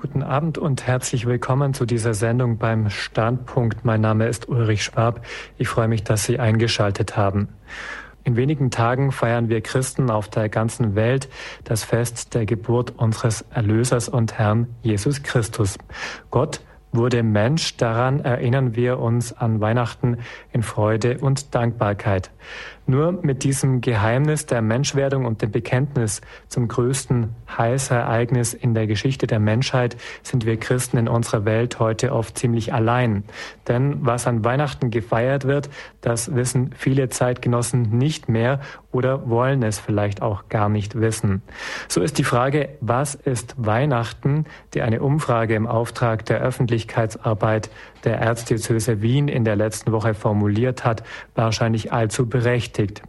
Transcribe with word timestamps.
Guten 0.00 0.22
Abend 0.22 0.56
und 0.56 0.86
herzlich 0.86 1.26
willkommen 1.26 1.74
zu 1.74 1.84
dieser 1.84 2.14
Sendung 2.14 2.56
beim 2.56 2.88
Standpunkt. 2.88 3.84
Mein 3.84 4.00
Name 4.00 4.28
ist 4.28 4.48
Ulrich 4.48 4.82
Schwab. 4.82 5.20
Ich 5.58 5.68
freue 5.68 5.88
mich, 5.88 6.04
dass 6.04 6.24
Sie 6.24 6.38
eingeschaltet 6.38 7.18
haben. 7.18 7.48
In 8.24 8.34
wenigen 8.34 8.70
Tagen 8.70 9.12
feiern 9.12 9.50
wir 9.50 9.60
Christen 9.60 10.10
auf 10.10 10.30
der 10.30 10.48
ganzen 10.48 10.94
Welt 10.94 11.28
das 11.64 11.84
Fest 11.84 12.32
der 12.32 12.46
Geburt 12.46 12.94
unseres 12.96 13.44
Erlösers 13.50 14.08
und 14.08 14.38
Herrn 14.38 14.68
Jesus 14.80 15.22
Christus. 15.22 15.76
Gott 16.30 16.62
wurde 16.92 17.22
Mensch, 17.22 17.76
daran 17.76 18.20
erinnern 18.20 18.74
wir 18.74 19.00
uns 19.00 19.34
an 19.34 19.60
Weihnachten 19.60 20.16
in 20.50 20.62
Freude 20.62 21.18
und 21.18 21.54
Dankbarkeit. 21.54 22.30
Nur 22.90 23.12
mit 23.22 23.44
diesem 23.44 23.80
Geheimnis 23.82 24.46
der 24.46 24.62
Menschwerdung 24.62 25.24
und 25.24 25.42
dem 25.42 25.52
Bekenntnis 25.52 26.22
zum 26.48 26.66
größten 26.66 27.36
Heilsereignis 27.56 28.52
in 28.52 28.74
der 28.74 28.88
Geschichte 28.88 29.28
der 29.28 29.38
Menschheit 29.38 29.96
sind 30.24 30.44
wir 30.44 30.56
Christen 30.56 30.96
in 30.96 31.06
unserer 31.06 31.44
Welt 31.44 31.78
heute 31.78 32.12
oft 32.12 32.36
ziemlich 32.36 32.74
allein. 32.74 33.22
Denn 33.68 34.04
was 34.04 34.26
an 34.26 34.44
Weihnachten 34.44 34.90
gefeiert 34.90 35.44
wird, 35.44 35.70
das 36.00 36.34
wissen 36.34 36.72
viele 36.76 37.08
Zeitgenossen 37.08 37.96
nicht 37.96 38.28
mehr 38.28 38.58
oder 38.90 39.30
wollen 39.30 39.62
es 39.62 39.78
vielleicht 39.78 40.20
auch 40.20 40.48
gar 40.48 40.68
nicht 40.68 40.98
wissen. 40.98 41.42
So 41.86 42.00
ist 42.00 42.18
die 42.18 42.24
Frage, 42.24 42.70
was 42.80 43.14
ist 43.14 43.54
Weihnachten, 43.56 44.46
die 44.74 44.82
eine 44.82 45.00
Umfrage 45.00 45.54
im 45.54 45.68
Auftrag 45.68 46.24
der 46.24 46.40
Öffentlichkeitsarbeit 46.40 47.70
der 48.04 48.18
Erzdiözese 48.18 49.02
Wien 49.02 49.28
in 49.28 49.44
der 49.44 49.56
letzten 49.56 49.92
Woche 49.92 50.14
formuliert 50.14 50.84
hat, 50.84 51.02
wahrscheinlich 51.34 51.92
allzu 51.92 52.28
berechtigt. 52.28 53.02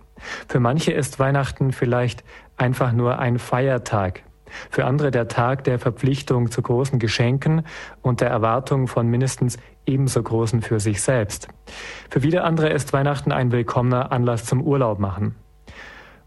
Für 0.47 0.59
manche 0.59 0.91
ist 0.91 1.19
Weihnachten 1.19 1.71
vielleicht 1.71 2.23
einfach 2.57 2.91
nur 2.91 3.19
ein 3.19 3.39
Feiertag, 3.39 4.23
für 4.69 4.85
andere 4.85 5.11
der 5.11 5.27
Tag 5.27 5.63
der 5.63 5.79
Verpflichtung 5.79 6.51
zu 6.51 6.61
großen 6.61 6.99
Geschenken 6.99 7.65
und 8.01 8.21
der 8.21 8.29
Erwartung 8.29 8.87
von 8.87 9.07
mindestens 9.07 9.57
ebenso 9.85 10.21
großen 10.21 10.61
für 10.61 10.79
sich 10.79 11.01
selbst. 11.01 11.48
Für 12.09 12.23
wieder 12.23 12.43
andere 12.43 12.70
ist 12.70 12.93
Weihnachten 12.93 13.31
ein 13.31 13.51
willkommener 13.51 14.11
Anlass 14.11 14.45
zum 14.45 14.61
Urlaub 14.61 14.99
machen. 14.99 15.35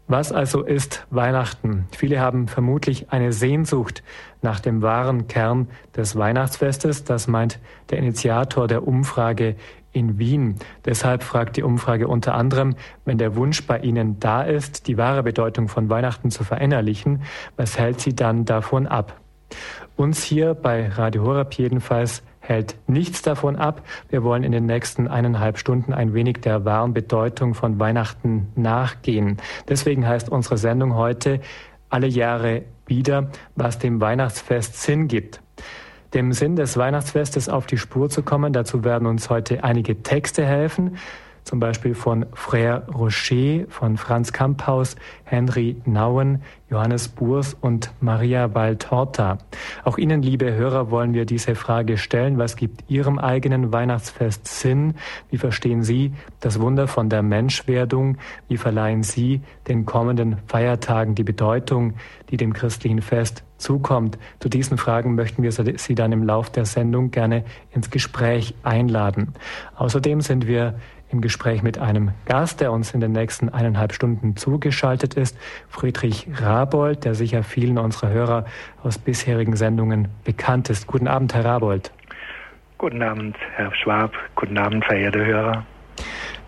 Was 0.07 0.31
also 0.31 0.61
ist 0.61 1.07
Weihnachten? 1.09 1.87
Viele 1.91 2.19
haben 2.19 2.47
vermutlich 2.47 3.09
eine 3.09 3.33
Sehnsucht 3.33 4.03
nach 4.43 4.59
dem 4.59 4.83
wahren 4.83 5.27
Kern 5.27 5.67
des 5.95 6.15
Weihnachtsfestes. 6.15 7.05
Das 7.05 7.27
meint 7.27 7.59
der 7.89 7.97
Initiator 7.97 8.67
der 8.67 8.87
Umfrage 8.87 9.55
in 9.93 10.19
Wien. 10.19 10.55
Deshalb 10.85 11.23
fragt 11.23 11.57
die 11.57 11.63
Umfrage 11.63 12.07
unter 12.07 12.35
anderem, 12.35 12.75
wenn 13.05 13.17
der 13.17 13.35
Wunsch 13.35 13.65
bei 13.65 13.79
Ihnen 13.79 14.19
da 14.19 14.43
ist, 14.43 14.87
die 14.87 14.97
wahre 14.97 15.23
Bedeutung 15.23 15.69
von 15.69 15.89
Weihnachten 15.89 16.29
zu 16.29 16.43
verinnerlichen, 16.43 17.23
was 17.55 17.79
hält 17.79 17.99
Sie 17.99 18.15
dann 18.15 18.45
davon 18.45 18.85
ab? 18.85 19.19
Uns 19.95 20.23
hier 20.23 20.53
bei 20.53 20.87
Radio 20.89 21.23
Horab 21.23 21.53
jedenfalls 21.55 22.21
hält 22.47 22.75
nichts 22.87 23.21
davon 23.21 23.55
ab. 23.55 23.81
Wir 24.09 24.23
wollen 24.23 24.43
in 24.43 24.51
den 24.51 24.65
nächsten 24.65 25.07
eineinhalb 25.07 25.57
Stunden 25.57 25.93
ein 25.93 26.13
wenig 26.13 26.41
der 26.41 26.65
wahren 26.65 26.93
Bedeutung 26.93 27.53
von 27.53 27.79
Weihnachten 27.79 28.47
nachgehen. 28.55 29.37
Deswegen 29.67 30.07
heißt 30.07 30.29
unsere 30.29 30.57
Sendung 30.57 30.95
heute 30.95 31.39
alle 31.89 32.07
Jahre 32.07 32.63
wieder, 32.85 33.29
was 33.55 33.79
dem 33.79 34.01
Weihnachtsfest 34.01 34.81
Sinn 34.81 35.07
gibt. 35.07 35.41
Dem 36.13 36.31
Sinn 36.33 36.55
des 36.55 36.77
Weihnachtsfestes 36.77 37.49
auf 37.49 37.65
die 37.65 37.77
Spur 37.77 38.09
zu 38.09 38.23
kommen, 38.23 38.53
dazu 38.53 38.83
werden 38.83 39.07
uns 39.07 39.29
heute 39.29 39.63
einige 39.63 40.01
Texte 40.01 40.45
helfen 40.45 40.97
zum 41.45 41.59
Beispiel 41.59 41.93
von 41.93 42.25
Frère 42.33 42.91
Rocher, 42.91 43.65
von 43.69 43.97
Franz 43.97 44.33
Kamphaus, 44.33 44.95
Henry 45.23 45.77
Nauen, 45.85 46.41
Johannes 46.69 47.07
Burs 47.07 47.55
und 47.61 47.91
Maria 48.01 48.53
Valtorta. 48.55 49.37
Auch 49.83 49.99
Ihnen, 49.99 50.23
liebe 50.23 50.51
Hörer, 50.53 50.89
wollen 50.89 51.13
wir 51.13 51.25
diese 51.25 51.53
Frage 51.53 51.97
stellen. 51.97 52.39
Was 52.39 52.55
gibt 52.55 52.89
Ihrem 52.89 53.19
eigenen 53.19 53.71
Weihnachtsfest 53.71 54.47
Sinn? 54.47 54.95
Wie 55.29 55.37
verstehen 55.37 55.83
Sie 55.83 56.13
das 56.39 56.59
Wunder 56.59 56.87
von 56.87 57.09
der 57.09 57.21
Menschwerdung? 57.21 58.17
Wie 58.47 58.57
verleihen 58.57 59.03
Sie 59.03 59.41
den 59.67 59.85
kommenden 59.85 60.37
Feiertagen 60.47 61.13
die 61.13 61.23
Bedeutung, 61.23 61.93
die 62.31 62.37
dem 62.37 62.53
christlichen 62.53 63.03
Fest 63.03 63.43
zukommt? 63.57 64.17
Zu 64.39 64.49
diesen 64.49 64.79
Fragen 64.79 65.13
möchten 65.13 65.43
wir 65.43 65.51
Sie 65.51 65.95
dann 65.95 66.11
im 66.11 66.23
Lauf 66.23 66.49
der 66.49 66.65
Sendung 66.65 67.11
gerne 67.11 67.45
ins 67.71 67.91
Gespräch 67.91 68.55
einladen. 68.63 69.33
Außerdem 69.75 70.21
sind 70.21 70.47
wir 70.47 70.75
im 71.09 71.21
Gespräch 71.21 71.61
mit 71.63 71.77
einem 71.77 72.11
Gast, 72.25 72.61
der 72.61 72.71
uns 72.71 72.93
in 72.93 72.99
den 72.99 73.11
nächsten 73.11 73.49
eineinhalb 73.49 73.93
Stunden 73.93 74.35
zugeschaltet 74.35 75.13
ist, 75.13 75.37
Friedrich 75.69 76.27
Rabold, 76.41 77.05
der 77.05 77.15
sicher 77.15 77.43
vielen 77.43 77.77
unserer 77.77 78.09
Hörer 78.09 78.45
aus 78.83 78.97
bisherigen 78.97 79.55
Sendungen 79.55 80.07
bekannt 80.23 80.69
ist. 80.69 80.87
Guten 80.87 81.07
Abend, 81.07 81.33
Herr 81.33 81.45
Rabold. 81.45 81.91
Guten 82.77 83.01
Abend, 83.01 83.37
Herr 83.55 83.73
Schwab. 83.75 84.13
Guten 84.35 84.57
Abend, 84.57 84.83
verehrte 84.83 85.25
Hörer. 85.25 85.65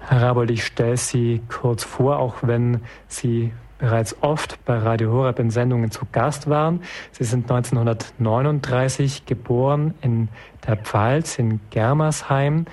Herr 0.08 0.22
Rabold, 0.22 0.52
ich 0.52 0.66
stelle 0.66 0.98
Sie 0.98 1.42
kurz 1.50 1.84
vor, 1.84 2.20
auch 2.20 2.36
wenn 2.42 2.82
Sie 3.08 3.54
bereits 3.78 4.16
oft 4.22 4.64
bei 4.66 4.78
Radio 4.78 5.12
Horeb 5.12 5.40
in 5.40 5.52
Sendungen 5.52 5.92
zu 5.92 6.06
Gast 6.12 6.50
waren. 6.50 6.82
Sie 7.12 7.24
sind 7.24 7.50
1939 7.50 9.26
geboren 9.26 9.94
in 10.02 10.30
der 10.66 10.78
Pfalz 10.78 11.38
in 11.40 11.60
Germersheim. 11.70 12.66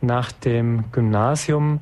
Nach 0.00 0.32
dem 0.32 0.84
Gymnasium 0.92 1.80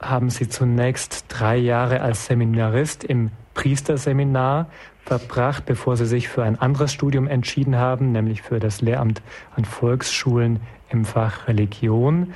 haben 0.00 0.30
Sie 0.30 0.48
zunächst 0.48 1.26
drei 1.28 1.56
Jahre 1.56 2.00
als 2.00 2.26
Seminarist 2.26 3.04
im 3.04 3.30
Priesterseminar 3.54 4.66
verbracht, 5.04 5.66
bevor 5.66 5.96
Sie 5.96 6.06
sich 6.06 6.28
für 6.28 6.42
ein 6.42 6.60
anderes 6.60 6.92
Studium 6.92 7.26
entschieden 7.26 7.76
haben, 7.76 8.12
nämlich 8.12 8.42
für 8.42 8.58
das 8.60 8.80
Lehramt 8.80 9.22
an 9.56 9.64
Volksschulen 9.64 10.60
im 10.90 11.04
Fach 11.04 11.48
Religion. 11.48 12.32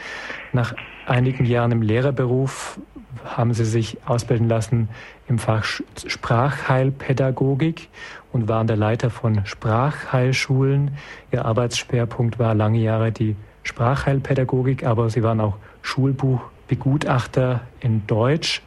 Nach 0.53 0.75
einigen 1.07 1.45
Jahren 1.45 1.73
im 1.73 1.83
Lehrerberuf 1.83 2.79
haben 3.25 3.55
Sie 3.55 3.65
sich 3.65 3.99
ausbilden 4.07 4.49
lassen 4.49 4.89
im 5.29 5.39
Fach 5.39 5.65
Sprachheilpädagogik 6.07 7.89
und 8.33 8.49
waren 8.49 8.67
der 8.67 8.77
Leiter 8.77 9.11
von 9.11 9.45
Sprachheilschulen. 9.47 10.93
Ihr 11.33 11.45
Arbeitsschwerpunkt 11.45 12.39
war 12.39 12.55
lange 12.55 12.79
Jahre 12.79 13.13
die 13.13 13.37
Sprachheilpädagogik, 13.69 14.85
aber 14.85 15.11
sie 15.11 15.23
waren 15.23 15.41
auch 15.41 15.57
Schulbuchbegutachter 15.83 17.61
in 17.81 18.07
Deutsch 18.07 18.63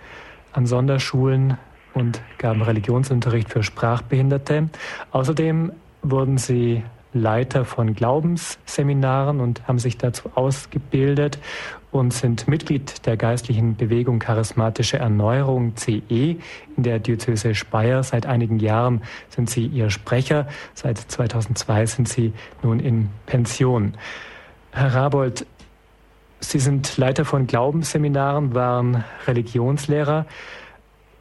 an 0.54 0.68
Sonderschulen 0.68 1.58
und 1.96 2.22
gaben 2.38 2.62
Religionsunterricht 2.62 3.50
für 3.50 3.64
Sprachbehinderte. 3.64 4.70
Außerdem 5.12 5.72
wurden 6.04 6.38
sie 6.38 6.84
Leiter 7.14 7.66
von 7.66 7.96
Glaubensseminaren 7.96 9.42
und 9.42 9.68
haben 9.68 9.80
sich 9.80 9.98
dazu 9.98 10.30
ausgebildet 10.36 11.40
und 11.92 12.14
sind 12.14 12.48
Mitglied 12.48 13.06
der 13.06 13.18
geistlichen 13.18 13.76
Bewegung 13.76 14.20
Charismatische 14.20 14.98
Erneuerung 15.00 15.76
CE 15.76 16.00
in 16.78 16.84
der 16.84 17.00
Diözese 17.00 17.56
Speyer. 17.56 18.04
Seit 18.04 18.28
einigen 18.28 18.60
Jahren 18.60 19.02
sind 19.30 19.50
sie 19.50 19.66
ihr 19.66 19.90
Sprecher. 19.90 20.48
Seit 20.74 21.00
2002 21.00 21.86
sind 21.88 22.08
sie 22.08 22.34
nun 22.62 22.80
in 22.80 23.10
Pension. 23.26 23.96
Herr 24.74 24.94
Rabold, 24.96 25.46
Sie 26.40 26.60
sind 26.60 26.98
Leiter 26.98 27.26
von 27.26 27.46
Glaubensseminaren, 27.46 28.56
waren 28.56 29.04
Religionslehrer. 29.28 30.26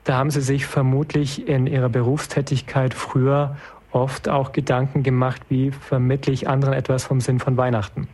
Da 0.05 0.17
haben 0.17 0.31
Sie 0.31 0.41
sich 0.41 0.67
vermutlich 0.67 1.49
in 1.49 1.67
Ihrer 1.67 1.89
Berufstätigkeit 1.89 2.95
früher 2.95 3.57
oft 3.93 4.29
auch 4.29 4.53
Gedanken 4.53 5.03
gemacht, 5.03 5.43
wie 5.49 5.73
vermittle 5.73 6.33
ich 6.33 6.49
anderen 6.49 6.75
etwas 6.75 7.05
vom 7.05 7.21
Sinn 7.21 7.41
von 7.41 7.57
Weihnachten? 7.57 8.09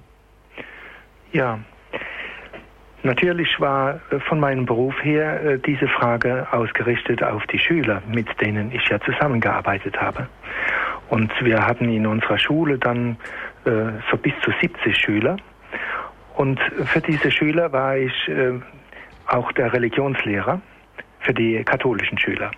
Ja, 1.32 1.58
natürlich 3.02 3.60
war 3.60 4.00
äh, 4.10 4.18
von 4.20 4.40
meinem 4.40 4.64
Beruf 4.64 4.94
her 5.02 5.44
äh, 5.44 5.58
diese 5.58 5.86
Frage 5.86 6.46
ausgerichtet 6.50 7.22
auf 7.22 7.46
die 7.48 7.58
Schüler, 7.58 8.02
mit 8.08 8.28
denen 8.40 8.72
ich 8.72 8.88
ja 8.88 8.98
zusammengearbeitet 9.00 10.00
habe. 10.00 10.28
Und 11.08 11.30
wir 11.40 11.64
hatten 11.64 11.88
in 11.88 12.06
unserer 12.06 12.38
Schule 12.38 12.78
dann 12.78 13.16
äh, 13.66 14.00
so 14.10 14.16
bis 14.16 14.32
zu 14.42 14.52
70 14.60 14.96
Schüler. 14.96 15.36
Und 16.36 16.60
für 16.86 17.00
diese 17.00 17.30
Schüler 17.30 17.72
war 17.72 17.96
ich 17.96 18.28
äh, 18.28 18.52
auch 19.26 19.50
der 19.52 19.72
Religionslehrer 19.72 20.60
für 21.20 21.34
die 21.34 21.62
katholischen 21.64 22.18
Schüler. 22.18 22.50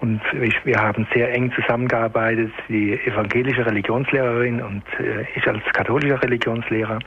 Und 0.00 0.20
ich, 0.40 0.54
wir 0.64 0.76
haben 0.76 1.06
sehr 1.12 1.32
eng 1.32 1.52
zusammengearbeitet, 1.52 2.52
die 2.68 2.98
evangelische 3.04 3.66
Religionslehrerin 3.66 4.62
und 4.62 4.82
äh, 4.98 5.26
ich 5.34 5.46
als 5.46 5.62
katholischer 5.72 6.22
Religionslehrer. 6.22 6.98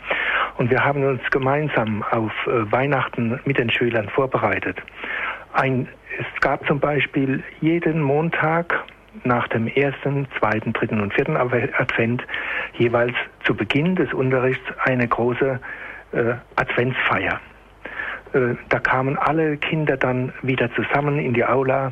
Und 0.58 0.70
wir 0.70 0.84
haben 0.84 1.04
uns 1.04 1.22
gemeinsam 1.32 2.04
auf 2.12 2.32
äh, 2.48 2.72
Weihnachten 2.72 3.40
mit 3.46 3.58
den 3.58 3.70
Schülern 3.70 4.10
vorbereitet. 4.10 4.78
Ein, 5.54 5.88
es 6.20 6.42
gab 6.42 6.66
zum 6.68 6.80
Beispiel 6.80 7.44
jeden 7.62 8.02
Montag 8.02 8.84
nach 9.24 9.48
dem 9.50 9.68
ersten, 9.68 10.28
zweiten, 10.40 10.74
dritten 10.74 11.02
und 11.02 11.14
vierten 11.14 11.38
Advent 11.38 12.24
jeweils 12.78 13.14
zu 13.44 13.56
Beginn 13.56 13.96
des 13.96 14.14
Unterrichts 14.14 14.64
eine 14.84 15.08
große 15.08 15.60
äh, 16.14 16.34
Adventsfeier. 16.56 17.40
Äh, 18.34 18.56
da 18.70 18.80
kamen 18.80 19.18
alle 19.18 19.58
Kinder 19.58 19.98
dann 19.98 20.32
wieder 20.42 20.74
zusammen 20.74 21.20
in 21.20 21.34
die 21.34 21.46
Aula 21.46 21.90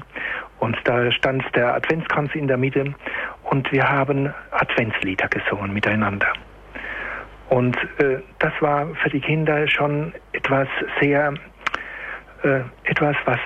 und 0.60 0.78
da 0.86 1.12
stand 1.12 1.44
der 1.56 1.76
Adventskranz 1.76 2.34
in 2.36 2.48
der 2.48 2.58
Mitte 2.58 2.94
und 3.44 3.72
wir 3.72 3.90
haben 3.90 4.34
Adventslieder 4.52 5.28
gesungen 5.28 5.74
miteinander. 5.74 6.28
Und 7.50 7.76
äh, 7.98 8.20
das 8.40 8.54
war 8.60 8.88
für 9.02 9.10
die 9.10 9.22
Kinder 9.22 9.68
schon 9.68 10.14
etwas 10.34 10.68
sehr, 11.02 11.34
äh, 12.44 12.62
etwas, 12.84 13.16
was 13.26 13.40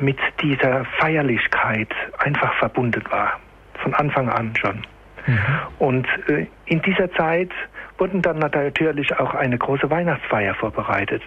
mit 0.00 0.18
dieser 0.42 0.84
Feierlichkeit 0.98 1.88
einfach 2.18 2.54
verbunden 2.58 3.02
war. 3.10 3.38
Von 3.82 3.94
Anfang 3.94 4.28
an 4.28 4.54
schon. 4.56 4.82
Mhm. 5.26 5.38
Und 5.78 6.06
äh, 6.28 6.46
in 6.66 6.82
dieser 6.82 7.10
Zeit 7.12 7.50
wurden 7.98 8.22
dann 8.22 8.38
natürlich 8.38 9.18
auch 9.18 9.34
eine 9.34 9.58
große 9.58 9.88
Weihnachtsfeier 9.90 10.54
vorbereitet, 10.54 11.22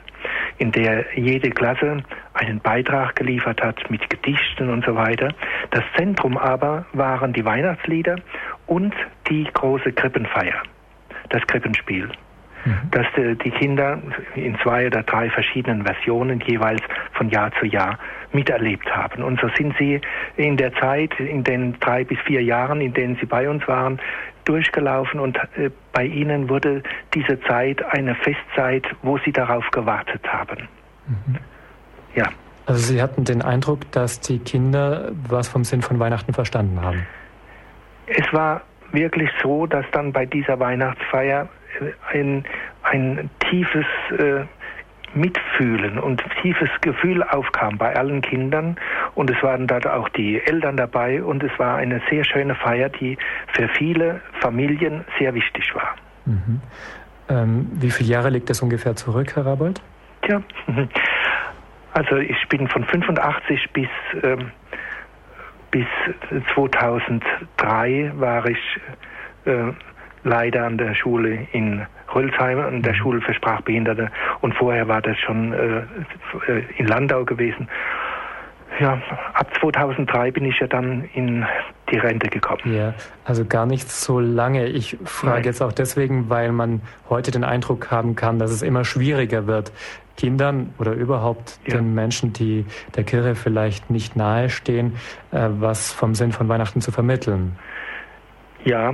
in 0.58 0.72
der 0.72 1.06
jede 1.16 1.50
Klasse 1.50 2.04
einen 2.34 2.60
Beitrag 2.60 3.16
geliefert 3.16 3.62
hat 3.62 3.90
mit 3.90 4.10
Gedichten 4.10 4.70
und 4.70 4.86
so 4.86 4.96
weiter. 4.96 5.30
Das 5.72 5.84
Zentrum 5.98 6.38
aber 6.38 6.86
waren 6.94 7.34
die 7.34 7.44
Weihnachtslieder 7.44 8.18
und 8.68 8.94
die 9.30 9.46
große 9.54 9.92
Krippenfeier, 9.94 10.62
das 11.30 11.46
Krippenspiel. 11.48 12.10
Mhm. 12.66 12.92
Dass 12.92 13.06
die 13.16 13.52
Kinder 13.52 14.00
in 14.36 14.58
zwei 14.60 14.88
oder 14.88 15.04
drei 15.04 15.30
verschiedenen 15.30 15.86
Versionen 15.86 16.42
jeweils 16.42 16.82
von 17.14 17.30
Jahr 17.30 17.52
zu 17.60 17.66
Jahr 17.66 17.98
miterlebt 18.34 18.90
haben. 18.96 19.24
Und 19.24 19.40
so 19.40 19.50
sind 19.58 19.76
sie 19.78 20.02
in 20.38 20.58
der 20.58 20.74
Zeit, 20.76 21.20
in 21.20 21.44
den 21.44 21.80
drei 21.80 22.04
bis 22.04 22.20
vier 22.20 22.44
Jahren, 22.44 22.82
in 22.82 22.94
denen 22.94 23.18
sie 23.20 23.26
bei 23.26 23.50
uns 23.50 23.68
waren, 23.68 24.00
durchgelaufen 24.46 25.20
und 25.20 25.38
äh, 25.38 25.70
bei 25.94 26.06
ihnen 26.06 26.50
wurde 26.50 26.82
diese 27.14 27.40
Zeit 27.42 27.84
eine 27.94 28.16
Festzeit, 28.16 28.84
wo 29.04 29.18
sie 29.20 29.32
darauf 29.32 29.70
gewartet 29.72 30.22
haben. 30.28 30.68
Mhm. 31.08 31.38
Ja. 32.16 32.26
Also 32.66 32.94
Sie 32.94 33.02
hatten 33.02 33.24
den 33.24 33.42
Eindruck, 33.42 33.92
dass 33.92 34.20
die 34.20 34.40
Kinder 34.40 35.12
was 35.28 35.48
vom 35.48 35.64
Sinn 35.64 35.82
von 35.82 36.00
Weihnachten 36.00 36.34
verstanden 36.34 36.82
haben. 36.82 37.06
Es 38.06 38.32
war 38.32 38.62
wirklich 38.92 39.30
so, 39.42 39.66
dass 39.66 39.86
dann 39.92 40.12
bei 40.14 40.26
dieser 40.26 40.60
Weihnachtsfeier 40.60 41.44
äh, 41.44 41.59
ein, 42.12 42.44
ein 42.84 43.30
tiefes 43.50 43.86
äh, 44.18 44.46
Mitfühlen 45.14 45.98
und 45.98 46.24
tiefes 46.42 46.70
Gefühl 46.82 47.24
aufkam 47.24 47.78
bei 47.78 47.96
allen 47.96 48.22
Kindern 48.22 48.78
und 49.16 49.30
es 49.30 49.42
waren 49.42 49.68
dort 49.68 49.88
auch 49.88 50.08
die 50.10 50.40
Eltern 50.40 50.78
dabei 50.78 51.24
und 51.24 51.44
es 51.44 51.52
war 51.58 51.78
eine 51.78 52.02
sehr 52.10 52.24
schöne 52.24 52.56
Feier, 52.56 52.90
die 52.90 53.18
für 53.54 53.68
viele 53.70 54.22
Familien 54.40 55.04
sehr 55.18 55.34
wichtig 55.34 55.74
war. 55.74 55.96
Mhm. 56.26 56.62
Ähm, 57.30 57.68
wie 57.74 57.92
viele 57.92 58.10
Jahre 58.10 58.30
liegt 58.30 58.50
das 58.50 58.62
ungefähr 58.62 58.96
zurück, 58.96 59.36
Herr 59.36 59.46
Rabold? 59.46 59.82
Tja, 60.22 60.42
also 61.94 62.18
ich 62.18 62.48
bin 62.50 62.68
von 62.68 62.84
85 62.84 63.70
bis, 63.72 63.90
ähm, 64.24 64.52
bis 65.72 65.88
2003 66.54 68.12
war 68.16 68.46
ich 68.46 68.60
äh, 69.46 69.72
leider 70.24 70.66
an 70.66 70.78
der 70.78 70.96
Schule 70.96 71.48
in 71.52 71.86
Rölsheim, 72.14 72.60
an 72.60 72.82
der 72.82 72.94
mhm. 72.94 72.98
Schule 72.98 73.22
für 73.22 73.34
Sprachbehinderte. 73.34 74.10
Und 74.42 74.56
vorher 74.56 74.88
war 74.88 75.02
das 75.02 75.18
schon 75.20 75.54
äh, 75.54 75.80
äh 76.48 76.64
in 76.78 76.88
Landau 76.88 77.26
gewesen. 77.26 77.68
Ja, 78.80 79.02
ab 79.34 79.48
2003 79.60 80.32
bin 80.32 80.46
ich 80.46 80.60
ja 80.60 80.68
dann 80.68 81.10
in 81.14 81.46
die 81.92 81.98
Rente 81.98 82.30
gekommen. 82.30 82.62
Ja, 82.74 82.94
also 83.26 83.44
gar 83.44 83.66
nicht 83.66 83.90
so 83.90 84.20
lange. 84.20 84.68
Ich 84.68 84.98
frage 85.04 85.36
Nein. 85.36 85.44
jetzt 85.44 85.62
auch 85.62 85.74
deswegen, 85.74 86.30
weil 86.30 86.52
man 86.52 86.82
heute 87.10 87.32
den 87.32 87.44
Eindruck 87.44 87.92
haben 87.92 88.16
kann, 88.16 88.40
dass 88.40 88.52
es 88.52 88.62
immer 88.62 88.86
schwieriger 88.86 89.48
wird, 89.48 89.74
Kindern 90.16 90.74
oder 90.78 90.94
überhaupt 90.94 91.60
ja. 91.66 91.78
den 91.78 91.94
Menschen, 91.94 92.32
die 92.32 92.66
der 92.96 93.04
Kirche 93.04 93.36
vielleicht 93.36 93.90
nicht 93.90 94.16
nahestehen, 94.16 94.96
äh, 95.32 95.48
was 95.50 95.92
vom 95.92 96.16
Sinn 96.16 96.32
von 96.32 96.48
Weihnachten 96.48 96.82
zu 96.82 96.92
vermitteln. 96.92 97.58
Ja, 98.64 98.94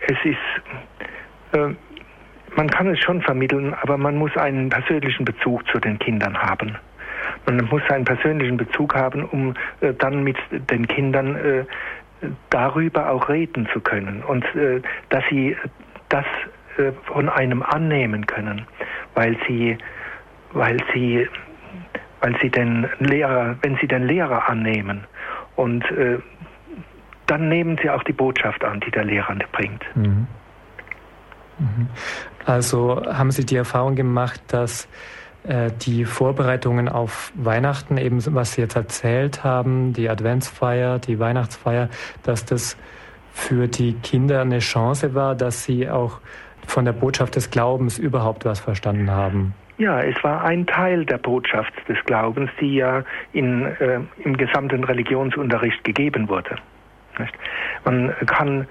es 0.00 0.16
ist, 0.24 1.58
äh, 1.58 1.74
man 2.56 2.70
kann 2.70 2.88
es 2.88 2.98
schon 3.00 3.22
vermitteln, 3.22 3.74
aber 3.82 3.98
man 3.98 4.16
muss 4.16 4.36
einen 4.36 4.68
persönlichen 4.68 5.24
Bezug 5.24 5.66
zu 5.68 5.78
den 5.78 5.98
Kindern 5.98 6.36
haben. 6.36 6.76
Man 7.46 7.64
muss 7.66 7.82
einen 7.90 8.04
persönlichen 8.04 8.56
Bezug 8.56 8.94
haben, 8.94 9.24
um 9.24 9.54
äh, 9.80 9.92
dann 9.94 10.22
mit 10.22 10.36
den 10.50 10.86
Kindern 10.86 11.36
äh, 11.36 11.64
darüber 12.50 13.10
auch 13.10 13.28
reden 13.28 13.68
zu 13.72 13.80
können 13.80 14.22
und 14.22 14.44
äh, 14.54 14.80
dass 15.08 15.24
sie 15.30 15.56
das 16.08 16.24
äh, 16.78 16.92
von 17.06 17.28
einem 17.28 17.62
annehmen 17.62 18.26
können, 18.26 18.66
weil 19.14 19.36
sie, 19.46 19.76
weil 20.52 20.78
sie, 20.92 21.28
weil 22.20 22.36
sie 22.40 22.50
den 22.50 22.88
Lehrer, 22.98 23.56
wenn 23.62 23.76
sie 23.76 23.86
den 23.86 24.04
Lehrer 24.04 24.48
annehmen 24.48 25.04
und 25.56 25.84
äh, 25.90 26.18
dann 27.30 27.48
nehmen 27.48 27.78
sie 27.82 27.90
auch 27.90 28.02
die 28.02 28.12
Botschaft 28.12 28.64
an, 28.64 28.80
die 28.80 28.90
der 28.90 29.04
Lehrer 29.04 29.36
bringt. 29.52 29.84
Mhm. 29.94 30.26
Mhm. 31.58 31.88
Also 32.44 33.02
haben 33.06 33.30
Sie 33.30 33.44
die 33.44 33.56
Erfahrung 33.56 33.94
gemacht, 33.94 34.40
dass 34.48 34.88
äh, 35.46 35.70
die 35.82 36.04
Vorbereitungen 36.04 36.88
auf 36.88 37.32
Weihnachten, 37.34 37.98
eben 37.98 38.22
was 38.34 38.52
Sie 38.52 38.60
jetzt 38.60 38.76
erzählt 38.76 39.44
haben, 39.44 39.92
die 39.92 40.08
Adventsfeier, 40.08 40.98
die 40.98 41.18
Weihnachtsfeier, 41.18 41.88
dass 42.22 42.44
das 42.44 42.76
für 43.32 43.68
die 43.68 43.94
Kinder 43.94 44.40
eine 44.40 44.58
Chance 44.58 45.14
war, 45.14 45.34
dass 45.34 45.64
sie 45.64 45.88
auch 45.88 46.20
von 46.66 46.84
der 46.84 46.92
Botschaft 46.92 47.36
des 47.36 47.50
Glaubens 47.50 47.98
überhaupt 47.98 48.44
was 48.44 48.60
verstanden 48.60 49.10
haben? 49.10 49.54
Ja, 49.78 50.00
es 50.00 50.22
war 50.24 50.42
ein 50.42 50.66
Teil 50.66 51.04
der 51.04 51.18
Botschaft 51.18 51.72
des 51.88 51.98
Glaubens, 52.04 52.50
die 52.60 52.74
ja 52.74 53.04
in, 53.32 53.64
äh, 53.64 54.00
im 54.24 54.36
gesamten 54.36 54.82
Religionsunterricht 54.82 55.84
gegeben 55.84 56.28
wurde. 56.28 56.56
Nicht? 57.18 57.34
Man 57.84 58.14
kann, 58.26 58.66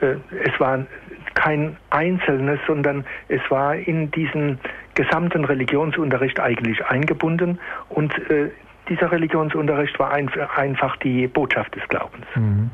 äh, 0.00 0.16
es 0.44 0.58
war 0.58 0.86
kein 1.34 1.76
Einzelnes, 1.90 2.58
sondern 2.66 3.04
es 3.28 3.40
war 3.48 3.74
in 3.74 4.10
diesen 4.10 4.58
gesamten 4.94 5.44
Religionsunterricht 5.44 6.40
eigentlich 6.40 6.84
eingebunden 6.84 7.58
und 7.88 8.12
äh, 8.30 8.50
dieser 8.88 9.12
Religionsunterricht 9.12 9.98
war 9.98 10.12
ein, 10.12 10.30
einfach 10.56 10.96
die 10.96 11.28
Botschaft 11.28 11.76
des 11.76 11.86
Glaubens. 11.88 12.26
Mhm. 12.34 12.70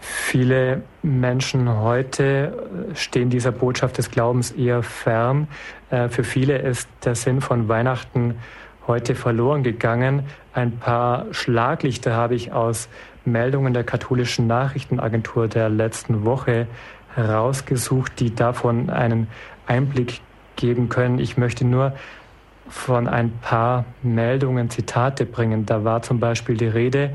Viele 0.00 0.82
Menschen 1.02 1.80
heute 1.80 2.68
stehen 2.94 3.30
dieser 3.30 3.52
Botschaft 3.52 3.98
des 3.98 4.10
Glaubens 4.10 4.50
eher 4.50 4.82
fern. 4.82 5.46
Äh, 5.90 6.08
für 6.08 6.24
viele 6.24 6.58
ist 6.58 6.88
der 7.04 7.14
Sinn 7.14 7.40
von 7.40 7.68
Weihnachten 7.68 8.36
heute 8.86 9.14
verloren 9.14 9.62
gegangen. 9.62 10.24
Ein 10.54 10.78
paar 10.78 11.26
Schlaglichter 11.30 12.14
habe 12.14 12.34
ich 12.34 12.52
aus 12.52 12.88
Meldungen 13.24 13.74
der 13.74 13.84
katholischen 13.84 14.46
Nachrichtenagentur 14.46 15.48
der 15.48 15.68
letzten 15.68 16.24
Woche 16.24 16.66
herausgesucht, 17.14 18.18
die 18.20 18.34
davon 18.34 18.90
einen 18.90 19.28
Einblick 19.66 20.20
geben 20.56 20.88
können. 20.88 21.18
Ich 21.18 21.36
möchte 21.36 21.64
nur 21.64 21.92
von 22.68 23.08
ein 23.08 23.32
paar 23.40 23.84
Meldungen 24.02 24.70
Zitate 24.70 25.26
bringen. 25.26 25.66
Da 25.66 25.84
war 25.84 26.02
zum 26.02 26.20
Beispiel 26.20 26.56
die 26.56 26.66
Rede 26.66 27.10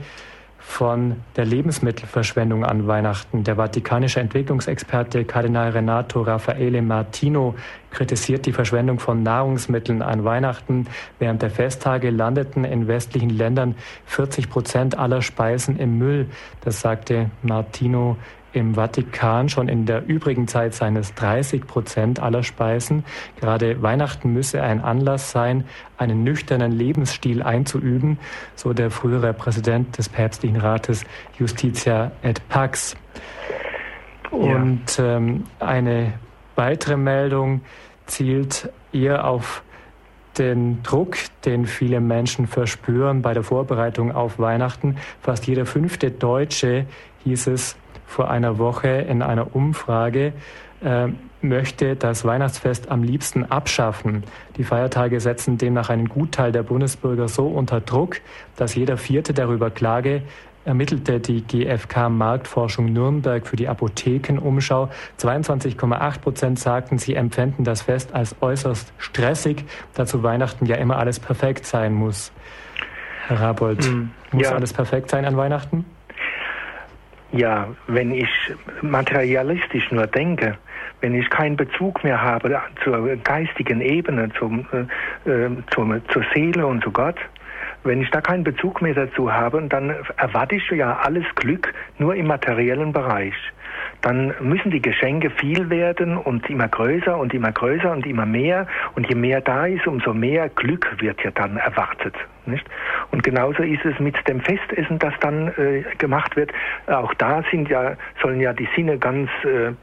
von 0.68 1.24
der 1.38 1.46
Lebensmittelverschwendung 1.46 2.66
an 2.66 2.88
Weihnachten. 2.88 3.46
Der 3.46 3.56
vatikanische 3.56 4.20
Entwicklungsexperte 4.20 5.24
Kardinal 5.24 5.70
Renato 5.70 6.22
Raffaele 6.22 6.82
Martino 6.82 7.56
kritisiert 7.90 8.46
die 8.46 8.52
Verschwendung 8.52 9.00
von 9.00 9.24
Nahrungsmitteln 9.24 10.02
an 10.02 10.26
Weihnachten. 10.26 10.86
Während 11.20 11.42
der 11.42 11.52
Festtage 11.52 12.10
landeten 12.10 12.66
in 12.66 12.88
westlichen 12.88 13.30
Ländern 13.30 13.76
40 14.06 14.50
Prozent 14.50 15.00
aller 15.00 15.22
Speisen 15.22 15.80
im 15.80 15.98
Müll. 15.98 16.28
Das 16.62 16.82
sagte 16.82 17.32
Martino 17.42 18.18
im 18.54 18.76
Vatikan 18.76 19.50
schon 19.50 19.68
in 19.68 19.86
der 19.86 20.08
übrigen 20.08 20.48
Zeit 20.48 20.74
seines 20.74 21.14
30 21.16 21.68
Prozent 21.68 22.20
aller 22.20 22.44
Speisen. 22.44 23.04
Gerade 23.40 23.82
Weihnachten 23.82 24.34
müsse 24.34 24.62
ein 24.64 24.82
Anlass 24.82 25.32
sein, 25.32 25.66
einen 25.98 26.24
nüchternen 26.24 26.72
Lebensstil 26.72 27.44
einzuüben, 27.44 28.20
so 28.56 28.74
der 28.74 28.90
frühere 28.90 29.34
Präsident 29.34 29.98
des 29.98 30.10
päpstlichen 30.10 30.58
Rates 30.58 31.04
Justitia 31.38 32.12
et 32.22 32.48
Pax. 32.50 32.96
Und 34.32 35.00
ähm, 35.00 35.44
eine 35.60 36.14
weitere 36.56 36.98
Meldung 36.98 37.62
zielt 38.06 38.70
eher 38.92 39.26
auf 39.26 39.64
den 40.38 40.84
Druck, 40.84 41.18
den 41.46 41.66
viele 41.66 42.00
Menschen 42.00 42.48
verspüren 42.48 43.22
bei 43.22 43.34
der 43.34 43.44
Vorbereitung 43.44 44.12
auf 44.12 44.40
Weihnachten. 44.40 44.98
Fast 45.22 45.48
jeder 45.48 45.66
fünfte 45.66 46.12
Deutsche, 46.12 46.86
hieß 47.24 47.48
es, 47.48 47.76
vor 48.08 48.32
einer 48.32 48.58
Woche 48.58 48.88
in 48.88 49.22
einer 49.22 49.56
Umfrage, 49.56 50.34
äh, 50.82 51.10
möchte 51.42 51.96
das 51.96 52.26
Weihnachtsfest 52.26 52.90
am 52.90 53.04
liebsten 53.04 53.46
abschaffen. 53.46 54.24
Die 54.58 54.64
Feiertage 54.64 55.20
setzen 55.20 55.58
demnach 55.58 55.90
einen 55.90 56.10
Gutteil 56.10 56.52
der 56.52 56.64
Bundesbürger 56.64 57.28
so 57.28 57.48
unter 57.48 57.80
Druck, 57.80 58.22
dass 58.56 58.74
jeder 58.74 58.98
Vierte 58.98 59.34
darüber 59.34 59.70
klage, 59.70 60.24
ermittelte 60.66 61.20
die 61.20 61.44
GfK 61.44 62.10
Marktforschung 62.10 62.92
Nürnberg 62.92 63.48
für 63.48 63.56
die 63.56 63.70
Apothekenumschau. 63.70 64.90
22,8 65.20 66.20
Prozent 66.20 66.60
sagten, 66.60 66.98
sie 66.98 67.16
empfänden 67.16 67.64
das 67.64 67.84
Fest 67.84 68.14
als 68.14 68.36
äußerst 68.42 68.92
stressig, 68.98 69.64
da 69.94 70.06
zu 70.06 70.24
Weihnachten 70.24 70.66
ja 70.66 70.76
immer 70.76 70.98
alles 70.98 71.20
perfekt 71.20 71.66
sein 71.66 71.94
muss. 71.94 72.34
Herr 73.28 73.40
Rabold, 73.40 73.86
hm, 73.86 74.12
muss 74.32 74.44
ja. 74.44 74.56
alles 74.56 74.74
perfekt 74.74 75.10
sein 75.10 75.24
an 75.24 75.38
Weihnachten? 75.38 75.86
Ja, 77.32 77.68
wenn 77.88 78.12
ich 78.12 78.30
materialistisch 78.82 79.92
nur 79.92 80.08
denke, 80.08 80.58
wenn 81.02 81.14
ich 81.14 81.30
keinen 81.30 81.58
Bezug 81.58 82.04
mehr 82.04 82.22
habe 82.22 82.62
zur 82.84 83.16
geistigen 83.18 83.82
Ebene, 83.82 84.30
zum, 84.40 84.66
äh, 85.26 85.30
äh 85.30 85.50
zum, 85.72 86.02
zur 86.10 86.26
Seele 86.34 86.66
und 86.66 86.84
zu 86.84 86.92
Gott, 86.92 87.18
wenn 87.84 88.02
ich 88.02 88.10
da 88.12 88.22
keinen 88.22 88.44
Bezug 88.44 88.82
mehr 88.82 88.94
dazu 88.94 89.32
habe, 89.32 89.62
dann 89.68 89.96
erwarte 90.18 90.56
ich 90.56 90.70
ja 90.72 90.98
alles 90.98 91.26
Glück 91.36 91.74
nur 91.98 92.16
im 92.16 92.28
materiellen 92.28 92.94
Bereich. 92.94 93.36
Dann 94.02 94.34
müssen 94.40 94.72
die 94.72 94.82
Geschenke 94.82 95.30
viel 95.30 95.70
werden 95.70 96.18
und 96.18 96.50
immer 96.50 96.68
größer 96.68 97.18
und 97.18 97.34
immer 97.34 97.52
größer 97.52 97.92
und 97.92 98.06
immer 98.06 98.26
mehr. 98.26 98.68
Und 98.96 99.08
je 99.08 99.16
mehr 99.16 99.42
da 99.42 99.66
ist, 99.66 99.88
umso 99.88 100.14
mehr 100.14 100.50
Glück 100.50 100.96
wird 101.00 101.24
ja 101.24 101.32
dann 101.32 101.58
erwartet. 101.58 102.16
Nicht? 102.46 102.66
Und 103.12 103.24
genauso 103.24 103.64
ist 103.64 103.84
es 103.86 104.00
mit 104.00 104.16
dem 104.28 104.42
Festessen, 104.42 105.00
das 105.00 105.14
dann 105.20 105.50
äh, 105.58 105.84
gemacht 105.98 106.36
wird. 106.36 106.52
Auch 106.88 107.14
da 107.16 107.44
sind 107.52 107.70
ja, 107.70 107.98
sollen 108.22 108.40
ja 108.40 108.54
die 108.54 108.70
Sinne 108.76 108.98
ganz 108.98 109.30
äh, 109.44 109.74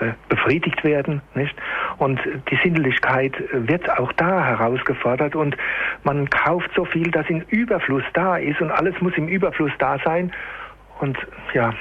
äh, 0.00 0.12
befriedigt 0.28 0.82
werden, 0.82 1.22
nicht? 1.34 1.54
Und 1.98 2.20
die 2.50 2.58
Sinnlichkeit 2.62 3.34
wird 3.52 3.88
auch 3.88 4.12
da 4.12 4.44
herausgefordert 4.44 5.36
und 5.36 5.56
man 6.02 6.28
kauft 6.28 6.70
so 6.74 6.84
viel, 6.84 7.10
dass 7.12 7.28
in 7.30 7.42
Überfluss 7.48 8.02
da 8.14 8.36
ist 8.36 8.60
und 8.60 8.72
alles 8.72 9.00
muss 9.00 9.16
im 9.16 9.28
Überfluss 9.28 9.70
da 9.78 9.98
sein 10.04 10.32
und 10.98 11.16
ja, 11.54 11.72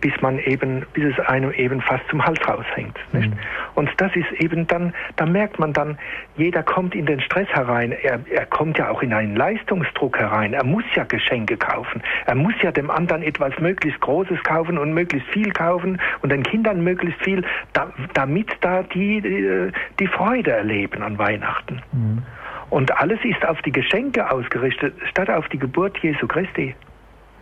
bis 0.00 0.12
man 0.20 0.38
eben, 0.38 0.86
bis 0.92 1.04
es 1.04 1.26
einem 1.26 1.52
eben 1.52 1.80
fast 1.80 2.06
zum 2.08 2.24
Hals 2.24 2.38
raushängt. 2.48 2.98
Nicht? 3.12 3.30
Mhm. 3.30 3.38
Und 3.74 3.90
das 3.98 4.14
ist 4.14 4.30
eben 4.40 4.66
dann, 4.66 4.94
da 5.16 5.26
merkt 5.26 5.58
man 5.58 5.72
dann, 5.72 5.98
jeder 6.36 6.62
kommt 6.62 6.94
in 6.94 7.06
den 7.06 7.20
Stress 7.20 7.48
herein. 7.48 7.92
Er, 7.92 8.20
er 8.30 8.46
kommt 8.46 8.78
ja 8.78 8.90
auch 8.90 9.02
in 9.02 9.12
einen 9.12 9.36
Leistungsdruck 9.36 10.18
herein. 10.18 10.52
Er 10.52 10.64
muss 10.64 10.84
ja 10.94 11.04
Geschenke 11.04 11.56
kaufen. 11.56 12.02
Er 12.26 12.34
muss 12.34 12.54
ja 12.62 12.72
dem 12.72 12.90
anderen 12.90 13.22
etwas 13.22 13.58
möglichst 13.58 14.00
Großes 14.00 14.42
kaufen 14.44 14.78
und 14.78 14.92
möglichst 14.92 15.28
viel 15.30 15.50
kaufen 15.52 16.00
und 16.22 16.30
den 16.30 16.42
Kindern 16.42 16.82
möglichst 16.82 17.22
viel, 17.22 17.44
da, 17.72 17.92
damit 18.14 18.50
da 18.60 18.82
die, 18.82 19.20
die, 19.20 19.72
die 19.98 20.06
Freude 20.06 20.52
erleben 20.52 21.02
an 21.02 21.18
Weihnachten. 21.18 21.82
Mhm. 21.92 22.22
Und 22.70 22.96
alles 22.98 23.18
ist 23.24 23.46
auf 23.46 23.60
die 23.62 23.72
Geschenke 23.72 24.30
ausgerichtet, 24.30 24.94
statt 25.10 25.30
auf 25.30 25.48
die 25.48 25.58
Geburt 25.58 25.98
Jesu 25.98 26.26
Christi. 26.26 26.74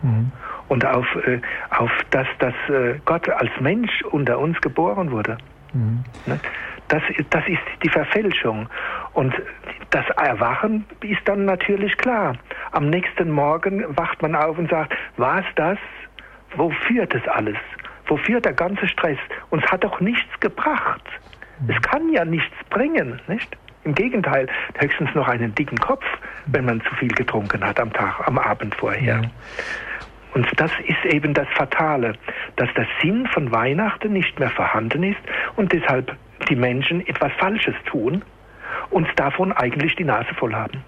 Mhm 0.01 0.31
und 0.73 0.83
auf, 0.85 1.05
äh, 1.27 1.39
auf 1.69 1.91
das, 2.09 2.25
dass 2.39 2.55
äh, 2.67 2.99
Gott 3.05 3.29
als 3.29 3.51
Mensch 3.59 4.01
unter 4.09 4.39
uns 4.39 4.59
geboren 4.59 5.11
wurde. 5.11 5.37
Mhm. 5.71 6.03
Ne? 6.25 6.39
Das, 6.87 7.03
das 7.29 7.47
ist 7.47 7.61
die 7.83 7.89
Verfälschung. 7.89 8.67
Und 9.13 9.35
das 9.91 10.05
Erwachen 10.17 10.85
ist 11.01 11.21
dann 11.25 11.45
natürlich 11.45 11.95
klar. 11.97 12.35
Am 12.71 12.89
nächsten 12.89 13.29
Morgen 13.29 13.85
wacht 13.95 14.23
man 14.23 14.35
auf 14.35 14.57
und 14.57 14.69
sagt, 14.71 14.95
war 15.17 15.39
es 15.39 15.45
das? 15.55 15.77
Wofür 16.55 17.05
das 17.05 17.21
alles? 17.27 17.57
Wofür 18.07 18.41
der 18.41 18.53
ganze 18.53 18.87
Stress? 18.87 19.19
Uns 19.51 19.63
hat 19.67 19.83
doch 19.83 19.99
nichts 19.99 20.39
gebracht. 20.39 21.03
Mhm. 21.59 21.69
Es 21.69 21.81
kann 21.83 22.09
ja 22.11 22.25
nichts 22.25 22.55
bringen, 22.71 23.21
nicht? 23.27 23.55
Im 23.83 23.93
Gegenteil, 23.93 24.47
höchstens 24.79 25.13
noch 25.13 25.27
einen 25.27 25.53
dicken 25.53 25.77
Kopf, 25.77 26.05
wenn 26.47 26.65
man 26.65 26.81
zu 26.81 26.95
viel 26.95 27.09
getrunken 27.09 27.63
hat 27.63 27.79
am 27.79 27.93
Tag, 27.93 28.27
am 28.27 28.39
Abend 28.39 28.73
vorher. 28.75 29.21
Ja. 29.21 29.29
Und 30.33 30.47
das 30.57 30.71
ist 30.87 31.13
eben 31.13 31.33
das 31.33 31.47
Fatale, 31.55 32.13
dass 32.55 32.69
der 32.75 32.87
Sinn 33.01 33.27
von 33.27 33.51
Weihnachten 33.51 34.13
nicht 34.13 34.39
mehr 34.39 34.49
vorhanden 34.49 35.03
ist 35.03 35.19
und 35.55 35.71
deshalb 35.71 36.15
die 36.49 36.55
Menschen 36.55 37.05
etwas 37.07 37.31
Falsches 37.39 37.75
tun 37.85 38.23
und 38.89 39.07
davon 39.15 39.51
eigentlich 39.51 39.95
die 39.95 40.03
Nase 40.03 40.33
voll 40.35 40.53
haben. 40.53 40.83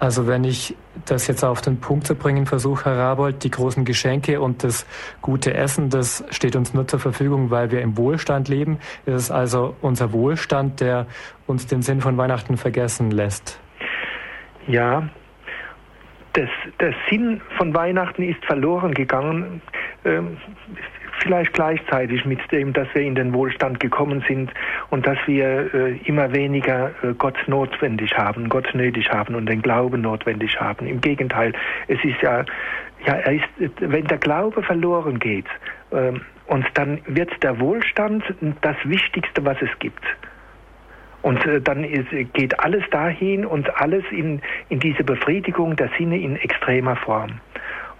Also 0.00 0.26
wenn 0.26 0.44
ich 0.44 0.74
das 1.04 1.26
jetzt 1.26 1.44
auf 1.44 1.60
den 1.60 1.78
Punkt 1.78 2.06
zu 2.06 2.14
bringen 2.14 2.46
versuche, 2.46 2.86
Herr 2.86 2.96
Rabold, 2.96 3.44
die 3.44 3.50
großen 3.50 3.84
Geschenke 3.84 4.40
und 4.40 4.64
das 4.64 4.86
gute 5.20 5.52
Essen, 5.52 5.90
das 5.90 6.24
steht 6.30 6.56
uns 6.56 6.72
nur 6.72 6.88
zur 6.88 7.00
Verfügung, 7.00 7.50
weil 7.50 7.70
wir 7.70 7.82
im 7.82 7.98
Wohlstand 7.98 8.48
leben. 8.48 8.78
Es 9.04 9.14
ist 9.14 9.30
also 9.30 9.76
unser 9.82 10.14
Wohlstand, 10.14 10.80
der 10.80 11.06
uns 11.46 11.66
den 11.66 11.82
Sinn 11.82 12.00
von 12.00 12.16
Weihnachten 12.16 12.56
vergessen 12.56 13.10
lässt. 13.10 13.60
Ja, 14.66 15.10
das, 16.32 16.48
der 16.78 16.94
Sinn 17.08 17.40
von 17.56 17.74
Weihnachten 17.74 18.22
ist 18.22 18.44
verloren 18.44 18.94
gegangen, 18.94 19.62
äh, 20.04 20.20
vielleicht 21.22 21.52
gleichzeitig 21.52 22.24
mit 22.24 22.40
dem, 22.50 22.72
dass 22.72 22.88
wir 22.94 23.02
in 23.02 23.14
den 23.14 23.32
Wohlstand 23.32 23.80
gekommen 23.80 24.24
sind 24.26 24.50
und 24.90 25.06
dass 25.06 25.18
wir 25.26 25.74
äh, 25.74 25.96
immer 26.04 26.32
weniger 26.32 26.90
äh, 27.02 27.14
Gott 27.18 27.36
notwendig 27.46 28.16
haben, 28.16 28.48
Gott 28.48 28.74
nötig 28.74 29.10
haben 29.10 29.34
und 29.34 29.46
den 29.46 29.62
Glauben 29.62 30.00
notwendig 30.00 30.58
haben. 30.60 30.86
Im 30.86 31.00
Gegenteil, 31.00 31.52
es 31.88 32.02
ist 32.04 32.20
ja, 32.22 32.44
ja, 33.06 33.14
er 33.14 33.32
ist, 33.32 33.48
wenn 33.80 34.06
der 34.06 34.18
Glaube 34.18 34.62
verloren 34.62 35.18
geht, 35.18 35.46
ähm, 35.92 36.22
und 36.46 36.66
dann 36.74 37.00
wird 37.06 37.30
der 37.44 37.60
Wohlstand 37.60 38.24
das 38.62 38.76
Wichtigste, 38.82 39.44
was 39.44 39.56
es 39.62 39.70
gibt. 39.78 40.02
Und 41.22 41.44
äh, 41.46 41.60
dann 41.60 41.84
ist, 41.84 42.08
geht 42.32 42.58
alles 42.60 42.84
dahin 42.90 43.44
und 43.44 43.74
alles 43.76 44.04
in, 44.10 44.40
in 44.68 44.80
diese 44.80 45.04
Befriedigung 45.04 45.76
der 45.76 45.90
Sinne 45.98 46.18
in 46.18 46.36
extremer 46.36 46.96
Form. 46.96 47.40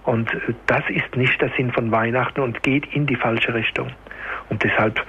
Und 0.05 0.33
äh, 0.33 0.55
das 0.67 0.83
ist 0.89 1.17
nicht 1.17 1.41
der 1.41 1.51
Sinn 1.57 1.73
von 1.73 1.91
Weihnachten 1.91 2.41
und 2.41 2.63
geht 2.63 2.87
in 2.95 3.07
die 3.07 3.17
falsche 3.17 3.53
Richtung. 3.53 3.89
Und 4.49 4.63
deshalb 4.65 5.01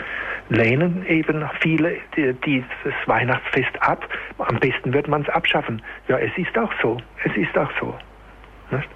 lehnen 0.49 1.05
eben 1.07 1.49
viele 1.61 1.95
dieses 2.15 2.93
Weihnachtsfest 3.05 3.81
ab. 3.81 4.07
Am 4.37 4.59
besten 4.59 4.93
wird 4.93 5.07
man 5.07 5.21
es 5.21 5.29
abschaffen. 5.29 5.81
Ja, 6.07 6.17
es 6.17 6.31
ist 6.37 6.57
auch 6.57 6.71
so. 6.81 6.97
Es 7.23 7.35
ist 7.37 7.57
auch 7.57 7.71
so. 7.79 7.95
Nicht? 8.69 8.89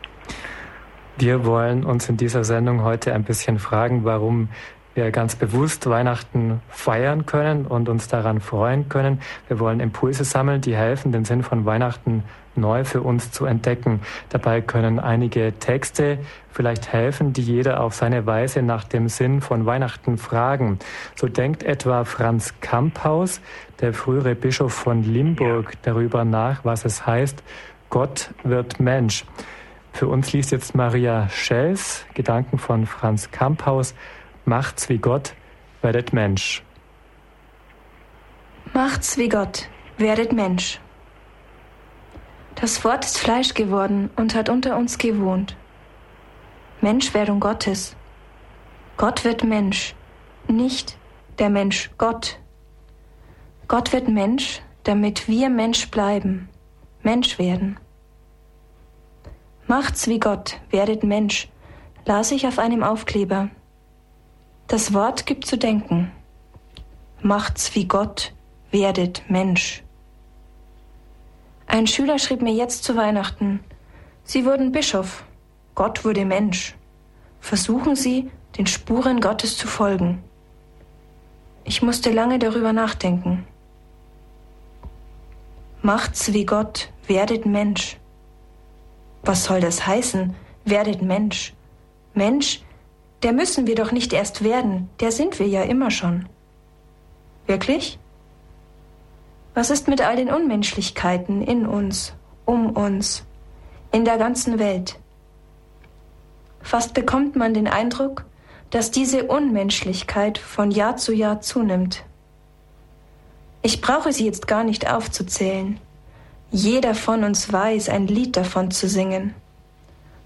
Wir 1.18 1.46
wollen 1.46 1.86
uns 1.86 2.10
in 2.10 2.18
dieser 2.18 2.44
Sendung 2.44 2.84
heute 2.84 3.14
ein 3.14 3.24
bisschen 3.24 3.58
fragen, 3.58 4.04
warum 4.04 4.50
wir 4.96 5.12
ganz 5.12 5.36
bewusst 5.36 5.88
Weihnachten 5.88 6.62
feiern 6.70 7.26
können 7.26 7.66
und 7.66 7.90
uns 7.90 8.08
daran 8.08 8.40
freuen 8.40 8.90
können. 8.90 9.22
Wir 9.48 9.60
wollen 9.60 9.82
Impulse 9.82 10.24
sammeln, 10.24 10.62
die 10.62 10.76
helfen, 10.76 11.12
den 11.12 11.26
Sinn 11.26 11.44
von 11.44 11.66
Weihnachten 11.66 12.24
neu 12.56 12.86
für 12.86 13.02
uns 13.02 13.32
zu 13.32 13.46
entdecken. 13.46 14.00
Dabei 14.30 14.62
können 14.62 15.00
einige 15.00 15.54
Texte 15.60 16.20
vielleicht 16.50 16.94
helfen, 16.94 17.34
die 17.34 17.42
jeder 17.42 17.82
auf 17.82 17.94
seine 17.94 18.26
Weise 18.26 18.62
nach 18.62 18.86
dem 18.86 19.10
Sinn 19.10 19.42
von 19.42 19.66
Weihnachten 19.66 20.18
fragen. 20.18 20.80
So 21.18 21.28
denkt 21.28 21.64
etwa 21.64 22.06
Franz 22.06 22.54
Kamphaus, 22.62 23.42
der 23.82 23.94
frühere 23.94 24.36
Bischof 24.36 24.74
von 24.74 25.04
Limburg, 25.04 25.74
darüber 25.82 26.24
nach, 26.24 26.64
was 26.64 26.86
es 26.86 27.06
heißt, 27.06 27.44
Gott 27.90 28.30
wird 28.44 28.80
Mensch. 28.80 29.26
Für 29.92 30.08
uns 30.08 30.34
liest 30.34 30.52
jetzt 30.52 30.76
Maria 30.76 31.30
Schels 31.30 32.06
Gedanken 32.14 32.58
von 32.58 32.86
Franz 32.86 33.32
Kamphaus 33.32 33.94
Macht's 34.48 34.90
wie 34.90 35.00
Gott, 35.00 35.34
werdet 35.82 36.14
Mensch. 36.14 36.64
Macht's 38.76 39.18
wie 39.18 39.28
Gott, 39.28 39.68
werdet 39.98 40.34
Mensch. 40.34 40.80
Das 42.54 42.86
Wort 42.86 43.06
ist 43.06 43.18
Fleisch 43.18 43.56
geworden 43.56 44.12
und 44.16 44.36
hat 44.36 44.50
unter 44.50 44.78
uns 44.78 45.00
gewohnt. 45.00 45.58
Menschwerdung 46.80 47.40
Gottes. 47.40 47.96
Gott 48.98 49.26
wird 49.26 49.44
Mensch, 49.44 49.96
nicht 50.48 50.96
der 51.40 51.50
Mensch 51.50 51.90
Gott. 51.98 52.40
Gott 53.68 53.94
wird 53.94 54.08
Mensch, 54.08 54.62
damit 54.84 55.28
wir 55.28 55.50
Mensch 55.50 55.90
bleiben, 55.90 56.50
Mensch 57.02 57.40
werden. 57.40 57.80
Macht's 59.66 60.08
wie 60.08 60.20
Gott, 60.20 60.62
werdet 60.70 61.04
Mensch, 61.04 61.50
las 62.06 62.30
ich 62.30 62.46
auf 62.46 62.60
einem 62.60 62.84
Aufkleber. 62.84 63.50
Das 64.68 64.96
Wort 64.96 65.28
gibt 65.28 65.46
zu 65.46 65.60
denken. 65.60 66.12
Macht's 67.22 67.76
wie 67.76 67.88
Gott, 67.88 68.34
werdet 68.72 69.22
Mensch. 69.30 69.84
Ein 71.68 71.86
Schüler 71.86 72.18
schrieb 72.18 72.42
mir 72.42 72.54
jetzt 72.54 72.84
zu 72.84 72.96
Weihnachten, 72.96 73.60
Sie 74.24 74.44
wurden 74.44 74.72
Bischof, 74.72 75.24
Gott 75.76 76.04
wurde 76.04 76.26
Mensch. 76.26 76.76
Versuchen 77.42 77.96
Sie, 77.96 78.32
den 78.58 78.66
Spuren 78.66 79.22
Gottes 79.22 79.56
zu 79.56 79.68
folgen. 79.68 80.24
Ich 81.64 81.84
musste 81.84 82.12
lange 82.12 82.40
darüber 82.40 82.74
nachdenken. 82.74 83.46
Macht's 85.84 86.34
wie 86.34 86.46
Gott, 86.46 86.90
werdet 87.06 87.46
Mensch. 87.46 87.98
Was 89.22 89.44
soll 89.44 89.60
das 89.60 89.86
heißen, 89.86 90.36
werdet 90.64 91.04
Mensch? 91.04 91.54
Mensch 92.16 92.65
der 93.26 93.34
müssen 93.34 93.66
wir 93.66 93.74
doch 93.74 93.92
nicht 93.92 94.14
erst 94.14 94.44
werden, 94.44 94.88
der 95.00 95.12
sind 95.12 95.40
wir 95.40 95.48
ja 95.48 95.64
immer 95.64 95.90
schon. 95.90 96.30
Wirklich? 97.48 97.98
Was 99.56 99.72
ist 99.72 99.88
mit 99.88 100.00
all 100.00 100.16
den 100.16 100.30
Unmenschlichkeiten 100.30 101.42
in 101.42 101.66
uns, 101.66 102.14
um 102.46 102.70
uns, 102.78 103.26
in 103.92 104.06
der 104.06 104.20
ganzen 104.20 104.60
Welt? 104.60 105.00
Fast 106.62 106.94
bekommt 106.94 107.36
man 107.36 107.56
den 107.56 107.68
Eindruck, 107.68 108.26
dass 108.70 108.92
diese 108.92 109.24
Unmenschlichkeit 109.24 110.38
von 110.38 110.70
Jahr 110.70 110.96
zu 110.98 111.12
Jahr 111.12 111.42
zunimmt. 111.42 112.06
Ich 113.64 113.82
brauche 113.82 114.14
sie 114.14 114.26
jetzt 114.28 114.48
gar 114.48 114.64
nicht 114.64 114.88
aufzuzählen. 114.88 115.80
Jeder 116.52 116.94
von 116.94 117.24
uns 117.24 117.52
weiß, 117.52 117.90
ein 117.90 118.06
Lied 118.06 118.38
davon 118.38 118.70
zu 118.70 118.88
singen. 118.88 119.34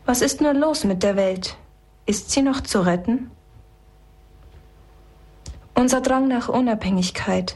Was 0.05 0.21
ist 0.21 0.41
nur 0.41 0.53
los 0.53 0.83
mit 0.83 1.01
der 1.01 1.15
Welt? 1.15 1.55
Ist 2.09 2.31
sie 2.31 2.41
noch 2.41 2.61
zu 2.61 2.81
retten? 2.81 3.29
Unser 5.75 6.01
Drang 6.01 6.27
nach 6.27 6.49
Unabhängigkeit. 6.49 7.55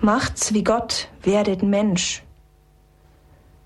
Macht's 0.00 0.54
wie 0.54 0.62
Gott, 0.62 1.08
werdet 1.22 1.64
Mensch. 1.64 2.22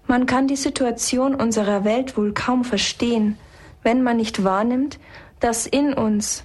Man 0.07 0.25
kann 0.25 0.49
die 0.49 0.57
Situation 0.57 1.35
unserer 1.35 1.85
Welt 1.85 2.17
wohl 2.17 2.33
kaum 2.33 2.65
verstehen, 2.65 3.37
wenn 3.83 4.03
man 4.03 4.17
nicht 4.17 4.45
wahrnimmt, 4.45 4.99
dass 5.41 5.67
in 5.67 5.93
uns, 5.93 6.45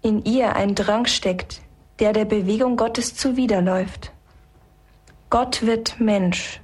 in 0.00 0.24
ihr 0.24 0.54
ein 0.54 0.76
Drang 0.76 1.06
steckt, 1.06 1.60
der 1.98 2.12
der 2.12 2.24
Bewegung 2.24 2.76
Gottes 2.76 3.16
zuwiderläuft. 3.16 4.12
Gott 5.28 5.66
wird 5.66 5.98
Mensch. 5.98 6.60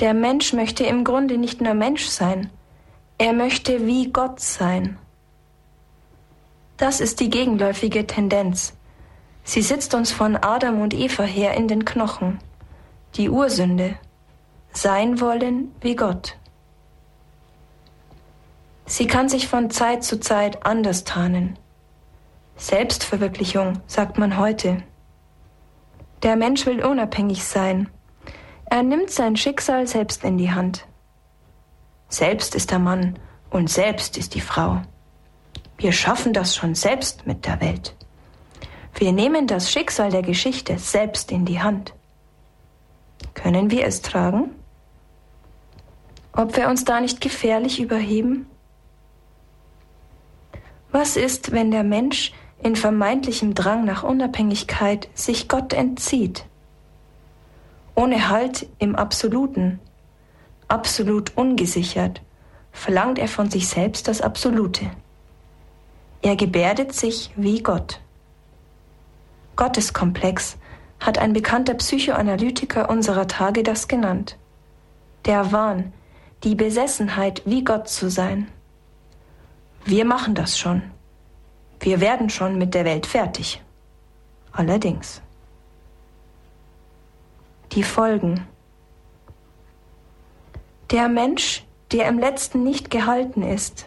Der 0.00 0.12
Mensch 0.12 0.52
möchte 0.54 0.82
im 0.82 1.04
Grunde 1.04 1.38
nicht 1.38 1.60
nur 1.60 1.74
Mensch 1.74 2.06
sein, 2.06 2.50
er 3.22 3.32
möchte 3.32 3.86
wie 3.86 4.10
Gott 4.10 4.40
sein. 4.40 4.98
Das 6.76 7.00
ist 7.00 7.20
die 7.20 7.30
gegenläufige 7.30 8.04
Tendenz. 8.04 8.74
Sie 9.44 9.62
sitzt 9.62 9.94
uns 9.94 10.10
von 10.10 10.34
Adam 10.34 10.80
und 10.80 10.92
Eva 10.92 11.22
her 11.22 11.54
in 11.54 11.68
den 11.68 11.84
Knochen. 11.84 12.40
Die 13.14 13.30
Ursünde. 13.30 13.94
Sein 14.72 15.20
wollen 15.20 15.72
wie 15.80 15.94
Gott. 15.94 16.36
Sie 18.86 19.06
kann 19.06 19.28
sich 19.28 19.46
von 19.46 19.70
Zeit 19.70 20.02
zu 20.02 20.18
Zeit 20.18 20.66
anders 20.66 21.04
tarnen. 21.04 21.56
Selbstverwirklichung, 22.56 23.82
sagt 23.86 24.18
man 24.18 24.36
heute. 24.36 24.82
Der 26.24 26.34
Mensch 26.34 26.66
will 26.66 26.84
unabhängig 26.84 27.44
sein. 27.44 27.88
Er 28.64 28.82
nimmt 28.82 29.10
sein 29.10 29.36
Schicksal 29.36 29.86
selbst 29.86 30.24
in 30.24 30.38
die 30.38 30.50
Hand. 30.50 30.88
Selbst 32.12 32.54
ist 32.54 32.70
der 32.70 32.78
Mann 32.78 33.18
und 33.48 33.70
selbst 33.70 34.18
ist 34.18 34.34
die 34.34 34.42
Frau. 34.42 34.82
Wir 35.78 35.92
schaffen 35.92 36.34
das 36.34 36.54
schon 36.54 36.74
selbst 36.74 37.26
mit 37.26 37.46
der 37.46 37.62
Welt. 37.62 37.94
Wir 38.94 39.12
nehmen 39.12 39.46
das 39.46 39.70
Schicksal 39.72 40.10
der 40.10 40.20
Geschichte 40.20 40.78
selbst 40.78 41.32
in 41.32 41.46
die 41.46 41.62
Hand. 41.62 41.94
Können 43.32 43.70
wir 43.70 43.86
es 43.86 44.02
tragen? 44.02 44.50
Ob 46.34 46.54
wir 46.54 46.68
uns 46.68 46.84
da 46.84 47.00
nicht 47.00 47.22
gefährlich 47.22 47.80
überheben? 47.80 48.46
Was 50.90 51.16
ist, 51.16 51.52
wenn 51.52 51.70
der 51.70 51.82
Mensch 51.82 52.32
in 52.62 52.76
vermeintlichem 52.76 53.54
Drang 53.54 53.86
nach 53.86 54.02
Unabhängigkeit 54.02 55.08
sich 55.14 55.48
Gott 55.48 55.72
entzieht. 55.72 56.44
Ohne 57.94 58.28
Halt 58.28 58.66
im 58.78 58.96
Absoluten, 58.96 59.80
absolut 60.72 61.36
ungesichert, 61.36 62.22
verlangt 62.72 63.18
er 63.18 63.28
von 63.28 63.50
sich 63.50 63.68
selbst 63.68 64.08
das 64.08 64.22
Absolute. 64.22 64.90
Er 66.22 66.34
gebärdet 66.34 66.94
sich 66.94 67.30
wie 67.36 67.62
Gott. 67.62 68.00
Gotteskomplex 69.56 70.56
hat 70.98 71.18
ein 71.18 71.34
bekannter 71.34 71.74
Psychoanalytiker 71.74 72.88
unserer 72.88 73.28
Tage 73.28 73.62
das 73.62 73.86
genannt. 73.86 74.38
Der 75.26 75.52
Wahn, 75.52 75.92
die 76.42 76.54
Besessenheit, 76.54 77.42
wie 77.44 77.64
Gott 77.64 77.88
zu 77.88 78.08
sein. 78.08 78.48
Wir 79.84 80.06
machen 80.06 80.34
das 80.34 80.58
schon. 80.58 80.82
Wir 81.80 82.00
werden 82.00 82.30
schon 82.30 82.56
mit 82.56 82.72
der 82.72 82.86
Welt 82.86 83.04
fertig. 83.04 83.62
Allerdings. 84.52 85.20
Die 87.72 87.82
Folgen. 87.82 88.46
Der 90.90 91.08
Mensch, 91.08 91.64
der 91.92 92.08
im 92.08 92.18
letzten 92.18 92.62
nicht 92.64 92.90
gehalten 92.90 93.42
ist, 93.42 93.86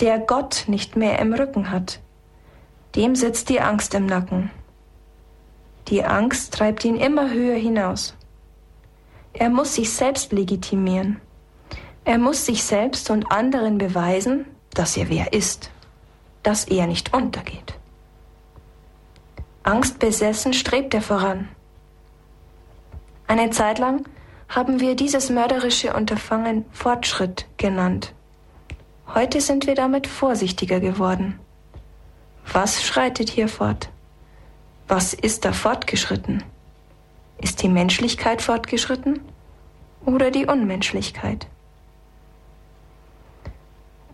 der 0.00 0.18
Gott 0.18 0.64
nicht 0.66 0.96
mehr 0.96 1.18
im 1.18 1.34
Rücken 1.34 1.70
hat, 1.70 2.00
dem 2.96 3.14
sitzt 3.14 3.48
die 3.48 3.60
Angst 3.60 3.94
im 3.94 4.06
Nacken. 4.06 4.50
Die 5.88 6.04
Angst 6.04 6.54
treibt 6.54 6.84
ihn 6.84 6.96
immer 6.96 7.30
höher 7.30 7.56
hinaus. 7.56 8.14
Er 9.32 9.50
muss 9.50 9.74
sich 9.74 9.92
selbst 9.92 10.32
legitimieren. 10.32 11.20
Er 12.04 12.18
muss 12.18 12.46
sich 12.46 12.64
selbst 12.64 13.10
und 13.10 13.30
anderen 13.30 13.78
beweisen, 13.78 14.46
dass 14.72 14.96
er 14.96 15.08
wer 15.08 15.32
ist 15.32 15.70
dass 16.44 16.64
er 16.64 16.86
nicht 16.86 17.12
untergeht. 17.12 17.74
Angstbesessen 19.64 20.52
strebt 20.52 20.94
er 20.94 21.02
voran. 21.02 21.48
Eine 23.26 23.50
Zeit 23.50 23.78
lang 23.78 24.04
haben 24.48 24.80
wir 24.80 24.94
dieses 24.94 25.30
mörderische 25.30 25.94
Unterfangen 25.94 26.64
Fortschritt 26.72 27.46
genannt. 27.56 28.12
Heute 29.14 29.40
sind 29.40 29.66
wir 29.66 29.74
damit 29.74 30.06
vorsichtiger 30.06 30.80
geworden. 30.80 31.38
Was 32.52 32.82
schreitet 32.82 33.30
hier 33.30 33.48
fort? 33.48 33.90
Was 34.88 35.14
ist 35.14 35.44
da 35.44 35.52
fortgeschritten? 35.52 36.42
Ist 37.40 37.62
die 37.62 37.68
Menschlichkeit 37.68 38.42
fortgeschritten 38.42 39.20
oder 40.04 40.30
die 40.30 40.46
Unmenschlichkeit? 40.46 41.46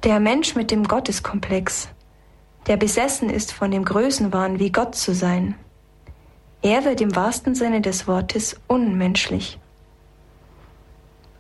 Der 0.05 0.21
Mensch 0.21 0.55
mit 0.55 0.71
dem 0.71 0.85
Gotteskomplex 0.85 1.89
der 2.67 2.77
besessen 2.77 3.31
ist 3.31 3.53
von 3.53 3.71
dem 3.71 3.85
Größenwahn, 3.85 4.59
wie 4.59 4.71
Gott 4.71 4.95
zu 4.95 5.15
sein. 5.15 5.55
Er 6.63 6.85
wird 6.85 7.01
im 7.01 7.17
wahrsten 7.17 7.55
Sinne 7.55 7.81
des 7.81 8.07
Wortes 8.07 8.61
unmenschlich. 8.69 9.59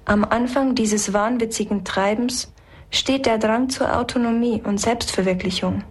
Am 0.04 0.24
Anfang 0.24 0.74
dieses 0.74 1.12
wahnwitzigen 1.12 1.84
Treibens 1.84 2.52
steht 2.90 3.26
der 3.26 3.38
Drang 3.38 3.68
zur 3.68 3.96
Autonomie 3.96 4.62
und 4.62 4.78
Selbstverwirklichung. 4.78 5.84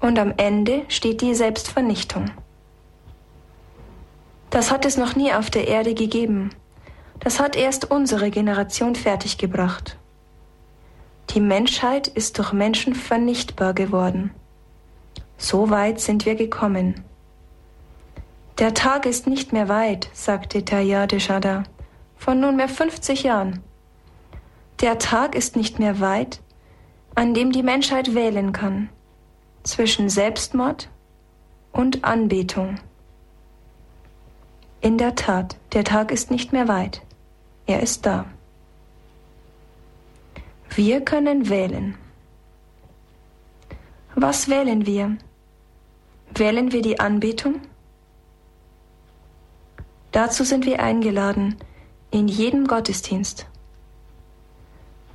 Und 0.00 0.18
am 0.18 0.32
Ende 0.36 0.84
steht 0.88 1.20
die 1.20 1.34
Selbstvernichtung. 1.34 2.30
Das 4.50 4.70
hat 4.70 4.86
es 4.86 4.96
noch 4.96 5.16
nie 5.16 5.32
auf 5.32 5.50
der 5.50 5.68
Erde 5.68 5.94
gegeben. 5.94 6.50
Das 7.20 7.40
hat 7.40 7.56
erst 7.56 7.90
unsere 7.90 8.30
Generation 8.30 8.94
fertiggebracht. 8.94 9.98
Die 11.30 11.40
Menschheit 11.40 12.06
ist 12.08 12.38
durch 12.38 12.52
Menschen 12.52 12.94
vernichtbar 12.94 13.74
geworden. 13.74 14.30
So 15.36 15.70
weit 15.70 16.00
sind 16.00 16.24
wir 16.24 16.36
gekommen. 16.36 17.04
Der 18.58 18.72
Tag 18.72 19.04
ist 19.04 19.26
nicht 19.26 19.52
mehr 19.52 19.68
weit, 19.68 20.08
sagte 20.14 20.64
Tayyar 20.64 21.06
de 21.06 21.18
Chada, 21.18 21.64
von 22.16 22.40
nunmehr 22.40 22.68
50 22.68 23.22
Jahren. 23.22 23.62
Der 24.80 24.98
Tag 24.98 25.34
ist 25.34 25.56
nicht 25.56 25.78
mehr 25.78 26.00
weit, 26.00 26.40
an 27.14 27.32
dem 27.32 27.52
die 27.52 27.62
Menschheit 27.62 28.14
wählen 28.14 28.52
kann 28.52 28.90
zwischen 29.62 30.08
Selbstmord 30.08 30.88
und 31.72 32.04
Anbetung. 32.04 32.76
In 34.80 34.98
der 34.98 35.14
Tat, 35.14 35.56
der 35.72 35.84
Tag 35.84 36.10
ist 36.10 36.30
nicht 36.30 36.52
mehr 36.52 36.68
weit. 36.68 37.02
Er 37.66 37.82
ist 37.82 38.06
da. 38.06 38.26
Wir 40.74 41.00
können 41.00 41.48
wählen. 41.48 41.96
Was 44.14 44.48
wählen 44.48 44.86
wir? 44.86 45.16
Wählen 46.34 46.70
wir 46.72 46.82
die 46.82 47.00
Anbetung? 47.00 47.60
Dazu 50.12 50.44
sind 50.44 50.64
wir 50.66 50.80
eingeladen 50.80 51.56
in 52.10 52.28
jedem 52.28 52.66
Gottesdienst. 52.66 53.46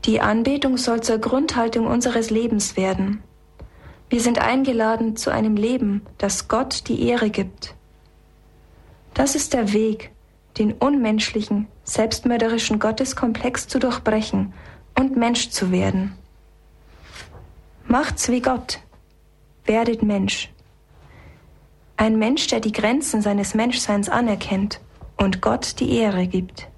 Die 0.06 0.20
Anbetung 0.20 0.78
soll 0.78 1.02
zur 1.02 1.20
Grundhaltung 1.20 1.86
unseres 1.86 2.30
Lebens 2.30 2.76
werden. 2.76 3.22
Wir 4.10 4.20
sind 4.20 4.40
eingeladen 4.40 5.16
zu 5.16 5.32
einem 5.32 5.56
Leben, 5.56 6.02
das 6.18 6.48
Gott 6.48 6.88
die 6.88 7.08
Ehre 7.08 7.30
gibt. 7.30 7.76
Das 9.14 9.36
ist 9.36 9.54
der 9.54 9.74
Weg, 9.74 10.12
den 10.58 10.74
unmenschlichen, 10.74 11.68
selbstmörderischen 11.84 12.80
Gotteskomplex 12.80 13.68
zu 13.68 13.80
durchbrechen 13.80 14.54
und 14.98 15.16
Mensch 15.16 15.50
zu 15.50 15.72
werden. 15.72 16.18
Macht's 17.88 18.30
wie 18.30 18.42
Gott. 18.42 18.80
Werdet 19.66 20.02
Mensch. 20.02 20.50
Ein 21.96 22.18
Mensch, 22.18 22.48
der 22.48 22.60
die 22.60 22.72
Grenzen 22.72 23.22
seines 23.22 23.54
Menschseins 23.54 24.10
anerkennt 24.10 24.82
und 25.18 25.42
Gott 25.42 25.80
die 25.80 25.98
Ehre 25.98 26.26
gibt. 26.26 26.71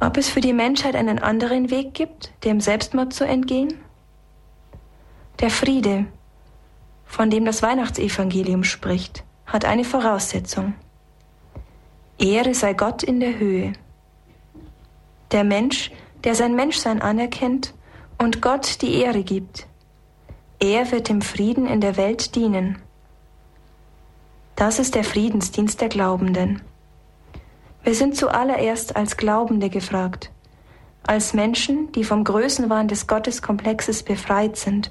Ob 0.00 0.16
es 0.16 0.28
für 0.28 0.40
die 0.40 0.52
Menschheit 0.52 0.96
einen 0.96 1.18
anderen 1.18 1.70
Weg 1.70 1.94
gibt, 1.94 2.32
dem 2.44 2.60
Selbstmord 2.60 3.12
zu 3.12 3.24
entgehen? 3.24 3.74
Der 5.40 5.50
Friede, 5.50 6.06
von 7.04 7.30
dem 7.30 7.44
das 7.44 7.62
Weihnachtsevangelium 7.62 8.64
spricht, 8.64 9.24
hat 9.46 9.64
eine 9.64 9.84
Voraussetzung. 9.84 10.74
Ehre 12.18 12.54
sei 12.54 12.74
Gott 12.74 13.02
in 13.02 13.20
der 13.20 13.38
Höhe 13.38 13.72
der 15.34 15.42
Mensch, 15.42 15.90
der 16.22 16.36
sein 16.36 16.54
Menschsein 16.54 17.02
anerkennt 17.02 17.74
und 18.18 18.40
Gott 18.40 18.80
die 18.82 18.94
Ehre 18.94 19.24
gibt. 19.24 19.66
Er 20.60 20.92
wird 20.92 21.08
dem 21.08 21.22
Frieden 21.22 21.66
in 21.66 21.80
der 21.80 21.96
Welt 21.96 22.36
dienen. 22.36 22.78
Das 24.54 24.78
ist 24.78 24.94
der 24.94 25.02
Friedensdienst 25.02 25.80
der 25.80 25.88
Glaubenden. 25.88 26.62
Wir 27.84 27.94
sind 27.94 28.16
zuallererst 28.16 28.96
als 28.96 29.18
Glaubende 29.18 29.68
gefragt, 29.68 30.30
als 31.06 31.34
Menschen, 31.34 31.92
die 31.92 32.02
vom 32.02 32.24
Größenwahn 32.24 32.88
des 32.88 33.06
Gotteskomplexes 33.06 34.02
befreit 34.02 34.56
sind 34.56 34.90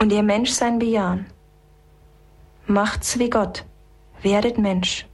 und 0.00 0.12
ihr 0.12 0.24
Menschsein 0.24 0.80
bejahen. 0.80 1.26
Macht's 2.66 3.20
wie 3.20 3.30
Gott, 3.30 3.64
werdet 4.20 4.58
Mensch. 4.58 5.06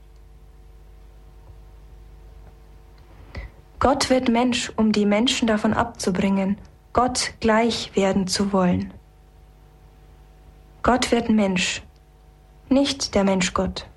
Gott 3.80 4.09
wird 4.09 4.30
Mensch, 4.30 4.72
um 4.76 4.90
die 4.90 5.04
Menschen 5.04 5.46
davon 5.46 5.74
abzubringen, 5.74 6.56
Gott 6.94 7.35
gleich 7.40 7.94
werden 7.96 8.28
zu 8.28 8.54
wollen. 8.54 8.94
Gott 10.83 11.12
wird 11.12 11.28
Mensch, 11.28 11.83
nicht 12.70 13.14
der 13.14 13.24
Mensch 13.24 13.52
Gott. 13.52 13.89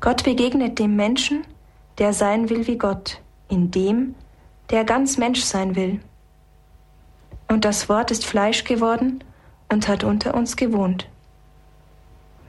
Gott 0.00 0.22
begegnet 0.22 0.78
dem 0.78 0.94
Menschen, 0.94 1.44
der 1.98 2.12
sein 2.12 2.48
will 2.50 2.66
wie 2.66 2.78
Gott, 2.78 3.20
in 3.48 3.70
dem, 3.70 4.14
der 4.70 4.84
ganz 4.84 5.18
Mensch 5.18 5.40
sein 5.40 5.74
will. 5.74 6.00
Und 7.48 7.64
das 7.64 7.88
Wort 7.88 8.10
ist 8.10 8.24
Fleisch 8.24 8.64
geworden 8.64 9.24
und 9.68 9.88
hat 9.88 10.04
unter 10.04 10.34
uns 10.34 10.56
gewohnt. 10.56 11.08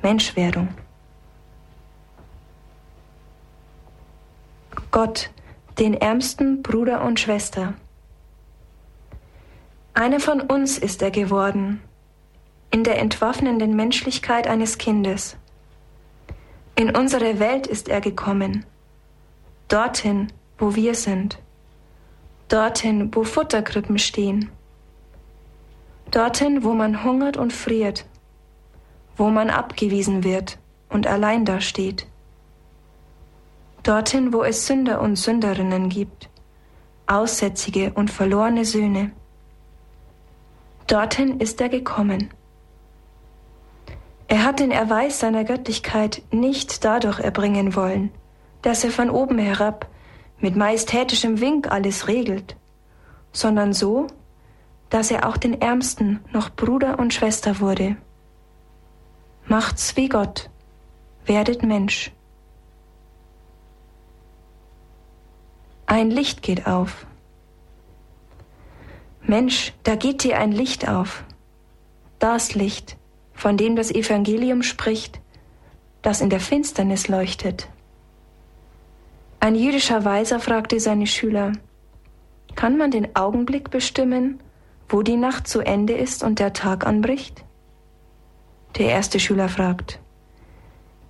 Menschwerdung. 0.04 0.70
Gott, 4.92 5.30
den 5.80 5.94
ärmsten 5.94 6.62
Bruder 6.62 7.04
und 7.04 7.20
Schwester. 7.20 7.74
Einer 9.94 10.20
von 10.20 10.42
uns 10.42 10.78
ist 10.78 11.02
er 11.02 11.12
geworden, 11.12 11.82
in 12.72 12.84
der 12.84 13.00
entwaffnenden 13.00 13.76
Menschlichkeit 13.76 14.48
eines 14.48 14.78
Kindes. 14.78 15.36
In 16.80 16.96
unsere 16.96 17.40
Welt 17.40 17.68
ist 17.68 17.90
er 17.90 18.00
gekommen, 18.00 18.66
dorthin, 19.68 20.32
wo 20.58 20.76
wir 20.76 20.96
sind, 20.96 21.38
dorthin, 22.48 23.14
wo 23.14 23.26
Futterkrippen 23.26 24.00
stehen, 24.00 24.50
dorthin, 26.10 26.64
wo 26.64 26.72
man 26.74 27.04
hungert 27.04 27.36
und 27.36 27.52
friert, 27.52 28.06
wo 29.18 29.30
man 29.30 29.50
abgewiesen 29.50 30.24
wird 30.24 30.58
und 30.88 31.06
allein 31.06 31.44
dasteht 31.44 32.08
dorthin, 33.84 34.32
wo 34.32 34.44
es 34.44 34.66
Sünder 34.66 35.02
und 35.02 35.18
Sünderinnen 35.18 35.90
gibt, 35.90 36.30
Aussätzige 37.08 37.92
und 37.94 38.10
verlorene 38.10 38.64
Söhne. 38.64 39.12
Dorthin 40.88 41.42
ist 41.42 41.60
er 41.60 41.68
gekommen. 41.68 42.30
Er 44.30 44.44
hat 44.44 44.60
den 44.60 44.70
Erweis 44.70 45.20
seiner 45.20 45.44
Göttlichkeit 45.44 46.22
nicht 46.32 46.86
dadurch 46.86 47.20
erbringen 47.20 47.76
wollen, 47.76 48.12
dass 48.62 48.84
er 48.84 48.92
von 48.92 49.10
oben 49.10 49.40
herab 49.40 49.90
mit 50.40 50.56
majestätischem 50.56 51.42
Wink 51.42 51.72
alles 51.72 52.08
regelt, 52.08 52.56
sondern 53.32 53.74
so, 53.74 54.06
dass 54.92 55.10
er 55.10 55.28
auch 55.28 55.36
den 55.36 55.60
Ärmsten 55.60 56.20
noch 56.32 56.52
Bruder 56.52 57.00
und 57.00 57.12
Schwester 57.12 57.60
wurde. 57.60 57.98
Macht's 59.48 59.98
wie 59.98 60.10
Gott, 60.10 60.52
werdet 61.26 61.64
Mensch. 61.64 62.12
Ein 65.88 66.12
Licht 66.12 66.44
geht 66.44 66.68
auf. 66.68 67.08
Mensch, 69.24 69.74
da 69.82 69.96
geht 69.96 70.24
dir 70.24 70.38
ein 70.38 70.52
Licht 70.52 70.88
auf. 70.88 71.24
Das 72.20 72.54
Licht, 72.54 72.99
von 73.40 73.56
dem 73.56 73.78
das 73.78 73.90
Evangelium 73.90 74.64
spricht, 74.64 75.22
das 76.02 76.20
in 76.20 76.30
der 76.30 76.42
Finsternis 76.42 77.08
leuchtet. 77.08 77.70
Ein 79.40 79.56
jüdischer 79.56 80.04
Weiser 80.04 80.42
fragte 80.42 80.78
seine 80.82 81.08
Schüler, 81.08 81.54
kann 82.56 82.78
man 82.78 82.92
den 82.92 83.16
Augenblick 83.16 83.72
bestimmen, 83.72 84.42
wo 84.90 85.04
die 85.04 85.16
Nacht 85.16 85.48
zu 85.48 85.62
Ende 85.62 85.94
ist 85.94 86.22
und 86.22 86.40
der 86.40 86.52
Tag 86.52 86.86
anbricht? 86.86 87.46
Der 88.78 88.88
erste 88.88 89.22
Schüler 89.22 89.48
fragt, 89.48 90.00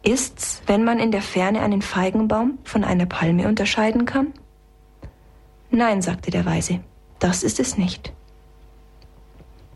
ist's, 0.04 0.62
wenn 0.68 0.84
man 0.84 1.00
in 1.00 1.12
der 1.12 1.24
Ferne 1.24 1.62
einen 1.62 1.82
Feigenbaum 1.82 2.60
von 2.64 2.84
einer 2.84 3.08
Palme 3.08 3.48
unterscheiden 3.48 4.06
kann? 4.06 4.34
Nein, 5.72 6.04
sagte 6.04 6.30
der 6.30 6.46
Weise, 6.46 6.82
das 7.18 7.42
ist 7.42 7.60
es 7.60 7.76
nicht. 7.76 8.14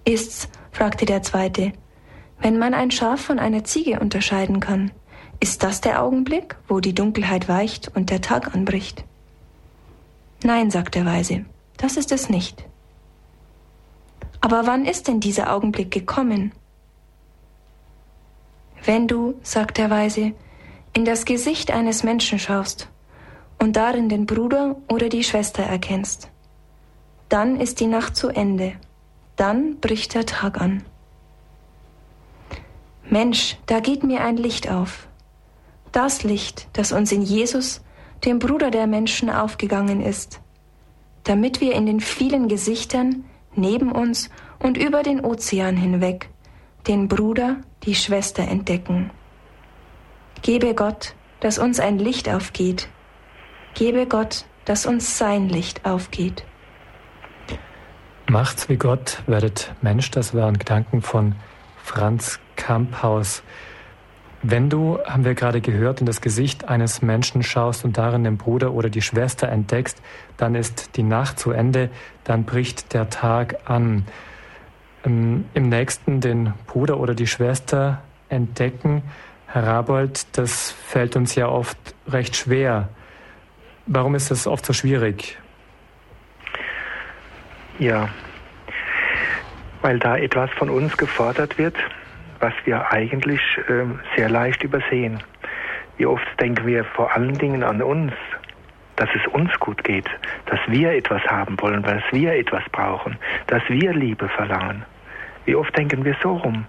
Ist's, 0.05 0.49
fragte 0.71 1.05
der 1.05 1.23
zweite, 1.23 1.73
wenn 2.43 2.59
man 2.59 2.73
ein 2.73 2.91
Schaf 2.91 3.21
von 3.21 3.39
einer 3.39 3.63
Ziege 3.63 4.01
unterscheiden 4.01 4.59
kann, 4.59 4.91
ist 5.39 5.63
das 5.63 5.79
der 5.79 6.03
Augenblick, 6.03 6.57
wo 6.67 6.81
die 6.81 6.93
Dunkelheit 6.93 7.47
weicht 7.47 7.89
und 7.95 8.09
der 8.09 8.19
Tag 8.19 8.53
anbricht? 8.53 9.05
Nein, 10.43 10.69
sagt 10.69 10.95
der 10.95 11.05
Weise, 11.05 11.45
das 11.77 11.95
ist 11.95 12.11
es 12.11 12.29
nicht. 12.29 12.65
Aber 14.41 14.67
wann 14.67 14.83
ist 14.83 15.07
denn 15.07 15.21
dieser 15.21 15.53
Augenblick 15.53 15.89
gekommen? 15.89 16.51
Wenn 18.83 19.07
du, 19.07 19.35
sagt 19.41 19.77
der 19.77 19.89
Weise, 19.89 20.33
in 20.91 21.05
das 21.05 21.23
Gesicht 21.23 21.71
eines 21.71 22.03
Menschen 22.03 22.39
schaust 22.39 22.89
und 23.57 23.77
darin 23.77 24.09
den 24.09 24.25
Bruder 24.25 24.75
oder 24.89 25.07
die 25.07 25.23
Schwester 25.23 25.63
erkennst. 25.63 26.27
Dann 27.29 27.61
ist 27.61 27.79
die 27.79 27.87
Nacht 27.87 28.17
zu 28.17 28.27
Ende, 28.27 28.73
dann 29.37 29.79
bricht 29.79 30.13
der 30.13 30.25
Tag 30.25 30.59
an. 30.59 30.83
Mensch, 33.09 33.57
da 33.65 33.79
geht 33.79 34.03
mir 34.03 34.21
ein 34.23 34.37
Licht 34.37 34.69
auf. 34.69 35.07
Das 35.91 36.23
Licht, 36.23 36.67
das 36.73 36.91
uns 36.91 37.11
in 37.11 37.21
Jesus, 37.21 37.83
dem 38.25 38.39
Bruder 38.39 38.71
der 38.71 38.87
Menschen, 38.87 39.29
aufgegangen 39.29 40.01
ist, 40.01 40.41
damit 41.23 41.61
wir 41.61 41.75
in 41.75 41.85
den 41.85 41.99
vielen 41.99 42.47
Gesichtern 42.47 43.25
neben 43.55 43.91
uns 43.91 44.29
und 44.59 44.77
über 44.77 45.03
den 45.03 45.23
Ozean 45.23 45.77
hinweg 45.77 46.29
den 46.87 47.07
Bruder, 47.07 47.57
die 47.83 47.95
Schwester 47.95 48.43
entdecken. 48.43 49.11
Gebe 50.41 50.73
Gott, 50.73 51.15
dass 51.39 51.57
uns 51.57 51.79
ein 51.79 51.97
Licht 51.97 52.27
aufgeht, 52.27 52.89
Gebe 53.73 54.05
Gott, 54.05 54.45
dass 54.65 54.85
uns 54.85 55.17
sein 55.17 55.49
Licht 55.49 55.83
aufgeht. 55.85 56.45
Macht's 58.29 58.69
wie 58.69 58.77
Gott, 58.77 59.23
werdet 59.25 59.73
Mensch, 59.81 60.11
das 60.11 60.35
waren 60.35 60.57
Gedanken 60.57 61.01
von 61.01 61.35
Franz 61.83 62.39
Kamphaus. 62.55 63.43
Wenn 64.41 64.69
du, 64.69 64.99
haben 65.05 65.23
wir 65.23 65.35
gerade 65.35 65.61
gehört, 65.61 66.01
in 66.01 66.05
das 66.05 66.19
Gesicht 66.19 66.67
eines 66.67 67.01
Menschen 67.01 67.43
schaust 67.43 67.85
und 67.85 67.97
darin 67.97 68.25
den 68.25 68.37
Bruder 68.37 68.73
oder 68.73 68.89
die 68.89 69.01
Schwester 69.01 69.47
entdeckst, 69.47 70.01
dann 70.35 70.53
ist 70.55 70.97
die 70.97 71.03
Nacht 71.03 71.39
zu 71.39 71.51
Ende, 71.51 71.89
dann 72.25 72.43
bricht 72.43 72.93
der 72.93 73.09
Tag 73.09 73.69
an. 73.69 74.05
Ähm, 75.05 75.45
Im 75.53 75.69
nächsten 75.69 76.19
den 76.19 76.53
Bruder 76.67 76.99
oder 76.99 77.15
die 77.15 77.27
Schwester 77.27 78.01
entdecken, 78.27 79.03
Herr 79.47 79.67
Rabold, 79.67 80.25
das 80.37 80.71
fällt 80.71 81.15
uns 81.15 81.35
ja 81.35 81.47
oft 81.47 81.77
recht 82.07 82.35
schwer. 82.35 82.89
Warum 83.85 84.15
ist 84.15 84.31
das 84.31 84.47
oft 84.47 84.65
so 84.65 84.73
schwierig? 84.73 85.37
Ja, 87.79 88.09
weil 89.81 89.99
da 89.99 90.17
etwas 90.17 90.49
von 90.51 90.69
uns 90.69 90.97
gefordert 90.97 91.57
wird, 91.57 91.75
was 92.43 92.53
wir 92.65 92.91
eigentlich 92.91 93.41
äh, 93.69 93.85
sehr 94.17 94.29
leicht 94.29 94.63
übersehen. 94.63 95.23
Wie 95.95 96.05
oft 96.05 96.27
denken 96.41 96.67
wir 96.67 96.83
vor 96.83 97.15
allen 97.15 97.37
Dingen 97.37 97.63
an 97.63 97.81
uns, 97.81 98.11
dass 98.97 99.07
es 99.15 99.25
uns 99.27 99.57
gut 99.61 99.81
geht, 99.85 100.09
dass 100.47 100.59
wir 100.67 100.91
etwas 100.91 101.23
haben 101.23 101.55
wollen, 101.61 101.83
dass 101.83 102.03
wir 102.11 102.33
etwas 102.33 102.63
brauchen, 102.73 103.17
dass 103.47 103.63
wir 103.69 103.93
Liebe 103.93 104.27
verlangen. 104.27 104.83
Wie 105.45 105.55
oft 105.55 105.75
denken 105.77 106.03
wir 106.03 106.17
so 106.21 106.35
rum? 106.35 106.65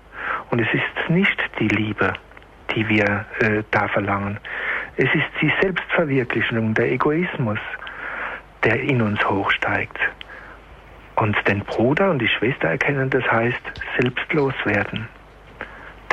Und 0.51 0.61
es 0.61 0.69
ist 0.73 1.11
nicht 1.11 1.43
die 1.59 1.69
Liebe, 1.69 2.13
die 2.75 2.89
wir 2.89 3.25
äh, 3.41 3.65
da 3.73 3.89
verlangen, 3.89 4.39
es 4.97 5.13
ist 5.13 5.27
die 5.43 5.53
Selbstverwirklichung, 5.61 6.73
der 6.75 6.93
Egoismus, 6.93 7.59
der 8.63 8.81
in 8.81 9.03
uns 9.03 9.29
hochsteigt. 9.29 9.99
Und 11.17 11.37
den 11.49 11.65
Bruder 11.65 12.11
und 12.11 12.21
die 12.21 12.29
Schwester 12.29 12.69
erkennen, 12.69 13.11
das 13.11 13.25
heißt 13.25 13.61
selbstlos 13.99 14.55
werden, 14.65 15.09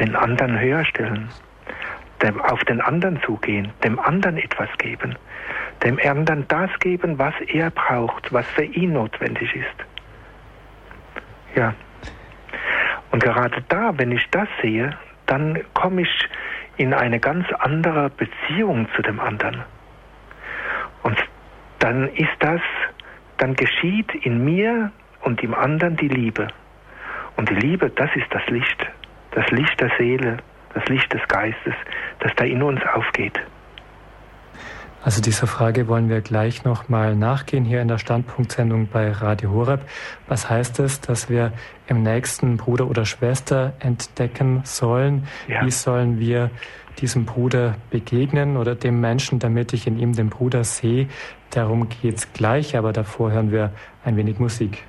den 0.02 0.16
anderen 0.16 0.60
höher 0.60 0.84
stellen, 0.84 1.30
dem, 2.24 2.42
auf 2.42 2.64
den 2.66 2.82
anderen 2.82 3.22
zugehen, 3.22 3.72
dem 3.84 4.00
anderen 4.00 4.38
etwas 4.38 4.70
geben, 4.80 5.16
dem 5.84 6.00
anderen 6.04 6.48
das 6.48 6.72
geben, 6.80 7.20
was 7.20 7.36
er 7.48 7.70
braucht, 7.70 8.34
was 8.34 8.46
für 8.48 8.64
ihn 8.64 8.94
notwendig 8.94 9.56
ist. 9.56 9.86
Ja. 11.56 11.76
Und 13.12 13.22
gerade 13.22 13.64
da, 13.70 13.98
wenn 13.98 14.12
ich 14.12 14.28
das 14.32 14.48
sehe, 14.62 14.98
dann 15.28 15.60
komme 15.74 16.02
ich 16.02 16.30
in 16.78 16.94
eine 16.94 17.20
ganz 17.20 17.46
andere 17.60 18.10
Beziehung 18.10 18.88
zu 18.96 19.04
dem 19.04 19.20
anderen. 19.20 19.64
Und 21.04 21.18
dann 21.80 22.08
ist 22.16 22.36
das, 22.40 22.62
dann 23.38 23.54
geschieht 23.56 24.16
in 24.26 24.44
mir 24.44 24.92
und 25.22 25.44
im 25.44 25.54
anderen 25.54 25.96
die 25.96 26.08
Liebe. 26.08 26.48
Und 27.36 27.50
die 27.50 27.56
Liebe, 27.56 27.90
das 27.90 28.10
ist 28.16 28.28
das 28.32 28.46
Licht, 28.48 28.88
das 29.32 29.50
Licht 29.52 29.80
der 29.80 29.92
Seele, 29.98 30.38
das 30.74 30.86
Licht 30.86 31.12
des 31.14 31.22
Geistes, 31.28 31.74
das 32.20 32.32
da 32.36 32.46
in 32.46 32.62
uns 32.62 32.82
aufgeht. 32.94 33.40
Also 35.04 35.20
dieser 35.20 35.48
Frage 35.48 35.88
wollen 35.88 36.10
wir 36.10 36.22
gleich 36.22 36.64
nochmal 36.64 37.16
nachgehen 37.16 37.66
hier 37.66 37.82
in 37.82 37.88
der 37.88 37.98
Standpunktsendung 37.98 38.88
bei 38.88 39.12
Radio 39.12 39.52
Horeb. 39.52 39.82
Was 40.28 40.48
heißt 40.48 40.80
es, 40.80 41.02
dass 41.02 41.28
wir 41.28 41.54
im 41.88 42.04
nächsten 42.04 42.58
Bruder 42.58 42.88
oder 42.88 43.06
Schwester 43.06 43.74
entdecken 43.80 44.62
sollen? 44.64 45.28
Ja. 45.48 45.66
Wie 45.66 45.72
sollen 45.72 46.20
wir 46.20 46.52
diesem 47.00 47.26
Bruder 47.26 47.76
begegnen 47.90 48.58
oder 48.58 48.76
dem 48.76 49.02
Menschen, 49.02 49.40
damit 49.40 49.74
ich 49.74 49.88
in 49.88 49.98
ihm 49.98 50.14
den 50.14 50.30
Bruder 50.30 50.64
sehe? 50.64 51.08
Darum 51.50 51.90
geht's 51.90 52.32
gleich, 52.34 52.78
aber 52.78 52.94
davor 52.94 53.32
hören 53.32 53.52
wir 53.52 53.72
ein 54.06 54.18
wenig 54.18 54.38
Musik. 54.38 54.84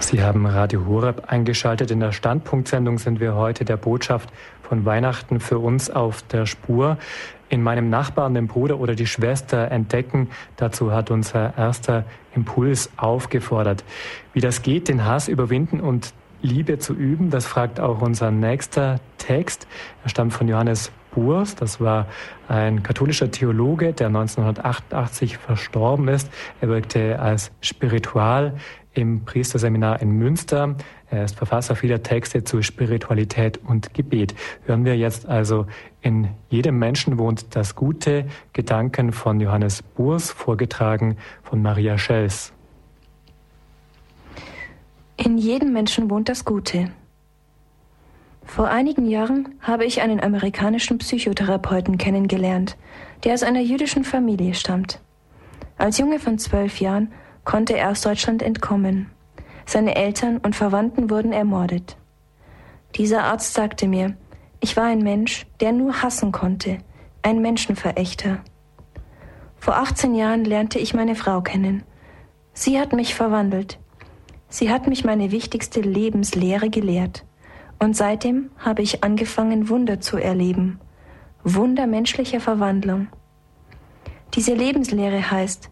Sie 0.00 0.22
haben 0.22 0.46
Radio 0.46 0.86
Horeb 0.86 1.24
eingeschaltet. 1.26 1.90
In 1.90 2.00
der 2.00 2.12
Standpunktsendung 2.12 2.98
sind 2.98 3.20
wir 3.20 3.34
heute 3.34 3.64
der 3.64 3.76
Botschaft 3.76 4.30
von 4.62 4.84
Weihnachten 4.84 5.40
für 5.40 5.58
uns 5.58 5.90
auf 5.90 6.22
der 6.22 6.46
Spur. 6.46 6.98
In 7.48 7.62
meinem 7.62 7.90
Nachbarn, 7.90 8.34
den 8.34 8.46
Bruder 8.46 8.78
oder 8.78 8.94
die 8.94 9.06
Schwester 9.06 9.70
entdecken. 9.70 10.30
Dazu 10.56 10.92
hat 10.92 11.10
unser 11.10 11.56
erster 11.58 12.04
Impuls 12.34 12.90
aufgefordert. 12.96 13.84
Wie 14.32 14.40
das 14.40 14.62
geht, 14.62 14.88
den 14.88 15.04
Hass 15.04 15.28
überwinden 15.28 15.80
und 15.80 16.14
Liebe 16.40 16.78
zu 16.78 16.94
üben, 16.94 17.30
das 17.30 17.46
fragt 17.46 17.80
auch 17.80 18.00
unser 18.00 18.30
nächster 18.30 19.00
Text. 19.18 19.66
Er 20.04 20.08
stammt 20.08 20.32
von 20.32 20.46
Johannes 20.46 20.92
Burs. 21.10 21.56
Das 21.56 21.80
war 21.80 22.06
ein 22.46 22.82
katholischer 22.82 23.30
Theologe, 23.30 23.92
der 23.92 24.06
1988 24.06 25.38
verstorben 25.38 26.06
ist. 26.08 26.30
Er 26.60 26.68
wirkte 26.68 27.18
als 27.18 27.50
Spiritual 27.60 28.54
im 28.98 29.24
Priesterseminar 29.24 30.02
in 30.02 30.10
Münster. 30.10 30.74
Er 31.08 31.24
ist 31.24 31.36
Verfasser 31.36 31.76
vieler 31.76 32.02
Texte 32.02 32.42
zu 32.42 32.62
Spiritualität 32.62 33.58
und 33.64 33.94
Gebet. 33.94 34.34
Hören 34.66 34.84
wir 34.84 34.96
jetzt 34.96 35.26
also 35.26 35.66
in 36.02 36.28
jedem 36.50 36.78
Menschen 36.78 37.16
wohnt 37.16 37.54
das 37.54 37.76
Gute, 37.76 38.26
Gedanken 38.52 39.12
von 39.12 39.40
Johannes 39.40 39.82
Burs, 39.82 40.32
vorgetragen 40.32 41.16
von 41.44 41.62
Maria 41.62 41.96
Schels. 41.96 42.52
In 45.16 45.38
jedem 45.38 45.72
Menschen 45.72 46.10
wohnt 46.10 46.28
das 46.28 46.44
Gute. 46.44 46.90
Vor 48.44 48.68
einigen 48.68 49.06
Jahren 49.06 49.54
habe 49.60 49.84
ich 49.84 50.00
einen 50.00 50.20
amerikanischen 50.20 50.98
Psychotherapeuten 50.98 51.98
kennengelernt, 51.98 52.76
der 53.22 53.34
aus 53.34 53.42
einer 53.44 53.60
jüdischen 53.60 54.04
Familie 54.04 54.54
stammt. 54.54 55.00
Als 55.76 55.98
Junge 55.98 56.18
von 56.18 56.38
zwölf 56.38 56.80
Jahren 56.80 57.12
konnte 57.48 57.78
er 57.78 57.90
aus 57.90 58.02
Deutschland 58.02 58.42
entkommen. 58.42 59.10
Seine 59.64 59.96
Eltern 59.96 60.36
und 60.36 60.54
Verwandten 60.54 61.08
wurden 61.08 61.32
ermordet. 61.32 61.96
Dieser 62.96 63.24
Arzt 63.24 63.54
sagte 63.54 63.88
mir, 63.88 64.18
ich 64.60 64.76
war 64.76 64.84
ein 64.84 64.98
Mensch, 64.98 65.46
der 65.60 65.72
nur 65.72 66.02
hassen 66.02 66.30
konnte, 66.30 66.76
ein 67.22 67.40
Menschenverächter. 67.40 68.40
Vor 69.56 69.76
18 69.76 70.14
Jahren 70.14 70.44
lernte 70.44 70.78
ich 70.78 70.92
meine 70.92 71.14
Frau 71.14 71.40
kennen. 71.40 71.84
Sie 72.52 72.78
hat 72.78 72.92
mich 72.92 73.14
verwandelt. 73.14 73.78
Sie 74.50 74.70
hat 74.70 74.86
mich 74.86 75.06
meine 75.06 75.32
wichtigste 75.32 75.80
Lebenslehre 75.80 76.68
gelehrt. 76.68 77.24
Und 77.78 77.96
seitdem 77.96 78.50
habe 78.58 78.82
ich 78.82 79.02
angefangen, 79.04 79.70
Wunder 79.70 80.02
zu 80.02 80.18
erleben. 80.18 80.80
Wunder 81.44 81.86
menschlicher 81.86 82.40
Verwandlung. 82.40 83.08
Diese 84.34 84.52
Lebenslehre 84.52 85.30
heißt, 85.30 85.70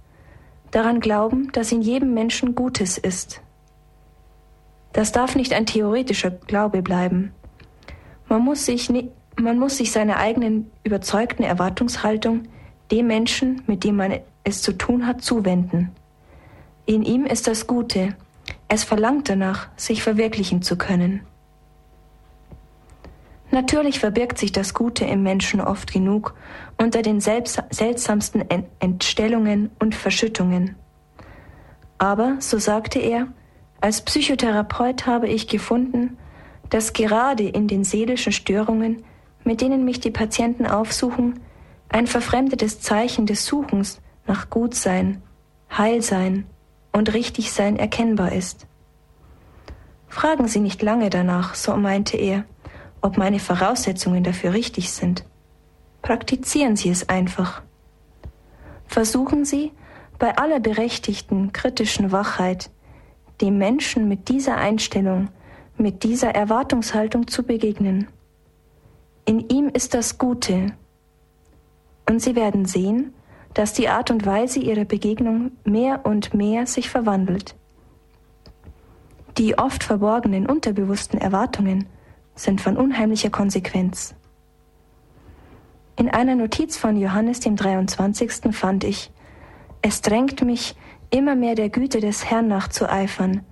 daran 0.76 1.00
glauben, 1.00 1.50
dass 1.52 1.72
in 1.72 1.80
jedem 1.80 2.12
Menschen 2.12 2.54
Gutes 2.54 2.98
ist. 2.98 3.40
Das 4.92 5.10
darf 5.10 5.34
nicht 5.34 5.54
ein 5.54 5.64
theoretischer 5.64 6.30
Glaube 6.30 6.82
bleiben. 6.82 7.32
Man 8.28 8.42
muss 8.42 8.66
sich, 8.66 8.92
man 9.40 9.58
muss 9.58 9.78
sich 9.78 9.90
seiner 9.90 10.18
eigenen 10.18 10.70
überzeugten 10.84 11.44
Erwartungshaltung 11.44 12.42
dem 12.90 13.06
Menschen, 13.06 13.62
mit 13.66 13.84
dem 13.84 13.96
man 13.96 14.18
es 14.44 14.60
zu 14.60 14.72
tun 14.76 15.06
hat, 15.06 15.22
zuwenden. 15.22 15.92
In 16.84 17.02
ihm 17.02 17.24
ist 17.24 17.48
das 17.48 17.66
Gute. 17.66 18.14
Es 18.68 18.84
verlangt 18.84 19.30
danach, 19.30 19.68
sich 19.76 20.02
verwirklichen 20.02 20.60
zu 20.60 20.76
können. 20.76 21.22
Natürlich 23.50 23.98
verbirgt 23.98 24.36
sich 24.36 24.52
das 24.52 24.74
Gute 24.74 25.06
im 25.06 25.22
Menschen 25.22 25.62
oft 25.62 25.90
genug 25.90 26.34
unter 26.78 27.02
den 27.02 27.20
seltsamsten 27.20 28.44
Entstellungen 28.80 29.70
und 29.78 29.94
Verschüttungen. 29.94 30.76
Aber, 31.98 32.36
so 32.40 32.58
sagte 32.58 32.98
er, 32.98 33.28
als 33.80 34.02
Psychotherapeut 34.02 35.06
habe 35.06 35.28
ich 35.28 35.48
gefunden, 35.48 36.18
dass 36.70 36.92
gerade 36.92 37.44
in 37.48 37.68
den 37.68 37.84
seelischen 37.84 38.32
Störungen, 38.32 39.04
mit 39.44 39.60
denen 39.60 39.84
mich 39.84 40.00
die 40.00 40.10
Patienten 40.10 40.66
aufsuchen, 40.66 41.40
ein 41.88 42.06
verfremdetes 42.06 42.80
Zeichen 42.80 43.26
des 43.26 43.46
Suchens 43.46 44.00
nach 44.26 44.50
Gutsein, 44.50 45.22
Heilsein 45.76 46.46
und 46.92 47.14
Richtigsein 47.14 47.76
erkennbar 47.76 48.32
ist. 48.32 48.66
Fragen 50.08 50.48
Sie 50.48 50.60
nicht 50.60 50.82
lange 50.82 51.10
danach, 51.10 51.54
so 51.54 51.76
meinte 51.76 52.16
er, 52.16 52.44
ob 53.00 53.18
meine 53.18 53.38
Voraussetzungen 53.38 54.24
dafür 54.24 54.52
richtig 54.52 54.90
sind. 54.90 55.24
Praktizieren 56.06 56.76
Sie 56.76 56.88
es 56.88 57.08
einfach. 57.08 57.62
Versuchen 58.86 59.44
Sie, 59.44 59.72
bei 60.20 60.38
aller 60.38 60.60
berechtigten 60.60 61.52
kritischen 61.52 62.12
Wachheit, 62.12 62.70
dem 63.40 63.58
Menschen 63.58 64.06
mit 64.06 64.28
dieser 64.28 64.56
Einstellung, 64.56 65.30
mit 65.76 66.04
dieser 66.04 66.32
Erwartungshaltung 66.32 67.26
zu 67.26 67.42
begegnen. 67.42 68.06
In 69.24 69.48
ihm 69.48 69.68
ist 69.68 69.94
das 69.94 70.16
Gute. 70.16 70.74
Und 72.08 72.22
Sie 72.22 72.36
werden 72.36 72.66
sehen, 72.66 73.12
dass 73.54 73.72
die 73.72 73.88
Art 73.88 74.12
und 74.12 74.24
Weise 74.24 74.60
Ihrer 74.60 74.84
Begegnung 74.84 75.50
mehr 75.64 76.06
und 76.06 76.34
mehr 76.34 76.68
sich 76.68 76.88
verwandelt. 76.88 77.56
Die 79.38 79.58
oft 79.58 79.82
verborgenen 79.82 80.46
unterbewussten 80.46 81.20
Erwartungen 81.20 81.88
sind 82.36 82.60
von 82.60 82.76
unheimlicher 82.76 83.30
Konsequenz. 83.30 84.14
In 85.96 86.11
einer 86.11 86.35
Notiz 86.35 86.76
von 86.76 86.96
Johannes 86.96 87.40
dem 87.40 87.56
23. 87.56 88.54
fand 88.54 88.85
ich, 88.85 89.11
es 89.82 90.02
drängt 90.02 90.42
mich, 90.42 90.76
immer 91.11 91.35
mehr 91.35 91.54
der 91.54 91.70
Güte 91.70 92.00
des 92.00 92.24
Herrn 92.24 92.48
nachzueifern, 92.48 93.42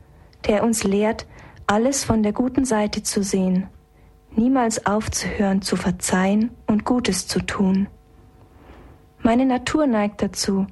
der 0.47 0.63
uns 0.63 0.85
lehrt, 0.85 1.27
alles 1.67 2.05
von 2.05 2.23
der 2.23 2.33
guten 2.33 2.65
Seite 2.65 3.03
zu 3.03 3.23
sehen, 3.23 3.69
niemals 4.31 4.85
aufzuhören 4.85 5.63
zu 5.63 5.77
verzeihen 5.77 6.51
und 6.67 6.85
Gutes 6.85 7.27
zu 7.27 7.41
tun. 7.41 7.89
Meine 9.23 9.47
Natur 9.47 9.87
neigt 9.87 10.21
dazu, 10.21 10.67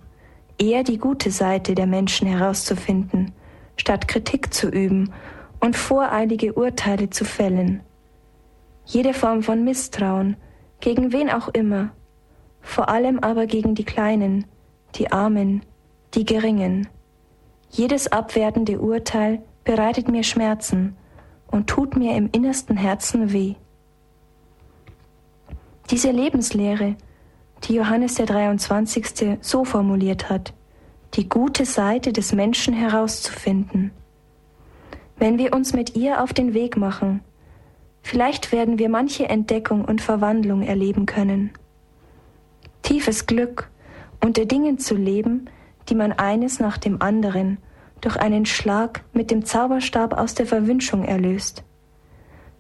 eher 0.59 0.83
die 0.83 0.99
gute 0.99 1.31
Seite 1.31 1.75
der 1.75 1.87
Menschen 1.87 2.27
herauszufinden, 2.27 3.33
statt 3.77 4.09
Kritik 4.09 4.53
zu 4.53 4.69
üben 4.69 5.13
und 5.61 5.77
voreilige 5.77 6.53
Urteile 6.53 7.09
zu 7.09 7.25
fällen 7.25 7.81
jede 8.85 9.15
Form 9.15 9.43
von 9.43 9.65
Misstrauen, 9.65 10.37
gegen 10.83 11.13
wen 11.13 11.31
auch 11.31 11.49
immer, 11.49 11.91
vor 12.61 12.89
allem 12.91 13.21
aber 13.21 13.47
gegen 13.47 13.75
die 13.75 13.85
Kleinen, 13.85 14.45
die 14.97 15.13
Armen, 15.13 15.63
die 16.15 16.27
Geringen. 16.27 16.89
Jedes 17.71 18.09
abwertende 18.09 18.81
Urteil 18.81 19.43
bereitet 19.65 20.09
mir 20.09 20.25
Schmerzen 20.25 20.97
und 21.47 21.69
tut 21.69 21.97
mir 21.97 22.17
im 22.17 22.29
innersten 22.33 22.77
Herzen 22.77 23.33
weh. 23.33 23.55
Diese 25.91 26.11
Lebenslehre, 26.11 26.97
die 27.65 27.75
Johannes 27.75 28.17
der 28.17 28.27
23. 28.27 29.39
so 29.41 29.65
formuliert 29.65 30.29
hat, 30.31 30.53
die 31.15 31.29
gute 31.29 31.65
Seite 31.65 32.13
des 32.13 32.33
Menschen 32.33 32.75
herauszufinden. 32.75 33.93
Wenn 35.17 35.39
wir 35.39 35.53
uns 35.53 35.75
mit 35.75 35.95
ihr 35.95 36.23
auf 36.23 36.33
den 36.33 36.55
Weg 36.55 36.77
machen, 36.77 37.21
Vielleicht 38.03 38.53
werden 38.53 38.79
wir 38.79 38.89
manche 38.89 39.29
Entdeckung 39.29 39.85
und 39.85 40.01
Verwandlung 40.01 40.63
erleben 40.63 41.07
können. 41.07 41.51
Tiefes 42.83 43.27
Glück, 43.27 43.71
unter 44.21 44.45
Dingen 44.45 44.79
zu 44.79 44.95
leben, 44.95 45.49
die 45.89 45.95
man 45.95 46.13
eines 46.13 46.61
nach 46.61 46.79
dem 46.79 47.01
anderen 47.01 47.59
durch 48.01 48.17
einen 48.17 48.47
Schlag 48.47 49.05
mit 49.13 49.31
dem 49.31 49.45
Zauberstab 49.45 50.19
aus 50.19 50.35
der 50.35 50.47
Verwünschung 50.47 51.05
erlöst. 51.05 51.63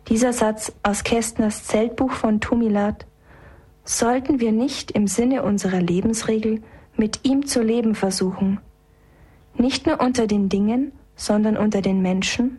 Dieser 0.08 0.32
Satz 0.32 0.72
aus 0.82 1.04
Kästners 1.04 1.64
Zeltbuch 1.64 2.12
von 2.12 2.40
Tumilat 2.40 3.06
sollten 3.84 4.40
wir 4.40 4.52
nicht 4.52 4.92
im 4.92 5.06
Sinne 5.06 5.42
unserer 5.42 5.80
Lebensregel 5.80 6.62
mit 6.96 7.20
ihm 7.24 7.46
zu 7.46 7.62
leben 7.62 7.94
versuchen, 7.94 8.60
nicht 9.54 9.86
nur 9.86 10.00
unter 10.00 10.26
den 10.26 10.48
Dingen, 10.48 10.92
sondern 11.16 11.56
unter 11.56 11.82
den 11.82 12.00
Menschen 12.00 12.58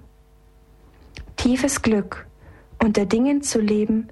tiefes 1.37 1.81
Glück, 1.81 2.27
unter 2.81 3.05
Dingen 3.05 3.41
zu 3.41 3.59
leben, 3.59 4.09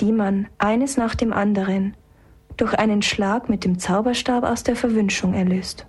die 0.00 0.12
man 0.12 0.46
eines 0.58 0.96
nach 0.96 1.14
dem 1.14 1.32
anderen 1.32 1.94
durch 2.56 2.74
einen 2.74 3.02
Schlag 3.02 3.48
mit 3.48 3.64
dem 3.64 3.78
Zauberstab 3.78 4.44
aus 4.44 4.62
der 4.62 4.76
Verwünschung 4.76 5.34
erlöst. 5.34 5.86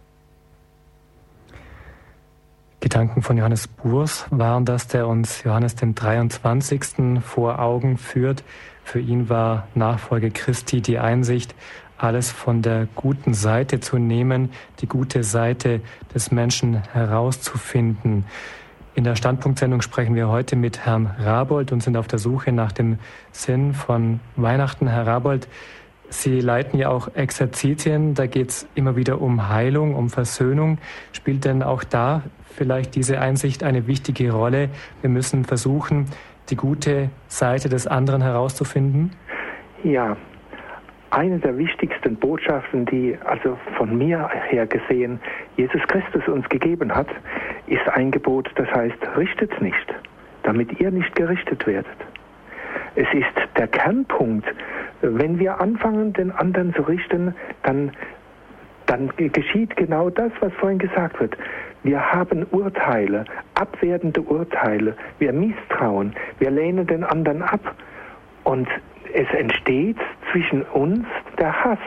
Gedanken 2.80 3.24
von 3.24 3.38
Johannes 3.38 3.68
Burs 3.68 4.26
waren 4.30 4.63
das, 4.65 4.88
der 4.88 5.08
uns 5.08 5.44
Johannes 5.44 5.76
dem 5.76 5.96
23. 5.96 7.20
vor 7.24 7.60
Augen 7.60 7.98
führt. 7.98 8.44
Für 8.84 9.00
ihn 9.00 9.28
war 9.28 9.68
Nachfolge 9.74 10.30
Christi 10.30 10.82
die 10.82 11.00
Einsicht, 11.00 11.56
alles 11.98 12.32
von 12.32 12.62
der 12.62 12.88
guten 12.94 13.34
Seite 13.34 13.80
zu 13.80 13.98
nehmen, 13.98 14.52
die 14.82 14.88
gute 14.88 15.24
Seite 15.24 15.82
des 16.13 16.30
Menschen 16.30 16.84
herauszufinden. 16.94 18.26
In 18.95 19.03
der 19.03 19.17
Standpunktsendung 19.17 19.81
sprechen 19.81 20.15
wir 20.15 20.29
heute 20.29 20.55
mit 20.55 20.86
Herrn 20.86 21.13
Rabold 21.19 21.73
und 21.73 21.84
sind 21.84 21.97
auf 21.97 22.08
der 22.08 22.17
Suche 22.17 22.53
nach 22.53 22.71
dem 22.71 22.97
Sinn 23.34 23.73
von 23.73 24.21
Weihnachten. 24.38 24.88
Herr 24.88 25.05
Rabold, 25.05 25.49
Sie 26.08 26.39
leiten 26.39 26.79
ja 26.79 26.89
auch 26.89 27.13
Exerzitien, 27.13 28.13
da 28.13 28.25
geht 28.25 28.49
es 28.51 28.67
immer 28.73 28.95
wieder 28.95 29.19
um 29.19 29.49
Heilung, 29.49 29.95
um 29.95 30.10
Versöhnung. 30.10 30.77
Spielt 31.12 31.43
denn 31.43 31.62
auch 31.62 31.84
da 31.84 32.21
vielleicht 32.55 32.95
diese 32.95 33.19
Einsicht 33.19 33.63
eine 33.63 33.86
wichtige 33.86 34.31
Rolle? 34.31 34.69
Wir 35.01 35.10
müssen 35.10 35.43
versuchen, 35.43 36.05
die 36.49 36.55
gute 36.55 37.10
Seite 37.27 37.67
des 37.67 37.88
anderen 37.88 38.21
herauszufinden? 38.21 39.12
Ja, 39.84 40.15
eine 41.12 41.39
der 41.39 41.58
wichtigsten 41.58 42.15
Botschaften, 42.18 42.86
die 42.86 43.18
also 43.24 43.58
von 43.78 43.98
mir 43.98 44.30
her 44.50 44.68
gesehen 44.68 45.20
Jesus 45.56 45.82
Christus 45.88 46.28
uns 46.28 46.48
gegeben 46.50 46.94
hat, 46.94 47.08
ist 47.68 47.88
ein 47.89 48.12
Gebot, 48.12 48.50
das 48.56 48.68
heißt, 48.72 48.98
richtet 49.15 49.62
nicht, 49.62 49.94
damit 50.44 50.80
ihr 50.80 50.91
nicht 50.91 51.15
gerichtet 51.15 51.65
werdet. 51.65 51.98
Es 52.96 53.08
ist 53.13 53.58
der 53.58 53.68
Kernpunkt. 53.68 54.48
Wenn 55.02 55.39
wir 55.39 55.60
anfangen, 55.60 56.13
den 56.13 56.32
anderen 56.32 56.74
zu 56.74 56.82
richten, 56.84 57.36
dann, 57.63 57.91
dann 58.86 59.10
geschieht 59.18 59.76
genau 59.76 60.10
das, 60.10 60.32
was 60.39 60.54
vorhin 60.54 60.80
gesagt 60.80 61.20
wird. 61.20 61.36
Wir 61.84 62.12
haben 62.12 62.46
Urteile, 62.52 63.26
abwertende 63.54 64.22
Urteile. 64.22 64.96
Wir 65.20 65.34
misstrauen. 65.34 66.15
Wir 66.39 66.52
lehnen 66.52 66.88
den 66.88 67.04
anderen 67.04 67.41
ab. 67.44 67.76
Und 68.44 68.68
es 69.15 69.30
entsteht 69.34 69.97
zwischen 70.32 70.62
uns 70.63 71.06
der 71.39 71.63
Hass. 71.63 71.80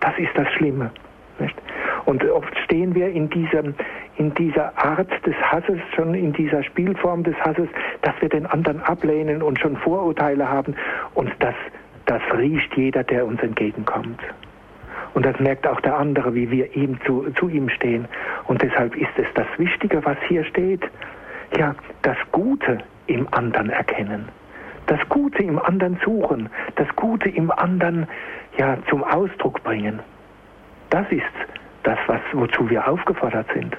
Das 0.00 0.16
ist 0.18 0.30
das 0.34 0.46
Schlimme. 0.52 0.90
Nicht? 1.38 1.56
Und 2.04 2.24
oft 2.30 2.56
stehen 2.64 2.94
wir 2.94 3.08
in, 3.08 3.30
diesem, 3.30 3.74
in 4.16 4.34
dieser 4.34 4.76
Art 4.76 5.10
des 5.24 5.34
Hasses, 5.36 5.78
schon 5.96 6.14
in 6.14 6.32
dieser 6.32 6.62
Spielform 6.62 7.22
des 7.22 7.36
Hasses, 7.36 7.68
dass 8.02 8.14
wir 8.20 8.28
den 8.28 8.46
anderen 8.46 8.80
ablehnen 8.82 9.42
und 9.42 9.58
schon 9.58 9.76
Vorurteile 9.76 10.48
haben. 10.48 10.74
Und 11.14 11.32
das, 11.38 11.54
das 12.06 12.22
riecht 12.36 12.76
jeder, 12.76 13.04
der 13.04 13.26
uns 13.26 13.42
entgegenkommt. 13.42 14.20
Und 15.14 15.24
das 15.24 15.38
merkt 15.40 15.66
auch 15.66 15.80
der 15.80 15.96
andere, 15.96 16.34
wie 16.34 16.50
wir 16.50 16.76
ihm 16.76 16.98
zu, 17.06 17.30
zu 17.38 17.48
ihm 17.48 17.70
stehen. 17.70 18.06
Und 18.46 18.62
deshalb 18.62 18.94
ist 18.96 19.16
es 19.16 19.26
das 19.34 19.46
Wichtige, 19.56 20.04
was 20.04 20.18
hier 20.28 20.44
steht, 20.44 20.82
ja, 21.58 21.74
das 22.02 22.18
Gute 22.32 22.78
im 23.06 23.26
anderen 23.32 23.70
erkennen. 23.70 24.28
Das 24.88 25.00
Gute 25.08 25.42
im 25.42 25.58
anderen 25.58 25.98
suchen, 26.04 26.48
das 26.76 26.88
Gute 26.96 27.28
im 27.28 27.50
anderen 27.50 28.08
ja 28.56 28.76
zum 28.90 29.04
Ausdruck 29.04 29.62
bringen. 29.62 30.00
Das 30.90 31.06
ist 31.10 31.22
das, 31.82 31.98
was, 32.06 32.20
wozu 32.32 32.68
wir 32.68 32.88
aufgefordert 32.88 33.46
sind. 33.54 33.76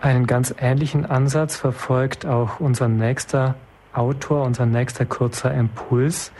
Einen 0.00 0.26
ganz 0.26 0.54
ähnlichen 0.58 1.04
Ansatz 1.04 1.56
verfolgt 1.56 2.24
auch 2.24 2.58
unser 2.58 2.88
nächster 2.88 3.56
Autor, 3.92 4.44
unser 4.44 4.66
nächster 4.66 5.04
kurzer 5.04 5.52
Impuls. 5.52 6.32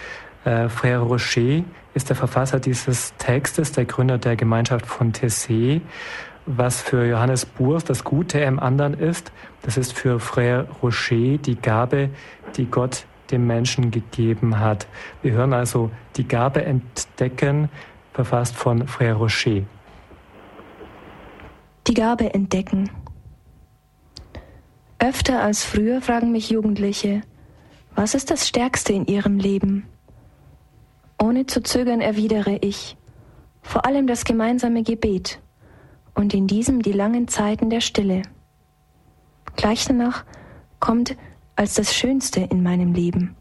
Äh, 0.45 0.69
Frère 0.69 1.01
Rocher 1.01 1.65
ist 1.93 2.09
der 2.09 2.17
Verfasser 2.17 2.61
dieses 2.61 3.15
Textes, 3.17 3.73
der 3.73 3.85
Gründer 3.85 4.19
der 4.19 4.37
Gemeinschaft 4.37 4.87
von 4.87 5.13
Tessé. 5.13 5.81
Was 6.47 6.81
für 6.81 7.07
Johannes 7.07 7.45
Burs 7.45 7.85
das 7.85 8.03
Gute 8.03 8.41
im 8.41 8.59
anderen 8.59 8.95
ist, 8.95 9.31
das 9.63 9.77
ist 9.77 9.93
für 9.93 10.19
Frère 10.19 10.67
Rocher 10.83 11.39
die 11.39 11.57
Gabe, 11.57 12.11
die 12.57 12.67
Gott 12.67 13.05
dem 13.31 13.47
Menschen 13.47 13.91
gegeben 13.91 14.59
hat. 14.59 14.87
Wir 15.23 15.33
hören 15.33 15.53
also 15.53 15.91
die 16.17 16.27
Gabe 16.27 16.65
entdecken, 16.65 17.69
verfasst 18.13 18.57
von 18.57 18.87
Frère 18.87 19.15
Rocher. 19.15 19.63
Die 21.87 21.95
Gabe 21.95 22.33
entdecken. 22.35 22.91
Öfter 24.99 25.43
als 25.43 25.65
früher 25.65 26.01
fragen 26.01 26.33
mich 26.33 26.51
Jugendliche, 26.51 27.23
was 27.95 28.15
ist 28.15 28.31
das 28.31 28.49
Stärkste 28.49 28.93
in 28.93 29.07
ihrem 29.07 29.39
Leben? 29.39 29.87
Ohne 31.23 31.47
zu 31.47 31.63
zögern 31.63 32.01
erwidere 32.01 32.57
ich, 32.61 32.97
vor 33.63 33.87
allem 33.87 34.07
das 34.07 34.25
gemeinsame 34.25 34.83
Gebet 34.83 35.41
und 36.15 36.35
in 36.35 36.47
diesem 36.47 36.83
die 36.83 36.93
langen 36.93 37.29
Zeiten 37.29 37.71
der 37.71 37.81
Stille. 37.81 38.23
Gleich 39.57 39.85
danach 39.85 40.25
kommt 40.79 41.17
als 41.57 41.75
das 41.75 41.95
Schönste 41.95 42.41
in 42.41 42.63
meinem 42.63 42.95
Leben 42.95 43.37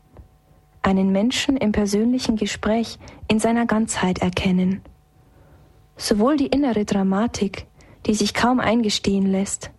einen 0.81 1.11
Menschen 1.11 1.57
im 1.57 1.71
persönlichen 1.71 2.35
Gespräch 2.35 2.97
in 3.27 3.39
seiner 3.39 3.65
Ganzheit 3.65 4.19
erkennen. 4.19 4.81
Sowohl 5.97 6.37
die 6.37 6.47
innere 6.47 6.85
Dramatik, 6.85 7.67
die 8.05 8.13
sich 8.13 8.33
kaum 8.33 8.59
eingestehen 8.59 9.25
lässt, 9.25 9.71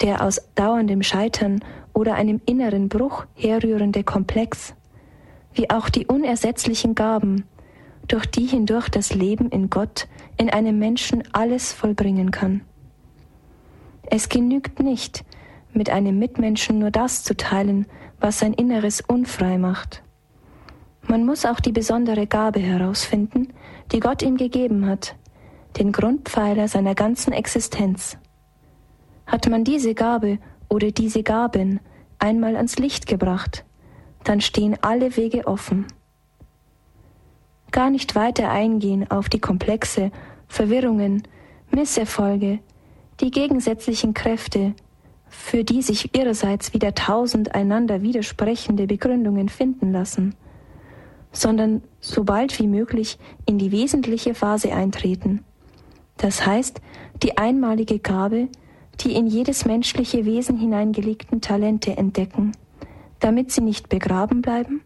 der 0.00 0.22
aus 0.22 0.40
dauerndem 0.54 1.02
Scheitern 1.02 1.62
oder 1.92 2.14
einem 2.14 2.40
inneren 2.46 2.88
Bruch 2.88 3.26
herrührende 3.34 4.04
Komplex, 4.04 4.74
wie 5.52 5.70
auch 5.70 5.88
die 5.88 6.06
unersetzlichen 6.06 6.94
Gaben, 6.94 7.44
durch 8.08 8.26
die 8.26 8.46
hindurch 8.46 8.88
das 8.88 9.14
Leben 9.14 9.48
in 9.50 9.70
Gott 9.70 10.08
in 10.36 10.50
einem 10.50 10.78
Menschen 10.78 11.22
alles 11.32 11.72
vollbringen 11.72 12.30
kann. 12.30 12.62
Es 14.08 14.28
genügt 14.28 14.80
nicht, 14.80 15.24
mit 15.72 15.90
einem 15.90 16.18
Mitmenschen 16.18 16.78
nur 16.78 16.90
das 16.90 17.24
zu 17.24 17.36
teilen, 17.36 17.86
was 18.20 18.38
sein 18.38 18.54
Inneres 18.54 19.00
unfrei 19.00 19.58
macht. 19.58 20.02
Man 21.08 21.24
muss 21.24 21.44
auch 21.44 21.60
die 21.60 21.72
besondere 21.72 22.26
Gabe 22.26 22.60
herausfinden, 22.60 23.52
die 23.92 24.00
Gott 24.00 24.22
ihm 24.22 24.36
gegeben 24.36 24.86
hat, 24.86 25.14
den 25.78 25.92
Grundpfeiler 25.92 26.68
seiner 26.68 26.94
ganzen 26.94 27.32
Existenz. 27.32 28.16
Hat 29.26 29.48
man 29.48 29.64
diese 29.64 29.94
Gabe 29.94 30.38
oder 30.68 30.90
diese 30.90 31.22
Gaben 31.22 31.80
einmal 32.18 32.56
ans 32.56 32.78
Licht 32.78 33.06
gebracht, 33.06 33.64
dann 34.24 34.40
stehen 34.40 34.76
alle 34.80 35.16
Wege 35.16 35.46
offen. 35.46 35.86
Gar 37.76 37.90
nicht 37.90 38.16
weiter 38.16 38.50
eingehen 38.50 39.08
auf 39.10 39.28
die 39.28 39.38
Komplexe, 39.38 40.10
Verwirrungen, 40.48 41.22
Misserfolge, 41.70 42.58
die 43.20 43.30
gegensätzlichen 43.30 44.14
Kräfte, 44.14 44.74
für 45.28 45.62
die 45.62 45.82
sich 45.82 46.16
ihrerseits 46.16 46.72
wieder 46.74 46.94
tausend 46.94 47.54
einander 47.54 48.02
widersprechende 48.02 48.88
Begründungen 48.88 49.48
finden 49.48 49.92
lassen– 49.92 50.34
sondern 51.36 51.82
so 52.00 52.24
bald 52.24 52.58
wie 52.58 52.66
möglich 52.66 53.18
in 53.44 53.58
die 53.58 53.70
wesentliche 53.70 54.34
Phase 54.34 54.72
eintreten. 54.72 55.44
Das 56.16 56.46
heißt, 56.46 56.80
die 57.22 57.36
einmalige 57.36 57.98
Gabe, 57.98 58.48
die 59.00 59.14
in 59.14 59.26
jedes 59.26 59.66
menschliche 59.66 60.24
Wesen 60.24 60.56
hineingelegten 60.56 61.42
Talente 61.42 61.96
entdecken, 61.96 62.52
damit 63.20 63.52
sie 63.52 63.60
nicht 63.60 63.88
begraben 63.90 64.40
bleiben, 64.40 64.80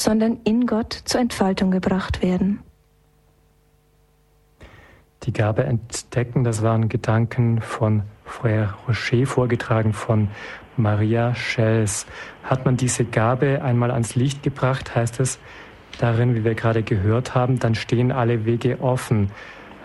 sondern 0.00 0.38
in 0.44 0.66
Gott 0.66 0.92
zur 0.92 1.20
Entfaltung 1.20 1.70
gebracht 1.70 2.22
werden. 2.22 2.60
Die 5.24 5.32
Gabe 5.32 5.64
entdecken, 5.64 6.44
das 6.44 6.62
waren 6.62 6.88
Gedanken 6.88 7.60
von 7.60 8.04
Frère 8.26 8.70
Rocher, 8.88 9.26
vorgetragen 9.26 9.92
von 9.92 10.28
Maria 10.78 11.34
Schels. 11.34 12.06
Hat 12.42 12.64
man 12.64 12.78
diese 12.78 13.04
Gabe 13.04 13.60
einmal 13.62 13.90
ans 13.90 14.14
Licht 14.14 14.42
gebracht, 14.42 14.94
heißt 14.94 15.20
es, 15.20 15.38
darin, 15.98 16.34
wie 16.34 16.44
wir 16.44 16.54
gerade 16.54 16.82
gehört 16.82 17.34
haben, 17.34 17.58
dann 17.58 17.74
stehen 17.74 18.10
alle 18.10 18.46
Wege 18.46 18.80
offen. 18.80 19.30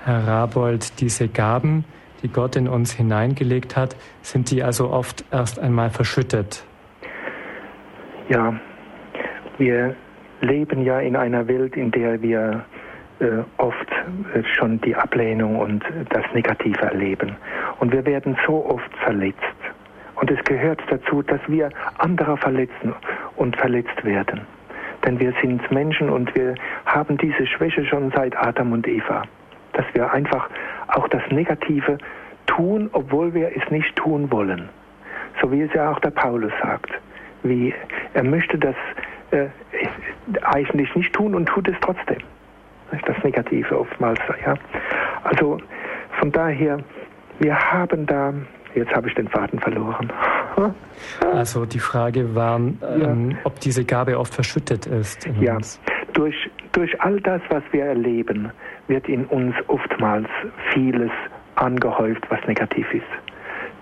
Herr 0.05 0.25
Rabold, 0.25 1.01
diese 1.01 1.27
Gaben, 1.27 1.83
die 2.23 2.29
Gott 2.29 2.55
in 2.55 2.69
uns 2.69 2.93
hineingelegt 2.93 3.75
hat, 3.75 3.97
sind 4.21 4.49
die 4.51 4.63
also 4.63 4.89
oft 4.91 5.25
erst 5.31 5.59
einmal 5.59 5.89
verschüttet? 5.89 6.63
Ja, 8.29 8.57
wir 9.57 9.95
leben 10.41 10.83
ja 10.83 10.99
in 10.99 11.15
einer 11.15 11.47
Welt, 11.47 11.75
in 11.75 11.91
der 11.91 12.21
wir 12.21 12.65
äh, 13.19 13.25
oft 13.57 13.91
äh, 14.33 14.43
schon 14.43 14.79
die 14.81 14.95
Ablehnung 14.95 15.57
und 15.57 15.83
das 16.09 16.25
Negative 16.33 16.81
erleben. 16.81 17.35
Und 17.79 17.91
wir 17.93 18.05
werden 18.05 18.37
so 18.45 18.65
oft 18.65 18.93
verletzt. 19.03 19.39
Und 20.15 20.31
es 20.31 20.43
gehört 20.45 20.81
dazu, 20.89 21.21
dass 21.21 21.41
wir 21.47 21.69
andere 21.97 22.37
verletzen 22.37 22.93
und 23.35 23.55
verletzt 23.57 24.03
werden. 24.03 24.41
Denn 25.05 25.19
wir 25.19 25.33
sind 25.41 25.69
Menschen 25.71 26.09
und 26.09 26.33
wir 26.35 26.55
haben 26.85 27.17
diese 27.17 27.45
Schwäche 27.45 27.85
schon 27.85 28.11
seit 28.11 28.35
Adam 28.37 28.71
und 28.71 28.87
Eva. 28.87 29.23
Dass 29.73 29.85
wir 29.93 30.11
einfach 30.11 30.49
auch 30.87 31.07
das 31.09 31.21
Negative 31.29 31.97
tun, 32.47 32.89
obwohl 32.93 33.33
wir 33.33 33.51
es 33.55 33.69
nicht 33.69 33.95
tun 33.95 34.31
wollen. 34.31 34.69
so 35.41 35.51
wie 35.51 35.61
es 35.61 35.73
ja 35.73 35.91
auch 35.91 35.99
der 35.99 36.11
Paulus 36.11 36.51
sagt. 36.61 36.91
Wie 37.43 37.73
er 38.13 38.23
möchte 38.23 38.57
das 38.57 38.75
äh, 39.31 39.47
eigentlich 40.43 40.93
nicht 40.95 41.13
tun 41.13 41.35
und 41.35 41.47
tut 41.47 41.67
es 41.67 41.75
trotzdem. 41.81 42.19
Das 42.91 43.23
Negative 43.23 43.79
oftmals, 43.79 44.19
ja. 44.45 44.53
Also 45.23 45.57
von 46.19 46.31
daher, 46.31 46.77
wir 47.39 47.57
haben 47.57 48.05
da, 48.05 48.33
jetzt 48.73 48.93
habe 48.93 49.07
ich 49.09 49.15
den 49.15 49.27
Faden 49.27 49.59
verloren. 49.59 50.11
Also 51.33 51.65
die 51.65 51.79
Frage 51.79 52.33
war, 52.35 52.55
ähm, 52.55 53.31
ja. 53.31 53.37
ob 53.43 53.59
diese 53.59 53.83
Gabe 53.83 54.17
oft 54.17 54.33
verschüttet 54.33 54.85
ist. 54.85 55.27
ja, 55.41 55.57
durch, 56.13 56.49
durch 56.71 57.01
all 57.01 57.19
das, 57.19 57.41
was 57.49 57.63
wir 57.71 57.83
erleben, 57.83 58.49
wird 58.87 59.09
in 59.09 59.25
uns 59.25 59.53
oftmals 59.67 60.29
vieles 60.71 61.11
angehäuft, 61.55 62.23
was 62.29 62.39
negativ 62.47 62.91
ist. 62.93 63.03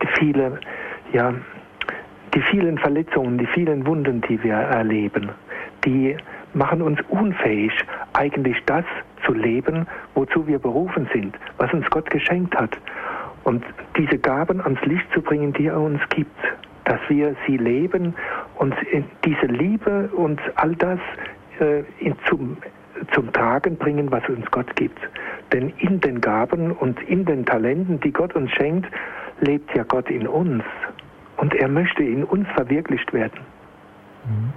Die 0.01 0.07
viele, 0.19 0.59
ja, 1.11 1.33
die 2.33 2.41
vielen 2.49 2.77
Verletzungen, 2.77 3.37
die 3.37 3.47
vielen 3.47 3.85
Wunden, 3.85 4.21
die 4.21 4.41
wir 4.43 4.55
erleben, 4.55 5.29
die 5.85 6.17
machen 6.53 6.81
uns 6.81 6.99
unfähig, 7.09 7.71
eigentlich 8.13 8.57
das 8.65 8.85
zu 9.25 9.33
leben, 9.33 9.87
wozu 10.15 10.47
wir 10.47 10.59
berufen 10.59 11.09
sind, 11.13 11.37
was 11.57 11.71
uns 11.73 11.89
Gott 11.89 12.09
geschenkt 12.09 12.55
hat. 12.55 12.77
Und 13.43 13.63
diese 13.97 14.17
Gaben 14.17 14.61
ans 14.61 14.81
Licht 14.85 15.05
zu 15.13 15.21
bringen, 15.21 15.53
die 15.53 15.67
er 15.67 15.79
uns 15.79 16.01
gibt, 16.09 16.37
dass 16.85 16.99
wir 17.07 17.35
sie 17.47 17.57
leben 17.57 18.13
und 18.55 18.73
diese 19.25 19.45
Liebe 19.45 20.09
und 20.15 20.39
all 20.55 20.75
das 20.75 20.99
äh, 21.59 21.83
zum, 22.27 22.57
zum 23.13 23.31
Tragen 23.31 23.77
bringen, 23.77 24.11
was 24.11 24.27
uns 24.29 24.49
Gott 24.51 24.75
gibt. 24.75 24.99
Denn 25.51 25.73
in 25.77 25.99
den 25.99 26.21
Gaben 26.21 26.71
und 26.71 27.01
in 27.03 27.25
den 27.25 27.45
Talenten, 27.45 27.99
die 27.99 28.11
Gott 28.11 28.35
uns 28.35 28.51
schenkt, 28.51 28.87
lebt 29.39 29.75
ja 29.75 29.83
Gott 29.83 30.09
in 30.09 30.27
uns. 30.27 30.63
Und 31.37 31.53
er 31.53 31.67
möchte 31.67 32.03
in 32.03 32.23
uns 32.23 32.47
verwirklicht 32.55 33.11
werden. 33.13 33.39
Mhm. 34.25 34.53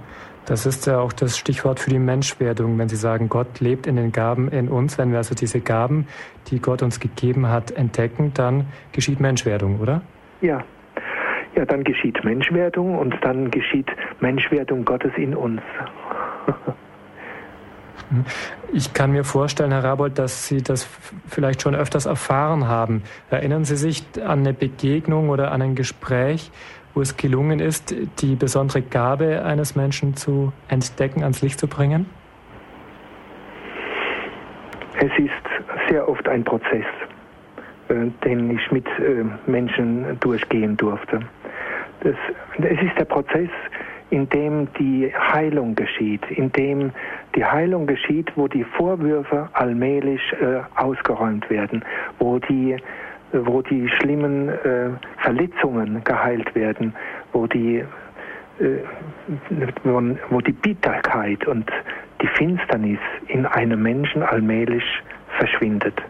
Das 0.47 0.65
ist 0.65 0.87
ja 0.87 0.99
auch 0.99 1.11
das 1.11 1.37
Stichwort 1.37 1.77
für 1.81 1.89
die 1.89 1.99
Menschwerdung, 1.99 2.79
wenn 2.79 2.87
Sie 2.87 2.95
sagen, 2.95 3.27
Gott 3.27 3.59
lebt 3.59 3.85
in 3.85 3.97
den 3.97 4.13
Gaben 4.13 4.47
in 4.47 4.69
uns. 4.69 4.97
Wenn 4.97 5.11
wir 5.11 5.17
also 5.17 5.35
diese 5.35 5.59
Gaben, 5.59 6.07
die 6.47 6.61
Gott 6.61 6.81
uns 6.81 7.01
gegeben 7.01 7.49
hat, 7.49 7.71
entdecken, 7.71 8.31
dann 8.33 8.65
geschieht 8.93 9.19
Menschwerdung, 9.19 9.81
oder? 9.81 10.01
Ja. 10.39 10.63
Ja, 11.53 11.65
dann 11.65 11.83
geschieht 11.83 12.23
Menschwerdung 12.23 12.97
und 12.97 13.13
dann 13.23 13.51
geschieht 13.51 13.87
Menschwerdung 14.21 14.85
Gottes 14.85 15.11
in 15.17 15.35
uns. 15.35 15.61
Ich 18.71 18.93
kann 18.93 19.11
mir 19.11 19.25
vorstellen, 19.25 19.71
Herr 19.71 19.83
Rabold, 19.83 20.17
dass 20.17 20.47
Sie 20.47 20.61
das 20.61 20.87
vielleicht 21.27 21.61
schon 21.61 21.75
öfters 21.75 22.05
erfahren 22.05 22.67
haben. 22.67 23.03
Erinnern 23.29 23.65
Sie 23.65 23.75
sich 23.75 24.03
an 24.23 24.39
eine 24.39 24.53
Begegnung 24.53 25.29
oder 25.29 25.51
an 25.51 25.61
ein 25.61 25.75
Gespräch, 25.75 26.51
wo 26.97 27.01
es 27.01 27.15
gelungen 27.15 27.59
ist, 27.59 27.93
die 28.21 28.35
besondere 28.35 28.81
Gabe 28.81 29.45
eines 29.45 29.75
Menschen 29.75 30.15
zu 30.15 30.51
entdecken, 30.67 31.21
ans 31.21 31.43
Licht 31.43 31.59
zu 31.59 31.67
bringen? 31.67 32.07
Es 34.95 35.11
ist 35.19 35.89
sehr 35.89 36.09
oft 36.09 36.27
ein 36.27 36.43
Prozess, 36.43 36.87
äh, 37.89 37.93
den 38.25 38.49
ich 38.49 38.71
mit 38.71 38.87
äh, 38.87 39.23
Menschen 39.45 40.19
durchgehen 40.21 40.75
durfte. 40.75 41.19
Das, 41.99 42.15
es 42.57 42.81
ist 42.81 42.97
der 42.97 43.05
Prozess, 43.05 43.51
in 44.09 44.27
dem 44.29 44.67
die 44.79 45.13
Heilung 45.13 45.75
geschieht, 45.75 46.25
in 46.31 46.51
dem 46.53 46.91
die 47.35 47.45
Heilung 47.45 47.85
geschieht, 47.85 48.31
wo 48.35 48.47
die 48.47 48.63
Vorwürfe 48.63 49.49
allmählich 49.53 50.21
äh, 50.41 50.61
ausgeräumt 50.75 51.47
werden, 51.51 51.85
wo 52.17 52.39
die 52.39 52.77
wo 53.31 53.61
die 53.61 53.89
schlimmen 53.89 54.49
äh, 54.49 54.89
Verletzungen 55.21 56.03
geheilt 56.03 56.53
werden, 56.55 56.93
wo 57.33 57.47
die, 57.47 57.83
äh, 58.59 58.83
wo, 59.83 60.41
die 60.41 60.53
Bitterkeit 60.53 61.45
und 61.47 61.69
die 62.21 62.27
Finsternis 62.27 62.99
in 63.27 63.45
einem 63.45 63.81
Menschen 63.81 64.23
allmählich 64.23 64.83
verschwindet 65.37 66.01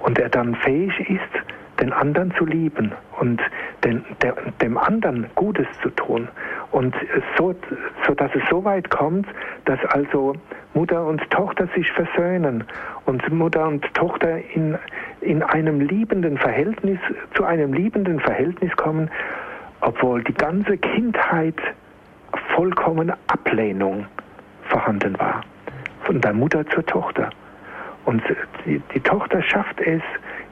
und 0.00 0.18
er 0.18 0.28
dann 0.28 0.54
fähig 0.56 0.98
ist, 1.08 1.44
den 1.80 1.92
anderen 1.92 2.32
zu 2.36 2.44
lieben 2.44 2.92
und 3.18 3.40
den, 3.82 4.04
der, 4.22 4.34
dem 4.60 4.78
anderen 4.78 5.26
Gutes 5.34 5.66
zu 5.82 5.90
tun. 5.90 6.28
Und 6.70 6.94
so, 7.36 7.54
so, 8.06 8.14
dass 8.14 8.30
es 8.34 8.42
so 8.50 8.64
weit 8.64 8.88
kommt, 8.90 9.26
dass 9.64 9.84
also 9.86 10.34
Mutter 10.74 11.04
und 11.04 11.28
Tochter 11.30 11.68
sich 11.74 11.90
versöhnen 11.92 12.64
und 13.04 13.28
Mutter 13.32 13.66
und 13.66 13.82
Tochter 13.94 14.38
in, 14.54 14.78
in 15.22 15.42
einem 15.42 15.80
liebenden 15.80 16.36
Verhältnis, 16.36 16.98
zu 17.34 17.44
einem 17.44 17.72
liebenden 17.72 18.20
Verhältnis 18.20 18.74
kommen, 18.76 19.10
obwohl 19.80 20.22
die 20.24 20.34
ganze 20.34 20.76
Kindheit 20.76 21.56
vollkommene 22.54 23.16
Ablehnung 23.28 24.06
vorhanden 24.68 25.18
war. 25.18 25.42
Von 26.04 26.20
der 26.20 26.32
Mutter 26.32 26.66
zur 26.66 26.84
Tochter. 26.86 27.30
Und 28.04 28.22
die, 28.66 28.80
die 28.94 29.00
Tochter 29.00 29.42
schafft 29.42 29.80
es, 29.80 30.02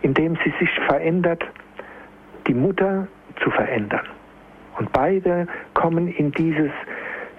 indem 0.03 0.37
sie 0.45 0.53
sich 0.59 0.71
verändert, 0.87 1.45
die 2.47 2.55
Mutter 2.55 3.09
zu 3.43 3.51
verändern. 3.51 4.07
Und 4.79 4.93
beide 4.93 5.47
kommen 5.75 6.09
in 6.09 6.31
dieses, 6.33 6.71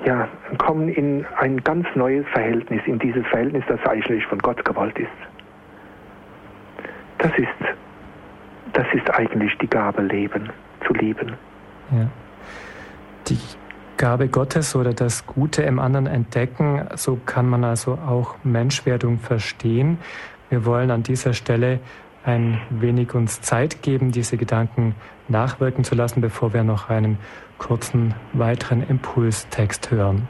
ja, 0.06 0.28
kommen 0.58 0.90
in 0.90 1.26
ein 1.38 1.58
ganz 1.64 1.88
neues 1.96 2.26
Verhältnis, 2.34 2.82
in 2.86 3.00
dieses 3.00 3.26
Verhältnis, 3.28 3.64
das 3.68 3.84
eigentlich 3.86 4.26
von 4.26 4.40
Gott 4.40 4.64
gewollt 4.66 5.00
ist. 5.00 5.31
Das 7.22 7.32
ist, 7.38 7.48
das 8.74 8.88
ist 8.94 9.10
eigentlich 9.14 9.56
die 9.62 9.68
Gabe, 9.68 10.02
Leben, 10.02 10.50
zu 10.86 10.94
lieben. 10.94 11.34
Ja. 11.92 12.08
Die 13.28 13.38
Gabe 13.98 14.28
Gottes 14.28 14.76
oder 14.76 14.94
das 14.94 15.28
Gute 15.28 15.62
im 15.62 15.78
anderen 15.78 16.08
entdecken, 16.08 16.88
so 16.96 17.20
kann 17.24 17.48
man 17.48 17.64
also 17.64 17.94
auch 17.94 18.36
Menschwerdung 18.44 19.20
verstehen. 19.20 20.00
Wir 20.50 20.66
wollen 20.66 20.90
an 20.90 21.04
dieser 21.04 21.34
Stelle 21.34 21.80
ein 22.24 22.60
wenig 22.72 23.14
uns 23.14 23.42
Zeit 23.42 23.84
geben, 23.84 24.12
diese 24.12 24.38
Gedanken 24.38 24.96
nachwirken 25.28 25.84
zu 25.84 25.94
lassen, 25.94 26.22
bevor 26.22 26.54
wir 26.54 26.64
noch 26.64 26.90
einen 26.90 27.20
kurzen 27.60 28.16
weiteren 28.34 28.82
Impulstext 28.82 29.92
hören. 29.92 30.28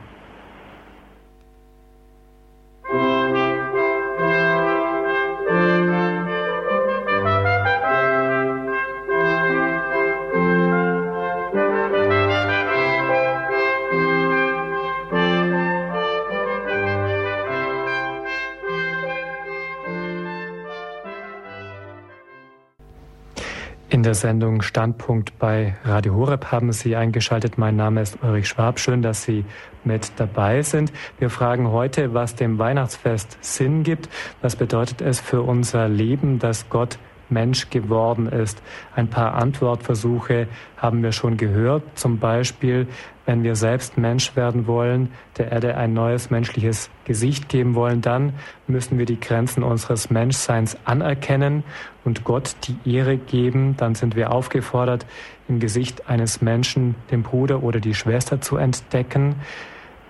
Der 24.12 24.16
Sendung 24.16 24.62
Standpunkt 24.62 25.40
bei 25.40 25.78
Radio 25.86 26.16
Horeb 26.16 26.52
haben 26.52 26.74
Sie 26.74 26.98
eingeschaltet. 26.98 27.58
Mein 27.58 27.78
Name 27.78 28.02
ist 28.02 28.18
Ulrich 28.22 28.50
Schwab. 28.50 28.78
Schön, 28.78 29.02
dass 29.02 29.24
Sie 29.24 29.46
mit 29.86 30.12
dabei 30.18 30.64
sind. 30.64 30.92
Wir 31.18 31.30
fragen 31.30 31.72
heute, 31.72 32.14
was 32.14 32.36
dem 32.36 32.60
Weihnachtsfest 32.60 33.38
Sinn 33.40 33.84
gibt. 33.84 34.10
Was 34.42 34.58
bedeutet 34.58 35.00
es 35.00 35.22
für 35.22 35.44
unser 35.44 35.88
Leben, 35.88 36.40
dass 36.40 36.68
Gott 36.68 37.00
Mensch 37.30 37.70
geworden 37.70 38.28
ist. 38.28 38.62
Ein 38.94 39.08
paar 39.08 39.36
Antwortversuche 39.36 40.50
haben 40.76 41.02
wir 41.04 41.14
schon 41.14 41.38
gehört. 41.38 41.84
Zum 41.96 42.20
Beispiel, 42.20 42.88
wenn 43.32 43.46
wir 43.46 43.56
selbst 43.56 43.98
Mensch 43.98 44.36
werden 44.36 44.68
wollen, 44.68 45.08
der 45.38 45.54
Erde 45.54 45.78
ein 45.78 45.94
neues 45.94 46.32
menschliches 46.32 46.90
Gesicht 47.06 47.48
geben 47.48 47.76
wollen, 47.76 48.02
dann 48.02 48.34
müssen 48.68 48.98
wir 48.98 49.06
die 49.06 49.22
Grenzen 49.22 49.64
unseres 49.64 50.10
Menschseins 50.10 50.78
anerkennen 50.84 51.64
und 52.04 52.26
Gott 52.26 52.58
die 52.68 52.94
Ehre 52.94 53.16
geben. 53.16 53.78
Dann 53.78 53.96
sind 53.96 54.18
wir 54.18 54.34
aufgefordert, 54.34 55.06
im 55.48 55.62
Gesicht 55.62 56.10
eines 56.10 56.42
Menschen 56.42 56.96
den 57.10 57.24
Bruder 57.24 57.64
oder 57.64 57.80
die 57.80 57.94
Schwester 57.94 58.42
zu 58.42 58.58
entdecken. 58.58 59.36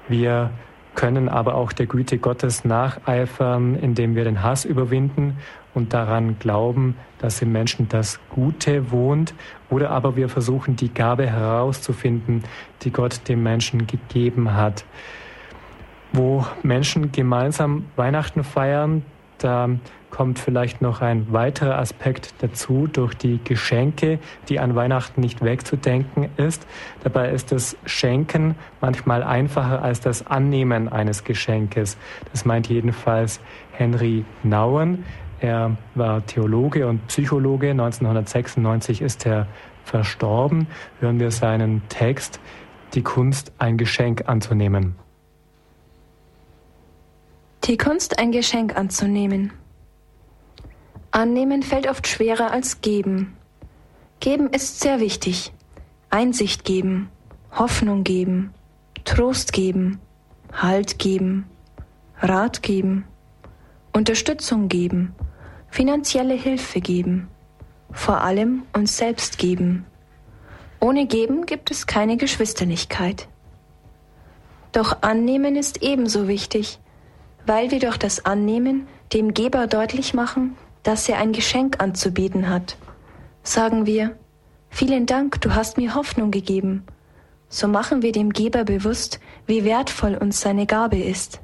Wir 0.08 0.50
können 0.96 1.30
aber 1.30 1.54
auch 1.54 1.74
der 1.74 1.86
Güte 1.86 2.18
Gottes 2.18 2.66
nacheifern, 2.66 3.76
indem 3.76 4.16
wir 4.16 4.24
den 4.24 4.42
Hass 4.42 4.66
überwinden 4.66 5.38
und 5.74 5.94
daran 5.94 6.38
glauben, 6.40 6.96
dass 7.20 7.42
im 7.42 7.52
Menschen 7.52 7.88
das 7.90 8.20
Gute 8.30 8.92
wohnt, 8.92 9.34
oder 9.70 9.92
aber 9.92 10.16
wir 10.16 10.30
versuchen 10.30 10.76
die 10.76 10.94
Gabe 10.94 11.28
herauszufinden, 11.28 12.44
die 12.82 12.92
Gott 12.92 13.28
dem 13.28 13.44
Menschen 13.44 13.88
gegeben 13.88 14.54
hat. 14.54 14.86
Wo 16.14 16.46
Menschen 16.62 17.12
gemeinsam 17.12 17.86
Weihnachten 17.96 18.44
feiern, 18.44 19.04
da 19.38 19.70
kommt 20.12 20.38
vielleicht 20.38 20.82
noch 20.82 21.02
ein 21.02 21.32
weiterer 21.32 21.80
Aspekt 21.80 22.34
dazu 22.40 22.88
durch 22.88 23.16
die 23.16 23.40
Geschenke, 23.44 24.20
die 24.50 24.60
an 24.60 24.76
Weihnachten 24.76 25.22
nicht 25.22 25.42
wegzudenken 25.42 26.30
ist. 26.38 26.68
Dabei 27.04 27.32
ist 27.32 27.52
das 27.52 27.78
Schenken 27.86 28.56
manchmal 28.82 29.24
einfacher 29.24 29.82
als 29.82 30.02
das 30.02 30.28
Annehmen 30.28 30.90
eines 30.90 31.24
Geschenkes. 31.24 31.98
Das 32.32 32.46
meint 32.46 32.68
jedenfalls 32.68 33.40
Henry 33.72 34.26
Nauen. 34.44 35.06
Er 35.42 35.76
war 35.96 36.24
Theologe 36.28 36.88
und 36.88 37.08
Psychologe. 37.08 37.72
1996 37.72 39.02
ist 39.02 39.26
er 39.26 39.48
verstorben. 39.84 40.68
Hören 41.00 41.20
wir 41.20 41.32
seinen 41.32 41.82
Text 41.90 42.40
Die 42.94 43.02
Kunst, 43.02 43.52
ein 43.58 43.78
Geschenk 43.78 44.30
anzunehmen. 44.30 44.96
Die 47.64 47.78
Kunst, 47.78 48.20
ein 48.20 48.32
Geschenk 48.32 48.78
anzunehmen. 48.78 49.52
Annehmen 51.10 51.64
fällt 51.64 51.90
oft 51.90 52.08
schwerer 52.08 52.52
als 52.52 52.82
geben. 52.82 53.36
Geben 54.20 54.50
ist 54.50 54.80
sehr 54.82 55.00
wichtig. 55.00 55.54
Einsicht 56.12 56.66
geben, 56.66 57.10
Hoffnung 57.52 58.04
geben, 58.04 58.54
Trost 59.06 59.54
geben, 59.54 60.00
Halt 60.54 61.00
geben, 61.00 61.46
Rat 62.20 62.62
geben, 62.62 63.06
Unterstützung 63.94 64.68
geben, 64.68 65.16
finanzielle 65.72 66.34
Hilfe 66.34 66.82
geben, 66.82 67.30
vor 67.92 68.22
allem 68.22 68.64
uns 68.74 68.98
selbst 68.98 69.38
geben. 69.38 69.86
Ohne 70.82 71.06
Geben 71.06 71.46
gibt 71.46 71.72
es 71.72 71.88
keine 71.88 72.18
Geschwisterlichkeit. 72.18 73.28
Doch 74.74 75.02
Annehmen 75.02 75.56
ist 75.56 75.82
ebenso 75.82 76.28
wichtig, 76.28 76.80
weil 77.46 77.72
wir 77.72 77.80
durch 77.80 77.98
das 77.98 78.26
Annehmen 78.26 78.88
dem 79.14 79.34
Geber 79.34 79.66
deutlich 79.68 80.14
machen, 80.14 80.58
dass 80.84 81.08
er 81.08 81.20
ein 81.20 81.32
Geschenk 81.32 81.82
anzubieten 81.82 82.50
hat. 82.50 82.78
Sagen 83.44 83.86
wir, 83.86 84.18
vielen 84.70 85.06
Dank, 85.06 85.40
du 85.40 85.56
hast 85.56 85.78
mir 85.78 85.96
Hoffnung 85.96 86.32
gegeben. 86.32 86.84
So 87.48 87.68
machen 87.68 88.02
wir 88.02 88.12
dem 88.12 88.32
Geber 88.32 88.66
bewusst, 88.66 89.20
wie 89.46 89.64
wertvoll 89.64 90.16
uns 90.16 90.42
seine 90.42 90.66
Gabe 90.66 90.98
ist. 90.98 91.40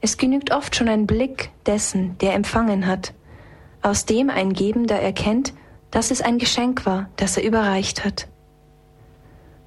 Es 0.00 0.16
genügt 0.16 0.52
oft 0.52 0.74
schon 0.74 0.88
ein 0.88 1.06
Blick 1.06 1.50
dessen, 1.66 2.16
der 2.18 2.34
empfangen 2.34 2.86
hat, 2.86 3.12
aus 3.82 4.04
dem 4.04 4.30
ein 4.30 4.52
Gebender 4.52 5.00
erkennt, 5.00 5.52
dass 5.90 6.10
es 6.10 6.22
ein 6.22 6.38
Geschenk 6.38 6.86
war, 6.86 7.08
das 7.16 7.36
er 7.36 7.44
überreicht 7.44 8.04
hat. 8.04 8.28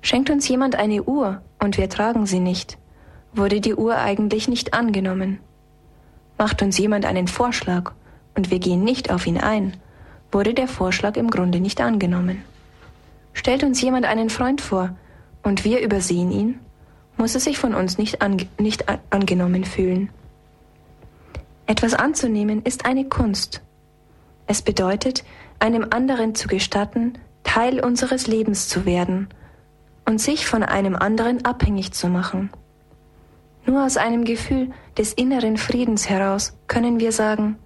Schenkt 0.02 0.30
uns 0.30 0.48
jemand 0.48 0.76
eine 0.76 1.04
Uhr 1.04 1.42
und 1.60 1.78
wir 1.78 1.90
tragen 1.90 2.26
sie 2.26 2.40
nicht, 2.40 2.78
wurde 3.34 3.62
die 3.62 3.76
Uhr 3.76 3.98
eigentlich 3.98 4.48
nicht 4.48 4.74
angenommen. 4.74 5.40
Macht 6.38 6.62
uns 6.62 6.78
jemand 6.78 7.06
einen 7.06 7.28
Vorschlag 7.28 7.94
und 8.36 8.52
wir 8.52 8.60
gehen 8.60 8.84
nicht 8.84 9.12
auf 9.12 9.28
ihn 9.28 9.38
ein, 9.38 9.78
wurde 10.32 10.54
der 10.54 10.68
Vorschlag 10.68 11.16
im 11.16 11.30
Grunde 11.30 11.60
nicht 11.60 11.80
angenommen. 11.82 12.44
Stellt 13.34 13.64
uns 13.64 13.82
jemand 13.82 14.06
einen 14.06 14.30
Freund 14.30 14.62
vor 14.62 14.96
und 15.42 15.64
wir 15.64 15.82
übersehen 15.82 16.32
ihn, 16.32 16.60
muss 17.18 17.34
er 17.36 17.42
sich 17.42 17.58
von 17.58 17.74
uns 17.74 17.98
nicht, 17.98 18.22
ange 18.22 18.48
nicht 18.60 18.86
angenommen 19.10 19.64
fühlen. 19.64 20.10
Etwas 21.66 21.94
anzunehmen 21.94 22.62
ist 22.64 22.86
eine 22.86 23.06
Kunst. 23.06 23.62
Es 24.48 24.62
bedeutet, 24.62 25.24
einem 25.60 25.88
anderen 25.90 26.36
zu 26.36 26.48
gestatten, 26.48 27.14
Teil 27.44 27.80
unseres 27.80 28.28
Lebens 28.28 28.68
zu 28.68 28.86
werden 28.86 29.30
und 30.06 30.20
sich 30.20 30.46
von 30.46 30.64
einem 30.64 30.96
anderen 30.96 31.46
abhängig 31.46 31.94
zu 31.94 32.08
machen. 32.08 32.50
Nur 33.66 33.86
aus 33.86 33.98
einem 33.98 34.26
Gefühl 34.26 34.72
des 34.98 35.14
inneren 35.14 35.58
Friedens 35.58 36.10
heraus 36.10 36.58
können 36.68 37.00
wir 37.00 37.12
sagen, 37.12 37.58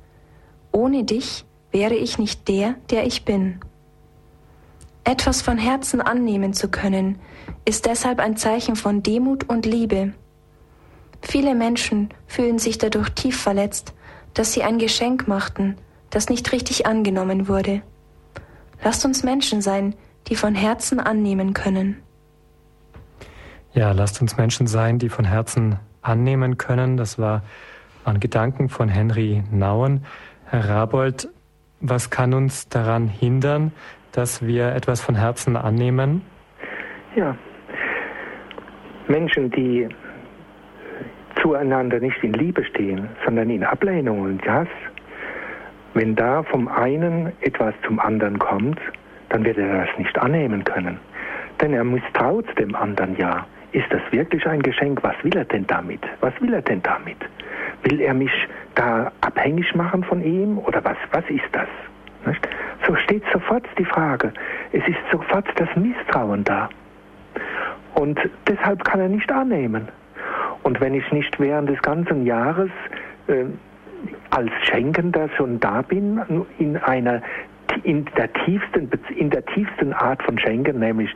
ohne 0.71 1.03
dich 1.03 1.45
wäre 1.71 1.95
ich 1.95 2.19
nicht 2.19 2.47
der, 2.47 2.75
der 2.91 3.05
ich 3.05 3.25
bin. 3.25 3.59
Etwas 5.03 5.41
von 5.41 5.57
Herzen 5.57 6.01
annehmen 6.01 6.53
zu 6.53 6.69
können, 6.69 7.17
ist 7.65 7.86
deshalb 7.86 8.19
ein 8.19 8.38
Zeichen 8.38 8.75
von 8.75 9.01
Demut 9.01 9.49
und 9.49 9.65
Liebe. 9.65 10.13
Viele 11.21 11.55
Menschen 11.55 12.09
fühlen 12.28 12.59
sich 12.59 12.78
dadurch 12.78 13.09
tief 13.11 13.39
verletzt, 13.39 13.93
dass 14.34 14.53
sie 14.53 14.63
ein 14.63 14.78
Geschenk 14.78 15.28
machten, 15.28 15.78
das 16.10 16.30
nicht 16.30 16.51
richtig 16.51 16.86
angenommen 16.86 17.47
wurde. 17.47 17.82
Lasst 18.84 19.05
uns 19.05 19.24
Menschen 19.24 19.62
sein, 19.62 19.95
die 20.28 20.36
von 20.36 20.55
Herzen 20.55 20.99
annehmen 20.99 21.53
können. 21.53 21.97
Ja, 23.74 23.91
lasst 23.91 24.22
uns 24.22 24.38
Menschen 24.38 24.68
sein, 24.68 24.99
die 24.99 25.10
von 25.10 25.26
Herzen 25.26 25.80
annehmen 26.01 26.58
können. 26.58 26.97
Das 26.97 27.20
war 27.20 27.43
ein 28.05 28.20
Gedanken 28.20 28.70
von 28.70 28.89
Henry 28.89 29.43
Nauen. 29.51 30.05
Herr 30.45 30.70
Rabold, 30.70 31.30
was 31.82 32.10
kann 32.10 32.34
uns 32.34 32.70
daran 32.70 33.08
hindern, 33.08 33.72
dass 34.14 34.45
wir 34.45 34.74
etwas 34.74 35.01
von 35.01 35.16
Herzen 35.16 35.55
annehmen? 35.55 36.22
Ja, 37.16 37.38
Menschen, 39.08 39.49
die 39.51 39.88
zueinander 41.41 41.99
nicht 41.99 42.22
in 42.24 42.34
Liebe 42.34 42.64
stehen, 42.66 43.10
sondern 43.26 43.49
in 43.49 43.64
Ablehnung 43.64 44.22
und 44.22 44.45
Hass, 44.47 44.68
wenn 45.98 46.16
da 46.16 46.43
vom 46.43 46.68
einen 46.68 47.34
etwas 47.41 47.74
zum 47.86 48.00
anderen 48.00 48.38
kommt, 48.38 48.80
dann 49.30 49.43
wird 49.43 49.58
er 49.58 49.86
das 49.86 49.98
nicht 49.98 50.18
annehmen 50.20 50.64
können. 50.64 51.00
Denn 51.60 51.74
er 51.74 51.84
misstraut 51.84 52.45
dem 52.60 52.76
anderen 52.76 53.18
ja. 53.18 53.45
Ist 53.72 53.88
das 53.89 54.02
wirklich 54.12 54.45
ein 54.48 54.62
Geschenk? 54.62 55.04
Was 55.04 55.16
will 55.24 55.36
er 55.36 55.45
denn 55.45 55.66
damit? 55.68 56.02
Was 56.22 56.34
will 56.39 56.54
er 56.54 56.62
denn 56.62 56.82
damit? 56.84 57.18
Will 57.84 58.00
er 58.00 58.14
mich 58.14 58.32
da 58.76 59.12
abhängig 59.22 59.74
machen 59.76 60.04
von 60.04 60.24
ihm 60.24 60.60
oder 60.60 60.84
was, 60.84 60.98
was 61.12 61.24
ist 61.30 61.50
das? 61.52 61.68
Nicht? 62.26 62.48
So 62.86 62.95
steht 62.95 63.24
sofort 63.34 63.66
die 63.78 63.86
Frage. 63.86 64.32
Es 64.72 64.88
ist 64.88 65.00
sofort 65.12 65.48
das 65.56 65.70
Misstrauen 65.76 66.43
da. 66.43 66.70
Und 67.95 68.20
deshalb 68.48 68.84
kann 68.84 69.00
er 69.00 69.10
nicht 69.10 69.32
annehmen. 69.32 69.88
Und 70.64 70.80
wenn 70.80 70.93
ich 70.93 71.12
nicht 71.12 71.39
während 71.39 71.70
des 71.70 71.82
ganzen 71.82 72.26
Jahres 72.26 72.70
äh, 73.28 73.45
als 74.30 74.52
Schenkender 74.64 75.30
schon 75.38 75.60
da 75.60 75.82
bin, 75.82 76.22
in 76.60 76.78
einer 76.78 77.22
in 77.84 78.06
der 78.18 78.32
tiefsten 78.34 78.89
in 79.16 79.30
der 79.30 79.45
tiefsten 79.45 79.93
Art 79.93 80.24
von 80.24 80.39
Schenken, 80.39 80.80
nämlich 80.80 81.14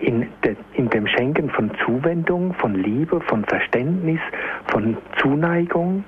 in, 0.00 0.26
de, 0.44 0.56
in 0.74 0.88
dem 0.88 1.06
Schenken 1.06 1.50
von 1.50 1.70
Zuwendung, 1.84 2.54
von 2.54 2.74
Liebe, 2.74 3.20
von 3.20 3.44
Verständnis, 3.44 4.20
von 4.70 4.96
Zuneigung, 5.18 6.04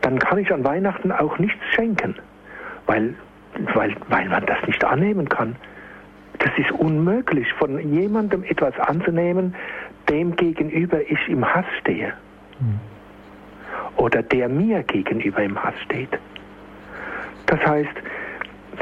dann 0.00 0.18
kann 0.18 0.38
ich 0.38 0.52
an 0.52 0.64
Weihnachten 0.64 1.12
auch 1.12 1.38
nichts 1.38 1.60
schenken, 1.74 2.16
weil, 2.86 3.14
weil, 3.74 3.94
weil 4.08 4.28
man 4.28 4.44
das 4.46 4.58
nicht 4.66 4.84
annehmen 4.84 5.28
kann. 5.28 5.56
Das 6.38 6.50
ist 6.58 6.72
unmöglich, 6.72 7.50
von 7.54 7.78
jemandem 7.92 8.42
etwas 8.44 8.78
anzunehmen, 8.80 9.54
dem 10.10 10.34
gegenüber 10.36 11.00
ich 11.00 11.28
im 11.28 11.44
Hass 11.46 11.64
stehe. 11.80 12.12
Mhm. 12.60 12.80
Oder 13.96 14.22
der 14.22 14.48
mir 14.48 14.82
gegenüber 14.82 15.42
im 15.42 15.62
Hass 15.62 15.74
steht. 15.84 16.10
Das 17.46 17.60
heißt, 17.64 17.94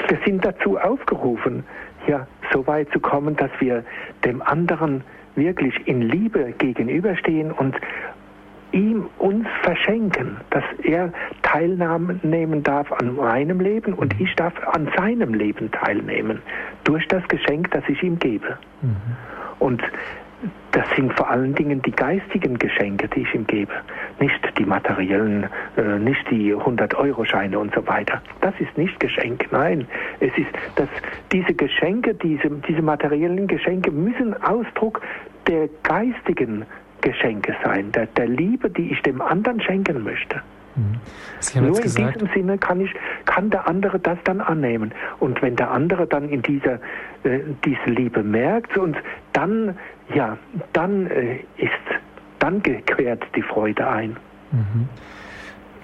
wir 0.08 0.18
sind 0.24 0.44
dazu 0.44 0.78
aufgerufen, 0.78 1.64
ja, 2.06 2.26
so 2.52 2.66
weit 2.66 2.90
zu 2.92 3.00
kommen, 3.00 3.36
dass 3.36 3.50
wir 3.60 3.84
dem 4.24 4.42
anderen 4.42 5.04
wirklich 5.34 5.74
in 5.86 6.02
Liebe 6.02 6.52
gegenüberstehen 6.58 7.52
und 7.52 7.76
ihm 8.72 9.08
uns 9.18 9.46
verschenken, 9.62 10.38
dass 10.50 10.64
er 10.82 11.12
teilnehmen 11.42 12.62
darf 12.62 12.90
an 12.92 13.16
meinem 13.16 13.60
Leben 13.60 13.92
und 13.92 14.18
ich 14.18 14.34
darf 14.34 14.54
an 14.68 14.90
seinem 14.96 15.34
Leben 15.34 15.70
teilnehmen 15.70 16.40
durch 16.84 17.06
das 17.08 17.26
Geschenk, 17.28 17.70
das 17.70 17.84
ich 17.88 18.02
ihm 18.02 18.18
gebe. 18.18 18.56
Mhm. 18.80 18.96
Und 19.58 19.82
das 20.72 20.84
sind 20.96 21.12
vor 21.12 21.30
allen 21.30 21.54
Dingen 21.54 21.82
die 21.82 21.90
geistigen 21.90 22.58
Geschenke, 22.58 23.08
die 23.08 23.20
ich 23.20 23.34
ihm 23.34 23.46
gebe. 23.46 23.72
Nicht 24.18 24.40
die 24.58 24.64
materiellen, 24.64 25.48
äh, 25.76 25.98
nicht 25.98 26.28
die 26.30 26.54
100-Euro-Scheine 26.54 27.58
und 27.58 27.74
so 27.74 27.86
weiter. 27.86 28.22
Das 28.40 28.54
ist 28.58 28.76
nicht 28.76 28.98
Geschenk. 28.98 29.46
Nein, 29.50 29.86
es 30.20 30.32
ist, 30.36 30.50
dass 30.76 30.88
diese 31.30 31.54
Geschenke, 31.54 32.14
diese, 32.14 32.50
diese 32.68 32.82
materiellen 32.82 33.46
Geschenke 33.46 33.90
müssen 33.90 34.40
Ausdruck 34.42 35.02
der 35.46 35.68
geistigen 35.82 36.64
Geschenke 37.02 37.54
sein, 37.62 37.92
der, 37.92 38.06
der 38.06 38.28
Liebe, 38.28 38.70
die 38.70 38.92
ich 38.92 39.02
dem 39.02 39.20
anderen 39.20 39.60
schenken 39.60 40.02
möchte. 40.02 40.40
Mhm. 40.74 41.66
Nur 41.66 41.76
in 41.76 41.82
gesagt, 41.82 42.14
diesem 42.14 42.28
Sinne 42.32 42.58
kann 42.58 42.80
ich, 42.80 42.94
kann 43.26 43.50
der 43.50 43.68
andere 43.68 43.98
das 43.98 44.18
dann 44.24 44.40
annehmen. 44.40 44.92
Und 45.18 45.42
wenn 45.42 45.56
der 45.56 45.70
andere 45.70 46.06
dann 46.06 46.28
in 46.28 46.42
dieser 46.42 46.74
äh, 47.24 47.40
diese 47.64 47.90
Liebe 47.90 48.22
merkt 48.22 48.78
und 48.78 48.96
dann 49.32 49.76
ja, 50.14 50.38
dann 50.72 51.06
äh, 51.06 51.40
ist 51.56 51.70
dann 52.38 52.62
quert 52.62 53.22
die 53.36 53.42
Freude 53.42 53.86
ein. 53.88 54.18
Mhm. 54.50 54.88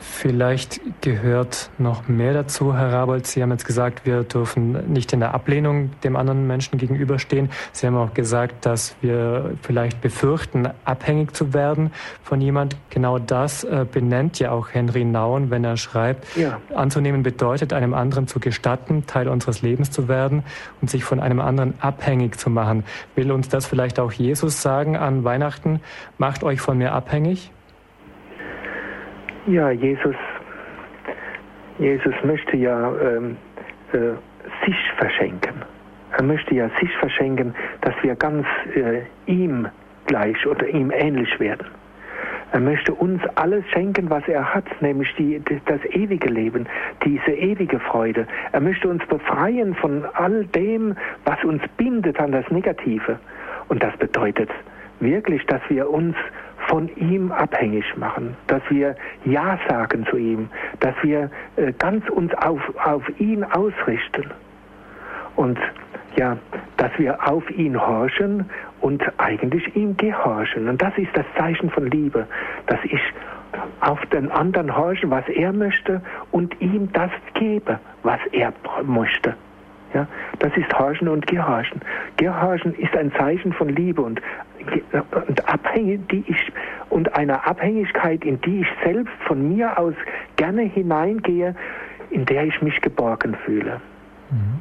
Vielleicht 0.01 0.81
gehört 1.01 1.71
noch 1.79 2.09
mehr 2.09 2.33
dazu, 2.33 2.75
Herr 2.75 2.93
Rabold. 2.93 3.27
Sie 3.27 3.43
haben 3.43 3.51
jetzt 3.51 3.67
gesagt, 3.67 4.07
wir 4.07 4.23
dürfen 4.23 4.93
nicht 4.93 5.13
in 5.13 5.21
der 5.21 5.35
Ablehnung 5.35 5.91
dem 6.03 6.17
anderen 6.17 6.47
Menschen 6.47 6.79
gegenüberstehen. 6.79 7.51
Sie 7.73 7.87
haben 7.87 7.97
auch 7.97 8.15
gesagt, 8.15 8.67
dass 8.67 8.97
wir 9.01 9.57
vielleicht 9.63 10.01
befürchten, 10.01 10.69
abhängig 10.85 11.35
zu 11.35 11.53
werden 11.53 11.93
von 12.23 12.41
jemand. 12.41 12.77
Genau 12.91 13.19
das 13.19 13.65
äh, 13.65 13.87
benennt 13.91 14.39
ja 14.39 14.53
auch 14.53 14.69
Henry 14.73 15.05
Nauen, 15.05 15.51
wenn 15.51 15.65
er 15.65 15.77
schreibt, 15.77 16.37
ja. 16.37 16.61
anzunehmen 16.75 17.23
bedeutet, 17.23 17.73
einem 17.73 17.95
anderen 17.95 18.27
zu 18.29 18.41
gestatten, 18.41 19.07
Teil 19.07 19.29
unseres 19.29 19.63
Lebens 19.63 19.91
zu 19.91 20.09
werden 20.09 20.45
und 20.81 20.91
sich 20.91 21.05
von 21.05 21.21
einem 21.21 21.41
anderen 21.41 21.75
abhängig 21.81 22.39
zu 22.39 22.51
machen. 22.51 22.85
Will 23.15 23.33
uns 23.33 23.49
das 23.49 23.67
vielleicht 23.67 23.99
auch 23.99 24.13
Jesus 24.13 24.63
sagen 24.63 24.97
an 24.97 25.25
Weihnachten? 25.25 25.81
Macht 26.19 26.45
euch 26.45 26.61
von 26.61 26.79
mir 26.79 26.93
abhängig? 26.93 27.51
Ja, 29.49 29.71
Jesus, 29.71 30.15
Jesus 31.79 32.15
möchte 32.23 32.55
ja 32.59 32.93
ähm, 33.01 33.39
äh, 33.95 34.11
sich 34.67 34.77
verschenken. 34.99 35.63
Er 36.19 36.23
möchte 36.23 36.55
ja 36.55 36.69
sich 36.79 36.95
verschenken, 36.99 37.55
dass 37.81 37.95
wir 38.03 38.15
ganz 38.15 38.47
äh, 38.75 39.05
ihm 39.25 39.67
gleich 40.05 40.47
oder 40.47 40.69
ihm 40.69 40.91
ähnlich 40.91 41.41
werden. 41.41 41.67
Er 42.53 42.61
möchte 42.61 42.93
uns 42.93 43.23
alles 43.37 43.65
schenken, 43.71 44.11
was 44.11 44.23
er 44.29 44.55
hat, 44.55 44.67
nämlich 44.83 45.15
die, 45.17 45.41
das 45.65 45.83
ewige 45.93 46.29
Leben, 46.29 46.67
diese 47.07 47.31
ewige 47.33 47.81
Freude. 47.81 48.27
Er 48.53 48.61
möchte 48.61 48.87
uns 48.87 49.05
befreien 49.07 49.75
von 49.75 50.05
all 50.13 50.45
dem, 50.45 50.95
was 51.25 51.43
uns 51.45 51.63
bindet 51.79 52.21
an 52.21 52.33
das 52.33 52.47
Negative. 52.51 53.19
Und 53.69 53.83
das 53.83 53.97
bedeutet 53.97 54.51
wirklich, 55.01 55.47
dass 55.47 55.63
wir 55.71 55.89
uns 55.89 56.17
von 56.69 56.89
ihm 56.97 57.33
abhängig 57.33 57.85
machen, 57.97 58.37
dass 58.47 58.63
wir 58.69 58.95
Ja 59.25 59.59
sagen 59.69 60.07
zu 60.07 60.17
ihm, 60.17 60.49
dass 60.81 60.95
wir 61.03 61.31
äh, 61.57 61.73
ganz 61.79 62.09
uns 62.11 62.33
auf, 62.35 62.61
auf 62.85 63.03
ihn 63.19 63.43
ausrichten. 63.45 64.31
Und 65.37 65.59
ja, 66.17 66.37
dass 66.77 66.91
wir 66.99 67.29
auf 67.29 67.49
ihn 67.51 67.81
horchen 67.81 68.51
und 68.81 69.03
eigentlich 69.19 69.75
ihm 69.77 69.97
gehorchen. 69.97 70.69
Und 70.69 70.81
das 70.83 70.97
ist 70.99 71.11
das 71.15 71.27
Zeichen 71.37 71.71
von 71.71 71.87
Liebe, 71.87 72.27
dass 72.67 72.79
ich 72.85 73.01
auf 73.81 74.05
den 74.07 74.31
anderen 74.31 74.77
horche, 74.77 75.09
was 75.11 75.27
er 75.29 75.53
möchte 75.53 76.03
und 76.33 76.61
ihm 76.61 76.91
das 76.93 77.11
gebe, 77.35 77.79
was 78.03 78.21
er 78.33 78.53
möchte. 78.85 79.35
Ja, 79.95 80.07
das 80.39 80.55
ist 80.57 80.79
Horchen 80.79 81.09
und 81.09 81.27
Gehorchen. 81.27 81.81
Gehorchen 82.19 82.75
ist 82.75 82.95
ein 82.95 83.11
Zeichen 83.13 83.55
von 83.55 83.71
Liebe 83.71 84.03
und, 84.03 84.21
und, 85.29 85.49
abhängig, 85.49 86.09
die 86.09 86.25
ich, 86.27 86.53
und 86.91 87.15
einer 87.15 87.47
Abhängigkeit, 87.47 88.25
in 88.25 88.41
die 88.41 88.61
ich 88.61 88.69
selbst 88.85 89.13
von 89.27 89.55
mir 89.55 89.79
aus 89.79 89.95
gerne 90.37 90.63
hineingehe, 90.63 91.55
in 92.11 92.25
der 92.25 92.45
ich 92.45 92.61
mich 92.63 92.81
geborgen 92.81 93.37
fühle. 93.45 93.81
Mhm. 94.31 94.61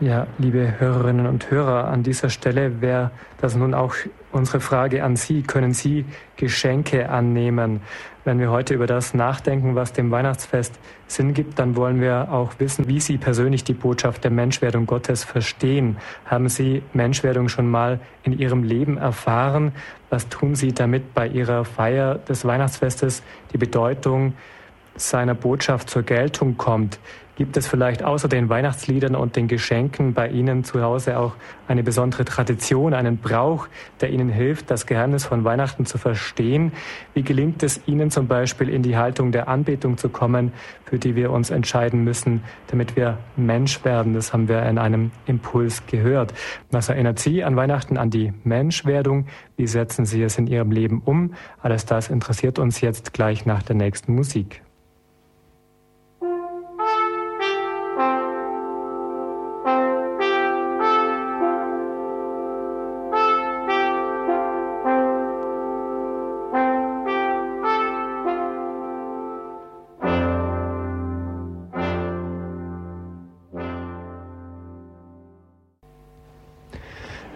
Ja, 0.00 0.26
liebe 0.38 0.74
Hörerinnen 0.78 1.26
und 1.26 1.50
Hörer, 1.50 1.88
an 1.88 2.02
dieser 2.02 2.28
Stelle 2.28 2.80
wäre 2.80 3.10
das 3.40 3.56
nun 3.56 3.74
auch 3.74 3.94
unsere 4.34 4.60
Frage 4.60 5.04
an 5.04 5.16
Sie. 5.16 5.42
Können 5.42 5.72
Sie 5.72 6.04
Geschenke 6.36 7.08
annehmen? 7.08 7.80
Wenn 8.24 8.38
wir 8.38 8.50
heute 8.50 8.74
über 8.74 8.86
das 8.86 9.14
nachdenken, 9.14 9.74
was 9.74 9.92
dem 9.92 10.10
Weihnachtsfest 10.10 10.78
Sinn 11.06 11.34
gibt, 11.34 11.58
dann 11.58 11.76
wollen 11.76 12.00
wir 12.00 12.32
auch 12.32 12.52
wissen, 12.58 12.88
wie 12.88 13.00
Sie 13.00 13.18
persönlich 13.18 13.64
die 13.64 13.74
Botschaft 13.74 14.24
der 14.24 14.30
Menschwerdung 14.30 14.86
Gottes 14.86 15.24
verstehen. 15.24 15.98
Haben 16.24 16.48
Sie 16.48 16.82
Menschwerdung 16.92 17.48
schon 17.48 17.70
mal 17.70 18.00
in 18.22 18.38
Ihrem 18.38 18.62
Leben 18.62 18.96
erfahren? 18.96 19.72
Was 20.10 20.28
tun 20.28 20.54
Sie 20.54 20.72
damit 20.72 21.14
bei 21.14 21.28
Ihrer 21.28 21.64
Feier 21.64 22.16
des 22.16 22.44
Weihnachtsfestes 22.44 23.22
die 23.52 23.58
Bedeutung 23.58 24.32
seiner 24.96 25.34
Botschaft 25.34 25.90
zur 25.90 26.02
Geltung 26.02 26.56
kommt? 26.56 26.98
Gibt 27.36 27.56
es 27.56 27.66
vielleicht 27.66 28.04
außer 28.04 28.28
den 28.28 28.48
Weihnachtsliedern 28.48 29.16
und 29.16 29.34
den 29.34 29.48
Geschenken 29.48 30.14
bei 30.14 30.28
Ihnen 30.28 30.62
zu 30.62 30.80
Hause 30.82 31.18
auch 31.18 31.34
eine 31.66 31.82
besondere 31.82 32.24
Tradition, 32.24 32.94
einen 32.94 33.18
Brauch, 33.18 33.66
der 34.00 34.10
Ihnen 34.10 34.28
hilft, 34.28 34.70
das 34.70 34.86
Geheimnis 34.86 35.24
von 35.24 35.42
Weihnachten 35.42 35.84
zu 35.84 35.98
verstehen? 35.98 36.72
Wie 37.12 37.22
gelingt 37.22 37.64
es 37.64 37.80
Ihnen 37.86 38.12
zum 38.12 38.28
Beispiel 38.28 38.68
in 38.68 38.82
die 38.82 38.96
Haltung 38.96 39.32
der 39.32 39.48
Anbetung 39.48 39.98
zu 39.98 40.10
kommen, 40.10 40.52
für 40.84 41.00
die 41.00 41.16
wir 41.16 41.32
uns 41.32 41.50
entscheiden 41.50 42.04
müssen, 42.04 42.44
damit 42.68 42.94
wir 42.94 43.18
Mensch 43.36 43.84
werden? 43.84 44.14
Das 44.14 44.32
haben 44.32 44.46
wir 44.46 44.62
in 44.66 44.78
einem 44.78 45.10
Impuls 45.26 45.84
gehört. 45.86 46.32
Was 46.70 46.88
erinnert 46.88 47.18
Sie 47.18 47.42
an 47.42 47.56
Weihnachten, 47.56 47.96
an 47.96 48.10
die 48.10 48.32
Menschwerdung? 48.44 49.26
Wie 49.56 49.66
setzen 49.66 50.06
Sie 50.06 50.22
es 50.22 50.38
in 50.38 50.46
Ihrem 50.46 50.70
Leben 50.70 51.02
um? 51.04 51.34
Alles 51.60 51.84
das 51.84 52.10
interessiert 52.10 52.60
uns 52.60 52.80
jetzt 52.80 53.12
gleich 53.12 53.44
nach 53.44 53.64
der 53.64 53.74
nächsten 53.74 54.14
Musik. 54.14 54.63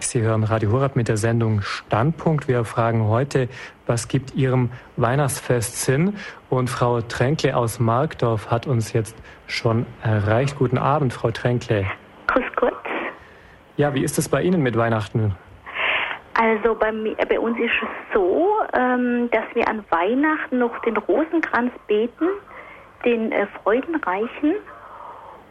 Sie 0.09 0.23
hören 0.23 0.43
Radio 0.43 0.71
Horab 0.71 0.95
mit 0.95 1.07
der 1.07 1.17
Sendung 1.17 1.61
Standpunkt. 1.61 2.47
Wir 2.47 2.65
fragen 2.65 3.07
heute, 3.09 3.47
was 3.85 4.07
gibt 4.07 4.33
Ihrem 4.33 4.71
Weihnachtsfest 4.97 5.83
Sinn? 5.83 6.15
Und 6.49 6.67
Frau 6.71 7.01
Tränkle 7.01 7.55
aus 7.55 7.79
Markdorf 7.79 8.49
hat 8.49 8.65
uns 8.65 8.91
jetzt 8.91 9.15
schon 9.45 9.85
erreicht. 10.01 10.57
Guten 10.57 10.79
Abend, 10.79 11.13
Frau 11.13 11.29
Tränkle. 11.29 11.85
Grüß 12.25 12.43
Gott. 12.55 12.73
Ja, 13.77 13.93
wie 13.93 14.03
ist 14.03 14.17
es 14.17 14.27
bei 14.27 14.41
Ihnen 14.41 14.63
mit 14.63 14.75
Weihnachten? 14.75 15.35
Also 16.33 16.73
bei, 16.73 16.91
mir, 16.91 17.15
bei 17.15 17.39
uns 17.39 17.59
ist 17.59 17.69
es 17.79 17.89
so, 18.11 18.47
ähm, 18.73 19.29
dass 19.29 19.45
wir 19.53 19.67
an 19.67 19.85
Weihnachten 19.91 20.57
noch 20.57 20.75
den 20.81 20.97
Rosenkranz 20.97 21.71
beten, 21.85 22.29
den 23.05 23.31
äh, 23.31 23.45
Freudenreichen. 23.61 24.55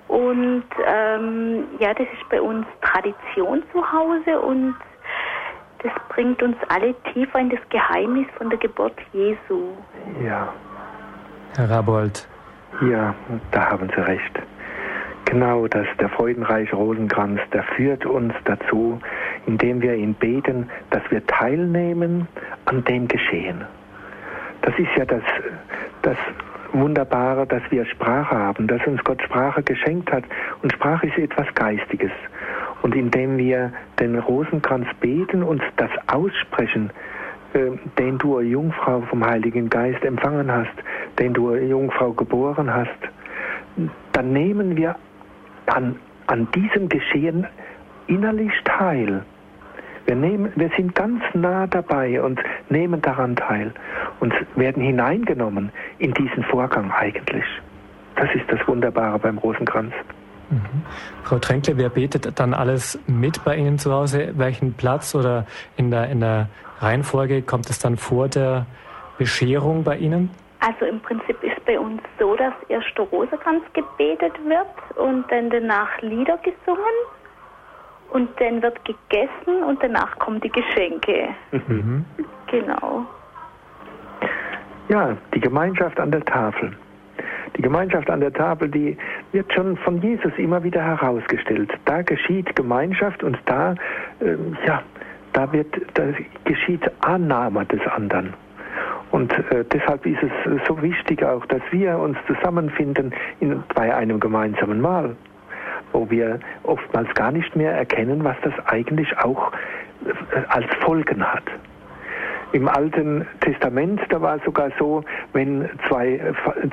Und 0.09 0.65
ähm, 0.87 1.65
ja, 1.79 1.93
das 1.93 2.07
ist 2.13 2.29
bei 2.31 2.41
uns 2.41 2.67
Tradition 2.81 3.63
zu 3.73 3.93
Hause 3.93 4.41
und 4.41 4.75
das 5.83 5.93
bringt 6.09 6.43
uns 6.43 6.57
alle 6.69 6.95
tiefer 7.13 7.39
in 7.39 7.51
das 7.51 7.61
Geheimnis 7.69 8.27
von 8.37 8.51
der 8.51 8.59
Geburt 8.59 8.97
Jesu. 9.13 9.69
Ja. 10.25 10.53
Herr 11.57 11.71
Rabold. 11.71 12.27
Ja, 12.91 13.15
da 13.51 13.71
haben 13.71 13.89
Sie 13.95 14.01
recht. 14.01 14.39
Genau, 15.27 15.67
dass 15.67 15.87
der 16.01 16.09
freudenreiche 16.09 16.75
Rosenkranz, 16.75 17.41
der 17.53 17.63
führt 17.63 18.07
uns 18.07 18.33
dazu, 18.45 18.99
indem 19.47 19.83
wir 19.83 19.95
ihn 19.95 20.15
beten, 20.15 20.71
dass 20.91 21.03
wir 21.11 21.27
teilnehmen 21.27 22.27
an 22.65 22.83
dem 22.85 23.09
Geschehen. 23.09 23.65
Das 24.63 24.79
ist 24.79 24.89
ja 24.97 25.05
das, 25.05 25.23
das 26.03 26.17
Wunderbare, 26.73 27.47
dass 27.47 27.63
wir 27.71 27.85
Sprache 27.87 28.37
haben, 28.37 28.67
dass 28.67 28.87
uns 28.87 29.03
Gott 29.05 29.21
Sprache 29.23 29.63
geschenkt 29.63 30.13
hat. 30.13 30.25
Und 30.63 30.73
Sprache 30.73 31.07
ist 31.07 31.19
etwas 31.19 31.47
Geistiges. 31.55 32.11
Und 32.83 32.95
indem 32.95 33.39
wir 33.39 33.73
den 33.99 34.19
Rosenkranz 34.19 34.87
beten 35.01 35.43
und 35.43 35.63
das 35.77 35.91
aussprechen, 36.07 36.91
äh, 37.55 37.71
den 37.99 38.19
du, 38.19 38.41
Jungfrau, 38.41 39.01
vom 39.03 39.25
Heiligen 39.25 39.69
Geist 39.69 40.05
empfangen 40.05 40.51
hast, 40.51 40.75
den 41.19 41.35
du, 41.35 41.55
Jungfrau, 41.55 42.13
geboren 42.13 42.73
hast, 42.73 42.91
dann 44.13 44.33
nehmen 44.33 44.77
wir 44.77 44.97
an, 45.67 45.97
an 46.27 46.49
diesem 46.55 46.89
Geschehen 46.89 47.47
innerlich 48.07 48.53
teil. 48.65 49.23
Wir, 50.09 50.17
nehmen, 50.17 50.51
wir 50.57 50.71
sind 50.75 50.95
ganz 50.95 51.23
nah 51.35 51.67
dabei 51.67 52.23
und 52.23 52.41
nehmen 52.71 53.03
daran 53.03 53.37
teil 53.37 53.75
und 54.21 54.33
werden 54.57 54.83
hineingenommen 54.83 55.71
in 55.99 56.15
diesen 56.15 56.45
Vorgang 56.45 56.91
eigentlich. 56.91 57.45
Das 58.17 58.35
ist 58.35 58.47
das 58.49 58.67
Wunderbare 58.67 59.19
beim 59.19 59.37
Rosenkranz. 59.37 59.93
Mhm. 60.49 60.83
Frau 61.25 61.39
Tränkle, 61.39 61.77
wer 61.77 61.91
betet 61.91 62.41
dann 62.41 62.55
alles 62.55 62.99
mit 63.07 63.45
bei 63.45 63.57
Ihnen 63.57 63.79
zu 63.79 63.93
Hause? 63.93 64.33
Welchen 64.39 64.73
Platz 64.73 65.15
oder 65.15 65.45
in 65.77 65.91
der, 65.91 66.09
in 66.09 66.21
der 66.21 66.49
Reihenfolge 66.81 67.43
kommt 67.43 67.69
es 67.69 67.79
dann 67.79 67.99
vor 67.99 68.29
der 68.29 68.65
Bescherung 69.19 69.85
bei 69.85 69.99
Ihnen? 69.99 70.31
Also 70.61 70.87
im 70.87 71.01
Prinzip 71.01 71.37
ist 71.45 71.63
bei 71.67 71.79
uns 71.79 72.01
so, 72.19 72.35
dass 72.35 72.55
erst 72.71 72.97
der 72.97 73.05
Rosenkranz 73.05 73.63
gebetet 73.75 74.33
wird 74.43 74.97
und 74.97 75.31
dann 75.31 75.51
danach 75.51 76.01
Lieder 76.01 76.39
gesungen 76.39 76.97
und 78.11 78.29
dann 78.41 78.63
wird 78.63 78.79
gegessen 78.85 79.63
und 79.67 79.83
danach 79.83 80.19
kommen 80.19 80.41
die 80.41 80.51
Geschenke. 80.51 81.29
Mhm. 81.53 82.05
Genau. 82.51 83.07
Ja, 84.89 85.17
die 85.35 85.41
Gemeinschaft 85.41 86.01
an 86.01 86.11
der 86.11 86.25
Tafel. 86.25 86.73
Die 87.57 87.63
Gemeinschaft 87.63 88.09
an 88.09 88.21
der 88.21 88.33
Tafel, 88.33 88.69
die 88.69 88.97
wird 89.33 89.53
schon 89.53 89.77
von 89.79 90.01
Jesus 90.01 90.33
immer 90.37 90.63
wieder 90.63 90.83
herausgestellt. 90.83 91.71
Da 91.85 92.03
geschieht 92.03 92.55
Gemeinschaft 92.57 93.23
und 93.23 93.39
da, 93.47 93.75
äh, 94.21 94.37
ja, 94.67 94.83
da 95.33 95.53
wird, 95.53 95.75
da 95.95 96.05
geschieht 96.45 96.91
Annahme 97.01 97.67
des 97.67 97.85
anderen. 97.87 98.33
Und 99.11 99.33
äh, 99.33 99.65
deshalb 99.73 100.07
ist 100.07 100.23
es 100.23 100.67
so 100.67 100.81
wichtig 100.83 101.25
auch, 101.25 101.45
dass 101.47 101.63
wir 101.71 101.99
uns 101.99 102.17
zusammenfinden 102.27 103.13
in, 103.41 103.63
bei 103.75 103.95
einem 103.95 104.21
gemeinsamen 104.21 104.81
Mahl 104.81 105.17
wo 105.93 106.11
wir 106.11 106.41
oftmals 106.63 107.13
gar 107.15 107.33
nicht 107.33 107.55
mehr 107.57 107.73
erkennen, 107.73 108.25
was 108.25 108.37
das 108.43 108.55
eigentlich 108.67 109.17
auch 109.19 109.53
äh, 110.05 110.39
als 110.49 110.67
Folgen 110.81 111.23
hat. 111.25 111.45
Im 112.53 112.67
Alten 112.67 113.27
Testament, 113.41 114.01
da 114.09 114.23
war 114.23 114.37
es 114.37 114.45
sogar 114.45 114.71
so, 114.79 115.05
wenn 115.35 115.69
zwei, 115.87 116.19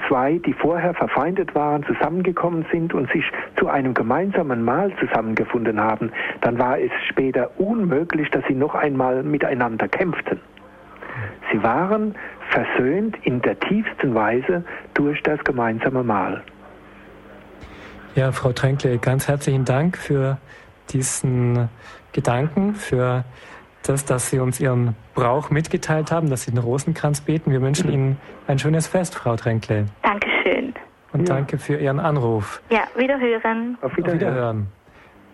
zwei, 0.08 0.40
die 0.46 0.54
vorher 0.54 0.94
verfeindet 0.94 1.54
waren, 1.54 1.84
zusammengekommen 1.84 2.66
sind 2.72 2.94
und 2.94 3.12
sich 3.12 3.26
zu 3.58 3.68
einem 3.68 3.94
gemeinsamen 3.94 4.64
Mahl 4.64 4.94
zusammengefunden 5.02 5.82
haben, 5.82 6.14
dann 6.40 6.58
war 6.58 6.80
es 6.80 6.92
später 7.10 7.52
unmöglich, 7.58 8.30
dass 8.30 8.46
sie 8.48 8.56
noch 8.56 8.74
einmal 8.74 9.22
miteinander 9.24 9.90
kämpften. 9.90 10.40
sie 11.52 11.62
waren 11.62 12.16
versöhnt 12.50 13.18
in 13.24 13.42
der 13.42 13.60
tiefsten 13.60 14.16
Weise 14.16 14.64
durch 14.94 15.22
das 15.24 15.44
gemeinsame 15.44 16.04
Mahl. 16.04 16.42
Ja, 18.16 18.32
Frau 18.32 18.54
Tränkle, 18.54 18.98
ganz 18.98 19.28
herzlichen 19.28 19.66
Dank 19.66 19.98
für 19.98 20.38
diesen 20.92 21.68
Gedanken, 22.14 22.74
für 22.74 23.26
das, 23.86 24.06
dass 24.06 24.30
Sie 24.30 24.40
uns 24.40 24.62
Ihren 24.62 24.96
Brauch 25.16 25.50
mitgeteilt 25.50 26.14
haben, 26.14 26.30
dass 26.30 26.44
Sie 26.44 26.52
den 26.52 26.60
Rosenkranz 26.60 27.20
beten. 27.20 27.52
Wir 27.52 27.62
wünschen 27.62 27.92
Ihnen 27.92 28.18
ein 28.48 28.58
schönes 28.58 28.88
Fest, 28.88 29.16
Frau 29.16 29.36
Tränkle. 29.36 29.88
Dankeschön. 30.02 30.74
Und 31.12 31.28
ja. 31.28 31.36
danke 31.36 31.58
für 31.58 31.76
Ihren 31.76 32.00
Anruf. 32.00 32.62
Ja, 32.70 32.84
wiederhören. 32.96 33.78
Auf 33.82 33.98
Wiederhören. 33.98 34.16
Auf 34.16 34.22
Wiederhören. 34.22 34.68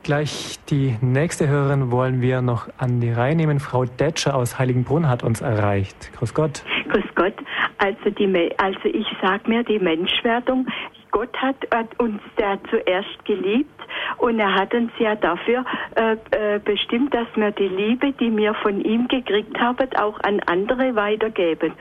Gleich 0.02 0.58
die 0.72 0.98
nächste 1.02 1.48
Hörerin 1.48 1.92
wollen 1.92 2.22
wir 2.22 2.42
noch 2.42 2.68
an 2.80 3.00
die 3.00 3.12
Reihe 3.12 3.36
nehmen. 3.36 3.60
Frau 3.60 3.86
Detscher 3.86 4.34
aus 4.36 4.58
Heiligenbrunn 4.58 5.08
hat 5.08 5.22
uns 5.22 5.42
erreicht. 5.42 6.12
Grüß 6.18 6.34
Gott. 6.34 6.64
Grüß 6.90 7.06
Gott. 7.14 7.36
Also, 7.78 8.10
die, 8.10 8.52
also 8.58 8.80
ich 8.86 9.06
sage 9.22 9.48
mir, 9.48 9.64
die 9.64 9.78
Menschwerdung, 9.78 10.66
Gott 11.12 11.36
hat, 11.38 11.56
uns 11.98 12.22
da 12.38 12.58
zuerst 12.70 13.26
geliebt 13.26 13.70
und 14.18 14.40
er 14.40 14.54
hat 14.56 14.74
uns 14.74 14.92
ja 15.00 15.16
dafür 15.16 15.66
äh, 15.96 16.16
äh, 16.32 16.60
bestimmt, 16.60 17.14
dass 17.14 17.28
wir 17.36 17.52
die 17.52 17.68
Liebe, 17.68 18.12
die 18.14 18.36
wir 18.36 18.54
von 18.56 18.82
ihm 18.82 19.08
gekriegt 19.08 19.60
haben, 19.60 19.90
auch 19.98 20.20
an 20.24 20.40
andere 20.46 20.96
weitergeben. 20.96 21.74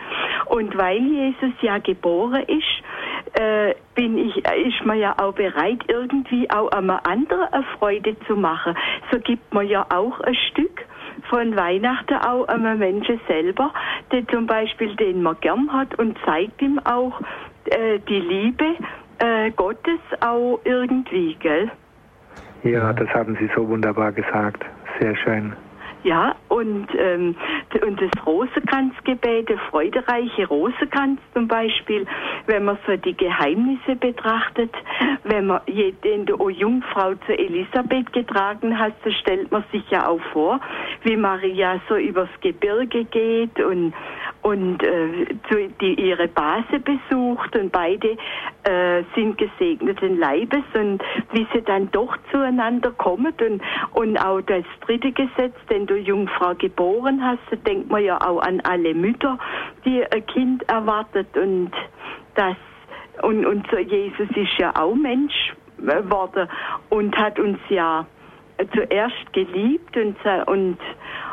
Und 0.47 0.77
weil 0.77 0.99
Jesus 0.99 1.53
ja 1.61 1.79
geboren 1.79 2.43
ist, 2.45 3.41
äh, 3.41 3.75
bin 3.95 4.19
ich, 4.19 4.37
ist 4.37 4.85
man 4.85 4.99
ja 4.99 5.15
auch 5.19 5.35
bereit, 5.35 5.81
irgendwie 5.89 6.51
auch 6.51 6.71
einem 6.73 6.91
anderen 6.91 7.49
eine 7.53 7.65
Freude 7.79 8.17
zu 8.27 8.37
machen. 8.37 8.77
So 9.13 9.19
gibt 9.21 9.53
man 9.55 9.69
ja 9.69 9.87
auch 9.91 10.21
ein 10.21 10.35
Stück 10.51 10.85
von 11.29 11.57
Weihnachten 11.57 12.15
auch 12.15 12.49
einem 12.49 12.79
Menschen 12.79 13.21
selber, 13.29 13.73
der 14.11 14.27
zum 14.29 14.47
Beispiel 14.47 14.97
den 14.97 15.23
man 15.23 15.37
gern 15.41 15.73
hat 15.73 15.99
und 15.99 16.19
zeigt 16.25 16.61
ihm 16.63 16.79
auch 16.81 17.21
äh, 17.67 17.99
die 18.09 18.21
Liebe 18.21 18.77
äh, 19.21 19.51
Gottes 19.53 20.01
auch 20.21 20.61
irgendwie, 20.65 21.37
gell? 21.41 21.71
Ja, 22.63 22.93
das 22.93 23.09
haben 23.11 23.37
Sie 23.41 23.49
so 23.55 23.67
wunderbar 23.69 24.13
gesagt. 24.13 24.65
Sehr 24.99 25.17
schön. 25.17 25.55
Ja, 26.03 26.35
und, 26.49 26.87
ähm, 26.97 27.37
und 27.87 28.01
das 28.01 28.11
Rosenkranzgebet, 28.25 29.51
der 29.51 29.59
freudereiche 29.71 30.47
Rosenkranz 30.47 31.21
zum 31.35 31.47
Beispiel, 31.47 32.07
wenn 32.47 32.65
man 32.65 32.79
so 32.87 32.97
die 32.97 33.15
Geheimnisse 33.15 33.97
betrachtet, 33.97 34.75
wenn 35.25 35.49
man 35.49 35.61
den 35.67 36.25
du 36.25 36.49
Jungfrau 36.49 37.15
zu 37.27 37.39
Elisabeth 37.39 38.13
getragen 38.15 38.79
hast, 38.79 38.95
so 39.05 39.11
stellt 39.11 39.53
man 39.53 39.63
sich 39.73 39.89
ja 39.91 40.09
auch 40.09 40.21
vor, 40.33 40.61
wie 41.03 41.17
Maria 41.17 41.81
so 41.89 41.97
übers 41.97 42.31
Gebirge 42.41 43.05
geht 43.05 43.61
und 43.61 43.93
und 44.43 44.83
äh, 44.83 45.27
zu, 45.49 45.69
die 45.81 45.95
ihre 45.95 46.29
Base 46.29 46.81
besucht 46.81 47.55
und 47.57 47.73
beide 47.73 48.17
äh, 48.65 49.03
sind 49.15 49.37
gesegneten 49.39 50.19
Leibes 50.19 50.65
und 50.75 51.03
wie 51.33 51.47
sie 51.53 51.63
dann 51.63 51.91
doch 51.91 52.17
zueinander 52.31 52.91
kommen 52.93 53.35
und, 53.41 53.63
und 53.93 54.19
auch 54.19 54.41
das 54.41 54.65
dritte 54.87 55.13
Gesetz, 55.13 55.55
denn 55.69 55.87
du 55.87 55.97
Jungfrau 55.97 56.55
geboren 56.55 57.23
hast, 57.23 57.41
da 57.51 57.57
denkt 57.57 57.91
man 57.91 58.03
ja 58.03 58.19
auch 58.21 58.41
an 58.41 58.61
alle 58.61 58.95
Mütter, 58.95 59.39
die 59.85 60.03
ein 60.11 60.27
Kind 60.27 60.69
erwartet 60.69 61.37
und 61.37 61.73
das 62.35 62.57
und, 63.23 63.45
und 63.45 63.67
so 63.71 63.77
Jesus 63.77 64.29
ist 64.35 64.59
ja 64.59 64.73
auch 64.77 64.95
Mensch 64.95 65.53
geworden 65.77 66.49
und 66.89 67.17
hat 67.17 67.39
uns 67.39 67.59
ja 67.69 68.07
zuerst 68.75 69.33
geliebt 69.33 69.97
und, 69.97 70.17
und 70.47 70.79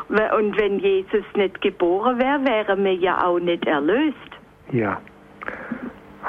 und 0.08 0.58
wenn 0.58 0.78
Jesus 0.78 1.24
nicht 1.36 1.60
geboren 1.60 2.18
wäre, 2.18 2.44
wären 2.44 2.84
wir 2.84 2.94
ja 2.94 3.24
auch 3.24 3.38
nicht 3.38 3.66
erlöst. 3.66 4.16
Ja. 4.72 5.00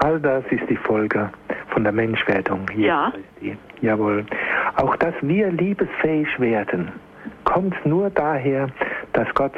All 0.02 0.20
das 0.20 0.44
ist 0.52 0.70
die 0.70 0.76
Folge 0.76 1.30
von 1.70 1.84
der 1.84 1.94
Menschwerdung. 1.94 2.66
Ja. 2.76 3.12
Christi. 3.12 3.58
Jawohl. 3.82 4.26
Auch 4.76 4.96
dass 4.98 5.14
wir 5.22 5.52
liebesfähig 5.52 6.28
werden, 6.40 6.92
kommt 7.46 7.86
nur 7.86 8.10
daher, 8.10 8.68
dass 9.14 9.28
Gott 9.34 9.54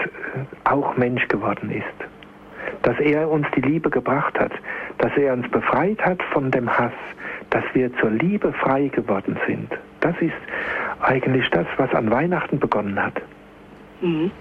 auch 0.65 0.95
Mensch 0.97 1.27
geworden 1.27 1.71
ist. 1.71 1.85
Dass 2.83 2.99
er 2.99 3.29
uns 3.29 3.47
die 3.55 3.61
Liebe 3.61 3.89
gebracht 3.89 4.39
hat, 4.39 4.51
dass 4.99 5.15
er 5.17 5.33
uns 5.33 5.49
befreit 5.49 6.03
hat 6.03 6.21
von 6.31 6.51
dem 6.51 6.69
Hass, 6.69 6.93
dass 7.49 7.63
wir 7.73 7.95
zur 7.97 8.11
Liebe 8.11 8.53
frei 8.53 8.87
geworden 8.87 9.37
sind. 9.47 9.71
Das 9.99 10.15
ist 10.19 10.33
eigentlich 11.01 11.49
das, 11.49 11.67
was 11.77 11.93
an 11.93 12.09
Weihnachten 12.11 12.59
begonnen 12.59 13.03
hat. 13.03 13.21
Mhm. 14.01 14.31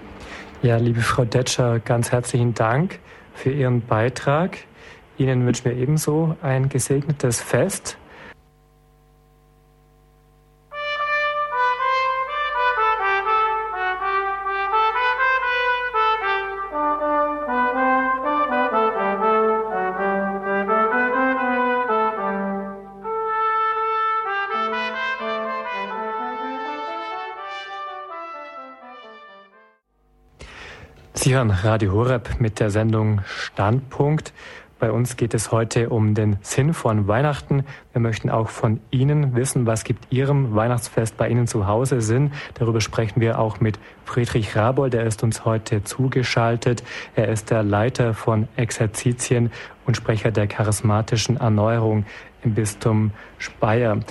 Ja, 0.61 0.77
liebe 0.77 1.01
Frau 1.01 1.25
Detscher, 1.25 1.79
ganz 1.79 2.11
herzlichen 2.11 2.53
Dank 2.53 2.99
für 3.33 3.51
Ihren 3.51 3.81
Beitrag. 3.81 4.57
Ihnen 5.17 5.45
wünschen 5.45 5.65
wir 5.65 5.73
ebenso 5.73 6.35
ein 6.41 6.69
gesegnetes 6.69 7.41
Fest. 7.41 7.97
Sie 31.31 31.37
hören 31.37 31.51
Radio 31.51 31.93
Horeb 31.93 32.41
mit 32.41 32.59
der 32.59 32.69
Sendung 32.71 33.21
Standpunkt. 33.25 34.33
Bei 34.79 34.91
uns 34.91 35.15
geht 35.15 35.33
es 35.33 35.49
heute 35.49 35.87
um 35.87 36.13
den 36.13 36.35
Sinn 36.41 36.73
von 36.73 37.07
Weihnachten. 37.07 37.63
Wir 37.93 38.01
möchten 38.01 38.29
auch 38.29 38.49
von 38.49 38.81
Ihnen 38.91 39.33
wissen, 39.33 39.65
was 39.65 39.85
gibt 39.85 40.11
Ihrem 40.11 40.55
Weihnachtsfest 40.55 41.15
bei 41.15 41.29
Ihnen 41.29 41.47
zu 41.47 41.67
Hause 41.67 42.01
Sinn. 42.01 42.33
Darüber 42.55 42.81
sprechen 42.81 43.21
wir 43.21 43.39
auch 43.39 43.61
mit 43.61 43.79
Friedrich 44.03 44.57
Raboll, 44.57 44.89
der 44.89 45.05
ist 45.05 45.23
uns 45.23 45.45
heute 45.45 45.85
zugeschaltet. 45.85 46.83
Er 47.15 47.29
ist 47.29 47.49
der 47.49 47.63
Leiter 47.63 48.13
von 48.13 48.49
Exerzitien 48.57 49.53
und 49.85 49.95
Sprecher 49.95 50.31
der 50.31 50.47
charismatischen 50.47 51.37
Erneuerung 51.37 52.05
im 52.43 52.55
Bistum 52.55 53.11
Speyer. 53.37 54.01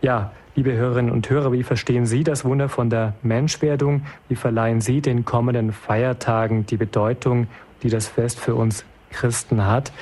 Ja, 0.00 0.32
Liebe 0.56 0.72
Hörerinnen 0.72 1.12
und 1.12 1.30
Hörer, 1.30 1.52
wie 1.52 1.62
verstehen 1.62 2.06
Sie 2.06 2.24
das 2.24 2.44
Wunder 2.44 2.68
von 2.68 2.90
der 2.90 3.14
Menschwerdung? 3.22 4.02
Wie 4.28 4.34
verleihen 4.34 4.80
Sie 4.80 5.00
den 5.00 5.24
kommenden 5.24 5.72
Feiertagen 5.72 6.66
die 6.66 6.76
Bedeutung, 6.76 7.46
die 7.84 7.88
das 7.88 8.08
Fest 8.08 8.40
für 8.40 8.56
uns 8.56 8.84
Christen 9.12 9.64
hat? 9.64 9.92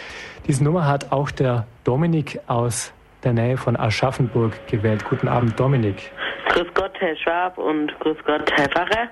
Diese 0.46 0.64
Nummer 0.64 0.86
hat 0.86 1.12
auch 1.12 1.30
der 1.30 1.66
Dominik 1.84 2.40
aus 2.46 2.94
der 3.24 3.34
Nähe 3.34 3.58
von 3.58 3.76
Aschaffenburg 3.76 4.54
gewählt. 4.68 5.04
Guten 5.04 5.28
Abend, 5.28 5.60
Dominik. 5.60 6.10
Grüß 6.48 6.68
Gott, 6.72 6.92
Herr 6.98 7.16
Schwab 7.16 7.58
und 7.58 7.92
grüß 8.00 8.16
Gott, 8.24 8.50
Herr 8.56 8.68
Pfarrer. 8.70 9.10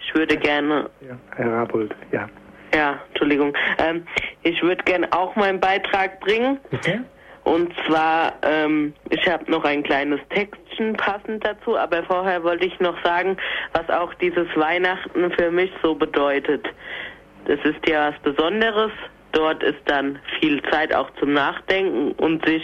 Ich 0.00 0.14
würde 0.14 0.38
gerne. 0.38 0.88
Ja, 1.06 1.18
Herr 1.36 1.52
Rabold, 1.52 1.94
ja. 2.12 2.28
Ja, 2.74 2.98
Entschuldigung. 3.08 3.54
Ähm, 3.78 4.06
ich 4.42 4.62
würde 4.62 4.82
gerne 4.84 5.06
auch 5.12 5.36
meinen 5.36 5.60
Beitrag 5.60 6.20
bringen. 6.20 6.58
Bitte? 6.70 7.04
Und 7.48 7.72
zwar, 7.86 8.34
ähm, 8.42 8.92
ich 9.08 9.26
habe 9.26 9.50
noch 9.50 9.64
ein 9.64 9.82
kleines 9.82 10.20
Textchen 10.28 10.94
passend 10.98 11.42
dazu, 11.46 11.78
aber 11.78 12.02
vorher 12.02 12.44
wollte 12.44 12.66
ich 12.66 12.78
noch 12.78 13.02
sagen, 13.02 13.38
was 13.72 13.88
auch 13.88 14.12
dieses 14.14 14.46
Weihnachten 14.54 15.32
für 15.32 15.50
mich 15.50 15.70
so 15.82 15.94
bedeutet. 15.94 16.66
Das 17.46 17.58
ist 17.64 17.88
ja 17.88 18.12
was 18.12 18.20
Besonderes. 18.20 18.92
Dort 19.32 19.62
ist 19.62 19.80
dann 19.86 20.18
viel 20.38 20.62
Zeit 20.70 20.94
auch 20.94 21.08
zum 21.20 21.32
Nachdenken 21.32 22.12
und 22.12 22.44
sich 22.44 22.62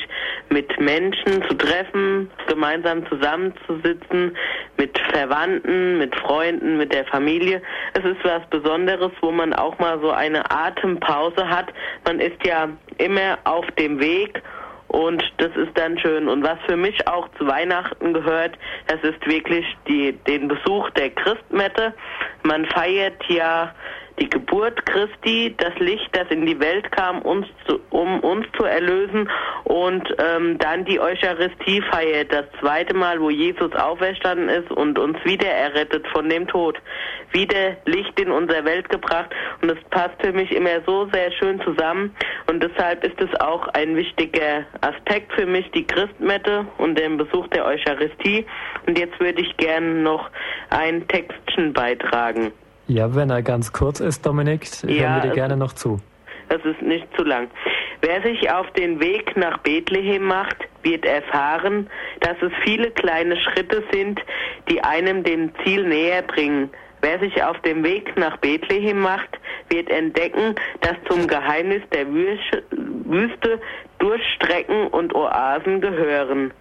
mit 0.51 0.79
Menschen 0.79 1.43
zu 1.49 1.55
treffen, 1.55 2.31
gemeinsam 2.47 3.07
zusammenzusitzen, 3.09 4.37
mit 4.77 4.99
Verwandten, 5.13 5.97
mit 5.97 6.15
Freunden, 6.17 6.77
mit 6.77 6.93
der 6.93 7.07
Familie. 7.07 7.63
Es 7.95 8.05
ist 8.05 8.23
was 8.23 8.43
Besonderes, 8.51 9.13
wo 9.23 9.31
man 9.31 9.55
auch 9.55 9.79
mal 9.79 9.99
so 10.01 10.11
eine 10.11 10.51
Atempause 10.51 11.49
hat. 11.49 11.73
Man 12.05 12.21
ist 12.21 12.45
ja 12.45 12.69
immer 12.99 13.39
auf 13.45 13.67
dem 13.79 13.99
Weg 13.99 14.43
und 14.95 15.25
das 15.39 15.51
ist 15.57 15.77
dann 15.77 15.99
schön. 15.99 16.29
Und 16.29 16.45
was 16.45 16.59
für 16.67 16.77
mich 16.77 17.09
auch 17.09 17.29
zu 17.37 17.47
Weihnachten 17.49 18.15
gehört, 18.15 18.57
das 18.87 19.03
ist 19.03 19.27
wirklich 19.27 19.67
die, 19.89 20.13
den 20.13 20.47
Besuch 20.47 20.89
der 20.91 21.11
Christmette. 21.11 21.93
Man 22.45 22.65
feiert 22.67 23.21
ja 23.29 23.75
die 24.21 24.29
Geburt 24.29 24.87
Christi, 24.87 25.55
das 25.57 25.75
Licht, 25.79 26.09
das 26.13 26.29
in 26.31 26.47
die 26.47 26.59
Welt 26.61 26.91
kam, 26.93 27.23
uns 27.23 27.47
zu, 27.67 27.81
um 27.91 28.21
uns 28.21 28.47
zu 28.57 28.65
erlösen 28.65 29.29
und 29.65 30.09
ähm, 30.19 30.59
dann 30.59 30.85
die 30.85 31.01
Eucharistiefeier, 31.01 32.25
das 32.25 32.45
zweite 32.61 32.95
Mal, 32.95 33.21
wo 33.21 33.31
Jesus 33.31 33.73
auferstanden 33.75 34.49
ist 34.49 34.71
und 34.71 34.99
uns 34.99 35.19
wieder 35.25 35.49
errettet 35.49 36.07
von 36.09 36.29
dem 36.29 36.47
Tod, 36.47 36.79
wieder 37.33 37.77
Licht 37.87 38.19
in 38.21 38.31
unsere 38.31 38.65
Welt 38.65 38.89
gebracht 38.89 39.31
und 39.63 39.71
es 39.71 39.83
passt 39.91 40.21
für 40.21 40.33
mich 40.33 40.53
immer 40.53 40.81
so 40.87 41.09
sehr 41.13 41.33
schön 41.33 41.61
zusammen 41.63 42.15
und 42.47 42.63
deshalb 42.63 43.05
ist 43.05 43.21
es 43.21 43.41
auch 43.41 43.67
ein 43.69 43.97
wichtiger 43.97 44.65
Aspekt 44.81 45.33
für 45.33 45.47
mich, 45.47 45.71
die 45.73 45.87
Christmette 45.87 46.67
und 46.79 46.99
den 46.99 47.17
Besuch 47.17 47.49
der 47.49 47.65
Eucharistie. 47.65 48.47
Und 48.87 48.99
jetzt 48.99 49.19
würde 49.21 49.41
ich 49.41 49.57
gerne 49.57 50.03
noch 50.03 50.31
ein 50.71 51.07
Textchen 51.09 51.73
beitragen. 51.73 52.53
Ja, 52.87 53.15
wenn 53.15 53.31
er 53.31 53.43
ganz 53.43 53.73
kurz 53.73 54.01
ist, 54.01 54.27
Dominik, 54.27 54.67
hören 54.83 54.95
Ja, 54.95 55.17
wir 55.17 55.31
dir 55.31 55.35
gerne 55.35 55.57
noch 55.57 55.73
zu. 55.73 56.01
Das 56.49 56.63
ist 56.65 56.83
nicht 56.83 57.07
zu 57.17 57.25
lang. 57.25 57.49
Wer 58.03 58.23
sich 58.23 58.51
auf 58.51 58.71
den 58.73 59.01
Weg 59.01 59.35
nach 59.37 59.59
Bethlehem 59.59 60.25
macht, 60.25 60.57
wird 60.83 61.07
erfahren, 61.07 61.89
dass 62.21 62.37
es 62.43 62.53
viele 62.63 62.91
kleine 62.91 63.37
Schritte 63.39 63.83
sind, 63.91 64.21
die 64.69 64.83
einem 64.85 65.25
dem 65.25 65.53
Ziel 65.65 65.89
näher 65.89 66.21
bringen. 66.21 66.69
Wer 67.01 67.19
sich 67.21 67.43
auf 67.43 67.59
dem 67.63 67.83
Weg 67.83 68.17
nach 68.19 68.37
Bethlehem 68.39 69.01
macht, 69.01 69.39
wird 69.71 69.89
entdecken, 69.91 70.55
dass 70.83 70.97
zum 71.09 71.27
Geheimnis 71.27 71.83
der 71.93 72.07
Wüste 72.13 73.61
Durchstrecken 73.99 74.89
und 74.89 75.15
Oasen 75.15 75.81
gehören. 75.81 76.53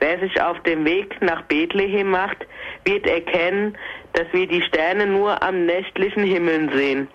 Wer 0.00 0.18
sich 0.18 0.40
auf 0.40 0.58
dem 0.62 0.84
Weg 0.84 1.20
nach 1.20 1.42
Bethlehem 1.42 2.10
macht, 2.10 2.38
wird 2.84 3.06
erkennen, 3.06 3.76
dass 4.14 4.26
wir 4.32 4.46
die 4.46 4.62
Sterne 4.62 5.06
nur 5.06 5.42
am 5.42 5.66
nächtlichen 5.66 6.24
Himmel 6.24 6.70
sehen. 6.72 7.08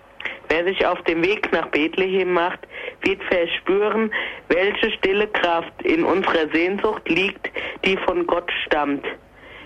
Wer 0.48 0.64
sich 0.64 0.86
auf 0.86 1.02
dem 1.02 1.24
Weg 1.24 1.52
nach 1.52 1.66
Bethlehem 1.68 2.32
macht, 2.32 2.60
wird 3.02 3.22
verspüren, 3.24 4.12
welche 4.48 4.92
stille 4.92 5.26
Kraft 5.26 5.82
in 5.82 6.04
unserer 6.04 6.48
Sehnsucht 6.52 7.08
liegt, 7.08 7.50
die 7.84 7.96
von 7.98 8.26
Gott 8.26 8.50
stammt. 8.64 9.04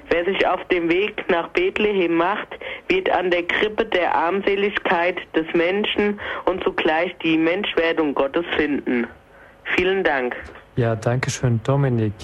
Wer 0.08 0.24
sich 0.24 0.46
auf 0.46 0.66
dem 0.68 0.90
Weg 0.90 1.24
nach 1.28 1.48
Bethlehem 1.48 2.14
macht, 2.14 2.48
wird 2.88 3.10
an 3.10 3.30
der 3.30 3.44
Krippe 3.44 3.84
der 3.84 4.14
Armseligkeit 4.14 5.18
des 5.36 5.46
Menschen 5.54 6.18
und 6.46 6.64
zugleich 6.64 7.14
die 7.22 7.36
Menschwerdung 7.36 8.14
Gottes 8.14 8.44
finden. 8.56 9.06
Vielen 9.76 10.02
Dank. 10.02 10.34
Ja, 10.76 10.96
danke 10.96 11.30
schön, 11.30 11.60
Dominik. 11.62 12.14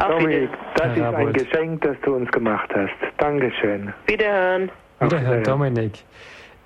Auf 0.00 0.08
Dominik, 0.08 0.50
das 0.76 0.96
Herr 0.96 1.10
ist 1.10 1.14
ein. 1.14 1.32
Geschenk, 1.32 1.82
das 1.82 1.96
du 2.02 2.14
uns 2.14 2.30
gemacht 2.30 2.70
hast. 2.74 2.94
Dankeschön. 3.18 3.92
Wiederhören, 4.06 4.70
Wiederhören. 4.98 5.44
Dominik. 5.44 5.92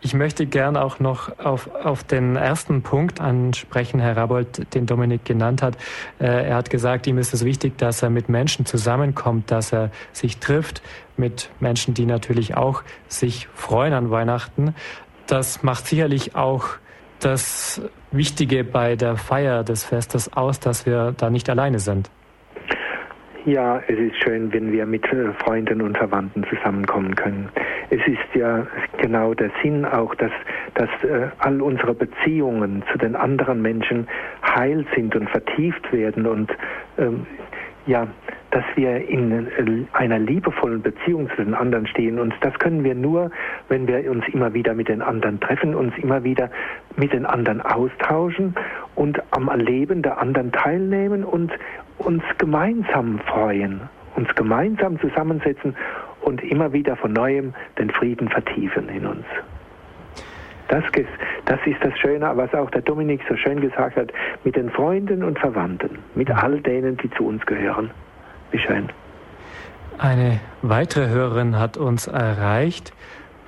Ich 0.00 0.12
möchte 0.12 0.44
gern 0.44 0.76
auch 0.76 1.00
noch 1.00 1.38
auf, 1.38 1.74
auf 1.74 2.04
den 2.04 2.36
ersten 2.36 2.82
Punkt 2.82 3.20
ansprechen, 3.22 4.00
Herr 4.00 4.16
Rabold, 4.18 4.74
den 4.74 4.84
Dominik 4.84 5.24
genannt 5.24 5.62
hat. 5.62 5.78
Äh, 6.20 6.48
er 6.48 6.56
hat 6.56 6.68
gesagt, 6.68 7.06
ihm 7.06 7.16
ist 7.16 7.32
es 7.32 7.44
wichtig, 7.44 7.78
dass 7.78 8.02
er 8.02 8.10
mit 8.10 8.28
Menschen 8.28 8.66
zusammenkommt, 8.66 9.50
dass 9.50 9.72
er 9.72 9.90
sich 10.12 10.38
trifft 10.38 10.82
mit 11.16 11.48
Menschen, 11.58 11.94
die 11.94 12.04
natürlich 12.04 12.54
auch 12.54 12.82
sich 13.08 13.48
freuen 13.54 13.94
an 13.94 14.10
Weihnachten. 14.10 14.74
Das 15.26 15.62
macht 15.62 15.86
sicherlich 15.86 16.36
auch 16.36 16.66
das 17.18 17.80
Wichtige 18.10 18.62
bei 18.62 18.94
der 18.96 19.16
Feier 19.16 19.64
des 19.64 19.84
Festes 19.84 20.30
aus, 20.34 20.60
dass 20.60 20.84
wir 20.84 21.14
da 21.16 21.30
nicht 21.30 21.48
alleine 21.48 21.78
sind. 21.78 22.10
Ja, 23.46 23.82
es 23.88 23.98
ist 23.98 24.16
schön, 24.22 24.50
wenn 24.54 24.72
wir 24.72 24.86
mit 24.86 25.04
äh, 25.12 25.34
Freunden 25.44 25.82
und 25.82 25.98
Verwandten 25.98 26.44
zusammenkommen 26.44 27.14
können. 27.14 27.50
Es 27.90 28.00
ist 28.06 28.34
ja 28.34 28.66
genau 28.96 29.34
der 29.34 29.50
Sinn 29.62 29.84
auch, 29.84 30.14
dass, 30.14 30.32
dass 30.72 30.88
äh, 31.02 31.28
all 31.40 31.60
unsere 31.60 31.92
Beziehungen 31.92 32.82
zu 32.90 32.96
den 32.96 33.14
anderen 33.14 33.60
Menschen 33.60 34.08
heil 34.42 34.86
sind 34.94 35.14
und 35.14 35.28
vertieft 35.28 35.92
werden 35.92 36.26
und 36.26 36.50
ähm, 36.96 37.26
ja, 37.86 38.06
dass 38.50 38.64
wir 38.76 39.08
in 39.08 39.32
äh, 39.32 39.84
einer 39.92 40.18
liebevollen 40.18 40.80
Beziehung 40.80 41.28
zu 41.36 41.44
den 41.44 41.52
anderen 41.52 41.86
stehen. 41.86 42.18
Und 42.18 42.32
das 42.40 42.58
können 42.58 42.82
wir 42.82 42.94
nur, 42.94 43.30
wenn 43.68 43.86
wir 43.86 44.10
uns 44.10 44.24
immer 44.32 44.54
wieder 44.54 44.72
mit 44.72 44.88
den 44.88 45.02
anderen 45.02 45.38
treffen, 45.40 45.74
uns 45.74 45.92
immer 45.98 46.24
wieder 46.24 46.50
mit 46.96 47.12
den 47.12 47.26
anderen 47.26 47.60
austauschen 47.60 48.54
und 48.94 49.20
am 49.32 49.48
Erleben 49.48 50.02
der 50.02 50.18
anderen 50.18 50.50
teilnehmen 50.52 51.24
und 51.24 51.52
uns 51.98 52.22
gemeinsam 52.38 53.18
freuen, 53.20 53.88
uns 54.16 54.32
gemeinsam 54.34 54.98
zusammensetzen 55.00 55.76
und 56.22 56.42
immer 56.42 56.72
wieder 56.72 56.96
von 56.96 57.12
neuem 57.12 57.54
den 57.78 57.90
Frieden 57.90 58.28
vertiefen 58.28 58.88
in 58.88 59.06
uns. 59.06 59.24
Das, 60.68 60.82
das 61.44 61.58
ist 61.66 61.76
das 61.84 61.96
Schöne, 61.98 62.30
was 62.36 62.52
auch 62.54 62.70
der 62.70 62.80
Dominik 62.80 63.20
so 63.28 63.36
schön 63.36 63.60
gesagt 63.60 63.96
hat, 63.96 64.12
mit 64.44 64.56
den 64.56 64.70
Freunden 64.70 65.22
und 65.22 65.38
Verwandten, 65.38 65.98
mit 66.14 66.30
all 66.30 66.60
denen, 66.60 66.96
die 66.96 67.10
zu 67.10 67.26
uns 67.26 67.44
gehören. 67.44 67.90
Wie 68.50 68.58
schön. 68.58 68.88
Eine 69.98 70.40
weitere 70.62 71.08
Hörerin 71.08 71.58
hat 71.58 71.76
uns 71.76 72.06
erreicht. 72.06 72.92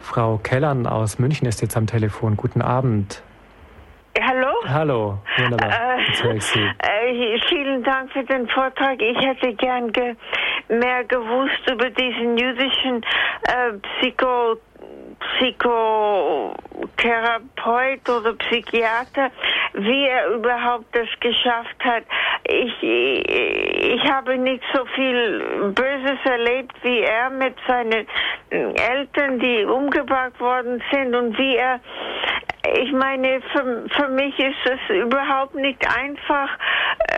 Frau 0.00 0.36
Kellern 0.38 0.86
aus 0.86 1.18
München 1.18 1.48
ist 1.48 1.62
jetzt 1.62 1.76
am 1.76 1.86
Telefon. 1.86 2.36
Guten 2.36 2.62
Abend. 2.62 3.22
Hallo? 4.20 4.48
Hallo, 4.66 5.18
wunderbar. 5.38 5.70
Äh, 5.70 6.02
Jetzt 6.08 6.22
höre 6.24 6.34
ich 6.34 6.44
Sie. 6.44 6.60
äh, 6.60 6.95
vielen 7.48 7.82
Dank 7.82 8.12
für 8.12 8.24
den 8.24 8.48
Vortrag. 8.48 9.00
Ich 9.00 9.18
hätte 9.18 9.54
gern 9.54 9.92
ge 9.92 10.14
mehr 10.68 11.04
gewusst 11.04 11.70
über 11.70 11.90
diesen 11.90 12.36
jüdischen 12.36 13.02
äh, 13.44 13.72
Psycho 14.00 14.58
Psychotherapeut 15.38 18.08
oder 18.08 18.34
Psychiater, 18.34 19.30
wie 19.74 20.06
er 20.06 20.28
überhaupt 20.34 20.94
das 20.94 21.08
geschafft 21.20 21.84
hat. 21.84 22.04
Ich, 22.44 22.82
ich 22.82 24.10
habe 24.10 24.38
nicht 24.38 24.64
so 24.74 24.84
viel 24.94 25.72
Böses 25.74 26.18
erlebt 26.24 26.72
wie 26.82 27.00
er 27.00 27.28
mit 27.30 27.54
seinen 27.66 28.06
Eltern, 28.50 29.40
die 29.40 29.64
umgebracht 29.64 30.38
worden 30.38 30.82
sind 30.92 31.14
und 31.14 31.38
wie 31.38 31.56
er 31.56 31.80
ich 32.74 32.92
meine, 32.92 33.40
für, 33.52 33.84
für 33.88 34.08
mich 34.08 34.38
ist 34.38 34.64
es 34.64 34.96
überhaupt 34.96 35.54
nicht 35.54 35.84
einfach, 35.86 36.50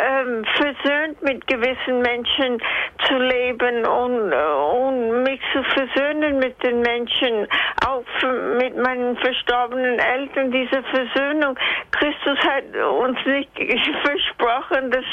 ähm, 0.01 0.45
versöhnt 0.57 1.23
mit 1.23 1.47
gewissen 1.47 2.03
Menschen 2.03 2.61
zu 3.07 3.19
leben 3.19 3.87
und, 3.87 4.33
und 4.33 5.23
mich 5.23 5.41
zu 5.53 5.63
versöhnen 5.65 6.39
mit 6.39 6.63
den 6.63 6.81
Menschen, 6.81 7.47
auch 7.87 8.05
für, 8.19 8.33
mit 8.57 8.77
meinen 8.77 9.17
verstorbenen 9.17 9.99
Eltern. 9.99 10.51
Diese 10.51 10.83
Versöhnung, 10.83 11.59
Christus 11.91 12.39
hat 12.41 12.65
uns 12.77 13.19
nicht 13.27 13.51
versprochen, 14.05 14.91
dass 14.91 15.05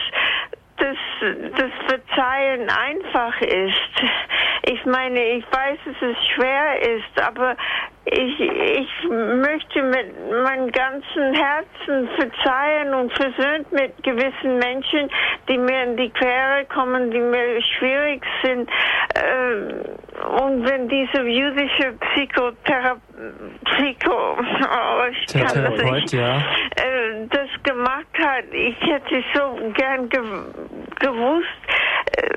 dass 0.77 0.97
das 1.57 1.71
Verzeihen 1.87 2.69
einfach 2.69 3.39
ist. 3.39 4.03
Ich 4.63 4.85
meine, 4.85 5.37
ich 5.37 5.45
weiß, 5.45 5.77
dass 5.85 6.09
es 6.09 6.27
schwer 6.27 6.81
ist, 6.81 7.21
aber 7.21 7.55
ich, 8.05 8.39
ich 8.39 9.09
möchte 9.09 9.81
mit 9.83 10.13
meinem 10.43 10.71
ganzen 10.71 11.33
Herzen 11.33 12.09
verzeihen 12.15 12.93
und 12.93 13.11
versöhnt 13.13 13.71
mit 13.71 14.01
gewissen 14.03 14.57
Menschen, 14.59 15.09
die 15.49 15.57
mir 15.57 15.83
in 15.83 15.97
die 15.97 16.09
Quere 16.09 16.65
kommen, 16.65 17.11
die 17.11 17.19
mir 17.19 17.61
schwierig 17.61 18.23
sind. 18.43 18.69
Ähm, 19.15 19.81
Und 20.37 20.69
wenn 20.69 20.87
diese 20.87 21.23
jüdische 21.23 21.93
Psychotherapie, 21.99 23.01
Psycho, 23.65 24.37
oh, 24.37 25.03
ich 25.11 25.25
das 25.27 25.55
nicht, 25.55 26.13
ja. 26.13 26.37
äh, 26.37 27.27
das 27.29 27.49
gemacht 27.63 28.13
hat, 28.19 28.45
ich 28.51 28.75
hätte 28.81 29.23
so 29.33 29.71
gern 29.73 30.09
gew 30.09 30.23
gewusst. 30.99 31.47
Äh, 32.17 32.35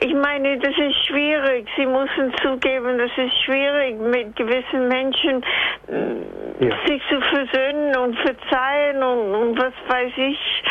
ich 0.00 0.14
meine, 0.14 0.58
das 0.58 0.74
ist 0.78 1.06
schwierig. 1.06 1.66
Sie 1.76 1.86
müssen 1.86 2.32
zugeben, 2.42 2.98
das 2.98 3.10
ist 3.16 3.34
schwierig, 3.44 3.98
mit 4.10 4.36
gewissen 4.36 4.88
Menschen 4.88 5.42
äh, 5.88 6.64
Ja. 6.66 6.76
sich 6.86 7.02
zu 7.08 7.20
versöhnen 7.20 7.96
und 7.96 8.16
verzeihen 8.18 9.02
und, 9.02 9.34
und 9.34 9.58
was 9.58 9.72
weiß 9.88 10.12
ich. 10.16 10.62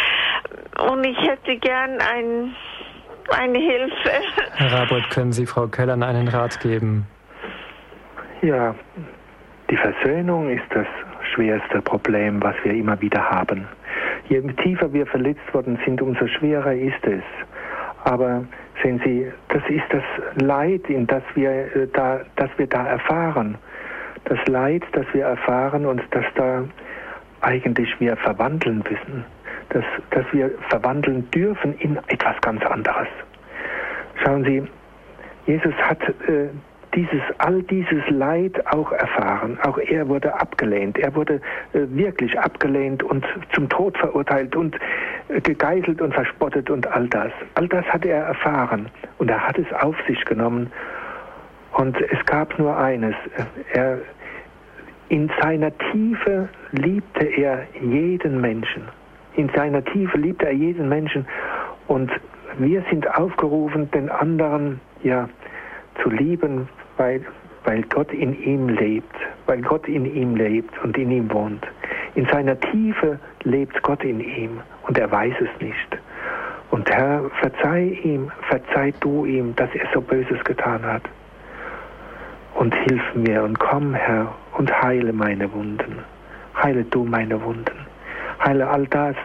Und 0.92 1.06
ich 1.06 1.18
hätte 1.28 1.56
gern 1.58 1.98
ein, 2.02 2.56
eine 3.38 3.58
Hilfe. 3.58 4.12
Herr 4.56 4.74
Rabold, 4.82 5.10
können 5.10 5.32
Sie 5.32 5.46
Frau 5.46 5.68
Kellern 5.68 6.04
einen 6.04 6.28
Rat 6.28 6.60
geben? 6.60 7.08
Ja, 8.42 8.76
die 9.70 9.78
Versöhnung 9.78 10.50
ist 10.50 10.66
das 10.70 10.86
schwerste 11.34 11.82
Problem, 11.82 12.42
was 12.44 12.56
wir 12.64 12.74
immer 12.74 13.00
wieder 13.02 13.30
haben. 13.30 13.68
Je 14.30 14.42
tiefer 14.64 14.92
wir 14.94 15.06
verletzt 15.08 15.54
worden 15.54 15.80
sind, 15.86 16.02
umso 16.02 16.28
schwerer 16.28 16.74
ist 16.74 17.04
es. 17.06 17.24
Aber 18.04 18.44
sehen 18.82 19.02
Sie, 19.04 19.32
das 19.50 19.64
ist 19.70 19.86
das 19.90 20.04
Leid, 20.36 20.90
in 20.90 21.08
das 21.08 21.24
wir 21.36 21.52
äh, 21.52 21.88
da, 21.94 22.22
das 22.36 22.50
wir 22.58 22.68
da 22.68 22.88
erfahren. 22.88 23.58
Das 24.26 24.40
Leid, 24.48 24.84
das 24.92 25.06
wir 25.14 25.26
erfahren 25.26 25.86
und 25.86 26.02
das 26.12 26.26
da 26.36 26.64
eigentlich 27.42 28.00
wir 28.00 28.16
verwandeln 28.18 28.84
müssen. 28.90 29.26
Das, 29.70 29.84
das 30.12 30.26
wir 30.32 30.52
verwandeln 30.70 31.30
dürfen 31.32 31.74
in 31.80 31.98
etwas 32.08 32.40
ganz 32.42 32.66
anderes. 32.66 33.08
Schauen 34.24 34.44
Sie, 34.44 34.64
Jesus 35.46 35.74
hat 35.76 36.02
äh, 36.28 36.50
dieses, 36.94 37.22
all 37.38 37.62
dieses 37.64 38.08
Leid 38.10 38.66
auch 38.68 38.92
erfahren. 38.92 39.58
Auch 39.64 39.78
er 39.78 40.08
wurde 40.08 40.34
abgelehnt. 40.34 40.98
Er 40.98 41.14
wurde 41.16 41.42
äh, 41.74 41.82
wirklich 41.90 42.38
abgelehnt 42.40 43.04
und 43.04 43.26
zum 43.54 43.70
Tod 43.70 43.98
verurteilt 43.98 44.56
und 44.56 44.76
äh, 45.30 45.42
gegeißelt 45.42 46.02
und 46.02 46.14
verspottet 46.14 46.70
und 46.70 46.88
all 46.88 47.08
das. 47.08 47.32
All 47.56 47.68
das 47.68 47.86
hat 47.86 48.06
er 48.06 48.24
erfahren 48.24 48.90
und 49.18 49.30
er 49.30 49.48
hat 49.48 49.58
es 49.58 49.72
auf 49.82 49.96
sich 50.08 50.24
genommen. 50.26 50.72
Und 51.74 52.00
es 52.02 52.26
gab 52.26 52.58
nur 52.58 52.76
eines. 52.78 53.16
Er, 53.74 54.00
in 55.10 55.32
seiner 55.42 55.72
Tiefe 55.92 56.50
liebte 56.72 57.26
er 57.26 57.68
jeden 57.82 58.42
Menschen. 58.42 58.84
In 59.36 59.50
seiner 59.56 59.84
Tiefe 59.86 60.18
liebte 60.18 60.48
er 60.48 60.54
jeden 60.54 60.90
Menschen. 60.90 61.28
Und 61.88 62.12
wir 62.58 62.84
sind 62.90 63.08
aufgerufen, 63.16 63.90
den 63.92 64.10
anderen 64.10 64.80
ja 65.04 65.30
zu 66.02 66.10
lieben, 66.10 66.68
weil, 66.98 67.26
weil 67.66 67.84
Gott 67.84 68.12
in 68.12 68.42
ihm 68.44 68.70
lebt, 68.70 69.16
weil 69.46 69.62
Gott 69.62 69.88
in 69.88 70.06
ihm 70.06 70.36
lebt 70.36 70.78
und 70.84 70.98
in 70.98 71.12
ihm 71.12 71.32
wohnt. 71.32 71.66
In 72.16 72.26
seiner 72.26 72.60
Tiefe 72.60 73.20
lebt 73.44 73.82
Gott 73.84 74.04
in 74.04 74.20
ihm 74.20 74.62
und 74.88 74.98
er 74.98 75.12
weiß 75.12 75.36
es 75.40 75.62
nicht. 75.62 75.98
Und 76.72 76.90
Herr, 76.90 77.30
verzeih 77.40 77.98
ihm, 78.04 78.32
verzeih 78.50 78.94
du 79.00 79.26
ihm, 79.26 79.56
dass 79.56 79.74
er 79.74 79.88
so 79.94 80.02
Böses 80.02 80.44
getan 80.44 80.84
hat. 80.84 81.04
Und 82.56 82.76
hilf 82.76 83.04
mir 83.16 83.44
und 83.44 83.58
komm, 83.60 83.94
Herr, 83.94 84.34
und 84.58 84.72
heile 84.82 85.14
meine 85.14 85.52
Wunden. 85.54 86.00
Heile 86.62 86.84
du 86.84 87.06
meine 87.06 87.42
Wunden. 87.44 87.86
Heile 88.44 88.68
all 88.68 88.88
das, 88.88 89.16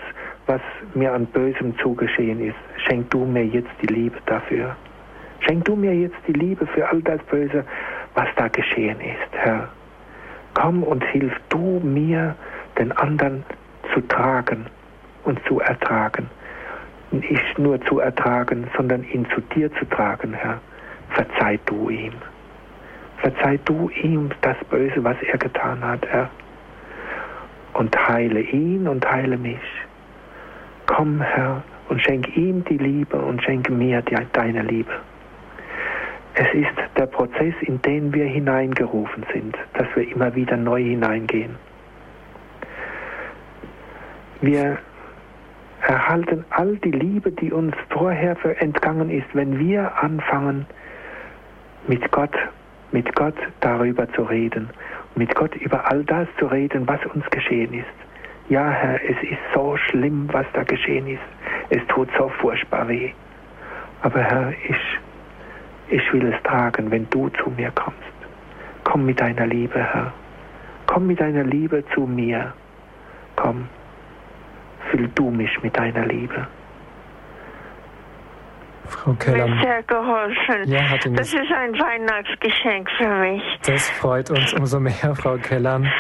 was 0.47 0.61
mir 0.95 1.13
an 1.13 1.27
Bösem 1.27 1.77
zugeschehen 1.79 2.41
ist. 2.41 2.57
Schenk 2.87 3.11
du 3.11 3.25
mir 3.25 3.45
jetzt 3.45 3.71
die 3.81 3.93
Liebe 3.93 4.19
dafür. 4.27 4.77
Schenk 5.43 5.65
du 5.65 5.77
mir 5.77 5.95
jetzt 5.95 6.17
die 6.27 6.33
Liebe 6.33 6.67
für 6.67 6.89
all 6.89 7.03
das 7.03 7.21
Böse, 7.25 7.65
was 8.15 8.29
da 8.37 8.49
geschehen 8.49 9.01
ist, 9.01 9.33
Herr. 9.33 9.69
Komm 10.55 10.83
und 10.83 11.05
hilf 11.05 11.33
du 11.49 11.81
mir, 11.83 12.37
den 12.79 12.93
anderen 12.93 13.45
zu 13.93 14.01
tragen 14.03 14.67
und 15.25 15.41
zu 15.47 15.61
ertragen. 15.61 16.29
Nicht 17.11 17.59
nur 17.59 17.81
zu 17.83 17.99
ertragen, 17.99 18.67
sondern 18.77 19.05
ihn 19.05 19.27
zu 19.35 19.41
dir 19.55 19.73
zu 19.75 19.85
tragen, 19.87 20.33
Herr. 20.33 20.61
Verzeih 21.11 21.59
du 21.67 21.91
ihm. 21.91 22.15
Verzeih 23.19 23.59
du 23.65 23.91
ihm 23.91 24.31
das 24.43 24.57
Böse, 24.71 25.03
was 25.05 25.17
er 25.23 25.39
getan 25.39 25.83
hat, 25.83 26.07
Herr. 26.07 26.31
Und 27.75 27.97
heile 28.09 28.41
ihn 28.41 28.87
und 28.87 29.11
heile 29.11 29.37
mich. 29.37 29.61
Komm, 30.87 31.21
Herr, 31.21 31.63
und 31.89 32.03
schenk 32.03 32.37
ihm 32.37 32.65
die 32.65 32.79
Liebe 32.79 33.17
und 33.17 33.43
schenk 33.43 33.71
mir 33.71 34.03
deine 34.33 34.63
Liebe. 34.63 34.93
Es 36.35 36.55
ist 36.55 36.73
der 36.97 37.07
Prozess, 37.07 37.55
in 37.61 37.81
den 37.83 38.13
wir 38.15 38.25
hineingerufen 38.25 39.25
sind, 39.33 39.57
dass 39.75 39.87
wir 39.95 40.11
immer 40.11 40.35
wieder 40.35 40.57
neu 40.57 40.83
hineingehen. 40.83 41.57
Wir 44.41 44.79
erhalten 45.87 46.45
all 46.51 46.77
die 46.77 46.91
Liebe, 46.91 47.31
die 47.33 47.53
uns 47.53 47.75
vorher 47.91 48.37
entgangen 48.63 49.11
ist, 49.11 49.27
wenn 49.35 49.59
wir 49.59 50.03
anfangen, 50.03 50.67
mit 51.87 52.11
Gott, 52.13 52.35
mit 52.93 53.15
Gott 53.15 53.37
darüber 53.61 54.11
zu 54.13 54.23
reden, 54.23 54.71
mit 55.15 55.35
Gott 55.35 55.55
über 55.57 55.91
all 55.91 56.03
das 56.05 56.29
zu 56.39 56.47
reden, 56.47 56.89
was 56.89 57.05
uns 57.15 57.29
geschehen 57.31 57.75
ist. 57.75 57.87
Ja, 58.49 58.71
Herr, 58.71 59.01
es 59.05 59.23
ist 59.23 59.41
so 59.55 59.77
schlimm, 59.77 60.29
was 60.33 60.47
da 60.55 60.63
geschehen 60.63 61.07
ist. 61.07 61.23
Es 61.71 61.85
tut 61.89 62.09
so 62.17 62.29
furchtbar 62.41 62.89
weh. 62.89 63.13
Aber 64.03 64.21
Herr, 64.21 64.53
ich 64.69 64.77
ich 65.89 66.13
will 66.13 66.33
es 66.33 66.43
tragen, 66.43 66.91
wenn 66.91 67.09
du 67.11 67.29
zu 67.43 67.51
mir 67.51 67.71
kommst. 67.73 67.99
Komm 68.85 69.07
mit 69.07 69.21
deiner 69.21 69.47
Liebe, 69.47 69.79
Herr. 69.79 70.13
Komm 70.87 71.07
mit 71.07 71.21
deiner 71.21 71.45
Liebe 71.45 71.85
zu 71.95 72.03
mir. 72.03 72.53
Komm, 73.37 73.69
füll 74.91 75.09
du 75.15 75.31
mich 75.31 75.51
mit 75.63 75.77
deiner 75.77 76.05
Liebe. 76.07 76.47
Frau 78.87 79.13
Keller. 79.15 79.47
Mir 79.49 79.63
sehr 79.63 79.83
geholfen. 79.85 80.65
Ja, 80.67 80.83
hat 80.91 81.07
Ihnen 81.07 81.17
das 81.17 81.33
ist 81.33 81.53
ein 81.53 81.73
Weihnachtsgeschenk 81.73 82.91
für 82.99 83.09
mich. 83.09 83.43
Das 83.65 83.89
freut 83.91 84.31
uns 84.31 84.53
umso 84.53 84.81
mehr, 84.81 85.15
Frau 85.17 85.37
Keller. 85.37 85.83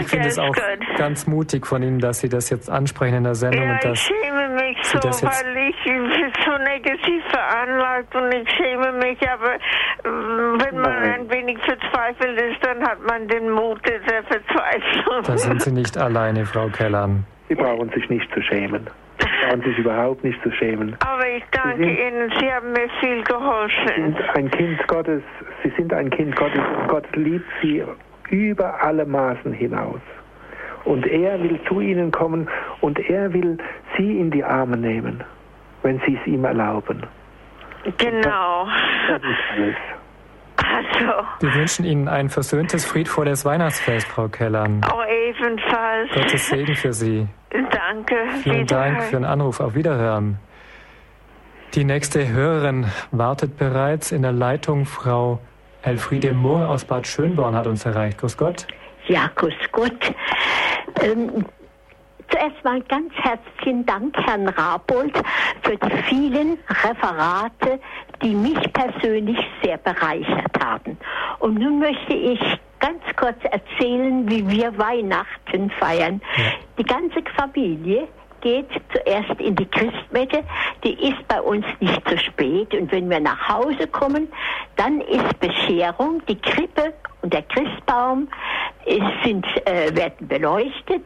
Ich 0.00 0.06
finde 0.08 0.28
es 0.28 0.38
auch 0.38 0.54
gut. 0.54 0.96
ganz 0.96 1.26
mutig 1.26 1.66
von 1.66 1.82
Ihnen, 1.82 1.98
dass 1.98 2.20
Sie 2.20 2.28
das 2.30 2.48
jetzt 2.48 2.70
ansprechen 2.70 3.16
in 3.16 3.24
der 3.24 3.34
Sendung 3.34 3.64
Ja, 3.64 3.70
und 3.72 3.76
ich 3.76 3.82
dass 3.82 3.98
schäme 3.98 4.48
mich 4.54 4.63
so, 4.84 4.98
das 4.98 5.20
jetzt- 5.20 5.44
weil 5.46 5.56
ich 5.56 5.76
so 6.44 6.58
negativ 6.58 7.22
veranlagt 7.30 8.14
und 8.14 8.32
ich 8.34 8.48
schäme 8.50 8.92
mich, 8.92 9.18
aber 9.28 9.54
mm, 10.08 10.60
wenn 10.60 10.78
man 10.80 10.92
Nein. 11.00 11.20
ein 11.20 11.30
wenig 11.30 11.58
verzweifelt 11.64 12.40
ist, 12.40 12.64
dann 12.64 12.82
hat 12.86 12.98
man 13.08 13.26
den 13.28 13.50
Mut 13.50 13.80
der 13.88 14.00
Verzweiflung. 14.24 15.22
da 15.26 15.36
sind 15.38 15.62
Sie 15.62 15.72
nicht 15.72 15.96
alleine, 15.98 16.44
Frau 16.46 16.68
Keller. 16.68 17.08
Sie 17.48 17.54
brauchen 17.54 17.90
sich 17.90 18.08
nicht 18.08 18.32
zu 18.32 18.42
schämen. 18.42 18.88
Sie 19.18 19.26
brauchen 19.46 19.62
sich 19.62 19.78
überhaupt 19.78 20.24
nicht 20.24 20.42
zu 20.42 20.50
schämen. 20.52 20.96
aber 21.00 21.28
ich 21.28 21.44
danke 21.52 21.76
Sie 21.76 21.84
sind- 21.84 21.98
Ihnen, 21.98 22.32
Sie 22.40 22.52
haben 22.52 22.72
mir 22.72 22.88
viel 23.00 23.18
Sie 23.18 23.24
geholfen. 23.24 23.88
sind 23.96 24.36
ein 24.36 24.50
Kind 24.50 24.88
Gottes. 24.88 25.22
Sie 25.62 25.72
sind 25.76 25.92
ein 25.92 26.10
Kind 26.10 26.34
Gottes 26.36 26.60
und 26.78 26.88
Gott 26.88 27.04
liebt 27.16 27.46
Sie 27.62 27.82
über 28.30 28.82
alle 28.82 29.04
Maßen 29.04 29.52
hinaus. 29.52 30.00
Und 30.84 31.06
er 31.06 31.42
will 31.42 31.58
zu 31.68 31.80
Ihnen 31.80 32.10
kommen 32.10 32.48
und 32.80 32.98
er 32.98 33.32
will 33.32 33.56
Sie 33.96 34.18
in 34.18 34.30
die 34.30 34.44
Arme 34.44 34.76
nehmen, 34.76 35.22
wenn 35.82 36.00
Sie 36.06 36.18
es 36.20 36.26
ihm 36.26 36.44
erlauben. 36.44 37.02
Genau. 37.98 38.66
Das 39.08 39.22
ist 39.22 39.38
alles. 39.56 39.76
Also, 40.56 41.12
Wir 41.40 41.54
wünschen 41.54 41.84
Ihnen 41.84 42.08
ein 42.08 42.28
versöhntes, 42.30 42.84
friedvolles 42.86 43.44
Weihnachtsfest, 43.44 44.06
Frau 44.08 44.28
Keller. 44.28 44.66
auch 44.90 45.04
ebenfalls. 45.06 46.10
Gottes 46.14 46.48
Segen 46.48 46.74
für 46.74 46.92
Sie. 46.92 47.26
Danke. 47.50 48.14
Vielen 48.42 48.66
Dank 48.66 49.02
für 49.04 49.16
den 49.16 49.24
Anruf. 49.24 49.60
Auf 49.60 49.74
Wiederhören. 49.74 50.38
Die 51.74 51.84
nächste 51.84 52.28
Hörerin 52.28 52.86
wartet 53.10 53.56
bereits 53.58 54.12
in 54.12 54.22
der 54.22 54.32
Leitung. 54.32 54.86
Frau 54.86 55.40
Elfriede 55.82 56.32
Mohr 56.32 56.68
aus 56.68 56.84
Bad 56.84 57.06
Schönborn 57.06 57.54
hat 57.54 57.66
uns 57.66 57.84
erreicht. 57.84 58.18
Grüß 58.18 58.36
Gott. 58.36 58.66
Ja, 59.06 59.30
grüß 59.34 59.54
Gott. 59.70 60.14
Ähm, 61.02 61.44
zuerst 62.30 62.64
mal 62.64 62.80
ganz 62.82 63.12
herzlichen 63.14 63.84
Dank, 63.84 64.16
Herrn 64.26 64.48
Rabold, 64.48 65.12
für 65.62 65.76
die 65.76 65.96
vielen 66.08 66.58
Referate, 66.68 67.80
die 68.22 68.34
mich 68.34 68.72
persönlich 68.72 69.38
sehr 69.62 69.76
bereichert 69.78 70.58
haben. 70.62 70.96
Und 71.40 71.58
nun 71.58 71.80
möchte 71.80 72.14
ich 72.14 72.40
ganz 72.80 73.02
kurz 73.16 73.36
erzählen, 73.44 74.28
wie 74.28 74.48
wir 74.48 74.76
Weihnachten 74.78 75.70
feiern. 75.78 76.22
Die 76.78 76.84
ganze 76.84 77.22
Familie 77.36 78.08
geht 78.40 78.68
zuerst 78.92 79.40
in 79.40 79.56
die 79.56 79.66
Christmette. 79.66 80.44
Die 80.82 81.08
ist 81.08 81.26
bei 81.28 81.40
uns 81.40 81.64
nicht 81.80 82.08
zu 82.08 82.18
spät. 82.18 82.74
Und 82.74 82.92
wenn 82.92 83.08
wir 83.08 83.20
nach 83.20 83.48
Hause 83.48 83.86
kommen, 83.86 84.28
dann 84.76 85.00
ist 85.00 85.40
Bescherung, 85.40 86.22
die 86.28 86.38
Krippe 86.38 86.92
und 87.24 87.32
der 87.32 87.42
Christbaum 87.42 88.28
ist, 88.84 89.24
sind, 89.24 89.46
äh, 89.66 89.96
werden 89.96 90.28
beleuchtet. 90.28 91.04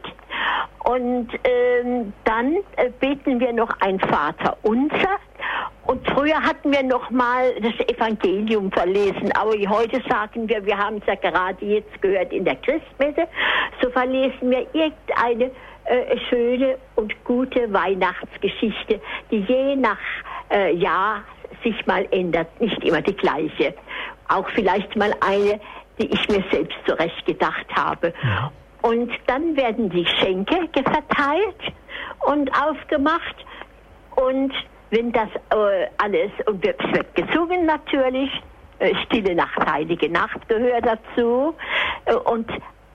Und 0.83 1.29
ähm, 1.45 2.11
dann 2.25 2.57
äh, 2.75 2.89
beten 2.99 3.39
wir 3.39 3.53
noch 3.53 3.69
ein 3.79 3.99
Vater 4.01 4.57
unser. 4.63 5.17
Und 5.85 6.05
früher 6.11 6.41
hatten 6.41 6.73
wir 6.73 6.83
noch 6.83 7.09
mal 7.09 7.53
das 7.61 7.87
Evangelium 7.87 8.69
verlesen, 8.71 9.31
aber 9.31 9.53
heute 9.69 10.01
sagen 10.09 10.47
wir, 10.47 10.63
wir 10.65 10.77
haben 10.77 10.97
es 10.97 11.05
ja 11.07 11.15
gerade 11.15 11.65
jetzt 11.65 12.01
gehört 12.01 12.31
in 12.33 12.43
der 12.43 12.57
Christmesse, 12.57 13.27
so 13.81 13.89
verlesen 13.89 14.51
wir 14.51 14.67
irgendeine 14.73 15.51
äh, 15.85 16.17
schöne 16.29 16.77
und 16.95 17.13
gute 17.23 17.71
Weihnachtsgeschichte, 17.73 18.99
die 19.31 19.39
je 19.39 19.75
nach 19.77 19.97
äh, 20.51 20.75
Jahr 20.75 21.23
sich 21.63 21.85
mal 21.87 22.07
ändert, 22.11 22.47
nicht 22.59 22.83
immer 22.83 23.01
die 23.01 23.15
gleiche. 23.15 23.73
Auch 24.27 24.47
vielleicht 24.49 24.95
mal 24.95 25.13
eine, 25.21 25.59
die 25.99 26.11
ich 26.11 26.29
mir 26.29 26.43
selbst 26.51 26.77
zurecht 26.85 27.25
gedacht 27.25 27.65
habe. 27.75 28.13
Und 28.81 29.11
dann 29.27 29.55
werden 29.57 29.89
die 29.89 30.05
Schenke 30.05 30.55
verteilt 30.73 31.73
und 32.19 32.49
aufgemacht. 32.59 33.35
Und 34.15 34.53
wenn 34.89 35.11
das 35.11 35.29
äh, 35.51 35.87
alles, 35.97 36.31
und 36.45 36.65
es 36.65 36.93
wird 36.93 37.13
gesungen 37.15 37.65
natürlich, 37.65 38.29
äh, 38.79 38.95
Stille 39.05 39.35
Nacht, 39.35 39.59
Heilige 39.69 40.09
Nacht 40.09 40.47
gehört 40.47 40.85
dazu. 40.85 41.55
Äh, 42.05 42.15
und 42.15 42.49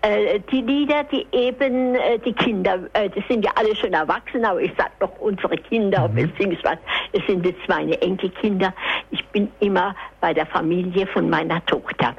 äh, 0.04 0.40
die 0.50 0.60
Lieder, 0.60 1.04
die 1.04 1.26
eben 1.32 1.94
äh, 1.94 2.18
die 2.18 2.34
Kinder, 2.34 2.78
äh, 2.92 3.08
das 3.08 3.24
sind 3.26 3.44
ja 3.44 3.52
alle 3.54 3.74
schon 3.74 3.92
erwachsen, 3.92 4.44
aber 4.44 4.60
ich 4.60 4.72
sag 4.76 5.00
noch 5.00 5.18
unsere 5.18 5.56
Kinder, 5.56 6.08
beziehungsweise 6.08 6.78
es 7.12 7.24
sind 7.26 7.46
jetzt 7.46 7.66
meine 7.68 8.00
Enkelkinder. 8.02 8.74
Ich 9.10 9.24
bin 9.28 9.50
immer 9.60 9.96
bei 10.20 10.34
der 10.34 10.46
Familie 10.46 11.06
von 11.06 11.30
meiner 11.30 11.64
Tochter. 11.66 12.14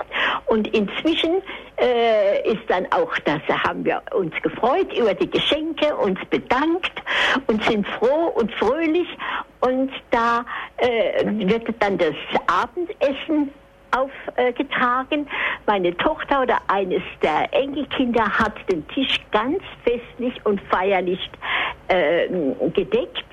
Und 0.48 0.68
inzwischen 0.76 1.42
äh, 1.78 2.52
ist 2.52 2.64
dann 2.68 2.88
auch 2.92 3.16
das, 3.26 3.42
da 3.48 3.62
haben 3.64 3.86
wir 3.86 4.02
uns 4.16 4.34
gefreut 4.42 4.92
über 4.98 5.14
die 5.14 5.30
Geschenke, 5.30 5.96
uns 5.96 6.20
bedankt 6.30 6.92
und 7.48 7.64
sind 7.66 7.88
froh 7.88 8.32
und 8.36 8.52
fröhlich. 8.54 9.08
Und 9.62 9.92
da 10.10 10.44
äh, 10.78 11.24
wird 11.26 11.68
dann 11.80 11.98
das 11.98 12.16
Abendessen 12.48 13.52
aufgetragen. 13.92 15.28
Meine 15.66 15.96
Tochter 15.98 16.42
oder 16.42 16.58
eines 16.68 17.04
der 17.22 17.54
Enkelkinder 17.54 18.26
hat 18.26 18.54
den 18.72 18.88
Tisch 18.90 19.20
ganz 19.32 19.62
festlich 19.84 20.34
und 20.46 20.62
feierlich 20.70 21.30
äh, 21.88 22.28
gedeckt 22.74 23.26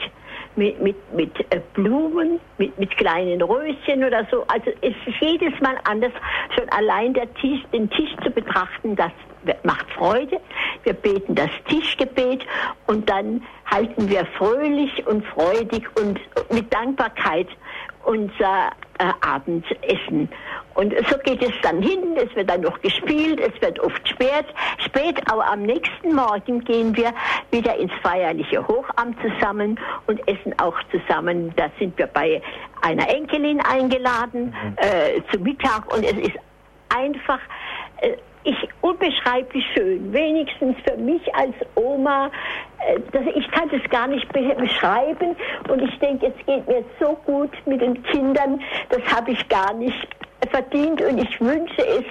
mit, 0.56 0.80
mit, 0.80 0.96
mit 1.14 1.40
äh, 1.50 1.60
Blumen, 1.74 2.40
mit, 2.58 2.78
mit 2.78 2.96
kleinen 2.96 3.40
Röschen 3.42 4.04
oder 4.04 4.26
so. 4.30 4.44
Also 4.48 4.70
es 4.80 4.94
ist 5.06 5.20
jedes 5.20 5.58
Mal 5.60 5.76
anders. 5.84 6.12
Schon 6.54 6.68
allein 6.70 7.14
der 7.14 7.32
Tisch, 7.34 7.60
den 7.72 7.88
Tisch 7.90 8.10
zu 8.22 8.30
betrachten, 8.30 8.96
das 8.96 9.12
macht 9.64 9.90
Freude. 9.92 10.40
Wir 10.84 10.92
beten 10.92 11.34
das 11.34 11.50
Tischgebet 11.68 12.46
und 12.86 13.08
dann 13.08 13.42
halten 13.66 14.08
wir 14.08 14.24
fröhlich 14.38 15.06
und 15.06 15.24
freudig 15.26 15.88
und 15.96 16.20
mit 16.52 16.72
Dankbarkeit 16.72 17.48
unser 18.04 18.70
äh, 19.02 19.12
Abendessen. 19.20 20.28
Und 20.74 20.94
so 21.08 21.18
geht 21.18 21.42
es 21.42 21.52
dann 21.62 21.82
hin, 21.82 22.16
es 22.16 22.34
wird 22.34 22.48
dann 22.48 22.62
noch 22.62 22.80
gespielt, 22.80 23.40
es 23.40 23.60
wird 23.60 23.78
oft 23.80 24.08
spät, 24.08 24.46
spät, 24.78 25.20
aber 25.30 25.46
am 25.50 25.62
nächsten 25.62 26.14
Morgen 26.14 26.64
gehen 26.64 26.96
wir 26.96 27.12
wieder 27.50 27.76
ins 27.76 27.92
feierliche 28.02 28.66
Hochamt 28.66 29.16
zusammen 29.20 29.78
und 30.06 30.20
essen 30.28 30.58
auch 30.58 30.76
zusammen. 30.90 31.52
Da 31.56 31.68
sind 31.78 31.98
wir 31.98 32.06
bei 32.06 32.40
einer 32.80 33.08
Enkelin 33.08 33.60
eingeladen 33.60 34.54
mhm. 34.64 34.76
äh, 34.76 35.20
zum 35.30 35.42
Mittag 35.42 35.92
und 35.92 36.04
es 36.04 36.28
ist 36.28 36.38
einfach 36.88 37.40
äh, 38.00 38.16
ich 38.44 38.68
unbeschreiblich 38.80 39.64
schön, 39.74 40.12
wenigstens 40.12 40.76
für 40.84 40.96
mich 40.96 41.22
als 41.34 41.54
Oma. 41.74 42.30
Äh, 42.86 43.30
ich 43.34 43.50
kann 43.50 43.68
das 43.70 43.82
gar 43.90 44.06
nicht 44.06 44.30
beschreiben 44.32 45.36
und 45.68 45.82
ich 45.82 45.98
denke, 45.98 46.26
es 46.26 46.46
geht 46.46 46.66
mir 46.66 46.84
so 47.00 47.16
gut 47.24 47.50
mit 47.66 47.80
den 47.80 48.02
Kindern, 48.04 48.60
das 48.88 49.02
habe 49.14 49.32
ich 49.32 49.48
gar 49.48 49.72
nicht 49.74 50.08
verdient 50.50 51.00
und 51.02 51.18
ich 51.18 51.40
wünsche 51.40 51.86
es 51.86 52.04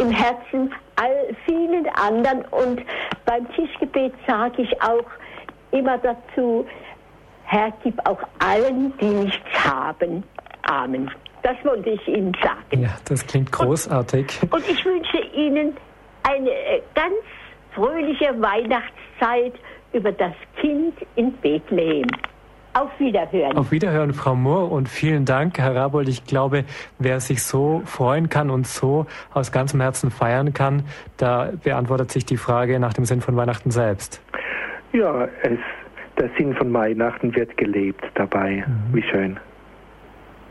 im 0.00 0.10
Herzen 0.10 0.74
all 0.96 1.34
vielen 1.46 1.86
anderen 1.90 2.44
und 2.50 2.82
beim 3.24 3.48
Tischgebet 3.52 4.12
sage 4.26 4.62
ich 4.62 4.82
auch 4.82 5.06
immer 5.70 5.98
dazu, 5.98 6.66
Herr, 7.44 7.72
gib 7.82 7.98
auch 8.06 8.20
allen, 8.40 8.92
die 8.98 9.06
nichts 9.06 9.64
haben. 9.64 10.22
Amen. 10.62 11.10
Das 11.42 11.56
wollte 11.64 11.90
ich 11.90 12.08
Ihnen 12.08 12.36
sagen. 12.42 12.82
Ja, 12.82 12.90
das 13.08 13.26
klingt 13.26 13.52
großartig. 13.52 14.26
Und, 14.42 14.54
und 14.54 14.68
ich 14.68 14.84
wünsche 14.84 15.18
Ihnen 15.34 15.76
eine 16.22 16.50
äh, 16.50 16.82
ganz 16.94 17.14
fröhliche 17.74 18.34
Weihnachtszeit 18.40 19.54
über 19.92 20.12
das 20.12 20.32
Kind 20.60 20.94
in 21.16 21.32
Bethlehem. 21.34 22.06
Auf 22.74 22.90
Wiederhören. 22.98 23.56
Auf 23.56 23.72
Wiederhören, 23.72 24.12
Frau 24.12 24.34
Mohr, 24.34 24.70
und 24.70 24.88
vielen 24.88 25.24
Dank, 25.24 25.58
Herr 25.58 25.74
Rabold. 25.74 26.08
Ich 26.08 26.24
glaube, 26.24 26.64
wer 26.98 27.18
sich 27.18 27.42
so 27.42 27.82
freuen 27.86 28.28
kann 28.28 28.50
und 28.50 28.66
so 28.66 29.06
aus 29.32 29.50
ganzem 29.50 29.80
Herzen 29.80 30.10
feiern 30.10 30.52
kann, 30.52 30.84
da 31.16 31.50
beantwortet 31.64 32.12
sich 32.12 32.24
die 32.24 32.36
Frage 32.36 32.78
nach 32.78 32.92
dem 32.92 33.04
Sinn 33.04 33.20
von 33.20 33.36
Weihnachten 33.36 33.70
selbst. 33.70 34.22
Ja, 34.92 35.28
es, 35.42 35.58
der 36.18 36.30
Sinn 36.36 36.54
von 36.54 36.72
Weihnachten 36.72 37.34
wird 37.34 37.56
gelebt 37.56 38.04
dabei. 38.14 38.64
Mhm. 38.66 38.94
Wie 38.94 39.02
schön. 39.02 39.40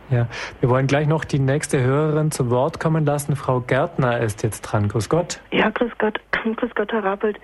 Ja, 0.10 0.28
wir 0.62 0.70
wollen 0.70 0.88
gleich 0.88 1.08
noch 1.08 1.26
die 1.26 1.40
nächste 1.40 1.82
Hörerin 1.82 2.32
zu 2.32 2.50
Wort 2.50 2.80
kommen 2.80 3.06
lassen. 3.06 3.36
Frau 3.36 3.60
Gärtner 3.60 4.20
ist 4.20 4.42
jetzt 4.44 4.62
dran. 4.62 4.88
Grüß 4.88 5.10
Gott. 5.10 5.42
Ja, 5.52 5.70
grüß 5.70 5.92
Gott. 5.98 6.20
Grüß 6.56 6.74
Gott, 6.76 6.94
Herr 6.94 7.04
Rappelt. 7.04 7.38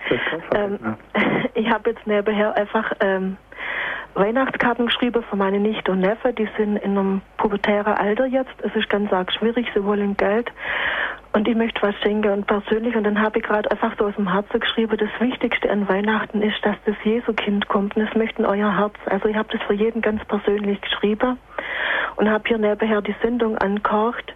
Ähm, 0.56 0.80
ich 1.56 1.70
habe 1.70 1.90
jetzt 1.90 2.08
nebenher 2.08 2.56
einfach 2.56 2.92
ähm, 3.02 3.38
Weihnachtskarten 4.16 4.88
geschrieben 4.88 5.24
für 5.30 5.36
meine 5.36 5.60
Nichte 5.60 5.92
und 5.92 6.00
Neffe. 6.00 6.34
Die 6.34 6.48
sind 6.58 6.78
in 6.78 6.98
einem 6.98 7.22
pubertären 7.38 7.94
Alter 7.94 8.26
jetzt. 8.26 8.54
Es 8.62 8.76
ist 8.76 8.90
ganz 8.90 9.12
arg 9.12 9.32
schwierig. 9.34 9.68
Sie 9.74 9.84
wollen 9.84 10.16
Geld. 10.18 10.52
Und 11.34 11.48
ich 11.48 11.56
möchte 11.56 11.82
was 11.82 11.96
schenken 12.04 12.32
und 12.32 12.48
persönlich. 12.48 12.96
Und 12.96 13.06
dann 13.06 13.20
habe 13.20 13.40
ich 13.40 13.46
gerade 13.46 13.70
einfach 13.72 13.94
so 13.98 14.06
aus 14.06 14.16
dem 14.16 14.32
Herzen 14.32 14.60
geschrieben, 14.60 14.96
das 14.98 15.10
Wichtigste 15.20 15.70
an 15.70 15.90
Weihnachten 15.90 16.42
ist, 16.44 16.64
dass 16.64 16.76
das 16.86 16.96
Jesu-Kind 17.04 17.68
kommt. 17.68 17.96
Und 17.96 18.16
möchte 18.16 18.44
in 18.44 18.46
euer 18.46 18.78
Herz. 18.78 18.94
Also 19.08 19.28
ich 19.28 19.36
habe 19.36 19.50
das 19.52 19.62
für 19.64 19.74
jeden 19.74 20.02
ganz 20.02 20.24
persönlich 20.26 20.80
geschrieben 20.82 21.40
und 22.16 22.30
habe 22.30 22.44
hier 22.48 22.60
nebenher 22.60 23.02
die 23.02 23.16
Sendung 23.24 23.58
angehört. 23.58 24.34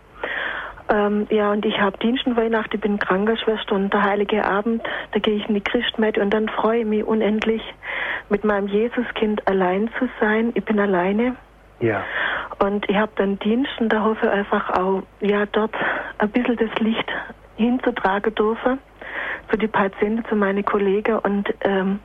Ähm, 0.90 1.28
ja, 1.30 1.52
und 1.52 1.66
ich 1.66 1.80
habe 1.80 1.98
Dienstenweihnachten, 1.98 2.76
ich 2.76 2.82
bin 2.82 3.00
Krankenschwester 3.00 3.76
und 3.76 3.92
der 3.92 4.04
Heilige 4.04 4.46
Abend, 4.46 4.82
da 5.12 5.20
gehe 5.20 5.36
ich 5.36 5.48
in 5.48 5.56
die 5.56 5.62
Christmette 5.62 6.22
und 6.22 6.30
dann 6.30 6.48
freue 6.48 6.80
ich 6.80 6.86
mich 6.86 7.04
unendlich, 7.04 7.62
mit 8.30 8.44
meinem 8.44 8.68
Jesuskind 8.68 9.46
allein 9.48 9.90
zu 10.00 10.10
sein. 10.20 10.52
Ich 10.56 10.64
bin 10.64 10.80
alleine. 10.80 11.36
Ja. 11.80 12.04
Und 12.60 12.90
ich 12.90 12.96
habe 12.96 13.12
dann 13.16 13.38
Diensten, 13.40 13.90
da 13.90 14.04
hoffe 14.04 14.26
ich 14.26 14.32
einfach 14.32 14.70
auch, 14.72 15.04
ja, 15.22 15.46
dort 15.46 15.76
ein 16.18 16.30
bisschen 16.30 16.58
das 16.58 16.74
Licht 16.80 17.10
hinzutragen 17.56 18.34
dürfen 18.34 18.80
zu 19.50 19.58
die 19.58 19.68
Patienten, 19.68 20.26
zu 20.26 20.36
meinen 20.36 20.66
Kollegen 20.66 21.20
und 21.20 21.54
ähm, 21.62 22.00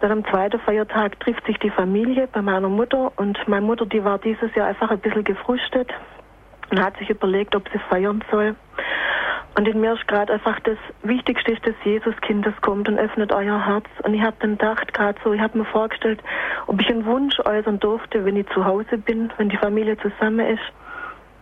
dann 0.00 0.10
am 0.10 0.24
zweiten 0.24 0.58
Feiertag 0.60 1.20
trifft 1.20 1.46
sich 1.46 1.56
die 1.58 1.70
Familie 1.70 2.28
bei 2.32 2.42
meiner 2.42 2.68
Mutter 2.68 3.12
und 3.16 3.38
meine 3.46 3.64
Mutter, 3.64 3.86
die 3.86 4.02
war 4.04 4.18
dieses 4.18 4.52
Jahr 4.54 4.66
einfach 4.66 4.90
ein 4.90 4.98
bisschen 4.98 5.22
gefrustet 5.22 5.92
und 6.72 6.82
hat 6.82 6.96
sich 6.96 7.10
überlegt, 7.10 7.54
ob 7.54 7.68
sie 7.68 7.78
feiern 7.90 8.24
soll. 8.30 8.56
Und 9.54 9.68
in 9.68 9.82
mir 9.82 9.92
ist 9.92 10.08
gerade 10.08 10.32
einfach 10.32 10.58
das 10.60 10.78
Wichtigste 11.02 11.52
ist, 11.52 11.66
dass 11.66 11.74
Jesuskind 11.84 12.46
das 12.46 12.58
kommt 12.62 12.88
und 12.88 12.98
öffnet 12.98 13.30
euer 13.32 13.66
Herz. 13.66 13.84
Und 14.02 14.14
ich 14.14 14.22
habe 14.22 14.36
dann 14.40 14.52
gedacht, 14.52 14.94
gerade 14.94 15.20
so, 15.22 15.34
ich 15.34 15.40
habe 15.40 15.58
mir 15.58 15.66
vorgestellt, 15.66 16.22
ob 16.66 16.80
ich 16.80 16.88
einen 16.88 17.04
Wunsch 17.04 17.38
äußern 17.40 17.78
durfte, 17.78 18.24
wenn 18.24 18.36
ich 18.36 18.48
zu 18.48 18.64
Hause 18.64 18.96
bin, 18.96 19.30
wenn 19.36 19.50
die 19.50 19.58
Familie 19.58 19.98
zusammen 19.98 20.46
ist, 20.46 20.62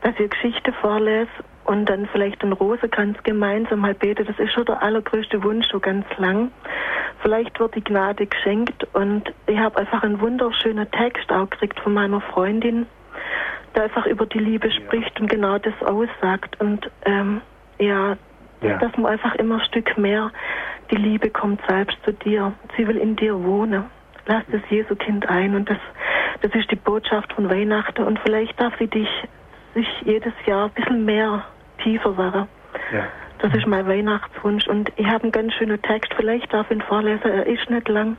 dass 0.02 0.18
ich 0.18 0.28
Geschichte 0.28 0.72
vorlese 0.72 1.30
und 1.64 1.88
dann 1.88 2.08
vielleicht 2.10 2.42
den 2.42 2.52
Rosenkranz 2.52 3.16
gemeinsam 3.22 3.78
mal 3.78 3.94
bete. 3.94 4.24
Das 4.24 4.36
ist 4.40 4.52
schon 4.52 4.64
der 4.64 4.82
allergrößte 4.82 5.44
Wunsch, 5.44 5.68
so 5.70 5.78
ganz 5.78 6.04
lang. 6.18 6.50
Vielleicht 7.22 7.60
wird 7.60 7.76
die 7.76 7.84
Gnade 7.84 8.26
geschenkt 8.26 8.88
und 8.94 9.32
ich 9.46 9.58
habe 9.58 9.78
einfach 9.78 10.02
einen 10.02 10.20
wunderschönen 10.20 10.90
Text 10.90 11.30
auch 11.30 11.48
gekriegt 11.48 11.78
von 11.78 11.94
meiner 11.94 12.20
Freundin, 12.20 12.86
der 13.74 13.84
einfach 13.84 14.06
über 14.06 14.26
die 14.26 14.38
Liebe 14.38 14.70
spricht 14.70 15.20
und 15.20 15.28
genau 15.28 15.58
das 15.58 15.74
aussagt. 15.82 16.60
Und 16.60 16.90
ähm, 17.04 17.40
ja, 17.78 18.16
ja, 18.62 18.78
dass 18.78 18.96
man 18.96 19.12
einfach 19.12 19.34
immer 19.36 19.56
ein 19.56 19.64
Stück 19.66 19.96
mehr, 19.96 20.30
die 20.90 20.96
Liebe 20.96 21.30
kommt 21.30 21.60
selbst 21.68 21.96
zu 22.04 22.12
dir. 22.12 22.52
Sie 22.76 22.86
will 22.86 22.96
in 22.96 23.16
dir 23.16 23.42
wohnen. 23.42 23.84
Lass 24.26 24.44
das 24.50 24.60
Jesu-Kind 24.68 25.28
ein 25.28 25.54
und 25.54 25.70
das, 25.70 25.78
das 26.42 26.54
ist 26.54 26.70
die 26.70 26.76
Botschaft 26.76 27.32
von 27.32 27.48
Weihnachten 27.48 28.02
und 28.04 28.18
vielleicht 28.20 28.60
darf 28.60 28.74
sie 28.78 28.86
dich 28.86 29.08
sich 29.74 29.86
jedes 30.04 30.32
Jahr 30.46 30.66
ein 30.66 30.72
bisschen 30.72 31.04
mehr 31.04 31.44
tiefer 31.82 32.16
werden. 32.18 32.48
Ja. 32.92 33.06
Das 33.38 33.54
ist 33.54 33.66
mein 33.66 33.86
Weihnachtswunsch 33.86 34.66
und 34.68 34.92
ich 34.96 35.06
habe 35.06 35.22
einen 35.22 35.32
ganz 35.32 35.54
schönen 35.54 35.80
Text. 35.80 36.12
Vielleicht 36.14 36.52
darf 36.52 36.70
ich 36.70 36.76
ihn 36.76 36.82
vorlesen. 36.82 37.24
Er 37.24 37.46
ist 37.46 37.70
nicht 37.70 37.88
lang. 37.88 38.10
Mhm. 38.10 38.16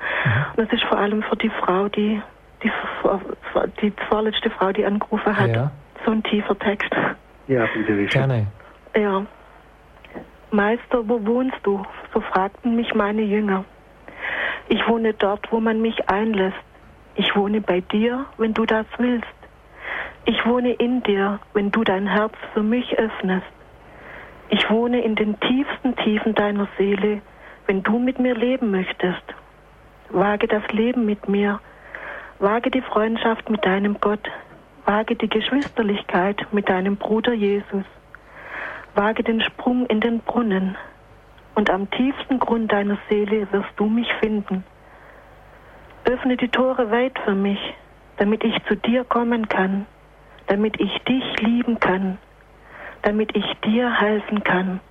Und 0.56 0.64
es 0.66 0.74
ist 0.74 0.84
vor 0.86 0.98
allem 0.98 1.22
für 1.22 1.36
die 1.36 1.50
Frau, 1.50 1.90
die 1.90 2.22
die, 2.64 2.72
die 3.82 3.94
vorletzte 4.10 4.50
Frau, 4.50 4.72
die 4.72 4.86
angerufen 4.86 5.38
hat. 5.38 5.56
Ja. 5.56 5.72
So 6.06 6.12
ein 6.12 6.24
tiefer 6.24 6.58
Text. 6.58 6.92
Ja, 7.48 7.68
bitte. 7.74 8.06
Gerne. 8.06 8.48
Ja. 8.96 9.26
Meister, 10.52 11.08
wo 11.08 11.26
wohnst 11.26 11.58
du? 11.64 11.84
So 12.14 12.22
fragten 12.22 12.76
mich 12.76 12.94
meine 12.94 13.22
Jünger. 13.22 13.64
Ich 14.68 14.88
wohne 14.88 15.14
dort, 15.14 15.52
wo 15.52 15.60
man 15.60 15.82
mich 15.82 16.10
einlässt. 16.10 16.58
Ich 17.16 17.36
wohne 17.36 17.62
bei 17.62 17.82
dir, 17.82 18.26
wenn 18.38 18.54
du 18.54 18.66
das 18.66 18.86
willst. 18.98 19.28
Ich 20.26 20.46
wohne 20.46 20.74
in 20.74 21.04
dir, 21.04 21.40
wenn 21.54 21.72
du 21.72 21.84
dein 21.84 22.08
Herz 22.08 22.34
für 22.54 22.64
mich 22.64 22.98
öffnest. 22.98 23.48
Ich 24.50 24.70
wohne 24.70 25.02
in 25.02 25.16
den 25.16 25.40
tiefsten 25.40 25.96
Tiefen 25.96 26.36
deiner 26.36 26.68
Seele, 26.78 27.22
wenn 27.68 27.84
du 27.84 28.00
mit 28.00 28.20
mir 28.20 28.36
leben 28.36 28.72
möchtest. 28.72 29.24
Wage 30.10 30.48
das 30.48 30.68
Leben 30.72 31.06
mit 31.06 31.28
mir. 31.30 31.60
Wage 32.42 32.70
die 32.72 32.82
Freundschaft 32.82 33.50
mit 33.50 33.66
deinem 33.66 34.02
Gott. 34.02 34.30
Wage 34.86 35.16
die 35.16 35.30
Geschwisterlichkeit 35.30 36.46
mit 36.52 36.68
deinem 36.68 36.98
Bruder 36.98 37.34
Jesus. 37.34 37.86
Wage 38.96 39.24
den 39.24 39.40
Sprung 39.42 39.86
in 39.86 40.02
den 40.02 40.20
Brunnen. 40.20 40.76
Und 41.56 41.70
am 41.70 41.90
tiefsten 41.92 42.40
Grund 42.40 42.72
deiner 42.72 42.98
Seele 43.10 43.50
wirst 43.52 43.72
du 43.78 43.86
mich 43.86 44.12
finden. 44.20 44.66
Öffne 46.04 46.36
die 46.36 46.50
Tore 46.50 46.92
weit 46.92 47.18
für 47.24 47.36
mich, 47.36 47.60
damit 48.18 48.44
ich 48.44 48.56
zu 48.68 48.76
dir 48.76 49.06
kommen 49.06 49.48
kann 49.48 49.86
damit 50.52 50.82
ich 50.82 50.92
dich 51.04 51.24
lieben 51.40 51.80
kann, 51.80 52.18
damit 53.04 53.38
ich 53.38 53.46
dir 53.64 53.90
helfen 54.02 54.44
kann, 54.44 54.82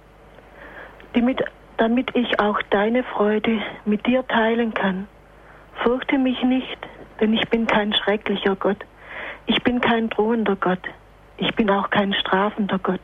damit, 1.12 1.44
damit 1.77 2.16
ich 2.16 2.40
auch 2.40 2.62
deine 2.70 3.02
Freude 3.02 3.60
mit 3.85 4.06
dir 4.06 4.27
teilen 4.27 4.72
kann. 4.72 5.06
Fürchte 5.82 6.19
mich 6.19 6.43
nicht, 6.43 6.78
denn 7.20 7.35
ich 7.35 7.48
bin 7.48 7.66
kein 7.66 7.93
schrecklicher 7.93 8.57
Gott. 8.57 8.85
Ich 9.47 9.62
bin 9.62 9.81
kein 9.81 10.09
drohender 10.11 10.57
Gott. 10.57 10.82
Ich 11.39 11.55
bin 11.55 11.70
auch 11.70 11.90
kein 11.90 12.12
strafender 12.15 12.78
Gott. 12.78 13.01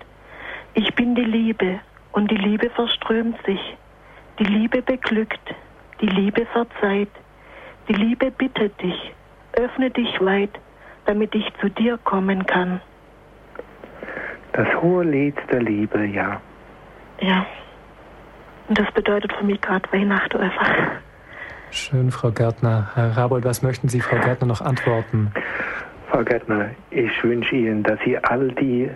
Ich 0.74 0.94
bin 0.94 1.14
die 1.14 1.24
Liebe 1.24 1.80
und 2.12 2.30
die 2.30 2.36
Liebe 2.36 2.70
verströmt 2.70 3.36
sich. 3.46 3.60
Die 4.38 4.44
Liebe 4.44 4.82
beglückt. 4.82 5.54
Die 6.00 6.06
Liebe 6.06 6.46
verzeiht. 6.46 7.10
Die 7.88 7.94
Liebe 7.94 8.30
bittet 8.30 8.80
dich. 8.82 9.12
Öffne 9.52 9.90
dich 9.90 10.20
weit 10.20 10.50
damit 11.06 11.34
ich 11.34 11.46
zu 11.60 11.70
dir 11.70 11.98
kommen 11.98 12.44
kann. 12.46 12.80
Das 14.52 14.68
hohe 14.82 15.04
Lied 15.04 15.36
der 15.50 15.62
Liebe, 15.62 16.04
ja. 16.04 16.40
Ja. 17.20 17.46
Und 18.68 18.78
das 18.78 18.90
bedeutet 18.92 19.32
für 19.32 19.44
mich 19.44 19.60
gerade 19.60 19.90
Weihnachten 19.92 20.38
einfach. 20.38 20.74
Schön, 21.76 22.10
Frau 22.10 22.30
Gärtner. 22.30 22.88
Herr 22.94 23.18
Rabold, 23.18 23.44
was 23.44 23.60
möchten 23.60 23.88
Sie 23.88 24.00
Frau 24.00 24.16
Gärtner 24.16 24.46
noch 24.46 24.62
antworten? 24.62 25.30
Frau 26.10 26.24
Gärtner, 26.24 26.70
ich 26.90 27.22
wünsche 27.22 27.54
Ihnen, 27.54 27.82
dass 27.82 27.98
Sie 28.02 28.16
all 28.16 28.48
die 28.52 28.90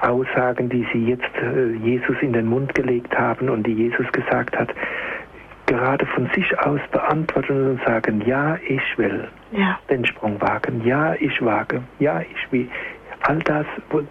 Aussagen, 0.00 0.68
die 0.68 0.86
Sie 0.92 1.06
jetzt 1.06 1.34
äh, 1.40 1.72
Jesus 1.82 2.16
in 2.20 2.34
den 2.34 2.46
Mund 2.46 2.74
gelegt 2.74 3.16
haben 3.16 3.48
und 3.48 3.66
die 3.66 3.72
Jesus 3.72 4.06
gesagt 4.12 4.54
hat, 4.54 4.68
gerade 5.64 6.04
von 6.04 6.28
sich 6.34 6.46
aus 6.58 6.80
beantworten 6.92 7.70
und 7.70 7.80
sagen, 7.86 8.22
ja, 8.26 8.58
ich 8.68 8.98
will 8.98 9.28
ja. 9.52 9.78
den 9.88 10.04
Sprung 10.04 10.38
wagen, 10.42 10.82
ja, 10.84 11.14
ich 11.14 11.42
wage, 11.42 11.82
ja, 12.00 12.20
ich 12.20 12.52
will. 12.52 12.68
All 13.22 13.38
das, 13.38 13.64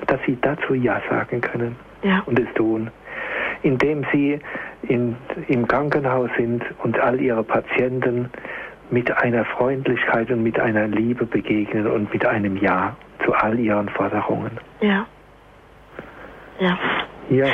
dass 0.07 0.19
sie 0.25 0.35
dazu 0.41 0.73
Ja 0.73 0.99
sagen 1.11 1.41
können. 1.41 1.75
ja. 2.01 2.23
und 2.25 2.39
es 2.39 2.51
tun, 2.55 2.89
indem 3.65 4.05
sie 4.11 4.39
in, 4.83 5.15
im 5.47 5.67
Krankenhaus 5.67 6.29
sind 6.37 6.63
und 6.83 6.99
all 6.99 7.19
ihre 7.19 7.43
Patienten 7.43 8.29
mit 8.91 9.11
einer 9.17 9.43
Freundlichkeit 9.45 10.29
und 10.29 10.43
mit 10.43 10.59
einer 10.59 10.87
Liebe 10.87 11.25
begegnen 11.25 11.87
und 11.87 12.13
mit 12.13 12.23
einem 12.25 12.57
Ja 12.57 12.95
zu 13.25 13.33
all 13.33 13.57
ihren 13.59 13.89
Forderungen. 13.89 14.51
Ja. 14.81 15.07
Ja. 16.59 16.77
Ja. 17.29 17.47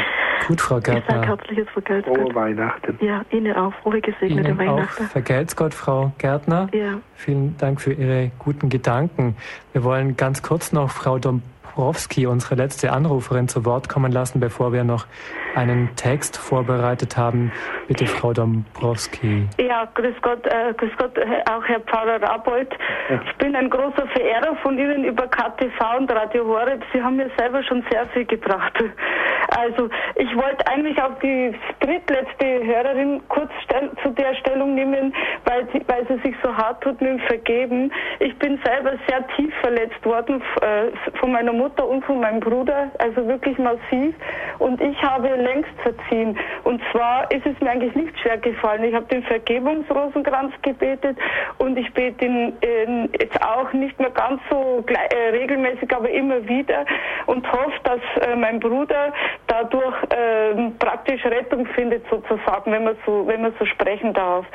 Gut, 0.48 0.60
Frau 0.60 0.80
Gärtner. 0.82 1.22
Ich 1.22 1.28
herzliches 1.28 1.70
Vergelt's 1.70 2.08
Frohe 2.08 2.36
Weihnachten. 2.36 2.98
Ja, 3.00 3.22
Ihnen 3.30 3.56
auch. 3.56 3.74
Frohe 3.76 4.02
gesegnete 4.02 4.50
Ihnen 4.50 4.58
Weihnachten. 4.58 5.06
Auch 5.06 5.10
vergelt's 5.10 5.56
Gott, 5.56 5.74
Frau 5.74 6.12
Gärtner. 6.18 6.68
Ja. 6.74 7.00
Vielen 7.16 7.56
Dank 7.58 7.80
für 7.80 7.94
Ihre 7.94 8.32
guten 8.38 8.68
Gedanken. 8.68 9.38
Wir 9.72 9.86
wollen 9.86 10.18
ganz 10.18 10.42
kurz 10.42 10.74
noch 10.74 10.90
Frau 10.90 11.20
Dombrowski, 11.20 12.26
unsere 12.26 12.56
letzte 12.56 12.92
Anruferin, 12.92 13.48
zu 13.48 13.64
Wort 13.64 13.88
kommen 13.88 14.12
lassen, 14.12 14.42
bevor 14.42 14.74
wir 14.74 14.84
noch 14.84 15.06
einen 15.56 15.96
Text 15.96 16.38
vorbereitet 16.38 17.18
haben. 17.18 17.52
Bitte, 17.88 18.06
Frau 18.06 18.34
Dombrowski. 18.34 19.48
Ja, 19.60 19.88
grüß 19.94 20.16
Gott, 20.22 20.46
äh, 20.48 20.74
grüß 20.74 20.92
Gott, 20.98 21.18
auch 21.50 21.64
Herr 21.66 21.80
Pfarrer 21.82 22.22
Rabold. 22.22 22.72
Ja. 23.10 23.22
Ich 23.26 23.38
bin 23.38 23.56
ein 23.56 23.70
großer 23.70 24.08
Verehrer 24.08 24.56
von 24.62 24.78
Ihnen 24.78 25.04
über 25.04 25.28
KTV 25.28 25.98
und 25.98 26.12
Radio 26.12 26.46
Horeb. 26.46 26.84
Sie 26.94 27.02
haben 27.02 27.18
mir 27.18 27.30
selber 27.38 27.64
schon 27.64 27.84
sehr 27.92 28.08
viel 28.08 28.26
gebracht. 28.26 28.74
Also, 29.54 29.90
ich 30.16 30.34
wollte 30.36 30.66
eigentlich 30.68 31.02
auch 31.02 31.20
die 31.22 31.54
drittletzte 31.82 32.64
Hörerin 32.64 33.22
kurz 33.28 33.52
zu 34.02 34.10
der 34.12 34.34
Stellung 34.36 34.76
nehmen, 34.76 35.14
weil 35.44 35.68
sie, 35.74 35.82
weil 35.88 36.08
sie 36.08 36.18
sich 36.24 36.36
so 36.42 36.56
hart 36.56 36.82
tut 36.82 37.02
mit 37.02 37.10
dem 37.10 37.20
Vergeben. 37.20 37.92
Ich 38.20 38.38
bin 38.40 38.60
selber 38.64 38.94
sehr 39.10 39.28
tief 39.36 39.54
verletzt 39.60 40.06
worden 40.06 40.42
äh, 40.62 41.18
von 41.20 41.34
meiner 41.34 41.52
Mutter 41.52 41.86
und 41.86 42.06
von 42.06 42.22
meinem 42.22 42.40
Bruder, 42.40 42.92
also 43.00 43.28
wirklich 43.28 43.58
massiv. 43.58 44.16
Und 44.60 44.80
ich 44.80 45.02
habe 45.04 45.28
längst 45.44 45.72
verziehen. 45.84 46.38
Und 46.64 46.82
zwar 46.92 47.30
ist 47.32 47.46
es 47.46 47.60
mir 47.62 47.72
eigentlich 47.72 47.96
nicht 47.96 48.18
schwer 48.20 48.38
gefallen. 48.38 48.84
Ich 48.84 48.94
habe 48.94 49.06
den 49.06 49.24
Vergebungsrosenkranz 49.24 50.54
gebetet 50.62 51.18
und 51.58 51.78
ich 51.78 51.92
bete 51.94 52.26
ihn 52.26 52.54
äh, 52.62 53.08
jetzt 53.20 53.42
auch 53.44 53.72
nicht 53.74 54.00
mehr 54.00 54.12
ganz 54.12 54.42
so 54.50 54.84
äh, 54.88 55.30
regelmäßig, 55.30 55.94
aber 55.96 56.10
immer 56.10 56.48
wieder 56.48 56.86
und 57.26 57.50
hoffe, 57.52 57.80
dass 57.84 58.00
äh, 58.28 58.36
mein 58.36 58.60
Bruder 58.60 59.14
dadurch 59.48 59.96
ähm, 60.10 60.76
praktisch 60.78 61.24
Rettung 61.26 61.66
findet 61.68 62.06
sozusagen, 62.10 62.72
wenn 62.72 62.84
man 62.84 62.96
so, 63.06 63.26
wenn 63.28 63.42
man 63.42 63.54
so 63.60 63.66
sprechen 63.66 64.14
darf. 64.14 64.46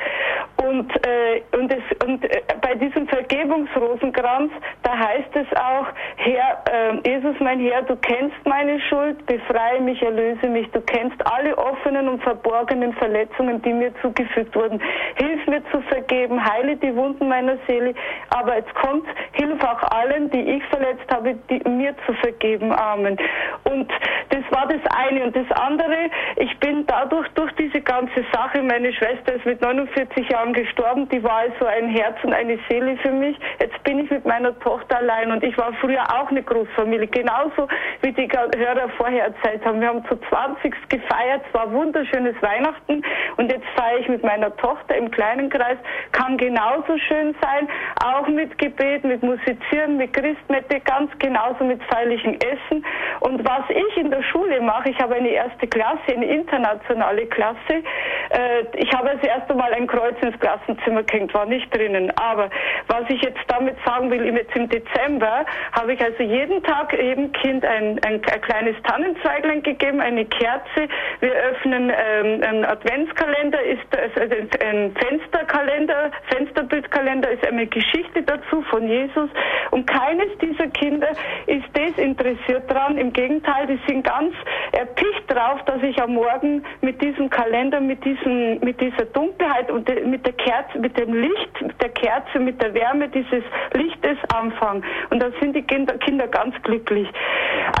Und, 0.57 0.91
äh, 1.05 1.41
und, 1.55 1.71
es, 1.71 1.83
und 2.05 2.23
äh, 2.25 2.41
bei 2.61 2.73
diesem 2.75 3.07
Vergebungsrosenkranz, 3.07 4.51
da 4.81 4.97
heißt 4.97 5.35
es 5.35 5.47
auch, 5.55 5.87
Herr, 6.15 6.63
äh, 6.71 7.09
Jesus 7.09 7.35
mein 7.39 7.59
Herr, 7.59 7.83
du 7.83 7.95
kennst 7.97 8.35
meine 8.45 8.79
Schuld, 8.81 9.23
befreie 9.27 9.79
mich, 9.81 10.01
erlöse 10.01 10.47
mich, 10.47 10.69
du 10.71 10.81
kennst 10.81 11.15
alle 11.31 11.55
offenen 11.57 12.09
und 12.09 12.23
verborgenen 12.23 12.93
Verletzungen, 12.93 13.61
die 13.61 13.73
mir 13.73 13.93
zugefügt 14.01 14.55
wurden. 14.55 14.81
Hilf 15.15 15.45
mir 15.47 15.63
zu 15.71 15.79
vergeben, 15.81 16.43
heile 16.43 16.75
die 16.75 16.95
Wunden 16.95 17.27
meiner 17.27 17.57
Seele, 17.67 17.93
aber 18.29 18.55
jetzt 18.57 18.73
kommt, 18.75 19.05
hilf 19.33 19.63
auch 19.63 19.83
allen, 19.91 20.29
die 20.31 20.41
ich 20.41 20.63
verletzt 20.65 21.05
habe, 21.11 21.35
die, 21.49 21.61
mir 21.69 21.95
zu 22.05 22.13
vergeben. 22.13 22.71
Amen. 22.71 23.17
Und 23.63 23.91
das 24.29 24.43
war 24.51 24.67
das 24.67 24.81
eine. 24.95 25.23
Und 25.23 25.35
das 25.35 25.49
andere, 25.51 26.09
ich 26.37 26.57
bin 26.59 26.85
dadurch, 26.87 27.27
durch 27.35 27.51
diese 27.53 27.81
ganze 27.81 28.25
Sache, 28.31 28.61
meine 28.63 28.91
Schwester 28.93 29.35
ist 29.35 29.45
mit 29.45 29.61
49 29.61 30.29
Jahren 30.29 30.46
gestorben, 30.53 31.07
die 31.09 31.23
war 31.23 31.37
also 31.37 31.65
ein 31.65 31.89
Herz 31.89 32.17
und 32.23 32.33
eine 32.33 32.59
Seele 32.69 32.97
für 32.97 33.11
mich. 33.11 33.37
Jetzt 33.59 33.81
bin 33.83 33.99
ich 33.99 34.09
mit 34.09 34.25
meiner 34.25 34.57
Tochter 34.59 34.97
allein 34.97 35.31
und 35.31 35.43
ich 35.43 35.57
war 35.57 35.73
früher 35.81 36.03
auch 36.03 36.29
eine 36.29 36.43
Großfamilie, 36.43 37.07
genauso 37.07 37.67
wie 38.01 38.11
die 38.11 38.27
Hörer 38.27 38.89
vorher 38.97 39.25
erzählt 39.25 39.65
haben. 39.65 39.81
Wir 39.81 39.89
haben 39.89 40.05
zu 40.05 40.15
20 40.29 40.73
gefeiert, 40.89 41.41
es 41.47 41.53
war 41.53 41.71
wunderschönes 41.71 42.35
Weihnachten 42.41 43.03
und 43.37 43.51
jetzt 43.51 43.67
feiere 43.75 43.99
ich 43.99 44.07
mit 44.07 44.23
meiner 44.23 44.55
Tochter 44.57 44.95
im 44.95 45.11
kleinen 45.11 45.49
Kreis, 45.49 45.77
kann 46.11 46.37
genauso 46.37 46.97
schön 46.97 47.35
sein, 47.41 47.67
auch 48.03 48.27
mit 48.27 48.57
Gebet, 48.57 49.03
mit 49.03 49.23
Musizieren, 49.23 49.97
mit 49.97 50.13
Christmette, 50.13 50.79
ganz 50.81 51.11
genauso 51.19 51.63
mit 51.63 51.81
feierlichem 51.83 52.35
Essen. 52.35 52.85
Und 53.21 53.47
was 53.47 53.63
ich 53.69 53.97
in 53.97 54.11
der 54.11 54.23
Schule 54.23 54.61
mache, 54.61 54.89
ich 54.89 54.99
habe 54.99 55.15
eine 55.15 55.29
erste 55.29 55.67
Klasse, 55.67 56.13
eine 56.13 56.25
internationale 56.25 57.25
Klasse. 57.27 57.83
Äh, 58.29 58.63
ich 58.75 58.91
habe 58.93 59.09
das 59.09 59.23
erste 59.23 59.53
Mal 59.53 59.73
ein 59.73 59.87
Kreuz 59.87 60.15
ins 60.21 60.36
Klassenzimmer 60.39 61.03
gehängt, 61.03 61.33
war 61.33 61.45
nicht 61.45 61.73
drinnen. 61.75 62.11
Aber 62.17 62.49
was 62.87 63.03
ich 63.09 63.21
jetzt 63.21 63.39
damit 63.47 63.75
sagen 63.85 64.09
will, 64.11 64.25
jetzt 64.35 64.55
im 64.55 64.69
Dezember 64.69 65.45
habe 65.71 65.93
ich 65.93 66.01
also 66.01 66.23
jeden 66.23 66.63
Tag 66.63 66.93
jedem 66.93 67.31
Kind 67.31 67.65
ein, 67.65 67.99
ein, 68.05 68.21
ein 68.23 68.41
kleines 68.41 68.75
Tannenzweiglein 68.83 69.63
gegeben, 69.63 69.99
eine 70.01 70.25
Kerze. 70.25 70.87
Wir 71.19 71.33
öffnen 71.33 71.89
ähm, 71.89 72.43
ein 72.43 72.65
Adventskalender, 72.65 73.61
ist 73.63 73.85
also 73.95 74.35
ein 74.63 74.95
Fensterkalender, 74.95 76.11
Fensterbildkalender 76.29 77.31
ist 77.31 77.45
eine 77.45 77.67
Geschichte 77.67 78.23
dazu 78.23 78.61
von 78.63 78.87
Jesus. 78.87 79.29
Und 79.71 79.87
keines 79.87 80.37
dieser 80.39 80.67
Kinder 80.67 81.09
ist 81.45 81.65
desinteressiert 81.75 82.71
dran. 82.71 82.97
Im 82.97 83.13
Gegenteil, 83.13 83.67
die 83.67 83.79
sind 83.87 84.03
ganz 84.03 84.33
erpicht 84.71 85.23
drauf, 85.27 85.63
dass 85.65 85.81
ich 85.83 86.01
am 86.01 86.13
Morgen 86.13 86.63
mit 86.81 87.01
diesem 87.01 87.29
Kalender, 87.29 87.79
mit 87.79 88.03
diesem, 88.03 88.59
mit 88.59 88.79
dieser 88.79 89.05
Dunkelheit 89.05 89.71
und 89.71 89.87
mit 90.05 90.25
der 90.27 90.33
Kerze, 90.33 90.77
mit 90.77 90.97
dem 90.99 91.13
Licht, 91.13 91.61
mit 91.61 91.81
der 91.81 91.89
Kerze, 91.89 92.39
mit 92.39 92.61
der 92.61 92.73
Wärme 92.73 93.07
dieses 93.07 93.43
Lichtes 93.73 94.17
anfange. 94.35 94.81
Und 95.09 95.23
dann 95.23 95.33
sind 95.41 95.55
die 95.55 95.63
Kinder, 95.63 95.97
Kinder 95.99 96.27
ganz 96.27 96.53
glücklich. 96.63 97.07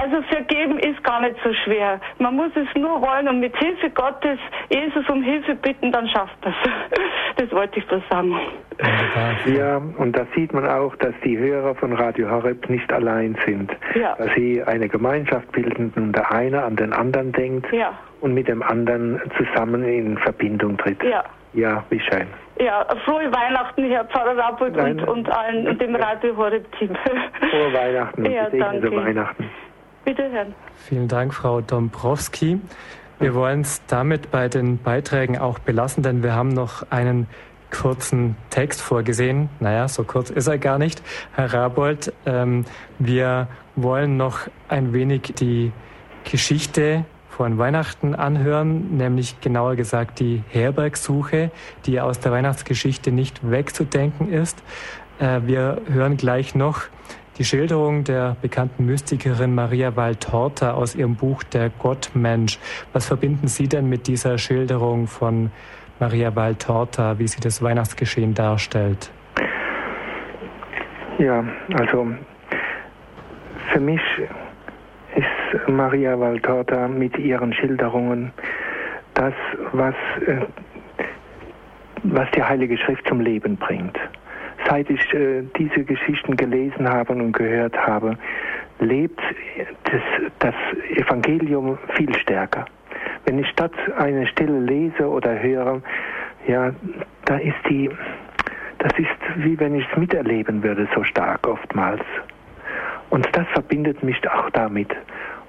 Also 0.01 0.21
vergeben 0.23 0.79
ist 0.79 1.03
gar 1.03 1.21
nicht 1.21 1.35
so 1.43 1.53
schwer. 1.65 1.99
Man 2.19 2.35
muss 2.35 2.51
es 2.55 2.67
nur 2.79 3.01
wollen 3.01 3.27
und 3.27 3.41
mit 3.41 3.55
Hilfe 3.57 3.89
Gottes 3.89 4.39
Jesus 4.69 5.07
um 5.09 5.21
Hilfe 5.21 5.55
bitten, 5.55 5.91
dann 5.91 6.07
schafft 6.07 6.43
man 6.43 6.53
es. 6.63 6.71
Das 7.37 7.51
wollte 7.51 7.77
ich 7.77 7.85
so 7.87 8.01
sagen. 8.09 8.35
Ja, 9.45 9.77
und 9.77 10.17
da 10.17 10.25
sieht 10.35 10.53
man 10.53 10.67
auch, 10.67 10.95
dass 10.95 11.13
die 11.23 11.37
Hörer 11.37 11.75
von 11.75 11.93
Radio 11.93 12.31
Horeb 12.31 12.67
nicht 12.67 12.91
allein 12.91 13.37
sind. 13.45 13.71
Ja. 13.93 14.15
Dass 14.15 14.29
sie 14.35 14.63
eine 14.63 14.89
Gemeinschaft 14.89 15.51
bilden 15.51 15.93
und 15.95 16.13
der 16.13 16.31
eine 16.31 16.63
an 16.63 16.75
den 16.75 16.93
anderen 16.93 17.31
denkt 17.33 17.71
ja. 17.71 17.93
und 18.21 18.33
mit 18.33 18.47
dem 18.47 18.63
anderen 18.63 19.21
zusammen 19.37 19.83
in 19.83 20.17
Verbindung 20.17 20.77
tritt. 20.77 21.03
Ja. 21.03 21.23
Ja, 21.53 21.83
wie 21.89 21.99
schön. 21.99 22.27
Ja, 22.59 22.85
frohe 23.05 23.31
Weihnachten, 23.31 23.83
Herr 23.85 24.05
Pfarrer 24.05 24.37
Rappelt 24.37 24.77
und, 24.77 25.07
und 25.07 25.29
allen 25.29 25.67
und 25.67 25.79
dem 25.79 25.95
Radio 25.95 26.35
Horeb-Team. 26.35 26.89
Frohe 27.51 27.73
Weihnachten 27.73 28.25
und 28.25 28.31
ja, 28.31 28.49
danke. 28.49 28.95
Weihnachten. 28.95 29.49
Bitte, 30.05 30.29
Herr. 30.31 30.47
Vielen 30.75 31.07
Dank, 31.07 31.33
Frau 31.33 31.61
Dombrowski. 31.61 32.59
Wir 33.19 33.33
wollen 33.33 33.61
es 33.61 33.83
damit 33.87 34.31
bei 34.31 34.47
den 34.47 34.77
Beiträgen 34.77 35.37
auch 35.37 35.59
belassen, 35.59 36.03
denn 36.03 36.23
wir 36.23 36.33
haben 36.33 36.49
noch 36.49 36.89
einen 36.91 37.27
kurzen 37.71 38.35
Text 38.49 38.81
vorgesehen. 38.81 39.49
Naja, 39.59 39.87
so 39.87 40.03
kurz 40.03 40.29
ist 40.29 40.47
er 40.47 40.57
gar 40.57 40.77
nicht. 40.77 41.01
Herr 41.35 41.53
Rabold, 41.53 42.13
ähm, 42.25 42.65
wir 42.99 43.47
wollen 43.75 44.17
noch 44.17 44.41
ein 44.69 44.93
wenig 44.93 45.33
die 45.39 45.71
Geschichte 46.29 47.05
von 47.37 47.59
Weihnachten 47.59 48.15
anhören, 48.15 48.97
nämlich 48.97 49.39
genauer 49.41 49.75
gesagt 49.75 50.19
die 50.19 50.41
Herbergsuche, 50.49 51.51
die 51.85 52.01
aus 52.01 52.19
der 52.19 52.31
Weihnachtsgeschichte 52.31 53.11
nicht 53.11 53.47
wegzudenken 53.47 54.33
ist. 54.33 54.63
Äh, 55.19 55.41
wir 55.45 55.81
hören 55.87 56.17
gleich 56.17 56.55
noch 56.55 56.81
die 57.37 57.45
Schilderung 57.45 58.03
der 58.03 58.35
bekannten 58.41 58.87
Mystikerin 58.87 59.53
Maria 59.53 59.95
Valtorta 59.95 60.71
aus 60.71 60.95
ihrem 60.95 61.15
Buch 61.15 61.43
Der 61.43 61.69
Gottmensch. 61.69 62.57
Was 62.91 63.05
verbinden 63.05 63.47
Sie 63.47 63.67
denn 63.67 63.87
mit 63.87 64.07
dieser 64.07 64.39
Schilderung 64.39 65.05
von 65.05 65.51
Maria 65.99 66.35
Valtorta, 66.35 67.19
wie 67.19 67.27
sie 67.27 67.39
das 67.39 67.61
Weihnachtsgeschehen 67.61 68.33
darstellt? 68.33 69.11
Ja, 71.19 71.43
also 71.75 72.07
für 73.71 73.79
mich 73.79 74.01
Maria 75.67 76.19
Valtorta 76.19 76.87
mit 76.87 77.17
ihren 77.17 77.53
Schilderungen 77.53 78.31
das, 79.13 79.33
was, 79.71 79.95
äh, 80.25 80.45
was 82.03 82.29
die 82.31 82.43
Heilige 82.43 82.77
Schrift 82.77 83.07
zum 83.07 83.19
Leben 83.21 83.57
bringt. 83.57 83.97
Seit 84.67 84.89
ich 84.89 85.13
äh, 85.13 85.43
diese 85.57 85.83
Geschichten 85.83 86.35
gelesen 86.35 86.87
habe 86.89 87.13
und 87.13 87.31
gehört 87.31 87.75
habe, 87.77 88.17
lebt 88.79 89.19
das, 89.83 90.01
das 90.39 90.55
Evangelium 90.95 91.77
viel 91.95 92.13
stärker. 92.15 92.65
Wenn 93.25 93.39
ich 93.39 93.47
statt 93.49 93.73
eine 93.97 94.27
Stelle 94.27 94.59
lese 94.59 95.09
oder 95.09 95.41
höre, 95.41 95.81
ja, 96.47 96.71
da 97.25 97.37
ist 97.37 97.57
die, 97.69 97.89
das 98.79 98.93
ist 98.97 99.09
wie 99.37 99.59
wenn 99.59 99.75
ich 99.75 99.85
es 99.91 99.97
miterleben 99.97 100.63
würde, 100.63 100.87
so 100.95 101.03
stark 101.03 101.47
oftmals. 101.47 102.01
Und 103.09 103.27
das 103.33 103.47
verbindet 103.53 104.03
mich 104.03 104.17
auch 104.29 104.49
damit. 104.51 104.89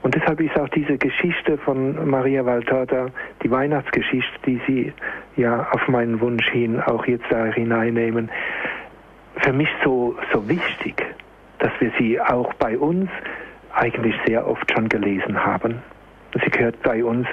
Und 0.02 0.14
deshalb 0.14 0.40
ist 0.40 0.58
auch 0.58 0.68
diese 0.68 0.96
Geschichte 0.96 1.58
von 1.58 2.08
Maria 2.08 2.44
Valtorta, 2.46 3.08
die 3.42 3.50
Weihnachtsgeschichte, 3.50 4.38
die 4.46 4.60
Sie 4.66 4.92
ja 5.36 5.68
auf 5.72 5.88
meinen 5.88 6.20
Wunsch 6.20 6.48
hin 6.50 6.80
auch 6.80 7.06
jetzt 7.06 7.26
da 7.30 7.46
hineinnehmen, 7.46 8.30
für 9.38 9.52
mich 9.52 9.68
so, 9.84 10.16
so 10.32 10.48
wichtig, 10.48 11.04
dass 11.58 11.72
wir 11.80 11.92
sie 11.98 12.20
auch 12.20 12.52
bei 12.54 12.78
uns 12.78 13.08
eigentlich 13.74 14.14
sehr 14.26 14.46
oft 14.46 14.70
schon 14.72 14.88
gelesen 14.88 15.44
haben. 15.44 15.82
Sie 16.44 16.50
gehört 16.50 16.82
bei 16.82 17.04
uns 17.04 17.26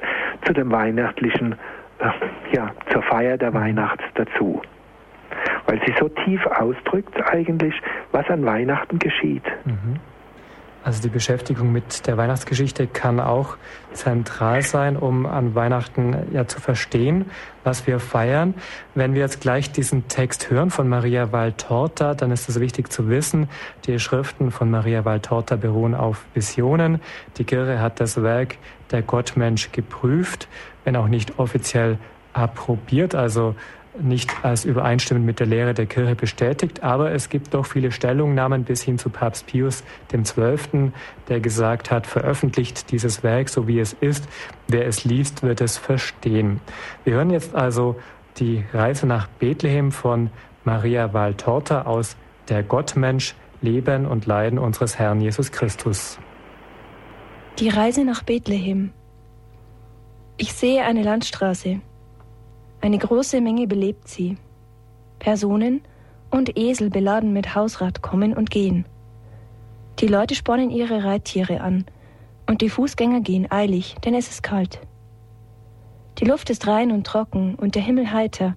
zu 0.46 0.54
dem 0.54 0.72
weihnachtlichen, 0.72 1.56
äh, 2.00 2.56
ja, 2.56 2.72
zur 2.92 3.02
Feier 3.04 3.38
der 3.38 3.54
Weihnacht 3.54 4.00
dazu. 4.16 4.62
Weil 5.66 5.82
sie 5.86 5.94
so 6.00 6.10
tief 6.10 6.46
ausdrückt 6.46 7.16
eigentlich, 7.32 7.76
was 8.12 8.30
an 8.30 8.46
Weihnachten 8.46 9.00
geschieht. 9.00 9.44
Mhm. 9.66 10.00
Also 10.86 11.02
die 11.02 11.10
Beschäftigung 11.10 11.72
mit 11.72 12.06
der 12.06 12.16
Weihnachtsgeschichte 12.16 12.86
kann 12.86 13.20
auch 13.20 13.58
zentral 13.94 14.62
sein, 14.62 14.98
um 14.98 15.26
an 15.26 15.56
Weihnachten 15.56 16.16
ja 16.32 16.48
zu 16.48 16.62
verstehen, 16.62 17.26
was 17.64 17.88
wir 17.88 18.00
feiern. 18.00 18.54
Wenn 18.94 19.16
wir 19.16 19.22
jetzt 19.22 19.42
gleich 19.42 19.72
diesen 19.72 20.08
Text 20.10 20.52
hören 20.52 20.70
von 20.70 20.88
Maria 20.88 21.32
Valtorta, 21.32 22.14
dann 22.14 22.30
ist 22.30 22.50
es 22.50 22.60
wichtig 22.60 22.92
zu 22.92 23.10
wissen, 23.10 23.50
die 23.88 23.98
Schriften 23.98 24.52
von 24.52 24.70
Maria 24.70 25.06
Valtorta 25.06 25.56
beruhen 25.56 25.96
auf 25.96 26.24
Visionen. 26.36 27.02
Die 27.40 27.46
Kirche 27.46 27.80
hat 27.80 28.00
das 28.00 28.22
Werk 28.22 28.58
der 28.92 29.02
Gottmensch 29.02 29.72
geprüft, 29.72 30.48
wenn 30.84 30.96
auch 30.96 31.08
nicht 31.08 31.40
offiziell 31.40 31.98
approbiert, 32.34 33.16
also 33.16 33.56
nicht 34.02 34.44
als 34.44 34.66
übereinstimmend 34.66 35.26
mit 35.26 35.40
der 35.40 35.48
Lehre 35.48 35.74
der 35.74 35.86
Kirche 35.86 36.16
bestätigt, 36.16 36.84
aber 36.84 37.12
es 37.12 37.30
gibt 37.30 37.54
doch 37.54 37.66
viele 37.66 37.92
Stellungnahmen 37.92 38.64
bis 38.64 38.82
hin 38.82 38.98
zu 38.98 39.10
Papst 39.10 39.48
Pius 39.48 39.84
XII., 40.10 40.92
der 41.30 41.40
gesagt 41.40 41.92
hat, 41.92 42.08
veröffentlicht 42.08 42.92
dieses 42.92 43.24
Werk 43.24 43.50
so 43.50 43.68
wie 43.68 43.80
es 43.80 43.94
ist. 43.94 44.28
Wer 44.68 44.88
es 44.88 45.06
liest, 45.06 45.44
wird 45.44 45.62
es 45.62 45.78
verstehen. 45.78 46.60
Wir 47.04 47.14
hören 47.14 47.30
jetzt 47.30 47.56
also 47.56 47.96
die 48.38 48.64
Reise 48.74 49.08
nach 49.08 49.28
Bethlehem 49.28 49.92
von 49.92 50.30
Maria 50.64 51.14
Valtorta 51.14 51.84
aus 51.84 52.18
Der 52.50 52.64
Gottmensch, 52.64 53.36
Leben 53.62 54.06
und 54.06 54.26
Leiden 54.26 54.60
unseres 54.60 55.00
Herrn 55.00 55.22
Jesus 55.22 55.52
Christus. 55.52 56.20
Die 57.60 57.70
Reise 57.70 58.04
nach 58.04 58.24
Bethlehem. 58.24 58.92
Ich 60.38 60.54
sehe 60.54 60.84
eine 60.84 61.04
Landstraße. 61.04 61.80
Eine 62.82 62.98
große 62.98 63.42
Menge 63.42 63.68
belebt 63.68 64.08
sie. 64.08 64.38
Personen 65.20 65.82
und 66.30 66.58
Esel 66.58 66.90
beladen 66.90 67.34
mit 67.34 67.56
Hausrat 67.56 68.02
kommen 68.02 68.34
und 68.34 68.52
gehen. 68.52 68.86
Die 70.00 70.08
Leute 70.08 70.36
spornen 70.36 70.70
ihre 70.70 71.04
Reittiere 71.04 71.62
an 71.62 71.86
und 72.48 72.62
die 72.62 72.70
Fußgänger 72.70 73.22
gehen 73.22 73.50
eilig, 73.50 73.96
denn 74.04 74.14
es 74.14 74.30
ist 74.30 74.44
kalt. 74.44 74.82
Die 76.20 76.26
Luft 76.26 76.50
ist 76.50 76.68
rein 76.68 76.92
und 76.92 77.08
trocken 77.08 77.56
und 77.56 77.76
der 77.76 77.82
Himmel 77.82 78.12
heiter, 78.12 78.56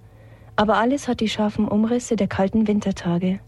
aber 0.55 0.77
alles 0.77 1.07
hat 1.07 1.21
die 1.21 1.29
scharfen 1.29 1.67
Umrisse 1.67 2.15
der 2.15 2.27
kalten 2.27 2.67
Wintertage. 2.67 3.39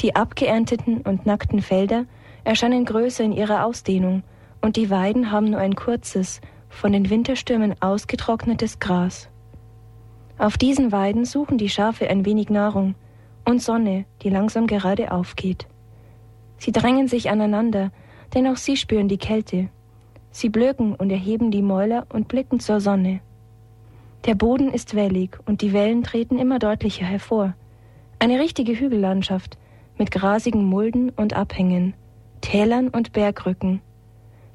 Die 0.00 0.14
abgeernteten 0.14 1.00
und 1.02 1.24
nackten 1.24 1.62
Felder 1.62 2.04
erscheinen 2.44 2.84
größer 2.84 3.24
in 3.24 3.32
ihrer 3.32 3.64
Ausdehnung 3.64 4.22
und 4.60 4.76
die 4.76 4.90
Weiden 4.90 5.30
haben 5.30 5.50
nur 5.50 5.60
ein 5.60 5.74
kurzes, 5.74 6.40
von 6.68 6.92
den 6.92 7.08
Winterstürmen 7.08 7.74
ausgetrocknetes 7.80 8.80
Gras. 8.80 9.28
Auf 10.38 10.58
diesen 10.58 10.92
Weiden 10.92 11.24
suchen 11.24 11.56
die 11.56 11.70
Schafe 11.70 12.08
ein 12.08 12.26
wenig 12.26 12.50
Nahrung 12.50 12.94
und 13.46 13.62
Sonne, 13.62 14.04
die 14.22 14.28
langsam 14.28 14.66
gerade 14.66 15.10
aufgeht. 15.10 15.66
Sie 16.58 16.72
drängen 16.72 17.08
sich 17.08 17.30
aneinander, 17.30 17.90
denn 18.34 18.46
auch 18.46 18.56
sie 18.56 18.76
spüren 18.76 19.08
die 19.08 19.18
Kälte. 19.18 19.68
Sie 20.30 20.50
blöken 20.50 20.94
und 20.94 21.10
erheben 21.10 21.50
die 21.50 21.62
Mäuler 21.62 22.06
und 22.12 22.28
blicken 22.28 22.60
zur 22.60 22.80
Sonne. 22.80 23.20
Der 24.26 24.34
Boden 24.34 24.72
ist 24.72 24.94
wellig 24.94 25.38
und 25.46 25.62
die 25.62 25.72
Wellen 25.72 26.02
treten 26.02 26.38
immer 26.38 26.58
deutlicher 26.58 27.06
hervor. 27.06 27.54
Eine 28.18 28.38
richtige 28.38 28.78
Hügellandschaft 28.78 29.56
mit 29.96 30.10
grasigen 30.10 30.64
Mulden 30.64 31.10
und 31.10 31.34
Abhängen, 31.34 31.94
Tälern 32.42 32.88
und 32.88 33.12
Bergrücken. 33.12 33.80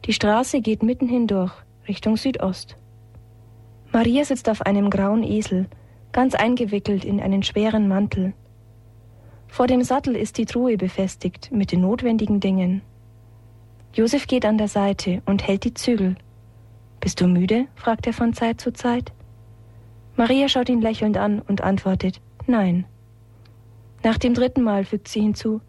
Die 0.05 0.13
Straße 0.13 0.61
geht 0.61 0.83
mitten 0.83 1.07
hindurch, 1.07 1.53
Richtung 1.87 2.17
Südost. 2.17 2.75
Maria 3.93 4.23
sitzt 4.23 4.47
auf 4.47 4.61
einem 4.61 4.89
grauen 4.89 5.23
Esel, 5.23 5.67
ganz 6.13 6.33
eingewickelt 6.33 7.03
in 7.03 7.19
einen 7.19 7.43
schweren 7.43 7.89
Mantel. 7.89 8.33
Vor 9.47 9.67
dem 9.67 9.83
Sattel 9.83 10.15
ist 10.15 10.37
die 10.37 10.45
Truhe 10.45 10.77
befestigt 10.77 11.51
mit 11.51 11.73
den 11.73 11.81
notwendigen 11.81 12.39
Dingen. 12.39 12.81
Josef 13.93 14.27
geht 14.27 14.45
an 14.45 14.57
der 14.57 14.69
Seite 14.69 15.21
und 15.25 15.45
hält 15.45 15.65
die 15.65 15.73
Zügel. 15.73 16.15
Bist 17.01 17.19
du 17.19 17.27
müde? 17.27 17.67
fragt 17.75 18.07
er 18.07 18.13
von 18.13 18.33
Zeit 18.33 18.61
zu 18.61 18.71
Zeit. 18.71 19.11
Maria 20.15 20.47
schaut 20.47 20.69
ihn 20.69 20.81
lächelnd 20.81 21.17
an 21.17 21.41
und 21.41 21.61
antwortet 21.61 22.21
Nein. 22.47 22.85
Nach 24.03 24.17
dem 24.17 24.33
dritten 24.33 24.61
Mal 24.61 24.85
fügt 24.85 25.09
sie 25.09 25.21
hinzu 25.21 25.59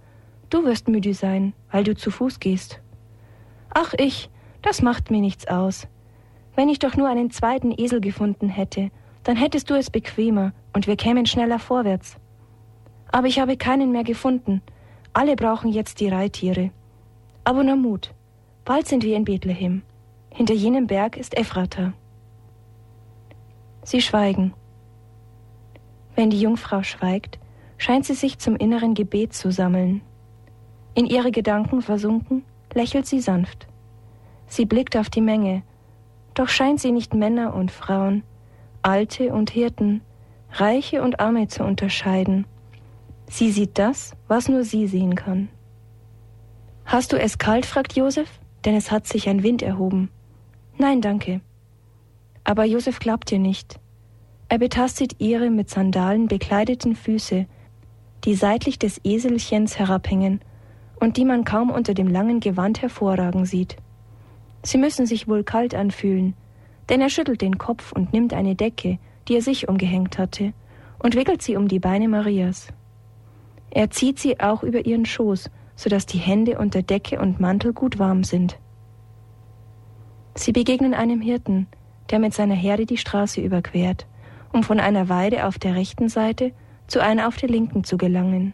Du 0.48 0.64
wirst 0.64 0.86
müde 0.86 1.14
sein, 1.14 1.54
weil 1.70 1.82
du 1.82 1.96
zu 1.96 2.10
Fuß 2.10 2.38
gehst. 2.38 2.80
Ach 3.70 3.94
ich, 3.98 4.30
das 4.60 4.82
macht 4.82 5.10
mir 5.10 5.20
nichts 5.20 5.48
aus. 5.48 5.88
Wenn 6.54 6.68
ich 6.68 6.78
doch 6.78 6.96
nur 6.96 7.08
einen 7.08 7.30
zweiten 7.30 7.72
Esel 7.76 8.00
gefunden 8.00 8.48
hätte, 8.48 8.90
dann 9.24 9.36
hättest 9.36 9.70
du 9.70 9.74
es 9.74 9.90
bequemer 9.90 10.52
und 10.72 10.86
wir 10.86 10.96
kämen 10.96 11.26
schneller 11.26 11.58
vorwärts. 11.58 12.16
Aber 13.10 13.26
ich 13.26 13.38
habe 13.38 13.56
keinen 13.56 13.92
mehr 13.92 14.04
gefunden. 14.04 14.62
Alle 15.12 15.36
brauchen 15.36 15.70
jetzt 15.70 16.00
die 16.00 16.08
Reittiere. 16.08 16.70
Aber 17.44 17.62
nur 17.62 17.76
Mut. 17.76 18.12
Bald 18.64 18.86
sind 18.86 19.04
wir 19.04 19.16
in 19.16 19.24
Bethlehem. 19.24 19.82
Hinter 20.30 20.54
jenem 20.54 20.86
Berg 20.86 21.16
ist 21.16 21.36
Ephrata. 21.36 21.92
Sie 23.82 24.00
schweigen. 24.00 24.54
Wenn 26.14 26.30
die 26.30 26.40
Jungfrau 26.40 26.82
schweigt, 26.82 27.38
scheint 27.78 28.06
sie 28.06 28.14
sich 28.14 28.38
zum 28.38 28.56
inneren 28.56 28.94
Gebet 28.94 29.34
zu 29.34 29.50
sammeln. 29.50 30.02
In 30.94 31.06
ihre 31.06 31.32
Gedanken 31.32 31.82
versunken, 31.82 32.44
lächelt 32.74 33.06
sie 33.06 33.20
sanft. 33.20 33.66
Sie 34.46 34.66
blickt 34.66 34.96
auf 34.96 35.10
die 35.10 35.20
Menge, 35.20 35.62
doch 36.34 36.48
scheint 36.48 36.80
sie 36.80 36.92
nicht 36.92 37.14
Männer 37.14 37.54
und 37.54 37.70
Frauen, 37.70 38.22
Alte 38.82 39.32
und 39.32 39.50
Hirten, 39.50 40.02
Reiche 40.52 41.02
und 41.02 41.20
Arme 41.20 41.48
zu 41.48 41.64
unterscheiden. 41.64 42.46
Sie 43.28 43.50
sieht 43.50 43.78
das, 43.78 44.14
was 44.28 44.48
nur 44.48 44.64
sie 44.64 44.86
sehen 44.86 45.14
kann. 45.14 45.48
Hast 46.84 47.12
du 47.12 47.18
es 47.18 47.38
kalt? 47.38 47.64
fragt 47.64 47.94
Josef, 47.94 48.28
denn 48.64 48.74
es 48.74 48.90
hat 48.90 49.06
sich 49.06 49.28
ein 49.28 49.42
Wind 49.42 49.62
erhoben. 49.62 50.10
Nein, 50.78 51.00
danke. 51.00 51.40
Aber 52.44 52.64
Josef 52.64 52.98
glaubt 52.98 53.30
ihr 53.32 53.38
nicht. 53.38 53.78
Er 54.48 54.58
betastet 54.58 55.20
ihre 55.20 55.48
mit 55.48 55.70
Sandalen 55.70 56.28
bekleideten 56.28 56.94
Füße, 56.94 57.46
die 58.24 58.34
seitlich 58.34 58.78
des 58.78 59.00
Eselchens 59.04 59.78
herabhängen 59.78 60.40
und 61.00 61.16
die 61.16 61.24
man 61.24 61.44
kaum 61.44 61.70
unter 61.70 61.94
dem 61.94 62.08
langen 62.08 62.40
Gewand 62.40 62.82
hervorragen 62.82 63.46
sieht. 63.46 63.76
Sie 64.62 64.78
müssen 64.78 65.06
sich 65.06 65.28
wohl 65.28 65.44
kalt 65.44 65.74
anfühlen, 65.74 66.34
denn 66.88 67.00
er 67.00 67.10
schüttelt 67.10 67.40
den 67.40 67.58
Kopf 67.58 67.92
und 67.92 68.12
nimmt 68.12 68.32
eine 68.32 68.54
Decke, 68.54 68.98
die 69.28 69.34
er 69.34 69.42
sich 69.42 69.68
umgehängt 69.68 70.18
hatte, 70.18 70.52
und 70.98 71.16
wickelt 71.16 71.42
sie 71.42 71.56
um 71.56 71.68
die 71.68 71.80
Beine 71.80 72.08
Marias. 72.08 72.68
Er 73.70 73.90
zieht 73.90 74.18
sie 74.18 74.38
auch 74.40 74.62
über 74.62 74.84
ihren 74.86 75.06
Schoß, 75.06 75.50
so 75.74 75.90
dass 75.90 76.06
die 76.06 76.18
Hände 76.18 76.58
unter 76.58 76.82
Decke 76.82 77.18
und 77.18 77.40
Mantel 77.40 77.72
gut 77.72 77.98
warm 77.98 78.22
sind. 78.22 78.58
Sie 80.34 80.52
begegnen 80.52 80.94
einem 80.94 81.20
Hirten, 81.20 81.66
der 82.10 82.18
mit 82.18 82.34
seiner 82.34 82.54
Herde 82.54 82.86
die 82.86 82.98
Straße 82.98 83.40
überquert, 83.40 84.06
um 84.52 84.62
von 84.62 84.80
einer 84.80 85.08
Weide 85.08 85.46
auf 85.46 85.58
der 85.58 85.74
rechten 85.74 86.08
Seite 86.08 86.52
zu 86.86 87.00
einer 87.00 87.26
auf 87.26 87.36
der 87.36 87.48
linken 87.48 87.84
zu 87.84 87.96
gelangen. 87.96 88.52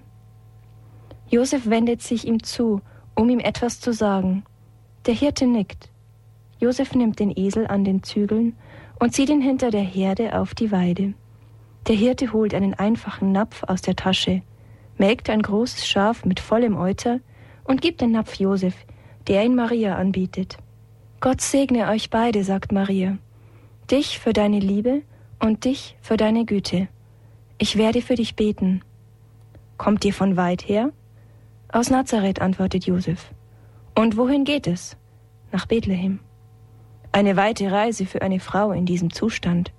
Josef 1.29 1.69
wendet 1.69 2.01
sich 2.01 2.27
ihm 2.27 2.43
zu, 2.43 2.81
um 3.15 3.29
ihm 3.29 3.41
etwas 3.41 3.81
zu 3.81 3.93
sagen. 3.93 4.45
Der 5.07 5.15
Hirte 5.15 5.47
nickt. 5.47 5.91
Josef 6.61 6.95
nimmt 6.95 7.21
den 7.21 7.33
Esel 7.37 7.67
an 7.67 7.85
den 7.85 8.03
Zügeln 8.03 8.57
und 8.99 9.15
zieht 9.15 9.31
ihn 9.31 9.41
hinter 9.41 9.71
der 9.71 9.83
Herde 9.83 10.39
auf 10.39 10.55
die 10.55 10.73
Weide. 10.73 11.15
Der 11.87 11.95
Hirte 11.95 12.33
holt 12.33 12.55
einen 12.55 12.75
einfachen 12.75 13.33
Napf 13.33 13.63
aus 13.65 13.81
der 13.81 13.97
Tasche, 13.97 14.43
melkt 14.97 15.31
ein 15.31 15.41
großes 15.41 15.87
Schaf 15.87 16.25
mit 16.25 16.41
vollem 16.41 16.77
Euter 16.77 17.21
und 17.65 17.81
gibt 17.81 18.01
den 18.01 18.13
Napf 18.13 18.35
Josef, 18.35 18.75
der 19.29 19.45
ihn 19.45 19.55
Maria 19.55 19.97
anbietet. 19.97 20.59
Gott 21.21 21.41
segne 21.41 21.89
euch 21.89 22.11
beide, 22.11 22.45
sagt 22.45 22.73
Maria, 22.73 23.19
dich 23.91 24.19
für 24.19 24.33
deine 24.33 24.59
Liebe 24.59 25.03
und 25.39 25.65
dich 25.65 25.97
für 26.01 26.17
deine 26.17 26.45
Güte. 26.45 26.89
Ich 27.59 27.77
werde 27.77 28.03
für 28.03 28.15
dich 28.15 28.37
beten. 28.37 28.83
Kommt 29.77 30.05
ihr 30.05 30.13
von 30.13 30.37
weit 30.37 30.69
her? 30.69 30.93
Aus 31.71 31.91
Nazareth, 31.91 32.41
antwortet 32.41 32.87
Josef. 32.87 33.33
Und 33.95 34.17
wohin 34.17 34.45
geht 34.45 34.67
es? 34.67 34.97
Nach 35.53 35.67
Bethlehem. 35.67 36.21
Eine 37.13 37.37
weite 37.37 37.71
Reise 37.71 38.07
für 38.07 38.23
eine 38.23 38.41
Frau 38.41 38.73
in 38.73 38.87
diesem 38.87 39.13
Zustand. 39.13 39.73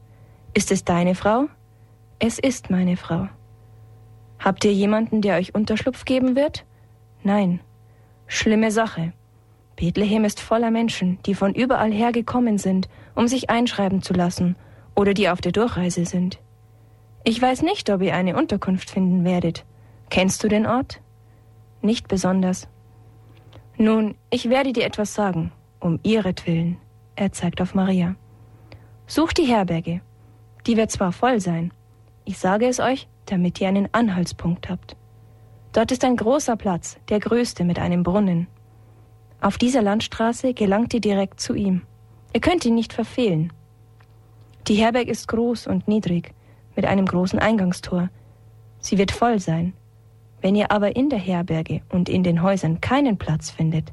Ist 0.54 0.72
es 0.72 0.84
deine 0.84 1.16
Frau? 1.16 1.46
Es 2.18 2.40
ist 2.40 2.70
meine 2.70 2.98
Frau. 2.98 3.28
Habt 4.40 4.66
ihr 4.66 4.74
jemanden, 4.74 5.22
der 5.22 5.38
euch 5.38 5.54
Unterschlupf 5.54 6.06
geben 6.06 6.36
wird? 6.36 6.66
Nein. 7.24 7.60
Schlimme 8.28 8.72
Sache. 8.72 9.14
Bethlehem 9.76 10.26
ist 10.26 10.40
voller 10.40 10.72
Menschen, 10.72 11.20
die 11.26 11.36
von 11.36 11.54
überall 11.54 11.92
her 11.92 12.12
gekommen 12.12 12.58
sind, 12.58 12.90
um 13.16 13.28
sich 13.28 13.50
einschreiben 13.50 14.02
zu 14.02 14.14
lassen 14.14 14.56
oder 14.96 15.14
die 15.14 15.30
auf 15.30 15.40
der 15.40 15.52
Durchreise 15.52 16.06
sind. 16.06 16.40
Ich 17.24 17.42
weiß 17.42 17.62
nicht, 17.62 17.90
ob 17.90 18.02
ihr 18.02 18.16
eine 18.16 18.36
Unterkunft 18.36 18.90
finden 18.90 19.24
werdet. 19.24 19.66
Kennst 20.10 20.44
du 20.44 20.48
den 20.48 20.66
Ort? 20.66 21.02
Nicht 21.82 22.08
besonders. 22.08 22.68
Nun, 23.78 24.16
ich 24.30 24.50
werde 24.50 24.74
dir 24.74 24.86
etwas 24.86 25.14
sagen, 25.14 25.52
um 25.80 26.00
ihretwillen. 26.04 26.78
Er 27.20 27.34
zeigt 27.34 27.62
auf 27.62 27.76
Maria. 27.76 28.16
Sucht 29.06 29.40
die 29.40 29.46
Herberge. 29.46 30.02
Die 30.66 30.78
wird 30.78 30.90
zwar 30.90 31.12
voll 31.12 31.42
sein. 31.42 31.74
Ich 32.24 32.38
sage 32.38 32.66
es 32.66 32.80
euch, 32.80 33.10
damit 33.26 33.60
ihr 33.60 33.68
einen 33.68 33.90
Anhaltspunkt 33.92 34.70
habt. 34.70 34.96
Dort 35.74 35.92
ist 35.92 36.06
ein 36.06 36.16
großer 36.16 36.56
Platz, 36.56 36.98
der 37.10 37.20
größte 37.20 37.66
mit 37.66 37.78
einem 37.78 38.04
Brunnen. 38.04 38.48
Auf 39.42 39.58
dieser 39.58 39.82
Landstraße 39.82 40.54
gelangt 40.54 40.94
ihr 40.94 41.02
direkt 41.02 41.42
zu 41.42 41.56
ihm. 41.56 41.82
Ihr 42.34 42.40
könnt 42.40 42.66
ihn 42.66 42.76
nicht 42.76 42.94
verfehlen. 42.94 43.52
Die 44.68 44.76
Herberg 44.76 45.08
ist 45.08 45.28
groß 45.28 45.68
und 45.68 45.88
niedrig, 45.88 46.34
mit 46.76 46.86
einem 46.86 47.06
großen 47.06 47.40
Eingangstor. 47.40 48.10
Sie 48.80 48.98
wird 48.98 49.12
voll 49.12 49.40
sein. 49.40 49.74
Wenn 50.42 50.56
ihr 50.56 50.72
aber 50.72 50.96
in 50.96 51.10
der 51.10 51.20
Herberge 51.20 51.82
und 51.90 52.08
in 52.08 52.24
den 52.24 52.42
Häusern 52.42 52.80
keinen 52.80 53.18
Platz 53.18 53.50
findet, 53.50 53.92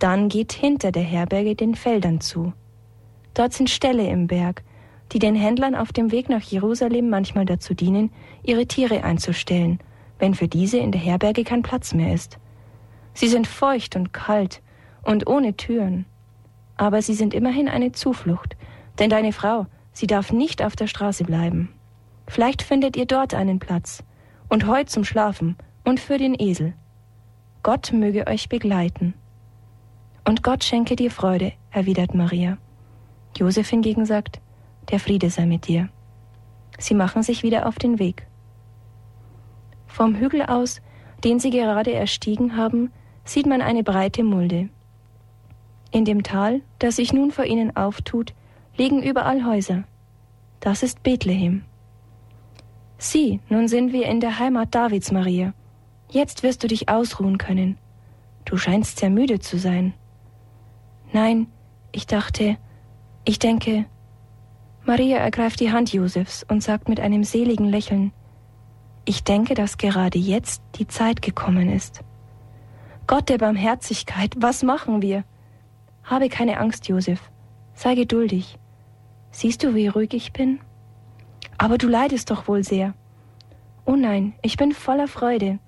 dann 0.00 0.28
geht 0.28 0.52
hinter 0.52 0.90
der 0.90 1.02
Herberge 1.02 1.54
den 1.54 1.74
Feldern 1.74 2.20
zu. 2.20 2.52
Dort 3.34 3.52
sind 3.52 3.70
Ställe 3.70 4.08
im 4.08 4.26
Berg, 4.26 4.62
die 5.12 5.18
den 5.18 5.34
Händlern 5.34 5.74
auf 5.74 5.92
dem 5.92 6.10
Weg 6.10 6.28
nach 6.28 6.42
Jerusalem 6.42 7.08
manchmal 7.10 7.44
dazu 7.44 7.74
dienen, 7.74 8.10
ihre 8.42 8.66
Tiere 8.66 9.04
einzustellen, 9.04 9.78
wenn 10.18 10.34
für 10.34 10.48
diese 10.48 10.78
in 10.78 10.90
der 10.90 11.00
Herberge 11.00 11.44
kein 11.44 11.62
Platz 11.62 11.94
mehr 11.94 12.14
ist. 12.14 12.38
Sie 13.14 13.28
sind 13.28 13.46
feucht 13.46 13.94
und 13.96 14.12
kalt 14.12 14.62
und 15.02 15.26
ohne 15.28 15.56
Türen. 15.56 16.06
Aber 16.76 17.02
sie 17.02 17.14
sind 17.14 17.34
immerhin 17.34 17.68
eine 17.68 17.92
Zuflucht, 17.92 18.56
denn 18.98 19.10
deine 19.10 19.32
Frau, 19.32 19.66
sie 19.92 20.06
darf 20.06 20.32
nicht 20.32 20.62
auf 20.62 20.76
der 20.76 20.86
Straße 20.86 21.24
bleiben. 21.24 21.74
Vielleicht 22.26 22.62
findet 22.62 22.96
ihr 22.96 23.06
dort 23.06 23.34
einen 23.34 23.58
Platz 23.58 24.02
und 24.48 24.66
Heu 24.66 24.84
zum 24.84 25.04
Schlafen 25.04 25.56
und 25.84 26.00
für 26.00 26.16
den 26.16 26.34
Esel. 26.38 26.74
Gott 27.62 27.92
möge 27.92 28.26
euch 28.26 28.48
begleiten. 28.48 29.14
Und 30.30 30.44
Gott 30.44 30.62
schenke 30.62 30.94
dir 30.94 31.10
Freude, 31.10 31.54
erwidert 31.72 32.14
Maria. 32.14 32.56
Josef 33.36 33.68
hingegen 33.68 34.06
sagt, 34.06 34.40
der 34.92 35.00
Friede 35.00 35.28
sei 35.28 35.44
mit 35.44 35.66
dir. 35.66 35.88
Sie 36.78 36.94
machen 36.94 37.24
sich 37.24 37.42
wieder 37.42 37.66
auf 37.66 37.80
den 37.80 37.98
Weg. 37.98 38.28
Vom 39.88 40.14
Hügel 40.14 40.42
aus, 40.42 40.82
den 41.24 41.40
sie 41.40 41.50
gerade 41.50 41.92
erstiegen 41.92 42.56
haben, 42.56 42.92
sieht 43.24 43.46
man 43.46 43.60
eine 43.60 43.82
breite 43.82 44.22
Mulde. 44.22 44.68
In 45.90 46.04
dem 46.04 46.22
Tal, 46.22 46.60
das 46.78 46.94
sich 46.94 47.12
nun 47.12 47.32
vor 47.32 47.46
ihnen 47.46 47.74
auftut, 47.76 48.32
liegen 48.76 49.02
überall 49.02 49.44
Häuser. 49.44 49.82
Das 50.60 50.84
ist 50.84 51.02
Bethlehem. 51.02 51.64
Sieh, 52.98 53.40
nun 53.48 53.66
sind 53.66 53.92
wir 53.92 54.06
in 54.06 54.20
der 54.20 54.38
Heimat 54.38 54.76
Davids, 54.76 55.10
Maria. 55.10 55.54
Jetzt 56.08 56.44
wirst 56.44 56.62
du 56.62 56.68
dich 56.68 56.88
ausruhen 56.88 57.36
können. 57.36 57.78
Du 58.44 58.56
scheinst 58.56 59.00
sehr 59.00 59.10
müde 59.10 59.40
zu 59.40 59.58
sein. 59.58 59.92
Nein, 61.12 61.48
ich 61.92 62.06
dachte, 62.06 62.56
ich 63.24 63.38
denke. 63.38 63.86
Maria 64.84 65.18
ergreift 65.18 65.60
die 65.60 65.72
Hand 65.72 65.92
Josefs 65.92 66.44
und 66.48 66.62
sagt 66.62 66.88
mit 66.88 67.00
einem 67.00 67.24
seligen 67.24 67.68
Lächeln, 67.68 68.12
ich 69.04 69.24
denke, 69.24 69.54
dass 69.54 69.78
gerade 69.78 70.18
jetzt 70.18 70.62
die 70.76 70.86
Zeit 70.86 71.20
gekommen 71.20 71.68
ist. 71.68 72.02
Gott 73.06 73.28
der 73.28 73.38
Barmherzigkeit, 73.38 74.34
was 74.36 74.62
machen 74.62 75.02
wir? 75.02 75.24
Habe 76.04 76.28
keine 76.28 76.60
Angst, 76.60 76.86
Josef. 76.86 77.30
Sei 77.74 77.94
geduldig. 77.94 78.58
Siehst 79.32 79.64
du, 79.64 79.74
wie 79.74 79.88
ruhig 79.88 80.12
ich 80.12 80.32
bin? 80.32 80.60
Aber 81.58 81.76
du 81.76 81.88
leidest 81.88 82.30
doch 82.30 82.46
wohl 82.46 82.62
sehr. 82.62 82.94
Oh 83.84 83.96
nein, 83.96 84.34
ich 84.42 84.56
bin 84.56 84.72
voller 84.72 85.08
Freude. 85.08 85.58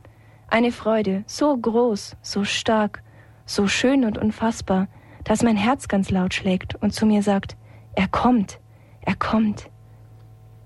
Eine 0.48 0.70
Freude 0.70 1.24
so 1.26 1.56
groß, 1.56 2.16
so 2.22 2.44
stark, 2.44 3.02
so 3.44 3.66
schön 3.66 4.04
und 4.04 4.18
unfassbar, 4.18 4.86
dass 5.24 5.42
mein 5.42 5.56
Herz 5.56 5.88
ganz 5.88 6.10
laut 6.10 6.34
schlägt 6.34 6.74
und 6.76 6.92
zu 6.92 7.06
mir 7.06 7.22
sagt, 7.22 7.56
er 7.94 8.08
kommt, 8.08 8.60
er 9.00 9.14
kommt. 9.14 9.70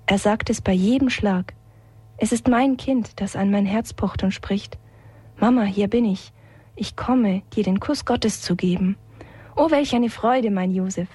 Er 0.07 0.19
sagt 0.19 0.51
es 0.51 0.61
bei 0.61 0.73
jedem 0.73 1.11
Schlag. 1.11 1.55
Es 2.19 2.33
ist 2.33 2.49
mein 2.49 2.77
Kind, 2.77 3.21
das 3.21 3.37
an 3.37 3.51
mein 3.51 3.67
Herz 3.67 3.93
pocht 3.93 4.23
und 4.23 4.33
spricht. 4.33 4.79
Mama, 5.39 5.65
hier 5.65 5.89
bin 5.89 6.05
ich. 6.05 6.33
Ich 6.77 6.97
komme, 6.97 7.43
dir 7.55 7.65
den 7.65 7.81
Kuss 7.81 8.05
Gottes 8.05 8.41
zu 8.41 8.57
geben. 8.57 8.97
Oh, 9.57 9.71
welch 9.71 9.95
eine 9.95 10.11
Freude, 10.11 10.51
mein 10.51 10.71
Josef. 10.71 11.09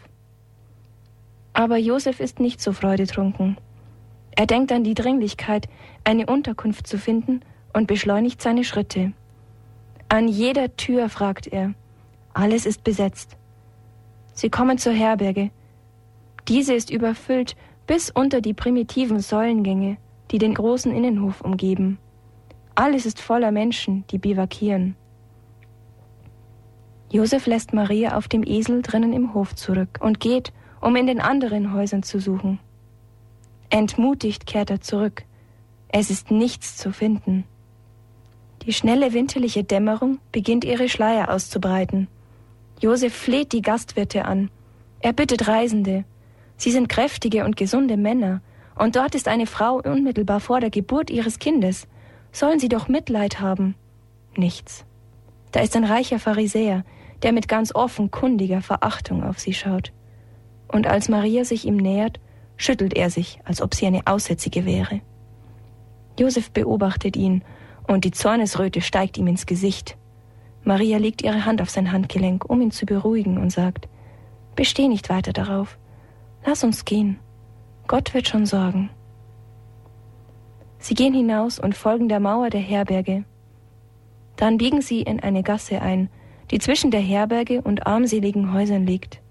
Aber 1.54 1.78
Josef 1.78 2.20
ist 2.20 2.40
nicht 2.40 2.62
so 2.62 2.74
freudetrunken. 2.74 3.58
Er 4.36 4.46
denkt 4.46 4.72
an 4.72 4.84
die 4.84 4.94
Dringlichkeit, 4.94 5.68
eine 6.04 6.26
Unterkunft 6.26 6.88
zu 6.88 6.98
finden 6.98 7.42
und 7.74 7.88
beschleunigt 7.88 8.42
seine 8.42 8.64
Schritte. 8.64 9.14
An 10.10 10.28
jeder 10.28 10.76
Tür 10.76 11.10
fragt 11.10 11.48
er, 11.48 11.74
alles 12.34 12.66
ist 12.66 12.84
besetzt. 12.84 13.38
Sie 14.34 14.50
kommen 14.50 14.78
zur 14.78 14.94
Herberge. 14.94 15.52
Diese 16.48 16.74
ist 16.74 16.90
überfüllt 16.90 17.56
bis 17.88 18.10
unter 18.10 18.42
die 18.42 18.54
primitiven 18.54 19.20
Säulengänge, 19.20 19.98
die 20.32 20.38
den 20.38 20.54
großen 20.54 20.96
Innenhof 20.96 21.42
umgeben. 21.42 22.00
Alles 22.76 23.06
ist 23.06 23.20
voller 23.20 23.52
Menschen, 23.52 24.06
die 24.12 24.18
bivakieren. 24.18 24.96
Josef 27.12 27.46
lässt 27.46 27.74
Maria 27.74 28.16
auf 28.16 28.30
dem 28.30 28.44
Esel 28.44 28.82
drinnen 28.82 29.12
im 29.12 29.34
Hof 29.34 29.54
zurück 29.56 30.00
und 30.02 30.22
geht, 30.22 30.54
um 30.80 30.96
in 30.96 31.08
den 31.08 31.20
anderen 31.20 31.74
Häusern 31.74 32.04
zu 32.04 32.20
suchen. 32.20 32.60
Entmutigt 33.70 34.46
kehrt 34.46 34.70
er 34.70 34.82
zurück. 34.82 35.24
Es 35.90 36.10
ist 36.10 36.32
nichts 36.32 36.78
zu 36.78 36.94
finden. 36.94 37.44
Die 38.66 38.74
schnelle 38.74 39.12
winterliche 39.12 39.64
Dämmerung 39.64 40.20
beginnt 40.32 40.64
ihre 40.64 40.88
Schleier 40.88 41.30
auszubreiten. 41.34 42.08
Josef 42.82 43.14
fleht 43.14 43.54
die 43.54 43.62
Gastwirte 43.62 44.26
an. 44.26 44.50
Er 45.02 45.14
bittet 45.14 45.48
Reisende. 45.48 46.04
Sie 46.58 46.72
sind 46.72 46.90
kräftige 46.90 47.46
und 47.46 47.56
gesunde 47.56 47.96
Männer, 47.96 48.42
und 48.76 48.96
dort 48.96 49.14
ist 49.14 49.28
eine 49.28 49.46
Frau 49.46 49.76
unmittelbar 49.76 50.40
vor 50.40 50.60
der 50.60 50.72
Geburt 50.72 51.12
ihres 51.12 51.38
Kindes. 51.38 51.88
Sollen 52.32 52.60
sie 52.60 52.70
doch 52.70 52.88
Mitleid 52.88 53.40
haben. 53.40 53.76
Nichts. 54.36 54.84
Da 55.52 55.60
ist 55.60 55.76
ein 55.76 55.84
reicher 55.84 56.18
Pharisäer, 56.18 56.84
der 57.22 57.34
mit 57.34 57.48
ganz 57.48 57.76
offenkundiger 57.76 58.62
Verachtung 58.62 59.24
auf 59.24 59.38
sie 59.40 59.54
schaut. 59.54 59.92
Und 60.68 60.88
als 60.88 61.08
Maria 61.08 61.46
sich 61.46 61.66
ihm 61.66 61.78
nähert, 61.78 62.20
schüttelt 62.58 62.96
er 62.96 63.12
sich, 63.12 63.40
als 63.44 63.62
ob 63.62 63.76
sie 63.76 63.86
eine 63.86 64.08
Aussätzige 64.08 64.66
wäre. 64.66 65.02
Josef 66.18 66.50
beobachtet 66.52 67.16
ihn, 67.16 67.44
und 67.88 68.06
die 68.06 68.12
Zornesröte 68.12 68.82
steigt 68.82 69.18
ihm 69.18 69.28
ins 69.28 69.46
Gesicht. 69.46 69.98
Maria 70.64 70.98
legt 70.98 71.24
ihre 71.24 71.46
Hand 71.46 71.62
auf 71.62 71.70
sein 71.70 71.92
Handgelenk, 71.92 72.50
um 72.50 72.62
ihn 72.62 72.72
zu 72.72 72.86
beruhigen, 72.86 73.38
und 73.38 73.52
sagt, 73.52 73.88
Besteh 74.56 74.88
nicht 74.88 75.10
weiter 75.10 75.34
darauf. 75.34 75.78
Lass 76.46 76.64
uns 76.64 76.86
gehen. 76.86 77.20
Gott 77.88 78.14
wird 78.14 78.28
schon 78.28 78.46
sorgen. 78.46 78.90
Sie 80.78 80.94
gehen 80.94 81.14
hinaus 81.14 81.60
und 81.60 81.76
folgen 81.76 82.10
der 82.10 82.20
Mauer 82.20 82.50
der 82.50 82.62
Herberge. 82.62 83.24
Dann 84.36 84.58
biegen 84.58 84.82
sie 84.82 85.02
in 85.02 85.20
eine 85.20 85.44
Gasse 85.44 85.82
ein, 85.82 86.10
die 86.50 86.60
zwischen 86.60 86.92
der 86.92 87.02
Herberge 87.02 87.62
und 87.62 87.86
armseligen 87.86 88.54
Häusern 88.54 88.86
liegt. 88.86 89.22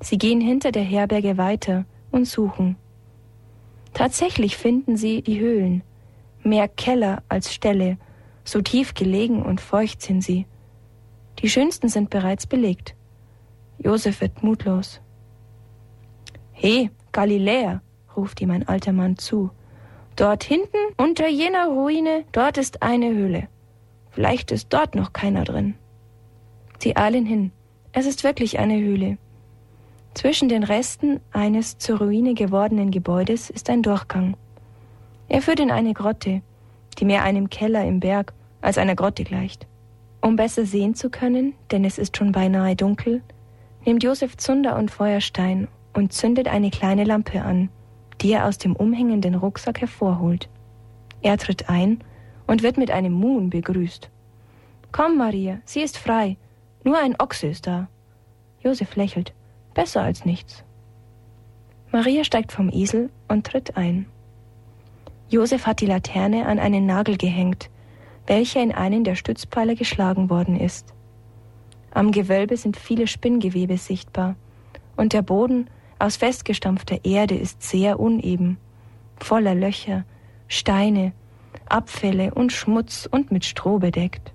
Sie 0.00 0.18
gehen 0.18 0.40
hinter 0.40 0.72
der 0.72 0.82
Herberge 0.82 1.38
weiter 1.38 1.86
und 2.10 2.26
suchen. 2.26 2.76
Tatsächlich 3.94 4.56
finden 4.56 4.96
sie 4.96 5.22
die 5.22 5.40
Höhlen, 5.40 5.82
mehr 6.42 6.68
Keller 6.68 7.22
als 7.28 7.52
Ställe, 7.52 7.96
so 8.46 8.62
tief 8.62 8.94
gelegen 8.94 9.42
und 9.42 9.60
feucht 9.60 10.00
sind 10.00 10.22
sie. 10.22 10.46
Die 11.40 11.50
schönsten 11.50 11.88
sind 11.88 12.08
bereits 12.08 12.46
belegt. 12.46 12.94
Josef 13.78 14.20
wird 14.20 14.42
mutlos. 14.42 15.00
He, 16.52 16.90
Galiläa, 17.12 17.82
ruft 18.16 18.40
ihm 18.40 18.50
ein 18.50 18.66
alter 18.66 18.92
Mann 18.92 19.18
zu. 19.18 19.50
Dort 20.14 20.44
hinten, 20.44 20.78
unter 20.96 21.28
jener 21.28 21.66
Ruine, 21.66 22.24
dort 22.32 22.56
ist 22.56 22.82
eine 22.82 23.10
Höhle. 23.10 23.48
Vielleicht 24.10 24.50
ist 24.50 24.72
dort 24.72 24.94
noch 24.94 25.12
keiner 25.12 25.44
drin. 25.44 25.74
Sie 26.78 26.96
eilen 26.96 27.26
hin. 27.26 27.52
Es 27.92 28.06
ist 28.06 28.24
wirklich 28.24 28.58
eine 28.58 28.78
Höhle. 28.78 29.18
Zwischen 30.14 30.48
den 30.48 30.62
Resten 30.62 31.20
eines 31.32 31.76
zur 31.76 31.98
Ruine 31.98 32.32
gewordenen 32.32 32.90
Gebäudes 32.90 33.50
ist 33.50 33.68
ein 33.68 33.82
Durchgang. 33.82 34.36
Er 35.28 35.42
führt 35.42 35.60
in 35.60 35.70
eine 35.70 35.92
Grotte, 35.92 36.40
die 36.98 37.04
mehr 37.04 37.22
einem 37.22 37.50
Keller 37.50 37.84
im 37.84 38.00
Berg 38.00 38.32
als 38.66 38.78
einer 38.78 38.96
Grotte 38.96 39.22
gleicht. 39.22 39.68
Um 40.20 40.34
besser 40.34 40.66
sehen 40.66 40.96
zu 40.96 41.08
können, 41.08 41.54
denn 41.70 41.84
es 41.84 41.98
ist 41.98 42.16
schon 42.16 42.32
beinahe 42.32 42.74
dunkel, 42.74 43.22
nimmt 43.84 44.02
Josef 44.02 44.36
Zunder 44.36 44.76
und 44.76 44.90
Feuerstein 44.90 45.68
und 45.94 46.12
zündet 46.12 46.48
eine 46.48 46.70
kleine 46.70 47.04
Lampe 47.04 47.42
an, 47.42 47.68
die 48.20 48.32
er 48.32 48.44
aus 48.46 48.58
dem 48.58 48.74
umhängenden 48.74 49.36
Rucksack 49.36 49.80
hervorholt. 49.80 50.48
Er 51.22 51.38
tritt 51.38 51.68
ein 51.68 52.00
und 52.48 52.64
wird 52.64 52.76
mit 52.76 52.90
einem 52.90 53.12
Muhn 53.12 53.50
begrüßt. 53.50 54.10
Komm, 54.90 55.16
Maria, 55.16 55.60
sie 55.64 55.82
ist 55.82 55.96
frei. 55.96 56.36
Nur 56.82 56.98
ein 56.98 57.14
Ochse 57.20 57.46
ist 57.46 57.68
da. 57.68 57.86
Josef 58.64 58.96
lächelt. 58.96 59.32
Besser 59.74 60.02
als 60.02 60.24
nichts. 60.24 60.64
Maria 61.92 62.24
steigt 62.24 62.50
vom 62.50 62.68
Esel 62.70 63.10
und 63.28 63.46
tritt 63.46 63.76
ein. 63.76 64.06
Josef 65.28 65.66
hat 65.66 65.80
die 65.80 65.86
Laterne 65.86 66.46
an 66.46 66.58
einen 66.58 66.84
Nagel 66.84 67.16
gehängt, 67.16 67.70
welcher 68.26 68.62
in 68.62 68.72
einen 68.72 69.04
der 69.04 69.14
Stützpfeiler 69.14 69.74
geschlagen 69.74 70.30
worden 70.30 70.58
ist. 70.58 70.94
Am 71.92 72.10
Gewölbe 72.10 72.56
sind 72.56 72.76
viele 72.76 73.06
Spinngewebe 73.06 73.78
sichtbar, 73.78 74.36
und 74.96 75.12
der 75.12 75.22
Boden 75.22 75.68
aus 75.98 76.16
festgestampfter 76.16 77.04
Erde 77.04 77.36
ist 77.36 77.62
sehr 77.62 78.00
uneben, 78.00 78.58
voller 79.18 79.54
Löcher, 79.54 80.04
Steine, 80.48 81.12
Abfälle 81.68 82.34
und 82.34 82.52
Schmutz 82.52 83.08
und 83.10 83.32
mit 83.32 83.44
Stroh 83.44 83.78
bedeckt. 83.78 84.32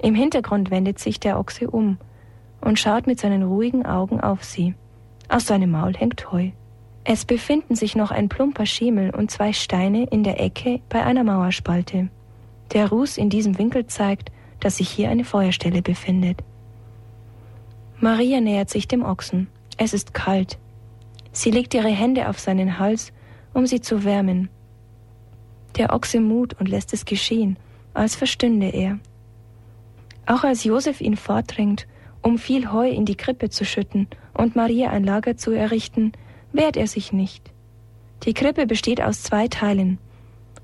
Im 0.00 0.14
Hintergrund 0.14 0.70
wendet 0.70 0.98
sich 0.98 1.18
der 1.18 1.38
Ochse 1.38 1.68
um 1.68 1.98
und 2.60 2.78
schaut 2.78 3.06
mit 3.06 3.18
seinen 3.18 3.42
ruhigen 3.42 3.84
Augen 3.84 4.20
auf 4.20 4.44
sie. 4.44 4.74
Aus 5.28 5.46
seinem 5.46 5.72
Maul 5.72 5.94
hängt 5.94 6.30
Heu. 6.30 6.50
Es 7.04 7.24
befinden 7.24 7.74
sich 7.74 7.96
noch 7.96 8.10
ein 8.10 8.28
plumper 8.28 8.66
Schemel 8.66 9.14
und 9.14 9.30
zwei 9.30 9.52
Steine 9.52 10.04
in 10.04 10.22
der 10.24 10.40
Ecke 10.40 10.80
bei 10.88 11.02
einer 11.02 11.24
Mauerspalte. 11.24 12.08
Der 12.72 12.88
Ruß 12.88 13.16
in 13.16 13.30
diesem 13.30 13.58
Winkel 13.58 13.86
zeigt, 13.86 14.30
dass 14.60 14.76
sich 14.76 14.88
hier 14.88 15.10
eine 15.10 15.24
Feuerstelle 15.24 15.82
befindet. 15.82 16.42
Maria 18.00 18.40
nähert 18.40 18.70
sich 18.70 18.86
dem 18.86 19.04
Ochsen. 19.04 19.48
Es 19.76 19.94
ist 19.94 20.14
kalt. 20.14 20.58
Sie 21.32 21.50
legt 21.50 21.74
ihre 21.74 21.88
Hände 21.88 22.28
auf 22.28 22.38
seinen 22.38 22.78
Hals, 22.78 23.12
um 23.54 23.66
sie 23.66 23.80
zu 23.80 24.04
wärmen. 24.04 24.50
Der 25.76 25.92
Ochse 25.92 26.20
mut 26.20 26.54
und 26.58 26.68
lässt 26.68 26.92
es 26.92 27.04
geschehen, 27.04 27.56
als 27.94 28.16
verstünde 28.16 28.68
er. 28.68 28.98
Auch 30.26 30.44
als 30.44 30.64
Josef 30.64 31.00
ihn 31.00 31.16
fortdrängt, 31.16 31.86
um 32.22 32.38
viel 32.38 32.72
Heu 32.72 32.88
in 32.88 33.04
die 33.04 33.16
Krippe 33.16 33.48
zu 33.48 33.64
schütten 33.64 34.08
und 34.34 34.56
Maria 34.56 34.90
ein 34.90 35.04
Lager 35.04 35.36
zu 35.36 35.52
errichten, 35.52 36.12
wehrt 36.52 36.76
er 36.76 36.86
sich 36.86 37.12
nicht. 37.12 37.50
Die 38.24 38.34
Krippe 38.34 38.66
besteht 38.66 39.00
aus 39.00 39.22
zwei 39.22 39.48
Teilen. 39.48 39.98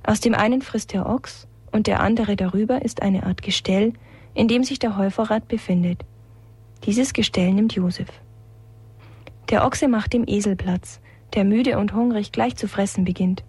Aus 0.02 0.20
dem 0.20 0.34
einen 0.34 0.60
frisst 0.60 0.92
der 0.92 1.06
Ochs 1.06 1.46
und 1.74 1.88
der 1.88 1.98
andere 1.98 2.36
darüber 2.36 2.82
ist 2.82 3.02
eine 3.02 3.24
Art 3.24 3.42
Gestell, 3.42 3.94
in 4.32 4.46
dem 4.46 4.62
sich 4.62 4.78
der 4.78 4.96
Heuvorrat 4.96 5.48
befindet. 5.48 6.04
Dieses 6.84 7.12
Gestell 7.12 7.52
nimmt 7.52 7.74
Josef. 7.74 8.06
Der 9.50 9.66
Ochse 9.66 9.88
macht 9.88 10.12
dem 10.12 10.22
Esel 10.24 10.54
Platz, 10.54 11.00
der 11.34 11.42
müde 11.42 11.76
und 11.78 11.92
hungrig 11.92 12.30
gleich 12.30 12.54
zu 12.54 12.68
fressen 12.68 13.04
beginnt. 13.04 13.42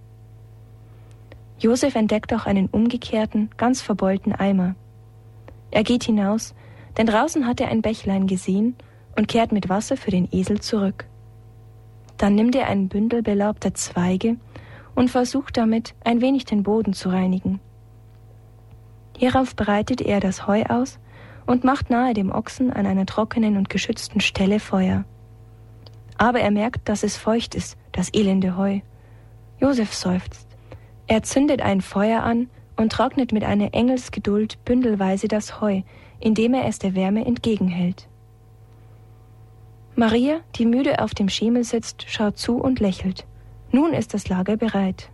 Josef 1.60 1.94
entdeckt 1.94 2.34
auch 2.34 2.48
einen 2.48 2.66
umgekehrten, 2.66 3.52
ganz 3.58 3.84
verbeulten 3.84 4.34
Eimer. 4.34 4.74
Er 5.70 5.84
geht 5.84 6.04
hinaus, 6.04 6.56
denn 6.98 7.06
draußen 7.06 7.46
hat 7.46 7.62
er 7.62 7.68
ein 7.68 7.84
Bächlein 7.84 8.26
gesehen 8.26 8.76
und 9.16 9.28
kehrt 9.28 9.52
mit 9.52 9.70
Wasser 9.70 9.98
für 9.98 10.10
den 10.10 10.28
Esel 10.32 10.60
zurück. 10.62 11.06
Dann 12.18 12.34
nimmt 12.34 12.56
er 12.56 12.70
ein 12.70 12.88
Bündel 12.88 13.22
belaubter 13.22 13.76
Zweige 13.76 14.38
und 14.96 15.12
versucht 15.12 15.58
damit, 15.58 15.94
ein 16.04 16.22
wenig 16.22 16.46
den 16.46 16.64
Boden 16.64 16.94
zu 16.94 17.10
reinigen. 17.10 17.60
Hierauf 19.18 19.56
breitet 19.56 20.02
er 20.02 20.20
das 20.20 20.48
Heu 20.48 20.64
aus 20.64 21.00
und 21.46 21.64
macht 21.64 21.90
nahe 21.90 22.14
dem 22.14 22.32
Ochsen 22.32 22.72
an 22.72 22.86
einer 22.86 23.06
trockenen 23.06 23.58
und 23.58 23.70
geschützten 23.70 24.20
Stelle 24.20 24.60
Feuer. 24.60 25.06
Aber 26.18 26.40
er 26.40 26.52
merkt, 26.52 26.88
dass 26.90 27.04
es 27.04 27.18
feucht 27.18 27.56
ist, 27.56 27.78
das 27.92 28.14
elende 28.14 28.58
Heu. 28.58 28.80
Josef 29.60 29.94
seufzt. 29.94 30.48
Er 31.08 31.24
zündet 31.24 31.62
ein 31.62 31.82
Feuer 31.82 32.24
an 32.24 32.50
und 32.78 32.92
trocknet 32.92 33.32
mit 33.32 33.44
einer 33.44 33.74
Engelsgeduld 33.74 34.64
bündelweise 34.66 35.28
das 35.28 35.62
Heu, 35.62 35.82
indem 36.20 36.54
er 36.54 36.66
es 36.66 36.80
der 36.80 36.96
Wärme 36.96 37.26
entgegenhält. 37.26 38.08
Maria, 39.96 40.40
die 40.56 40.66
müde 40.66 41.00
auf 41.00 41.14
dem 41.14 41.30
Schemel 41.30 41.64
sitzt, 41.64 42.06
schaut 42.10 42.38
zu 42.38 42.58
und 42.58 42.82
lächelt. 42.82 43.26
Nun 43.72 43.94
ist 43.94 44.14
das 44.14 44.28
Lager 44.28 44.58
bereit. 44.58 45.10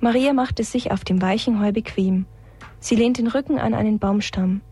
Maria 0.00 0.32
macht 0.32 0.58
es 0.58 0.72
sich 0.72 0.90
auf 0.90 1.04
dem 1.04 1.22
weichen 1.22 1.60
Heu 1.60 1.70
bequem. 1.70 2.26
Sie 2.80 2.96
lehnt 2.96 3.18
den 3.18 3.28
Rücken 3.28 3.58
an 3.58 3.74
einen 3.74 3.98
Baumstamm. 3.98 4.62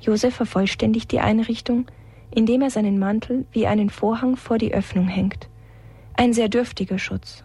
Josef 0.00 0.34
vervollständigt 0.34 1.10
die 1.10 1.20
Einrichtung, 1.20 1.86
indem 2.30 2.62
er 2.62 2.70
seinen 2.70 2.98
Mantel 2.98 3.46
wie 3.52 3.66
einen 3.66 3.90
Vorhang 3.90 4.36
vor 4.36 4.58
die 4.58 4.72
Öffnung 4.72 5.08
hängt. 5.08 5.48
Ein 6.14 6.32
sehr 6.32 6.48
dürftiger 6.48 6.98
Schutz. 6.98 7.44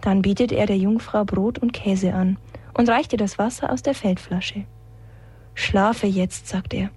Dann 0.00 0.22
bietet 0.22 0.52
er 0.52 0.66
der 0.66 0.76
Jungfrau 0.76 1.24
Brot 1.24 1.58
und 1.58 1.72
Käse 1.72 2.14
an 2.14 2.38
und 2.74 2.88
reicht 2.88 3.12
ihr 3.12 3.18
das 3.18 3.38
Wasser 3.38 3.70
aus 3.70 3.82
der 3.82 3.94
Feldflasche. 3.94 4.64
Schlafe 5.54 6.06
jetzt, 6.06 6.48
sagt 6.48 6.74
er. 6.74 6.90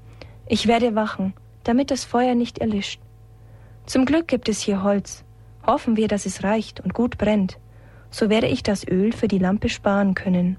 Ich 0.47 0.67
werde 0.67 0.95
wachen, 0.95 1.33
damit 1.63 1.91
das 1.91 2.05
Feuer 2.05 2.35
nicht 2.35 2.59
erlischt. 2.59 3.01
Zum 3.85 4.05
Glück 4.05 4.27
gibt 4.27 4.49
es 4.49 4.61
hier 4.61 4.83
Holz. 4.83 5.23
Hoffen 5.65 5.97
wir, 5.97 6.07
dass 6.07 6.25
es 6.25 6.43
reicht 6.43 6.79
und 6.79 6.93
gut 6.93 7.17
brennt. 7.17 7.59
So 8.09 8.29
werde 8.29 8.47
ich 8.47 8.63
das 8.63 8.87
Öl 8.87 9.11
für 9.11 9.27
die 9.27 9.39
Lampe 9.39 9.69
sparen 9.69 10.13
können. 10.13 10.57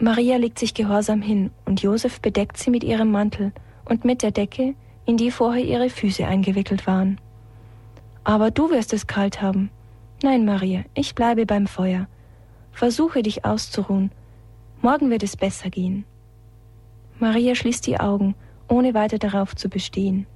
Maria 0.00 0.36
legt 0.36 0.60
sich 0.60 0.74
gehorsam 0.74 1.22
hin 1.22 1.50
und 1.64 1.82
Josef 1.82 2.20
bedeckt 2.20 2.56
sie 2.56 2.70
mit 2.70 2.84
ihrem 2.84 3.10
Mantel 3.10 3.52
und 3.84 4.04
mit 4.04 4.22
der 4.22 4.30
Decke, 4.30 4.74
in 5.06 5.16
die 5.16 5.30
vorher 5.30 5.64
ihre 5.64 5.90
Füße 5.90 6.26
eingewickelt 6.26 6.86
waren. 6.86 7.20
Aber 8.22 8.50
du 8.50 8.70
wirst 8.70 8.92
es 8.92 9.06
kalt 9.06 9.42
haben. 9.42 9.70
Nein, 10.22 10.44
Maria, 10.44 10.84
ich 10.94 11.14
bleibe 11.14 11.46
beim 11.46 11.66
Feuer. 11.66 12.06
Versuche 12.72 13.22
dich 13.22 13.44
auszuruhen. 13.44 14.12
Morgen 14.82 15.10
wird 15.10 15.24
es 15.24 15.36
besser 15.36 15.70
gehen. 15.70 16.04
Maria 17.18 17.56
schließt 17.56 17.86
die 17.86 17.98
Augen, 17.98 18.36
ohne 18.68 18.94
weiter 18.94 19.18
darauf 19.18 19.56
zu 19.56 19.68
bestehen. 19.68 20.26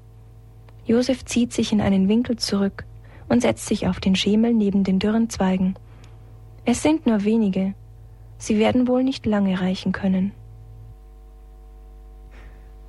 Josef 0.85 1.25
zieht 1.25 1.53
sich 1.53 1.73
in 1.73 1.81
einen 1.81 2.09
Winkel 2.09 2.37
zurück 2.37 2.85
und 3.29 3.43
setzt 3.43 3.67
sich 3.67 3.87
auf 3.87 4.01
den 4.01 4.17
Schemel 4.17 4.53
neben 4.53 4.83
den 4.83 4.99
dürren 4.99 5.31
Zweigen. 5.31 5.75
Es 6.65 6.83
sind 6.83 7.07
nur 7.07 7.23
wenige. 7.23 7.75
Sie 8.43 8.59
werden 8.59 8.89
wohl 8.89 9.05
nicht 9.05 9.25
lange 9.25 9.61
reichen 9.61 9.93
können. 9.93 10.33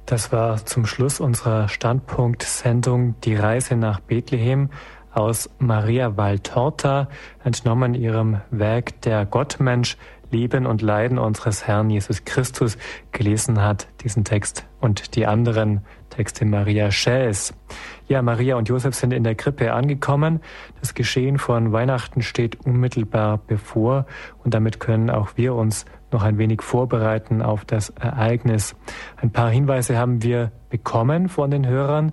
Das 0.07 0.31
war 0.31 0.65
zum 0.65 0.87
Schluss 0.87 1.19
unserer 1.19 1.69
Standpunkt-Sendung 1.69 3.13
Die 3.21 3.35
Reise 3.35 3.75
nach 3.75 3.99
Bethlehem 3.99 4.71
aus 5.11 5.51
Maria 5.59 6.17
Valtorta, 6.17 7.07
entnommen 7.43 7.93
ihrem 7.93 8.41
Werk 8.49 8.99
Der 9.03 9.27
Gottmensch, 9.27 9.95
Leben 10.31 10.65
und 10.65 10.81
Leiden 10.81 11.19
unseres 11.19 11.67
Herrn 11.67 11.91
Jesus 11.91 12.25
Christus 12.25 12.75
gelesen 13.11 13.61
hat, 13.61 13.87
diesen 14.03 14.23
Text 14.23 14.65
und 14.81 15.15
die 15.15 15.27
anderen 15.27 15.85
Texte 16.09 16.45
Maria 16.45 16.89
Schäs. 16.89 17.53
Ja, 18.07 18.21
Maria 18.21 18.57
und 18.57 18.67
Josef 18.67 18.95
sind 18.95 19.13
in 19.13 19.23
der 19.23 19.35
Krippe 19.35 19.73
angekommen. 19.73 20.41
Das 20.81 20.93
Geschehen 20.93 21.37
von 21.37 21.71
Weihnachten 21.71 22.21
steht 22.21 22.65
unmittelbar 22.65 23.39
bevor 23.47 24.05
und 24.43 24.53
damit 24.53 24.81
können 24.81 25.09
auch 25.09 25.31
wir 25.37 25.55
uns 25.55 25.85
noch 26.11 26.23
ein 26.23 26.37
wenig 26.37 26.61
vorbereiten 26.61 27.41
auf 27.41 27.63
das 27.63 27.89
Ereignis. 27.91 28.75
Ein 29.15 29.31
paar 29.31 29.49
Hinweise 29.49 29.97
haben 29.97 30.21
wir 30.21 30.51
bekommen 30.69 31.29
von 31.29 31.49
den 31.49 31.65
Hörern, 31.65 32.11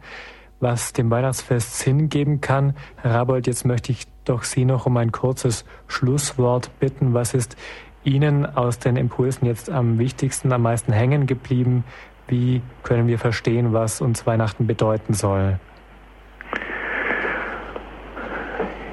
was 0.60 0.92
dem 0.92 1.10
Weihnachtsfest 1.10 1.80
Sinn 1.80 2.08
geben 2.08 2.40
kann. 2.40 2.74
Herr 2.96 3.14
Rabold, 3.14 3.48
jetzt 3.48 3.66
möchte 3.66 3.90
ich 3.90 4.06
doch 4.24 4.44
Sie 4.44 4.64
noch 4.64 4.86
um 4.86 4.96
ein 4.96 5.10
kurzes 5.10 5.64
Schlusswort 5.88 6.70
bitten. 6.78 7.14
Was 7.14 7.34
ist 7.34 7.56
Ihnen 8.04 8.46
aus 8.46 8.78
den 8.78 8.96
Impulsen 8.96 9.44
jetzt 9.44 9.68
am 9.68 9.98
wichtigsten, 9.98 10.52
am 10.52 10.62
meisten 10.62 10.92
hängen 10.92 11.26
geblieben? 11.26 11.84
Wie 12.28 12.62
können 12.84 13.08
wir 13.08 13.18
verstehen, 13.18 13.72
was 13.72 14.00
uns 14.00 14.24
Weihnachten 14.24 14.68
bedeuten 14.68 15.14
soll? 15.14 15.58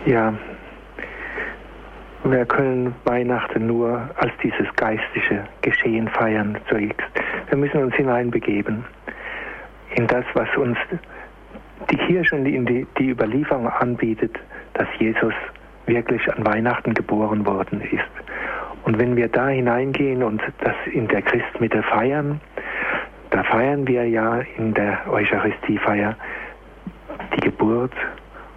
Ja, 0.08 0.34
wir 2.24 2.46
können 2.46 2.96
Weihnachten 3.04 3.68
nur 3.68 4.10
als 4.16 4.32
dieses 4.42 4.74
geistige 4.78 5.44
Geschehen 5.62 6.08
feiern 6.08 6.58
zunächst. 6.70 7.02
Wir 7.50 7.58
müssen 7.58 7.84
uns 7.84 7.94
hineinbegeben 7.94 8.86
in 9.96 10.08
das, 10.08 10.24
was 10.34 10.48
uns 10.56 10.78
die 11.92 11.98
Kirche 11.98 12.38
und 12.38 12.46
die, 12.46 12.88
die 12.98 13.10
Überlieferung 13.10 13.68
anbietet, 13.68 14.32
dass 14.76 14.88
Jesus 14.98 15.34
wirklich 15.88 16.22
an 16.34 16.46
Weihnachten 16.46 16.94
geboren 16.94 17.46
worden 17.46 17.82
ist. 17.82 18.08
Und 18.86 18.98
wenn 19.00 19.18
wir 19.18 19.28
da 19.28 19.50
hineingehen 19.50 20.24
und 20.24 20.42
das 20.62 20.76
in 20.94 21.10
der 21.10 21.22
Christmitte 21.22 21.84
feiern, 21.84 22.40
da 23.32 23.44
feiern 23.44 23.86
wir 23.86 24.08
ja 24.08 24.40
in 24.56 24.74
der 24.74 25.00
Eucharistiefeier 25.12 26.16
die 27.36 27.42
Geburt 27.42 27.92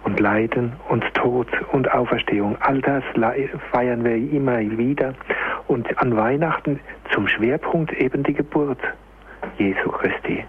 und 0.03 0.19
Leiden 0.19 0.73
und 0.89 1.03
Tod 1.13 1.47
und 1.71 1.91
Auferstehung. 1.91 2.57
All 2.59 2.81
das 2.81 3.03
feiern 3.71 4.03
wir 4.03 4.15
immer 4.15 4.59
wieder. 4.59 5.13
Und 5.67 5.97
an 5.99 6.15
Weihnachten 6.15 6.79
zum 7.13 7.27
Schwerpunkt 7.27 7.93
eben 7.93 8.23
die 8.23 8.33
Geburt 8.33 8.79
Jesu 9.57 9.89
Christi. 9.89 10.43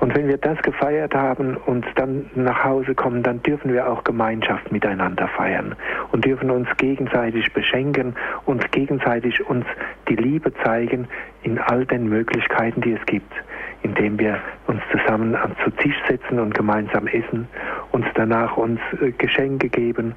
Und 0.00 0.16
wenn 0.16 0.28
wir 0.28 0.38
das 0.38 0.60
gefeiert 0.62 1.14
haben 1.14 1.56
und 1.56 1.84
dann 1.96 2.30
nach 2.34 2.64
Hause 2.64 2.94
kommen, 2.94 3.22
dann 3.22 3.42
dürfen 3.42 3.72
wir 3.72 3.86
auch 3.86 4.02
Gemeinschaft 4.02 4.72
miteinander 4.72 5.28
feiern 5.28 5.76
und 6.10 6.24
dürfen 6.24 6.50
uns 6.50 6.68
gegenseitig 6.78 7.52
beschenken 7.52 8.14
und 8.46 8.72
gegenseitig 8.72 9.46
uns 9.46 9.66
die 10.08 10.16
Liebe 10.16 10.54
zeigen 10.64 11.06
in 11.42 11.58
all 11.58 11.84
den 11.84 12.08
Möglichkeiten, 12.08 12.80
die 12.80 12.94
es 12.94 13.04
gibt, 13.06 13.32
indem 13.82 14.18
wir 14.18 14.38
uns 14.66 14.80
zusammen 14.90 15.36
zu 15.64 15.70
Tisch 15.70 15.96
setzen 16.08 16.38
und 16.38 16.54
gemeinsam 16.54 17.06
essen, 17.06 17.48
uns 17.92 18.06
danach 18.14 18.56
uns 18.56 18.80
äh, 19.00 19.12
Geschenke 19.12 19.68
geben, 19.68 20.14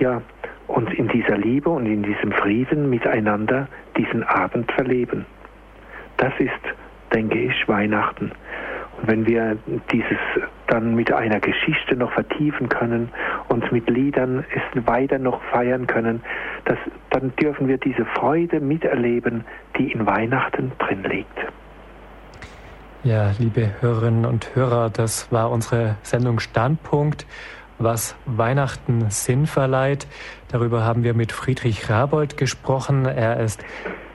ja, 0.00 0.22
und 0.66 0.92
in 0.94 1.08
dieser 1.08 1.36
Liebe 1.36 1.68
und 1.70 1.86
in 1.86 2.02
diesem 2.02 2.32
Frieden 2.32 2.88
miteinander 2.88 3.68
diesen 3.96 4.22
Abend 4.22 4.70
verleben. 4.72 5.26
Das 6.16 6.32
ist, 6.38 6.52
denke 7.12 7.38
ich, 7.38 7.68
Weihnachten. 7.68 8.32
Und 8.98 9.08
wenn 9.08 9.26
wir 9.26 9.58
dieses 9.92 10.18
dann 10.68 10.94
mit 10.94 11.12
einer 11.12 11.40
Geschichte 11.40 11.96
noch 11.96 12.12
vertiefen 12.12 12.68
können, 12.68 13.10
uns 13.48 13.70
mit 13.70 13.88
Liedern 13.90 14.44
es 14.54 14.86
weiter 14.86 15.18
noch 15.18 15.42
feiern 15.44 15.86
können, 15.86 16.22
das, 16.64 16.78
dann 17.10 17.34
dürfen 17.36 17.68
wir 17.68 17.76
diese 17.78 18.04
Freude 18.06 18.60
miterleben, 18.60 19.44
die 19.76 19.92
in 19.92 20.06
Weihnachten 20.06 20.72
drin 20.78 21.04
liegt. 21.04 21.38
Ja, 23.04 23.34
liebe 23.38 23.70
Hörerinnen 23.80 24.24
und 24.24 24.54
Hörer, 24.54 24.88
das 24.88 25.30
war 25.30 25.50
unsere 25.50 25.96
Sendung 26.02 26.40
Standpunkt, 26.40 27.26
was 27.78 28.16
Weihnachten 28.24 29.10
Sinn 29.10 29.46
verleiht. 29.46 30.06
Darüber 30.48 30.84
haben 30.84 31.04
wir 31.04 31.12
mit 31.12 31.30
Friedrich 31.30 31.90
Rabold 31.90 32.38
gesprochen. 32.38 33.04
Er 33.04 33.40
ist 33.40 33.62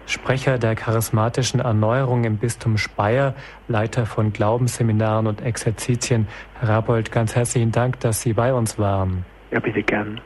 Sprecher 0.08 0.58
der 0.58 0.74
charismatischen 0.74 1.60
Erneuerung 1.60 2.24
im 2.24 2.38
Bistum 2.38 2.80
Speyer, 2.80 3.36
Leiter 3.68 4.08
von 4.08 4.34
Glaubensseminaren 4.34 5.28
und 5.28 5.44
Exerzitien. 5.44 6.28
Herr 6.60 6.70
Rabold, 6.70 7.12
ganz 7.12 7.36
herzlichen 7.36 7.72
Dank, 7.72 8.00
dass 8.00 8.22
Sie 8.22 8.34
bei 8.34 8.56
uns 8.56 8.80
waren. 8.80 9.24
Ja, 9.52 9.60
bitte 9.60 9.84
gern. 9.84 10.20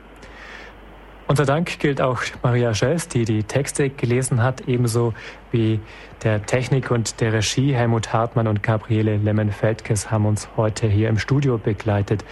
Unser 1.28 1.46
Dank 1.46 1.80
gilt 1.80 2.02
auch 2.02 2.22
Maria 2.42 2.74
Schels, 2.74 3.08
die 3.08 3.26
die 3.26 3.44
Texte 3.44 3.90
gelesen 3.90 4.44
hat, 4.44 4.68
ebenso 4.68 5.14
wie 5.52 5.80
der 6.24 6.46
Technik 6.46 6.92
und 6.92 7.22
der 7.22 7.34
Regie. 7.34 7.74
Helmut 7.74 8.12
Hartmann 8.12 8.48
und 8.48 8.62
Gabriele 8.62 9.18
Lemmen-Feldkes 9.18 10.12
haben 10.12 10.26
uns 10.26 10.50
heute 10.58 10.88
hier 10.88 11.10
im 11.10 11.18
Studio 11.18 11.58
begleitet. 11.58 12.26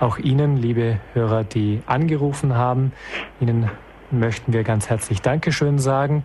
Auch 0.00 0.18
Ihnen, 0.18 0.56
liebe 0.56 0.98
Hörer, 1.12 1.44
die 1.44 1.82
angerufen 1.86 2.56
haben, 2.56 2.92
Ihnen 3.38 3.70
möchten 4.10 4.52
wir 4.52 4.64
ganz 4.64 4.88
herzlich 4.88 5.20
Dankeschön 5.20 5.78
sagen 5.78 6.24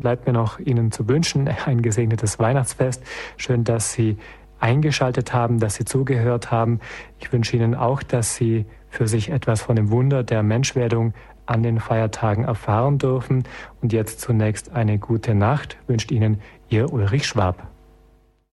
bleibt 0.00 0.26
mir 0.26 0.32
noch 0.32 0.58
Ihnen 0.58 0.90
zu 0.90 1.08
wünschen 1.08 1.48
ein 1.66 1.82
gesegnetes 1.82 2.38
Weihnachtsfest. 2.38 3.04
Schön, 3.36 3.64
dass 3.64 3.92
Sie 3.92 4.16
eingeschaltet 4.58 5.32
haben, 5.32 5.60
dass 5.60 5.76
Sie 5.76 5.84
zugehört 5.84 6.50
haben. 6.50 6.80
Ich 7.18 7.32
wünsche 7.32 7.56
Ihnen 7.56 7.74
auch, 7.74 8.02
dass 8.02 8.34
Sie 8.34 8.66
für 8.90 9.08
sich 9.08 9.30
etwas 9.30 9.62
von 9.62 9.76
dem 9.76 9.90
Wunder 9.90 10.22
der 10.22 10.42
Menschwerdung 10.42 11.14
an 11.46 11.62
den 11.62 11.80
Feiertagen 11.80 12.44
erfahren 12.44 12.98
dürfen. 12.98 13.44
Und 13.80 13.92
jetzt 13.92 14.20
zunächst 14.20 14.72
eine 14.72 14.98
gute 14.98 15.34
Nacht 15.34 15.78
wünscht 15.86 16.10
Ihnen 16.10 16.40
Ihr 16.68 16.92
Ulrich 16.92 17.26
Schwab. 17.26 17.69